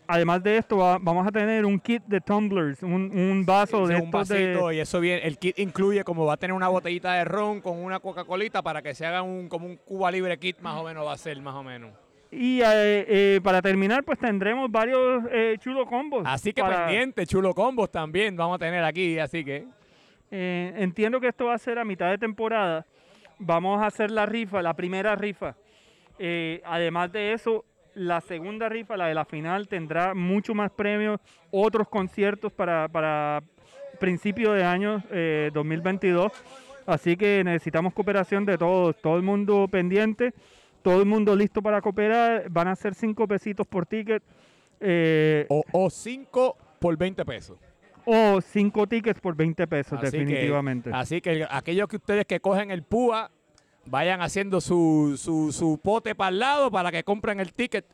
además 0.07 0.41
de 0.43 0.57
esto, 0.57 0.77
va- 0.77 0.97
vamos 1.01 1.25
a 1.27 1.31
tener 1.31 1.65
un 1.65 1.79
kit 1.79 2.03
de 2.05 2.21
tumblers, 2.21 2.83
un, 2.83 3.11
un 3.15 3.45
vaso 3.45 3.87
de 3.87 3.95
un 3.95 4.03
estos 4.03 4.27
de... 4.29 4.45
vasito 4.53 4.71
y 4.71 4.79
eso 4.79 4.99
bien, 4.99 5.19
el 5.23 5.37
kit 5.37 5.57
incluye 5.59 6.03
como 6.03 6.25
va 6.25 6.33
a 6.33 6.37
tener 6.37 6.53
una 6.53 6.67
botellita 6.67 7.13
de 7.13 7.25
ron 7.25 7.61
con 7.61 7.77
una 7.77 7.99
Coca-Colita 7.99 8.61
para 8.61 8.81
que 8.81 8.93
se 8.93 9.05
haga 9.05 9.21
un 9.21 9.47
como 9.49 9.65
un 9.67 9.77
Cuba 9.77 10.11
Libre 10.11 10.37
kit 10.37 10.59
más 10.61 10.79
o 10.79 10.83
menos 10.83 11.05
va 11.05 11.13
a 11.13 11.17
ser 11.17 11.39
más 11.41 11.55
o 11.55 11.63
menos. 11.63 11.91
Y 12.31 12.61
eh, 12.61 12.65
eh, 13.07 13.39
para 13.43 13.61
terminar, 13.61 14.03
pues 14.03 14.19
tendremos 14.19 14.69
varios 14.71 15.23
eh, 15.31 15.55
chulo 15.59 15.85
combos. 15.85 16.23
Así 16.25 16.53
que 16.53 16.61
para- 16.61 16.85
pendiente, 16.85 17.25
chulo 17.25 17.53
combos 17.55 17.91
también 17.91 18.35
vamos 18.35 18.55
a 18.55 18.59
tener 18.59 18.83
aquí, 18.83 19.17
así 19.19 19.43
que 19.43 19.65
Eh, 20.31 20.73
entiendo 20.77 21.19
que 21.19 21.27
esto 21.29 21.45
va 21.45 21.55
a 21.55 21.57
ser 21.57 21.79
a 21.79 21.83
mitad 21.83 22.07
de 22.11 22.19
temporada. 22.19 22.85
Vamos 23.39 23.81
a 23.81 23.87
hacer 23.87 24.11
la 24.11 24.27
rifa, 24.27 24.61
la 24.61 24.75
primera 24.75 25.15
rifa. 25.15 25.55
Eh, 26.19 26.61
además 26.65 27.11
de 27.11 27.33
eso, 27.33 27.65
la 27.95 28.21
segunda 28.21 28.69
rifa, 28.69 28.95
la 28.95 29.07
de 29.07 29.15
la 29.15 29.25
final, 29.25 29.67
tendrá 29.67 30.13
mucho 30.13 30.53
más 30.53 30.69
premios, 30.69 31.19
otros 31.49 31.87
conciertos 31.89 32.53
para, 32.53 32.87
para 32.89 33.41
principio 33.99 34.51
de 34.53 34.63
año 34.63 35.01
eh, 35.09 35.49
2022. 35.51 36.31
Así 36.85 37.17
que 37.17 37.41
necesitamos 37.43 37.91
cooperación 37.95 38.45
de 38.45 38.55
todos, 38.59 38.95
todo 39.01 39.17
el 39.17 39.23
mundo 39.23 39.67
pendiente, 39.67 40.31
todo 40.81 40.99
el 41.01 41.05
mundo 41.07 41.35
listo 41.35 41.61
para 41.61 41.81
cooperar. 41.81 42.49
Van 42.49 42.67
a 42.67 42.75
ser 42.75 42.93
cinco 42.95 43.27
pesitos 43.27 43.67
por 43.67 43.85
ticket. 43.85 44.23
eh, 44.79 45.45
O 45.73 45.89
5 45.89 46.57
por 46.79 46.95
20 46.97 47.25
pesos. 47.25 47.57
o 48.05 48.39
cinco 48.41 48.87
tickets 48.87 49.19
por 49.19 49.35
20 49.35 49.67
pesos, 49.67 49.99
Así 50.01 50.11
que- 50.11 50.17
definitivamente. 50.17 50.89
Así 50.93 51.21
que 51.21 51.45
aquellos 51.49 51.87
que 51.87 51.97
ustedes 51.97 52.25
que 52.25 52.39
cogen 52.39 52.71
el 52.71 52.81
púa, 52.83 53.29
vayan 53.85 54.21
haciendo 54.21 54.61
su, 54.61 55.15
su, 55.17 55.51
su 55.51 55.79
pote 55.83 56.15
para 56.15 56.29
el 56.29 56.39
lado 56.39 56.71
para 56.71 56.91
que 56.91 57.03
compren 57.03 57.39
el 57.39 57.53
ticket 57.53 57.85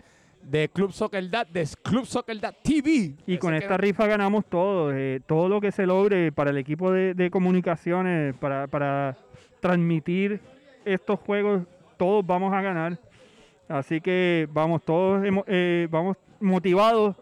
de 0.43 0.69
Club 0.69 0.91
Soccer 0.93 1.27
Dad, 1.29 1.47
de 1.47 1.67
Club 1.81 2.05
Soccer 2.05 2.39
Dad 2.39 2.53
TV. 2.63 3.15
Y 3.25 3.37
con 3.39 3.55
esta 3.55 3.77
rifa 3.77 4.05
ganamos 4.05 4.45
todo, 4.45 4.93
eh, 4.93 5.19
todo 5.25 5.49
lo 5.49 5.59
que 5.59 5.71
se 5.71 5.85
logre 5.87 6.31
para 6.31 6.51
el 6.51 6.57
equipo 6.59 6.91
de, 6.91 7.13
de 7.15 7.29
comunicaciones, 7.31 8.35
para, 8.35 8.67
para 8.67 9.17
transmitir 9.59 10.39
estos 10.85 11.19
juegos, 11.19 11.63
todos 11.97 12.25
vamos 12.25 12.53
a 12.53 12.61
ganar. 12.61 12.97
Así 13.67 13.99
que 14.01 14.47
vamos 14.51 14.83
todos 14.83 15.23
eh, 15.47 15.87
vamos 15.89 16.17
motivados 16.39 17.15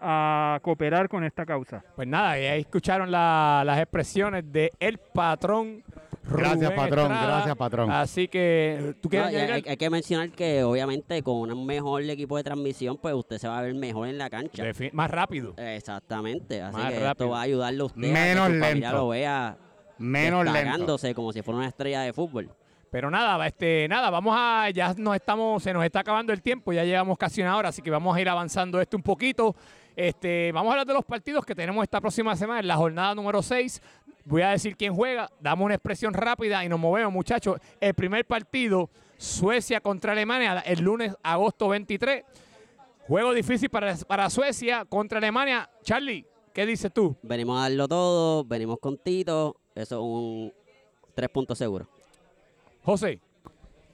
a 0.00 0.58
cooperar 0.62 1.08
con 1.08 1.22
esta 1.24 1.46
causa. 1.46 1.84
Pues 1.94 2.08
nada, 2.08 2.38
y 2.38 2.44
ahí 2.46 2.60
escucharon 2.62 3.10
la- 3.10 3.62
las 3.64 3.78
expresiones 3.78 4.50
de 4.52 4.72
el 4.80 4.98
patrón. 4.98 5.84
Gracias, 6.24 6.56
Rubén 6.70 6.76
patrón, 6.76 7.12
Estrada. 7.12 7.26
gracias, 7.36 7.56
patrón. 7.56 7.90
Así 7.90 8.28
que, 8.28 8.94
¿tú 9.00 9.08
No, 9.08 9.10
quieres 9.10 9.32
y 9.64 9.68
hay, 9.68 9.76
que 9.76 9.90
mencionar 9.90 10.30
que 10.30 10.62
obviamente 10.64 11.20
con 11.22 11.50
un 11.52 11.66
mejor 11.66 12.02
equipo 12.02 12.36
de 12.36 12.44
transmisión, 12.44 12.96
pues 12.96 13.12
usted 13.14 13.38
se 13.38 13.48
va 13.48 13.58
a 13.58 13.62
ver 13.62 13.74
mejor 13.74 14.08
en 14.08 14.18
la 14.18 14.30
cancha. 14.30 14.62
Defi- 14.64 14.92
más 14.92 15.10
rápido. 15.10 15.54
Exactamente, 15.56 16.62
así 16.62 16.76
Más 16.76 16.86
que 16.92 17.00
rápido. 17.00 17.10
esto 17.10 17.28
va 17.30 17.38
a 17.40 17.42
ayudarle 17.42 17.80
a 17.82 17.84
usted 17.84 18.00
Menos 18.12 18.44
a 18.44 18.48
que 18.48 18.54
su 18.54 18.60
lento. 18.60 18.92
lo 18.92 19.08
vea 19.08 19.56
Menos 19.98 20.44
lento. 20.44 20.96
como 21.14 21.32
si 21.32 21.42
fuera 21.42 21.58
una 21.58 21.68
estrella 21.68 22.00
de 22.02 22.12
fútbol. 22.12 22.48
Pero 22.92 23.10
nada, 23.10 23.46
este, 23.46 23.88
nada, 23.88 24.10
vamos 24.10 24.34
a, 24.36 24.68
ya 24.68 24.92
nos 24.98 25.16
estamos, 25.16 25.62
se 25.62 25.72
nos 25.72 25.82
está 25.82 26.00
acabando 26.00 26.30
el 26.30 26.42
tiempo, 26.42 26.74
ya 26.74 26.84
llevamos 26.84 27.16
casi 27.16 27.40
una 27.40 27.56
hora, 27.56 27.70
así 27.70 27.80
que 27.80 27.90
vamos 27.90 28.14
a 28.14 28.20
ir 28.20 28.28
avanzando 28.28 28.78
esto 28.82 28.98
un 28.98 29.02
poquito. 29.02 29.56
Este, 29.96 30.52
vamos 30.52 30.68
a 30.68 30.72
hablar 30.72 30.86
de 30.86 30.92
los 30.92 31.04
partidos 31.06 31.46
que 31.46 31.54
tenemos 31.54 31.82
esta 31.82 32.02
próxima 32.02 32.36
semana, 32.36 32.60
en 32.60 32.66
la 32.66 32.76
jornada 32.76 33.14
número 33.14 33.40
6. 33.40 33.80
Voy 34.26 34.42
a 34.42 34.50
decir 34.50 34.76
quién 34.76 34.94
juega, 34.94 35.30
damos 35.40 35.64
una 35.64 35.76
expresión 35.76 36.12
rápida 36.12 36.62
y 36.66 36.68
nos 36.68 36.78
movemos, 36.78 37.10
muchachos. 37.10 37.58
El 37.80 37.94
primer 37.94 38.26
partido, 38.26 38.90
Suecia 39.16 39.80
contra 39.80 40.12
Alemania, 40.12 40.62
el 40.66 40.82
lunes, 40.82 41.16
agosto 41.22 41.68
23. 41.68 42.24
Juego 43.08 43.32
difícil 43.32 43.70
para, 43.70 43.96
para 44.06 44.28
Suecia 44.28 44.84
contra 44.84 45.16
Alemania. 45.16 45.70
Charlie, 45.82 46.26
¿qué 46.52 46.66
dices 46.66 46.92
tú? 46.92 47.16
Venimos 47.22 47.58
a 47.58 47.62
darlo 47.62 47.88
todo, 47.88 48.44
venimos 48.44 48.78
con 48.80 48.98
Tito, 48.98 49.56
eso 49.74 49.94
es 49.94 50.02
un 50.02 50.52
tres 51.14 51.30
puntos 51.30 51.56
seguro. 51.56 51.88
José, 52.82 53.20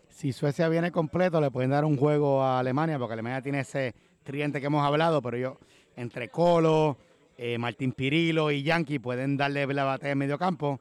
Si 0.08 0.32
Suecia 0.32 0.68
viene 0.68 0.90
completo, 0.90 1.40
le 1.40 1.50
pueden 1.50 1.70
dar 1.70 1.84
un 1.84 1.96
juego 1.96 2.42
a 2.42 2.58
Alemania, 2.58 2.98
porque 2.98 3.12
Alemania 3.12 3.40
tiene 3.40 3.60
ese 3.60 3.94
tridente 4.24 4.58
que 4.60 4.66
hemos 4.66 4.84
hablado, 4.84 5.22
pero 5.22 5.36
yo, 5.36 5.58
entre 5.96 6.28
Colo, 6.28 6.96
eh, 7.36 7.56
Martín 7.58 7.92
Pirilo 7.92 8.50
y 8.50 8.62
Yankee, 8.64 8.98
pueden 8.98 9.36
darle 9.36 9.64
la 9.72 9.84
batalla 9.84 10.12
en 10.12 10.18
medio 10.18 10.36
campo. 10.38 10.80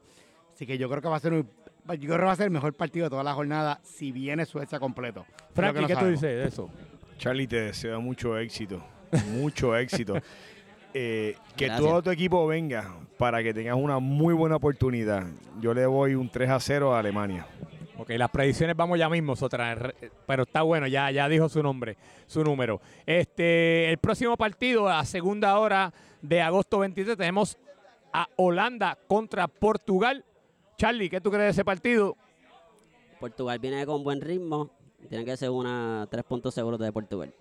Así 0.52 0.66
que 0.66 0.76
yo 0.76 0.88
creo 0.88 1.00
que 1.00 1.08
va 1.08 1.16
a 1.16 1.20
ser 1.20 1.32
un- 1.34 1.48
yo 1.88 1.96
creo 2.08 2.18
que 2.18 2.24
va 2.24 2.32
a 2.32 2.36
ser 2.36 2.46
el 2.46 2.50
mejor 2.50 2.74
partido 2.74 3.04
de 3.04 3.10
toda 3.10 3.22
la 3.22 3.32
jornada 3.34 3.80
si 3.84 4.10
viene 4.10 4.44
Suecia 4.44 4.80
completo. 4.80 5.24
Frankie, 5.54 5.82
no 5.82 5.86
¿qué 5.86 5.96
tú 5.96 6.06
dices 6.06 6.22
de 6.22 6.44
eso? 6.48 6.68
Charlie, 7.18 7.46
te 7.46 7.60
deseo 7.60 8.00
mucho 8.00 8.36
éxito, 8.38 8.82
mucho 9.30 9.76
éxito. 9.76 10.14
Eh, 10.94 11.36
que 11.56 11.66
Gracias. 11.66 11.86
todo 11.88 12.02
tu 12.02 12.10
equipo 12.10 12.46
venga 12.46 12.92
para 13.18 13.42
que 13.42 13.54
tengas 13.54 13.76
una 13.76 13.98
muy 14.00 14.34
buena 14.34 14.56
oportunidad. 14.56 15.24
Yo 15.60 15.72
le 15.74 15.86
voy 15.86 16.14
un 16.16 16.28
3 16.28 16.50
a 16.50 16.58
0 16.58 16.94
a 16.94 16.98
Alemania. 16.98 17.46
Ok, 17.98 18.10
las 18.10 18.30
predicciones 18.30 18.76
vamos 18.76 18.96
ya 18.96 19.08
mismo, 19.08 19.34
otra, 19.40 19.92
pero 20.24 20.44
está 20.44 20.62
bueno, 20.62 20.86
ya, 20.86 21.10
ya 21.10 21.28
dijo 21.28 21.48
su 21.48 21.60
nombre, 21.60 21.96
su 22.28 22.44
número. 22.44 22.80
Este, 23.04 23.90
el 23.90 23.98
próximo 23.98 24.36
partido, 24.36 24.88
a 24.88 25.04
segunda 25.04 25.58
hora 25.58 25.92
de 26.22 26.40
agosto 26.40 26.78
23, 26.78 27.16
tenemos 27.16 27.58
a 28.12 28.28
Holanda 28.36 28.96
contra 29.08 29.48
Portugal. 29.48 30.24
Charlie, 30.76 31.10
¿qué 31.10 31.20
tú 31.20 31.30
crees 31.30 31.46
de 31.46 31.50
ese 31.50 31.64
partido? 31.64 32.16
Portugal 33.18 33.58
viene 33.58 33.84
con 33.84 34.04
buen 34.04 34.20
ritmo, 34.20 34.70
tiene 35.08 35.24
que 35.24 35.36
ser 35.36 35.50
una 35.50 36.06
tres 36.08 36.22
puntos 36.22 36.54
seguros 36.54 36.78
de 36.78 36.92
Portugal. 36.92 37.34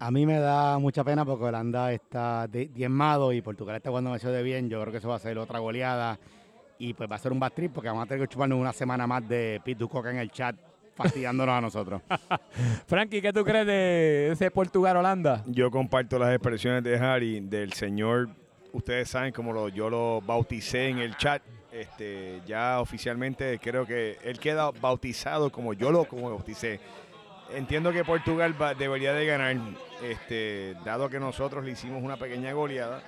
A 0.00 0.10
mí 0.10 0.26
me 0.26 0.38
da 0.38 0.78
mucha 0.78 1.02
pena 1.02 1.24
porque 1.24 1.44
Holanda 1.44 1.92
está 1.92 2.46
diezmado 2.46 3.32
y 3.32 3.40
Portugal 3.40 3.76
está 3.76 3.88
jugando 3.88 4.10
demasiado 4.10 4.34
de 4.34 4.42
bien. 4.42 4.68
Yo 4.68 4.82
creo 4.82 4.92
que 4.92 4.98
eso 4.98 5.08
va 5.08 5.16
a 5.16 5.20
ser 5.20 5.38
otra 5.38 5.60
goleada 5.60 6.18
y 6.88 6.94
pues 6.94 7.10
va 7.10 7.16
a 7.16 7.18
ser 7.18 7.32
un 7.32 7.40
bad 7.40 7.52
trip 7.52 7.72
porque 7.72 7.88
vamos 7.88 8.04
a 8.04 8.06
tener 8.06 8.26
que 8.26 8.32
chuparnos 8.32 8.58
una 8.58 8.72
semana 8.72 9.06
más 9.06 9.26
de 9.28 9.60
Pete 9.64 9.86
Coca 9.86 10.10
en 10.10 10.18
el 10.18 10.30
chat 10.30 10.54
fastidiándonos 10.94 11.54
a 11.54 11.60
nosotros. 11.60 12.02
Frankie, 12.86 13.20
¿qué 13.20 13.32
tú 13.32 13.44
crees 13.44 13.66
de 13.66 14.30
ese 14.32 14.50
Portugal-Holanda? 14.50 15.42
Yo 15.46 15.70
comparto 15.70 16.18
las 16.18 16.30
expresiones 16.32 16.84
de 16.84 16.96
Harry, 16.98 17.40
del 17.40 17.72
señor, 17.72 18.28
ustedes 18.72 19.08
saben 19.10 19.32
cómo 19.32 19.52
lo, 19.52 19.68
yo 19.68 19.90
lo 19.90 20.20
bauticé 20.20 20.88
en 20.88 20.98
el 20.98 21.16
chat. 21.16 21.42
Este, 21.72 22.40
ya 22.46 22.78
oficialmente 22.80 23.58
creo 23.58 23.84
que 23.84 24.16
él 24.22 24.38
queda 24.38 24.70
bautizado 24.70 25.50
como 25.50 25.72
yo 25.72 25.90
lo 25.90 26.04
como 26.04 26.30
bauticé. 26.30 26.78
Entiendo 27.52 27.92
que 27.92 28.04
Portugal 28.04 28.54
va- 28.60 28.74
debería 28.74 29.12
de 29.12 29.26
ganar, 29.26 29.56
este, 30.02 30.76
dado 30.84 31.08
que 31.08 31.18
nosotros 31.18 31.64
le 31.64 31.72
hicimos 31.72 32.00
una 32.02 32.16
pequeña 32.16 32.52
goleada, 32.52 33.02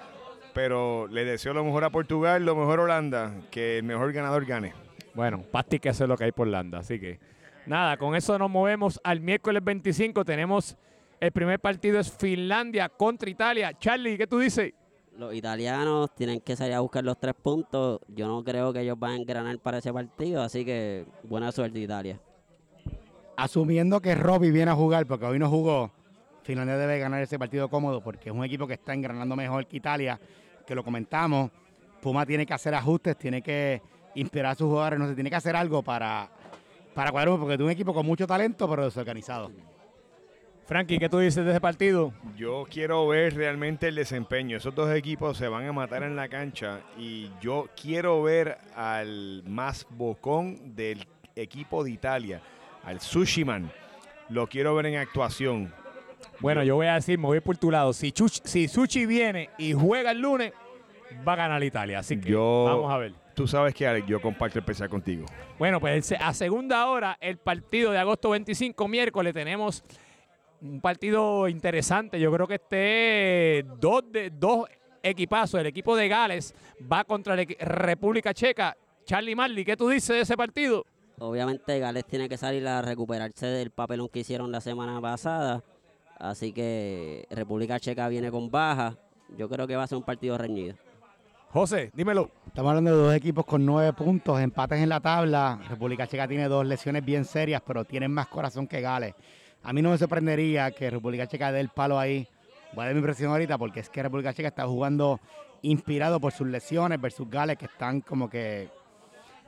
pero 0.56 1.06
le 1.08 1.26
deseo 1.26 1.52
lo 1.52 1.62
mejor 1.62 1.84
a 1.84 1.90
Portugal, 1.90 2.42
lo 2.42 2.56
mejor 2.56 2.80
a 2.80 2.84
Holanda, 2.84 3.30
que 3.50 3.76
el 3.76 3.84
mejor 3.84 4.10
ganador 4.14 4.46
gane. 4.46 4.72
Bueno, 5.12 5.44
Pasti 5.52 5.78
que 5.78 5.90
eso 5.90 6.04
es 6.04 6.08
lo 6.08 6.16
que 6.16 6.24
hay 6.24 6.32
por 6.32 6.48
Holanda, 6.48 6.78
así 6.78 6.98
que 6.98 7.20
nada, 7.66 7.98
con 7.98 8.16
eso 8.16 8.38
nos 8.38 8.50
movemos 8.50 8.98
al 9.04 9.20
miércoles 9.20 9.62
25. 9.62 10.24
Tenemos 10.24 10.74
el 11.20 11.30
primer 11.30 11.60
partido 11.60 12.00
es 12.00 12.10
Finlandia 12.10 12.88
contra 12.88 13.28
Italia. 13.28 13.74
Charlie, 13.78 14.16
¿qué 14.16 14.26
tú 14.26 14.38
dices? 14.38 14.72
Los 15.18 15.34
italianos 15.34 16.14
tienen 16.14 16.40
que 16.40 16.56
salir 16.56 16.72
a 16.72 16.80
buscar 16.80 17.04
los 17.04 17.20
tres 17.20 17.34
puntos. 17.34 18.00
Yo 18.08 18.26
no 18.26 18.42
creo 18.42 18.72
que 18.72 18.80
ellos 18.80 18.98
van 18.98 19.10
a 19.10 19.16
engranar 19.16 19.58
para 19.58 19.76
ese 19.76 19.92
partido, 19.92 20.42
así 20.42 20.64
que 20.64 21.04
buena 21.24 21.52
suerte 21.52 21.78
Italia. 21.80 22.18
Asumiendo 23.36 24.00
que 24.00 24.14
Robbie 24.14 24.52
viene 24.52 24.70
a 24.70 24.74
jugar 24.74 25.04
porque 25.04 25.26
hoy 25.26 25.38
no 25.38 25.50
jugó, 25.50 25.92
Finlandia 26.44 26.78
debe 26.78 26.98
ganar 26.98 27.20
ese 27.20 27.38
partido 27.38 27.68
cómodo 27.68 28.00
porque 28.00 28.30
es 28.30 28.34
un 28.34 28.42
equipo 28.42 28.66
que 28.66 28.74
está 28.74 28.94
engranando 28.94 29.36
mejor 29.36 29.66
que 29.66 29.76
Italia, 29.76 30.18
que 30.66 30.74
lo 30.74 30.84
comentamos. 30.84 31.50
Puma 32.00 32.26
tiene 32.26 32.44
que 32.44 32.54
hacer 32.54 32.74
ajustes, 32.74 33.16
tiene 33.16 33.42
que 33.42 33.80
inspirar 34.14 34.52
a 34.52 34.54
sus 34.54 34.68
jugadores, 34.68 34.98
no 34.98 35.08
sé, 35.08 35.14
tiene 35.14 35.30
que 35.30 35.36
hacer 35.36 35.56
algo 35.56 35.82
para, 35.82 36.28
para 36.94 37.10
cuadrar, 37.10 37.38
porque 37.38 37.54
es 37.54 37.60
un 37.60 37.70
equipo 37.70 37.94
con 37.94 38.04
mucho 38.04 38.26
talento 38.26 38.68
pero 38.68 38.84
desorganizado. 38.84 39.50
Frankie, 40.66 40.98
¿qué 40.98 41.08
tú 41.08 41.18
dices 41.20 41.44
de 41.44 41.52
ese 41.52 41.60
partido? 41.60 42.12
Yo 42.36 42.66
quiero 42.68 43.06
ver 43.06 43.36
realmente 43.36 43.86
el 43.86 43.94
desempeño. 43.94 44.56
Esos 44.56 44.74
dos 44.74 44.92
equipos 44.92 45.36
se 45.36 45.46
van 45.46 45.64
a 45.64 45.72
matar 45.72 46.02
en 46.02 46.16
la 46.16 46.28
cancha 46.28 46.80
y 46.98 47.30
yo 47.40 47.68
quiero 47.80 48.20
ver 48.22 48.58
al 48.74 49.44
más 49.46 49.86
bocón 49.90 50.74
del 50.74 51.06
equipo 51.36 51.84
de 51.84 51.92
Italia, 51.92 52.42
al 52.82 53.00
Sushiman. 53.00 53.70
Lo 54.28 54.48
quiero 54.48 54.74
ver 54.74 54.86
en 54.86 54.96
actuación. 54.96 55.72
Bueno, 56.40 56.62
yo 56.62 56.74
voy 56.76 56.86
a 56.86 56.94
decir, 56.94 57.18
me 57.18 57.26
voy 57.26 57.40
por 57.40 57.56
tu 57.56 57.70
lado. 57.70 57.92
Si, 57.92 58.12
Chuch- 58.12 58.42
si 58.44 58.68
Suchi 58.68 59.06
viene 59.06 59.50
y 59.58 59.72
juega 59.72 60.10
el 60.10 60.20
lunes, 60.20 60.52
va 61.26 61.32
a 61.34 61.36
ganar 61.36 61.62
Italia. 61.62 62.00
Así 62.00 62.20
que 62.20 62.30
Yo- 62.30 62.64
vamos 62.66 62.92
a 62.92 62.98
ver. 62.98 63.12
Tú 63.34 63.46
sabes 63.46 63.74
que 63.74 63.86
Alex, 63.86 64.06
yo 64.06 64.20
comparto 64.20 64.58
el 64.58 64.62
especial 64.62 64.88
contigo. 64.88 65.26
Bueno, 65.58 65.78
pues 65.78 66.12
a 66.12 66.32
segunda 66.32 66.86
hora, 66.86 67.18
el 67.20 67.36
partido 67.36 67.92
de 67.92 67.98
agosto 67.98 68.30
25, 68.30 68.88
miércoles, 68.88 69.34
tenemos 69.34 69.84
un 70.62 70.80
partido 70.80 71.46
interesante. 71.46 72.18
Yo 72.18 72.32
creo 72.32 72.46
que 72.46 72.54
este 72.54 73.64
dos, 73.78 74.02
de, 74.10 74.30
dos 74.30 74.66
equipazos. 75.02 75.60
El 75.60 75.66
equipo 75.66 75.94
de 75.96 76.08
Gales 76.08 76.54
va 76.90 77.04
contra 77.04 77.36
la 77.36 77.44
República 77.60 78.32
Checa. 78.32 78.74
Charlie 79.04 79.36
Marley, 79.36 79.64
¿qué 79.66 79.76
tú 79.76 79.88
dices 79.90 80.08
de 80.16 80.20
ese 80.22 80.34
partido? 80.36 80.84
Obviamente 81.18 81.78
Gales 81.78 82.06
tiene 82.06 82.28
que 82.30 82.36
salir 82.38 82.66
a 82.66 82.80
recuperarse 82.82 83.46
del 83.46 83.70
papelón 83.70 84.08
que 84.08 84.20
hicieron 84.20 84.50
la 84.50 84.60
semana 84.62 84.98
pasada. 85.00 85.62
Así 86.18 86.52
que 86.52 87.26
República 87.30 87.78
Checa 87.78 88.08
viene 88.08 88.30
con 88.30 88.50
baja. 88.50 88.96
Yo 89.36 89.48
creo 89.48 89.66
que 89.66 89.76
va 89.76 89.84
a 89.84 89.86
ser 89.86 89.98
un 89.98 90.04
partido 90.04 90.38
reñido. 90.38 90.76
José, 91.50 91.90
dímelo. 91.94 92.30
Estamos 92.46 92.70
hablando 92.70 92.90
de 92.90 93.02
dos 93.04 93.14
equipos 93.14 93.44
con 93.44 93.64
nueve 93.64 93.92
puntos, 93.92 94.40
empates 94.40 94.80
en 94.80 94.88
la 94.88 95.00
tabla. 95.00 95.58
República 95.68 96.06
Checa 96.06 96.28
tiene 96.28 96.48
dos 96.48 96.66
lesiones 96.66 97.04
bien 97.04 97.24
serias, 97.24 97.62
pero 97.66 97.84
tienen 97.84 98.12
más 98.12 98.28
corazón 98.28 98.66
que 98.66 98.80
Gales. 98.80 99.14
A 99.62 99.72
mí 99.72 99.82
no 99.82 99.90
me 99.90 99.98
sorprendería 99.98 100.70
que 100.70 100.90
República 100.90 101.26
Checa 101.26 101.52
dé 101.52 101.60
el 101.60 101.70
palo 101.70 101.98
ahí. 101.98 102.28
Voy 102.72 102.82
a 102.82 102.86
dar 102.86 102.94
mi 102.94 102.98
impresión 102.98 103.30
ahorita 103.30 103.58
porque 103.58 103.80
es 103.80 103.88
que 103.88 104.02
República 104.02 104.34
Checa 104.34 104.48
está 104.48 104.66
jugando 104.66 105.20
inspirado 105.62 106.20
por 106.20 106.32
sus 106.32 106.46
lesiones 106.46 107.00
versus 107.00 107.28
Gales 107.28 107.56
que 107.56 107.66
están 107.66 108.00
como 108.00 108.28
que 108.28 108.68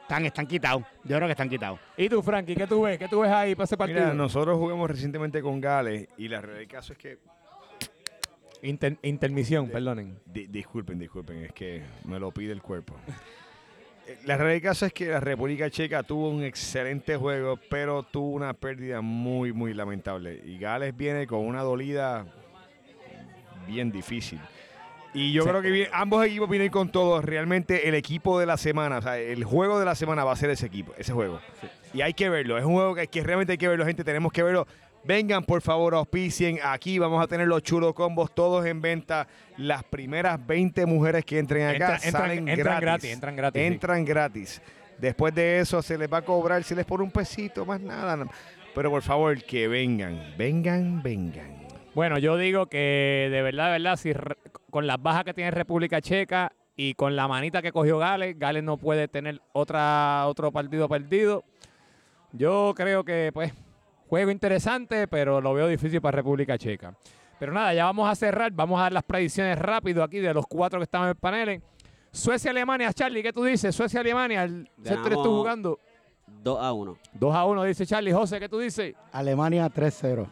están, 0.09 0.25
están 0.25 0.47
quitados. 0.47 0.83
Yo 1.05 1.17
creo 1.17 1.29
que 1.29 1.33
están 1.33 1.51
quitados. 1.51 1.79
¿Y 1.97 2.09
tú, 2.09 2.23
Frankie, 2.23 2.55
qué 2.57 2.67
tú 2.67 2.81
ves? 2.83 2.99
¿Qué 2.99 3.09
tú 3.09 3.21
ves 3.21 3.31
ahí 3.31 3.55
para 3.55 3.65
ese 3.65 3.77
partido? 3.77 4.01
Mira, 4.01 4.15
nosotros 4.15 4.57
jugamos 4.57 4.91
recientemente 4.91 5.43
con 5.43 5.61
Gales 5.61 6.09
y 6.17 6.29
la 6.29 6.41
realidad 6.41 6.61
del 6.61 6.69
caso 6.69 6.93
es 6.95 6.99
que 6.99 7.19
Inter- 8.63 8.97
intermisión, 9.03 9.69
perdonen. 9.69 10.19
Di- 10.25 10.47
disculpen, 10.47 10.99
disculpen, 10.99 11.45
es 11.45 11.53
que 11.53 11.83
me 12.05 12.19
lo 12.19 12.31
pide 12.33 12.53
el 12.53 12.63
cuerpo. 12.63 12.97
Eh, 14.07 14.19
La 14.25 14.37
realidad 14.39 14.55
del 14.55 14.63
caso 14.63 14.87
es 14.87 14.93
que 14.95 15.09
la 15.09 15.21
República 15.21 15.69
Checa 15.71 16.03
tuvo 16.03 16.31
un 16.31 16.43
excelente 16.43 17.17
juego, 17.17 17.59
pero 17.69 18.03
tuvo 18.03 18.31
una 18.31 18.55
pérdida 18.55 19.01
muy, 19.03 19.53
muy 19.53 19.75
lamentable. 19.75 20.41
Y 20.45 20.59
Gales 20.59 20.97
viene 20.97 21.27
con 21.27 21.41
una 21.41 21.63
dolida 21.63 22.27
bien 23.67 23.93
difícil. 23.93 24.41
Y 25.15 25.33
yo 25.33 25.43
Sí. 25.43 25.49
creo 25.49 25.63
que 25.63 25.71
bien- 25.71 25.89
ambos 25.93 26.25
equipos 26.25 26.49
vienen 26.49 26.69
con 26.71 26.91
todo. 26.91 27.21
Realmente 27.23 27.89
el 27.89 27.95
equipo 27.95 28.39
de 28.39 28.47
la 28.47 28.57
semana, 28.57 28.99
o 28.99 29.03
sea, 29.03 29.19
el 29.19 29.43
juego 29.45 29.79
de 29.79 29.85
la 29.85 29.95
semana 29.95 30.23
va 30.25 30.33
a 30.33 30.37
ser 30.37 30.51
ese 30.51 30.67
equipo, 30.67 30.93
ese 30.99 31.13
juego. 31.13 31.41
Y 31.95 32.03
hay 32.03 32.13
que 32.15 32.29
verlo. 32.29 32.59
Es 32.59 32.65
un 32.65 32.75
juego 32.75 32.95
que, 32.95 33.07
que 33.09 33.23
realmente 33.23 33.53
hay 33.53 33.59
que 33.59 33.69
verlo, 33.69 33.85
gente. 33.87 34.05
Tenemos 34.05 34.31
que 34.33 34.43
verlo. 34.43 34.67
Vengan, 35.05 35.45
por 35.45 35.63
favor, 35.63 35.95
auspicien. 35.95 36.59
Aquí 36.63 36.99
vamos 36.99 37.23
a 37.25 37.27
tener 37.27 37.49
los 37.49 37.63
chulos 37.63 37.95
combos 37.95 38.35
todos 38.35 38.67
en 38.67 38.83
venta. 38.83 39.27
Las 39.57 39.83
primeras 39.85 40.45
20 40.47 40.85
mujeres 40.85 41.25
que 41.25 41.39
entren 41.39 41.67
acá 41.69 41.95
Entra- 41.95 41.97
entran- 41.97 42.13
salen 42.13 42.49
entran 42.49 42.57
gratis. 42.81 42.83
gratis, 42.83 43.13
entran 43.13 43.37
gratis, 43.37 43.61
sí. 43.63 43.67
Entran 43.67 44.05
gratis. 44.05 44.63
Después 44.99 45.35
de 45.35 45.61
eso 45.61 45.81
se 45.81 45.97
les 45.97 46.13
va 46.13 46.19
a 46.19 46.23
cobrar, 46.23 46.63
si 46.65 46.75
les 46.75 46.85
pone 46.85 47.05
un 47.05 47.11
pesito, 47.13 47.65
más 47.65 47.81
nada. 47.81 48.27
Pero 48.75 48.91
por 48.91 49.03
favor, 49.03 49.43
que 49.43 49.69
vengan. 49.69 50.35
Vengan, 50.37 51.03
vengan. 51.03 51.57
Bueno, 51.95 52.19
yo 52.19 52.37
digo 52.37 52.67
que 52.67 53.29
de 53.31 53.43
verdad, 53.43 53.67
de 53.67 53.73
verdad, 53.73 53.97
si 53.97 54.13
con 54.79 54.87
las 54.87 55.03
bajas 55.03 55.24
que 55.24 55.35
tiene 55.35 55.51
República 55.51 56.01
Checa 56.01 56.53
y 56.76 56.95
con 56.95 57.16
la 57.16 57.26
manita 57.26 57.61
que 57.61 57.72
cogió 57.72 57.99
Gales, 57.99 58.39
Gales 58.39 58.62
no 58.62 58.76
puede 58.76 59.09
tener 59.09 59.43
otra, 59.53 60.24
otro 60.29 60.53
partido 60.53 60.89
perdido. 60.89 61.43
Yo 62.31 62.72
creo 62.76 63.03
que, 63.03 63.33
pues, 63.35 63.53
juego 64.09 64.31
interesante, 64.31 65.09
pero 65.09 65.41
lo 65.41 65.53
veo 65.53 65.66
difícil 65.66 66.01
para 66.01 66.14
República 66.18 66.57
Checa. 66.57 66.95
Pero 67.41 67.53
nada, 67.53 67.74
ya 67.74 67.87
vamos 67.87 68.09
a 68.09 68.14
cerrar, 68.14 68.53
vamos 68.53 68.79
a 68.79 68.85
dar 68.85 68.93
las 68.93 69.03
predicciones 69.03 69.59
rápido 69.59 70.05
aquí 70.05 70.20
de 70.20 70.33
los 70.33 70.47
cuatro 70.47 70.79
que 70.79 70.85
están 70.85 71.03
en 71.03 71.09
el 71.09 71.16
panel. 71.16 71.61
Suecia-Alemania, 72.12 72.93
Charlie, 72.93 73.24
¿qué 73.24 73.33
tú 73.33 73.43
dices? 73.43 73.74
Suecia-Alemania, 73.74 74.45
el 74.45 74.70
sector 74.85 75.03
tú 75.03 75.09
Ganamos- 75.09 75.39
jugando. 75.39 75.81
2 76.45 76.61
a 76.62 76.72
1. 76.72 76.97
2 77.14 77.35
a 77.35 77.45
1, 77.47 77.64
dice 77.64 77.85
Charlie. 77.85 78.12
José, 78.12 78.39
¿qué 78.39 78.49
tú 78.49 78.61
dices? 78.61 78.95
Alemania 79.11 79.68
3-0. 79.68 80.29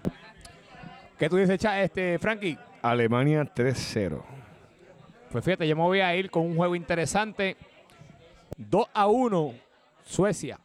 ¿Qué 1.19 1.29
tú 1.29 1.35
dices, 1.35 1.59
este, 1.65 2.21
Frankie? 2.21 2.57
Alemania 2.83 3.43
3-0. 3.45 4.36
Pues 5.37 5.45
fíjate, 5.45 5.69
yo 5.69 5.77
me 5.77 5.83
voy 5.83 6.01
a 6.01 6.17
ir 6.17 6.31
con 6.31 6.45
un 6.47 6.57
juego 6.57 6.75
interesante. 6.75 7.59
2 8.57 8.87
a 8.95 9.07
1, 9.07 9.53
Suecia. 10.03 10.59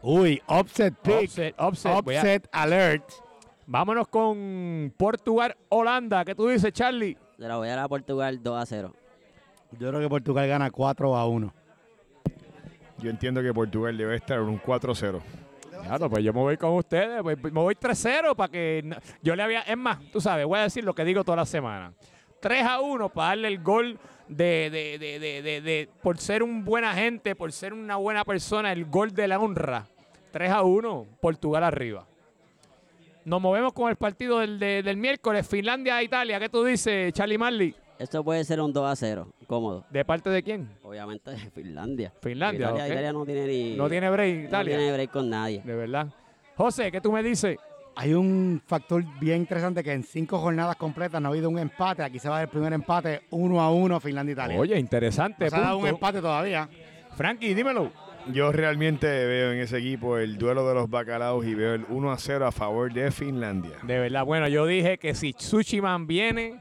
Uy, 0.00 0.40
upset 0.46 0.94
pick. 1.02 1.24
Offset, 1.24 1.54
offset. 1.58 2.48
A- 2.52 2.62
alert. 2.62 3.10
vámonos 3.66 4.06
con 4.06 4.94
Portugal, 4.96 5.56
Holanda. 5.70 6.24
¿Qué 6.24 6.36
tú 6.36 6.46
dices, 6.46 6.72
Charlie? 6.72 7.18
Se 7.36 7.48
la 7.48 7.56
voy 7.56 7.66
a 7.66 7.70
dar 7.72 7.78
a 7.80 7.88
Portugal 7.88 8.40
2 8.40 8.62
a 8.62 8.64
0. 8.64 8.94
Yo 9.72 9.88
creo 9.88 10.00
que 10.00 10.08
Portugal 10.08 10.46
gana 10.46 10.70
4 10.70 11.16
a 11.16 11.26
1. 11.26 11.52
Yo 12.98 13.10
entiendo 13.10 13.42
que 13.42 13.52
Portugal 13.52 13.96
debe 13.98 14.14
estar 14.14 14.38
en 14.38 14.44
un 14.44 14.60
4-0. 14.60 15.20
Claro, 15.82 16.08
pues 16.08 16.22
yo 16.22 16.32
me 16.32 16.42
voy 16.42 16.56
con 16.56 16.74
ustedes. 16.74 17.22
pues, 17.24 17.42
me 17.42 17.50
voy 17.50 17.74
3-0 17.74 18.36
para 18.36 18.52
que. 18.52 18.82
no- 18.84 18.96
Yo 19.20 19.34
le 19.34 19.42
había. 19.42 19.62
Es 19.62 19.76
más, 19.76 19.98
tú 20.12 20.20
sabes, 20.20 20.46
voy 20.46 20.60
a 20.60 20.62
decir 20.62 20.84
lo 20.84 20.94
que 20.94 21.04
digo 21.04 21.24
toda 21.24 21.38
la 21.38 21.44
semana. 21.44 21.92
3 22.40 22.62
a 22.64 22.80
1 22.80 23.08
para 23.10 23.28
darle 23.28 23.48
el 23.48 23.62
gol 23.62 23.98
de, 24.28 24.70
de, 24.70 24.98
de, 24.98 25.60
de, 25.60 25.88
por 26.02 26.18
ser 26.18 26.42
un 26.42 26.64
buena 26.64 26.94
gente, 26.94 27.34
por 27.34 27.52
ser 27.52 27.72
una 27.72 27.96
buena 27.96 28.24
persona, 28.24 28.72
el 28.72 28.84
gol 28.86 29.12
de 29.12 29.28
la 29.28 29.38
honra. 29.38 29.86
3 30.32 30.50
a 30.50 30.62
1, 30.62 31.06
Portugal 31.20 31.64
arriba. 31.64 32.06
Nos 33.24 33.40
movemos 33.40 33.72
con 33.72 33.90
el 33.90 33.96
partido 33.96 34.38
del, 34.38 34.58
de- 34.58 34.82
del 34.82 34.96
miércoles, 34.96 35.46
Finlandia-Italia. 35.48 36.38
¿Qué 36.38 36.48
tú 36.48 36.62
dices, 36.64 37.12
Charlie 37.12 37.38
Marley? 37.38 37.74
Esto 37.98 38.22
puede 38.22 38.44
ser 38.44 38.60
un 38.60 38.72
2 38.72 38.86
a 38.88 38.94
0, 38.94 39.28
cómodo. 39.46 39.84
¿De 39.90 40.04
parte 40.04 40.28
de 40.30 40.42
quién? 40.42 40.68
Obviamente 40.82 41.30
de 41.30 41.38
Finlandia. 41.50 42.12
Finlandia, 42.20 42.66
Italia, 42.66 42.84
ok. 42.84 42.90
Italia 42.90 43.12
no 43.12 43.24
tiene 43.24 43.46
ni. 43.46 43.74
No 43.74 43.88
tiene 43.88 44.10
break, 44.10 44.34
no 44.36 44.44
Italia. 44.48 44.76
tiene 44.76 44.92
break 44.92 45.10
con 45.10 45.30
nadie. 45.30 45.62
De 45.64 45.74
verdad. 45.74 46.08
José, 46.56 46.92
¿qué 46.92 47.00
tú 47.00 47.10
me 47.10 47.22
dices? 47.22 47.56
Hay 47.98 48.12
un 48.12 48.60
factor 48.66 49.02
bien 49.18 49.38
interesante 49.38 49.82
que 49.82 49.90
en 49.90 50.02
cinco 50.02 50.38
jornadas 50.38 50.76
completas 50.76 51.20
no 51.20 51.28
ha 51.28 51.32
habido 51.32 51.48
un 51.48 51.58
empate. 51.58 52.02
Aquí 52.02 52.18
se 52.18 52.28
va 52.28 52.36
a 52.36 52.38
dar 52.38 52.48
el 52.48 52.50
primer 52.50 52.74
empate 52.74 53.22
1 53.30 53.60
a 53.60 53.70
1 53.72 54.00
Finlandia-Italia. 54.00 54.58
Oye, 54.58 54.78
interesante. 54.78 55.44
No 55.44 55.50
se 55.50 55.56
ha 55.56 55.60
dado 55.60 55.78
un 55.78 55.86
empate 55.86 56.20
todavía. 56.20 56.68
Frankie, 57.16 57.54
dímelo. 57.54 57.90
Yo 58.32 58.52
realmente 58.52 59.06
veo 59.06 59.52
en 59.52 59.60
ese 59.60 59.78
equipo 59.78 60.18
el 60.18 60.36
duelo 60.36 60.68
de 60.68 60.74
los 60.74 60.90
bacalaos 60.90 61.46
y 61.46 61.54
veo 61.54 61.72
el 61.72 61.86
1 61.88 62.12
a 62.12 62.18
0 62.18 62.46
a 62.46 62.52
favor 62.52 62.92
de 62.92 63.10
Finlandia. 63.10 63.78
De 63.82 63.98
verdad, 63.98 64.26
bueno, 64.26 64.46
yo 64.48 64.66
dije 64.66 64.98
que 64.98 65.14
si 65.14 65.34
Sushiman 65.38 66.06
viene, 66.06 66.60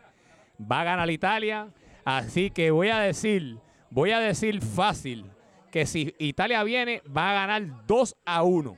va 0.60 0.82
a 0.82 0.84
ganar 0.86 1.10
Italia. 1.10 1.68
Así 2.06 2.50
que 2.50 2.72
voy 2.72 2.90
a 2.90 3.00
decir, 3.00 3.58
voy 3.90 4.12
a 4.12 4.20
decir 4.20 4.62
fácil, 4.62 5.26
que 5.70 5.86
si 5.86 6.16
Italia 6.18 6.64
viene, 6.64 7.02
va 7.06 7.32
a 7.32 7.34
ganar 7.34 7.86
2 7.88 8.16
a 8.24 8.44
1. 8.44 8.78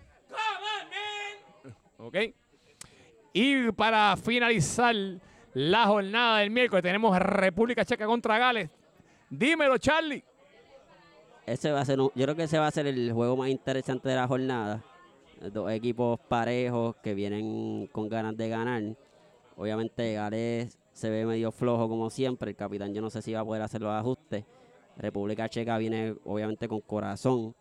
¿Ok? 1.97 2.17
Y 3.39 3.71
para 3.71 4.17
finalizar 4.17 4.95
la 5.53 5.85
jornada 5.85 6.39
del 6.39 6.49
miércoles, 6.49 6.81
tenemos 6.81 7.15
República 7.19 7.85
Checa 7.85 8.07
contra 8.07 8.39
Gales. 8.39 8.67
Dímelo, 9.29 9.77
Charlie. 9.77 10.23
Ese 11.45 11.71
va 11.71 11.81
a 11.81 11.85
ser 11.85 11.99
yo 11.99 12.11
creo 12.15 12.35
que 12.35 12.45
ese 12.45 12.57
va 12.57 12.65
a 12.65 12.71
ser 12.71 12.87
el 12.87 13.13
juego 13.13 13.37
más 13.37 13.49
interesante 13.49 14.09
de 14.09 14.15
la 14.15 14.27
jornada. 14.27 14.83
Dos 15.53 15.71
equipos 15.71 16.19
parejos 16.27 16.95
que 16.95 17.13
vienen 17.13 17.87
con 17.91 18.09
ganas 18.09 18.35
de 18.35 18.49
ganar. 18.49 18.81
Obviamente 19.55 20.15
Gales 20.15 20.75
se 20.91 21.11
ve 21.11 21.23
medio 21.27 21.51
flojo 21.51 21.87
como 21.87 22.09
siempre. 22.09 22.49
El 22.49 22.57
capitán 22.57 22.91
yo 22.91 23.03
no 23.03 23.11
sé 23.11 23.21
si 23.21 23.33
va 23.33 23.41
a 23.41 23.45
poder 23.45 23.61
hacer 23.61 23.81
los 23.81 23.93
ajustes. 23.93 24.45
República 24.97 25.47
Checa 25.47 25.77
viene 25.77 26.15
obviamente 26.25 26.67
con 26.67 26.81
corazón. 26.81 27.53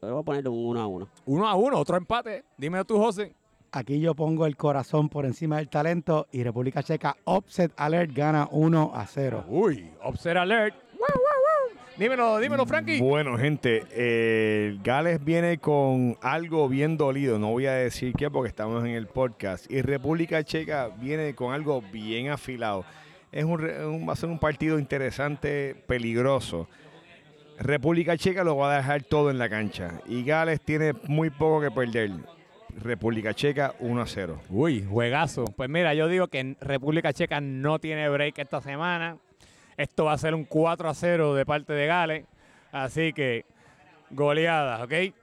Pero 0.00 0.14
voy 0.14 0.22
a 0.22 0.24
ponerle 0.24 0.50
un 0.50 0.66
1 0.66 0.80
a 0.80 0.86
1. 0.88 1.08
1 1.24 1.48
a 1.48 1.54
1, 1.54 1.78
otro 1.78 1.96
empate. 1.96 2.44
Dímelo 2.56 2.84
tú, 2.84 2.98
José. 2.98 3.37
Aquí 3.70 4.00
yo 4.00 4.14
pongo 4.14 4.46
el 4.46 4.56
corazón 4.56 5.08
por 5.10 5.26
encima 5.26 5.58
del 5.58 5.68
talento 5.68 6.26
y 6.32 6.42
República 6.42 6.82
Checa 6.82 7.16
Offset 7.24 7.70
Alert 7.76 8.12
gana 8.14 8.48
1 8.50 8.92
a 8.94 9.06
0. 9.06 9.44
Uy, 9.48 9.90
Upset 10.04 10.36
Alert. 10.36 10.74
Wow, 10.92 11.00
wow, 11.00 11.76
wow. 11.76 11.78
Dímelo, 11.98 12.38
dímelo, 12.38 12.64
Frankie. 12.64 13.00
Bueno, 13.00 13.36
gente, 13.36 13.82
eh, 13.90 14.78
Gales 14.82 15.22
viene 15.22 15.58
con 15.58 16.16
algo 16.22 16.68
bien 16.68 16.96
dolido. 16.96 17.38
No 17.38 17.50
voy 17.50 17.66
a 17.66 17.72
decir 17.74 18.14
qué 18.14 18.30
porque 18.30 18.48
estamos 18.48 18.84
en 18.84 18.92
el 18.92 19.06
podcast. 19.06 19.70
Y 19.70 19.82
República 19.82 20.42
Checa 20.44 20.88
viene 20.88 21.34
con 21.34 21.52
algo 21.52 21.82
bien 21.92 22.30
afilado. 22.30 22.84
Es 23.32 23.44
un, 23.44 23.58
re- 23.58 23.84
un- 23.86 24.08
va 24.08 24.14
a 24.14 24.16
ser 24.16 24.30
un 24.30 24.38
partido 24.38 24.78
interesante, 24.78 25.74
peligroso. 25.86 26.68
República 27.58 28.16
Checa 28.16 28.44
lo 28.44 28.56
va 28.56 28.72
a 28.72 28.76
dejar 28.78 29.02
todo 29.02 29.30
en 29.30 29.38
la 29.38 29.48
cancha. 29.48 30.00
Y 30.06 30.22
Gales 30.24 30.60
tiene 30.60 30.94
muy 31.06 31.28
poco 31.30 31.60
que 31.60 31.70
perder. 31.70 32.12
República 32.82 33.34
Checa 33.34 33.74
1 33.80 34.00
a 34.00 34.06
0. 34.06 34.40
Uy, 34.50 34.84
juegazo. 34.84 35.44
Pues 35.56 35.68
mira, 35.68 35.94
yo 35.94 36.08
digo 36.08 36.28
que 36.28 36.56
República 36.60 37.12
Checa 37.12 37.40
no 37.40 37.78
tiene 37.78 38.08
break 38.08 38.38
esta 38.38 38.60
semana. 38.60 39.16
Esto 39.76 40.06
va 40.06 40.12
a 40.12 40.18
ser 40.18 40.34
un 40.34 40.44
4 40.44 40.88
a 40.88 40.94
0 40.94 41.34
de 41.34 41.46
parte 41.46 41.72
de 41.72 41.86
Gales. 41.86 42.24
Así 42.72 43.12
que 43.12 43.44
goleada, 44.10 44.84
¿ok? 44.84 45.14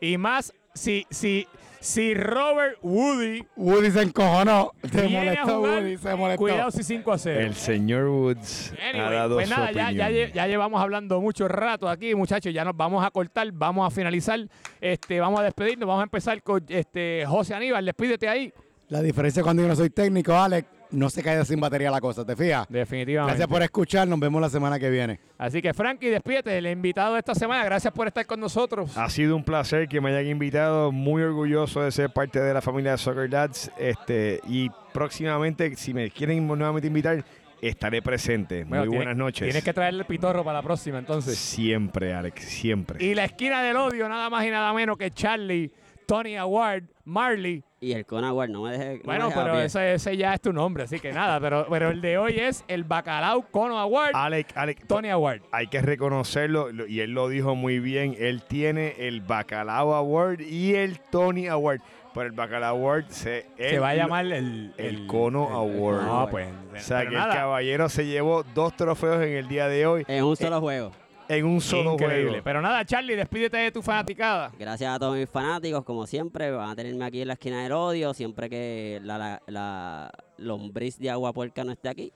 Y 0.00 0.18
más 0.18 0.52
si, 0.74 1.06
si, 1.10 1.46
si 1.84 2.14
Robert 2.14 2.78
Woody 2.82 3.44
Woody 3.56 3.90
se 3.90 4.00
encojonó. 4.02 4.72
Se 4.90 5.06
molestó 5.06 5.56
jugar, 5.58 5.82
Woody, 5.82 5.98
se 5.98 6.14
molestó. 6.14 6.38
cuidado 6.42 6.70
si 6.70 6.82
5 6.82 7.12
a 7.12 7.18
0. 7.18 7.40
El 7.40 7.54
señor 7.54 8.06
Woods 8.06 8.72
ha 8.72 8.88
Anyway, 8.88 9.10
dado 9.14 9.34
pues 9.36 9.48
su 9.50 9.54
nada, 9.54 9.70
ya, 9.70 9.90
ya, 9.90 10.10
ya 10.10 10.46
llevamos 10.46 10.80
hablando 10.80 11.20
mucho 11.20 11.46
rato 11.46 11.86
aquí, 11.88 12.14
muchachos. 12.14 12.54
Ya 12.54 12.64
nos 12.64 12.74
vamos 12.74 13.04
a 13.04 13.10
cortar, 13.10 13.50
vamos 13.52 13.86
a 13.86 13.90
finalizar. 13.94 14.40
Este, 14.80 15.20
vamos 15.20 15.40
a 15.40 15.42
despedirnos, 15.42 15.86
vamos 15.86 16.00
a 16.00 16.04
empezar 16.04 16.42
con 16.42 16.64
este 16.68 17.24
José 17.26 17.54
Aníbal. 17.54 17.84
Despídete 17.84 18.28
ahí. 18.28 18.50
La 18.88 19.02
diferencia 19.02 19.42
cuando 19.42 19.62
yo 19.62 19.68
no 19.68 19.76
soy 19.76 19.90
técnico, 19.90 20.34
Alex, 20.34 20.66
no 20.90 21.10
se 21.10 21.22
cae 21.22 21.44
sin 21.44 21.60
batería 21.60 21.90
la 21.90 22.00
cosa, 22.00 22.24
¿te 22.24 22.36
fijas? 22.36 22.66
Definitivamente. 22.68 23.32
Gracias 23.32 23.48
por 23.48 23.62
escuchar, 23.62 24.06
nos 24.06 24.20
vemos 24.20 24.40
la 24.40 24.48
semana 24.48 24.78
que 24.78 24.90
viene. 24.90 25.18
Así 25.38 25.60
que, 25.60 25.74
Frankie, 25.74 26.08
despídete, 26.08 26.56
el 26.58 26.66
invitado 26.66 27.14
de 27.14 27.18
esta 27.20 27.34
semana. 27.34 27.64
Gracias 27.64 27.92
por 27.92 28.06
estar 28.06 28.24
con 28.26 28.38
nosotros. 28.40 28.96
Ha 28.96 29.08
sido 29.10 29.34
un 29.36 29.44
placer 29.44 29.88
que 29.88 30.00
me 30.00 30.10
hayan 30.10 30.26
invitado, 30.26 30.92
muy 30.92 31.22
orgulloso 31.22 31.82
de 31.82 31.90
ser 31.90 32.10
parte 32.10 32.40
de 32.40 32.54
la 32.54 32.60
familia 32.62 32.92
de 32.92 32.98
Soccer 32.98 33.28
Dads. 33.28 33.70
Este, 33.78 34.40
y 34.46 34.70
próximamente, 34.92 35.74
si 35.76 35.92
me 35.92 36.10
quieren 36.10 36.46
nuevamente 36.46 36.86
invitar, 36.88 37.24
estaré 37.60 38.00
presente. 38.02 38.64
Bueno, 38.64 38.84
muy 38.84 38.90
tiene- 38.90 39.04
buenas 39.04 39.16
noches. 39.16 39.46
Tienes 39.46 39.64
que 39.64 39.72
traerle 39.72 40.00
el 40.00 40.06
pitorro 40.06 40.44
para 40.44 40.58
la 40.58 40.62
próxima, 40.62 40.98
entonces. 40.98 41.36
Siempre, 41.38 42.14
Alex, 42.14 42.44
siempre. 42.44 43.04
Y 43.04 43.14
la 43.14 43.24
esquina 43.24 43.62
del 43.62 43.76
odio, 43.76 44.08
nada 44.08 44.30
más 44.30 44.44
y 44.46 44.50
nada 44.50 44.72
menos 44.72 44.96
que 44.98 45.10
Charlie, 45.10 45.72
Tony 46.06 46.36
Award, 46.36 46.84
Marley. 47.04 47.62
Y 47.84 47.92
el 47.92 48.06
Conawar, 48.06 48.48
no 48.48 48.62
me 48.62 48.72
deje. 48.72 48.84
no 48.84 48.94
me 48.96 49.02
Bueno, 49.04 49.28
deje 49.28 49.40
pero 49.40 49.60
ese, 49.60 49.92
ese 49.94 50.16
ya 50.16 50.32
es 50.34 50.40
tu 50.40 50.52
nombre, 50.52 50.84
así 50.84 50.98
que 51.00 51.12
nada. 51.12 51.38
Pero, 51.38 51.66
pero 51.68 51.90
el 51.90 52.00
de 52.00 52.16
hoy 52.16 52.38
es 52.38 52.64
el 52.66 52.84
Bacalao 52.84 53.42
Cono 53.50 53.78
Award, 53.78 54.12
Alex, 54.14 54.56
Alex, 54.56 54.86
Tony 54.86 55.10
Award. 55.10 55.42
hay 55.52 55.66
que 55.66 55.82
reconocerlo, 55.82 56.72
lo- 56.72 56.86
y 56.86 57.00
él 57.00 57.10
lo 57.12 57.28
dijo 57.28 57.54
muy 57.54 57.80
bien, 57.80 58.16
él 58.18 58.42
tiene 58.42 58.94
el 58.98 59.20
Bacalao 59.20 59.94
Award 59.94 60.40
y 60.40 60.74
el 60.74 60.98
Tony 60.98 61.46
Award. 61.48 61.80
Pero 62.14 62.26
el 62.26 62.32
Bacalao 62.32 62.76
Award 62.76 63.08
se, 63.08 63.44
va 63.82 63.88
a 63.88 63.94
llamar 63.96 64.24
el... 64.26 64.72
el 64.78 65.06
Cono 65.08 65.48
Award. 65.48 66.06
No, 66.06 66.28
pues... 66.30 66.48
O 66.74 66.78
sea, 66.78 67.00
que 67.00 67.16
el 67.16 67.20
caballero 67.22 67.88
se 67.88 68.06
llevó 68.06 68.44
dos 68.54 68.76
trofeos 68.76 69.20
en 69.24 69.32
el 69.32 69.48
día 69.48 69.66
de 69.66 69.84
hoy. 69.86 70.04
En 70.06 70.22
un 70.22 70.36
solo 70.36 70.60
juego. 70.60 70.92
En 71.28 71.44
un 71.46 71.60
solo 71.60 71.92
Increíble. 71.94 72.28
juego. 72.30 72.44
Pero 72.44 72.60
nada, 72.62 72.84
Charlie, 72.84 73.16
despídete 73.16 73.56
de 73.56 73.72
tu 73.72 73.82
fanaticada. 73.82 74.52
Gracias 74.58 74.94
a 74.94 74.98
todos 74.98 75.16
mis 75.16 75.28
fanáticos, 75.28 75.84
como 75.84 76.06
siempre, 76.06 76.50
van 76.50 76.70
a 76.70 76.76
tenerme 76.76 77.04
aquí 77.04 77.22
en 77.22 77.28
la 77.28 77.34
esquina 77.34 77.62
del 77.62 77.72
odio, 77.72 78.14
siempre 78.14 78.48
que 78.50 79.00
la, 79.02 79.18
la, 79.18 79.42
la 79.46 80.10
lombriz 80.38 80.98
de 80.98 81.10
agua 81.10 81.32
puerca 81.32 81.64
no 81.64 81.72
esté 81.72 81.88
aquí, 81.88 82.12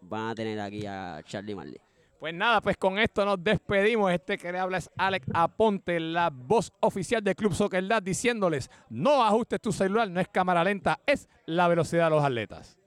van 0.00 0.30
a 0.30 0.34
tener 0.34 0.60
aquí 0.60 0.86
a 0.86 1.20
Charlie 1.24 1.54
Marley. 1.54 1.80
Pues 2.18 2.32
nada, 2.32 2.62
pues 2.62 2.78
con 2.78 2.98
esto 2.98 3.24
nos 3.26 3.42
despedimos. 3.44 4.10
Este 4.10 4.38
que 4.38 4.50
le 4.50 4.58
habla 4.58 4.78
es 4.78 4.90
Alex 4.96 5.26
Aponte, 5.34 6.00
la 6.00 6.30
voz 6.32 6.72
oficial 6.80 7.22
del 7.22 7.36
Club 7.36 7.52
Soccer 7.52 7.84
diciéndoles, 8.02 8.70
no 8.88 9.22
ajustes 9.22 9.60
tu 9.60 9.70
celular, 9.70 10.08
no 10.08 10.18
es 10.20 10.28
cámara 10.28 10.64
lenta, 10.64 10.98
es 11.06 11.28
la 11.44 11.68
velocidad 11.68 12.04
de 12.04 12.10
los 12.10 12.24
atletas. 12.24 12.78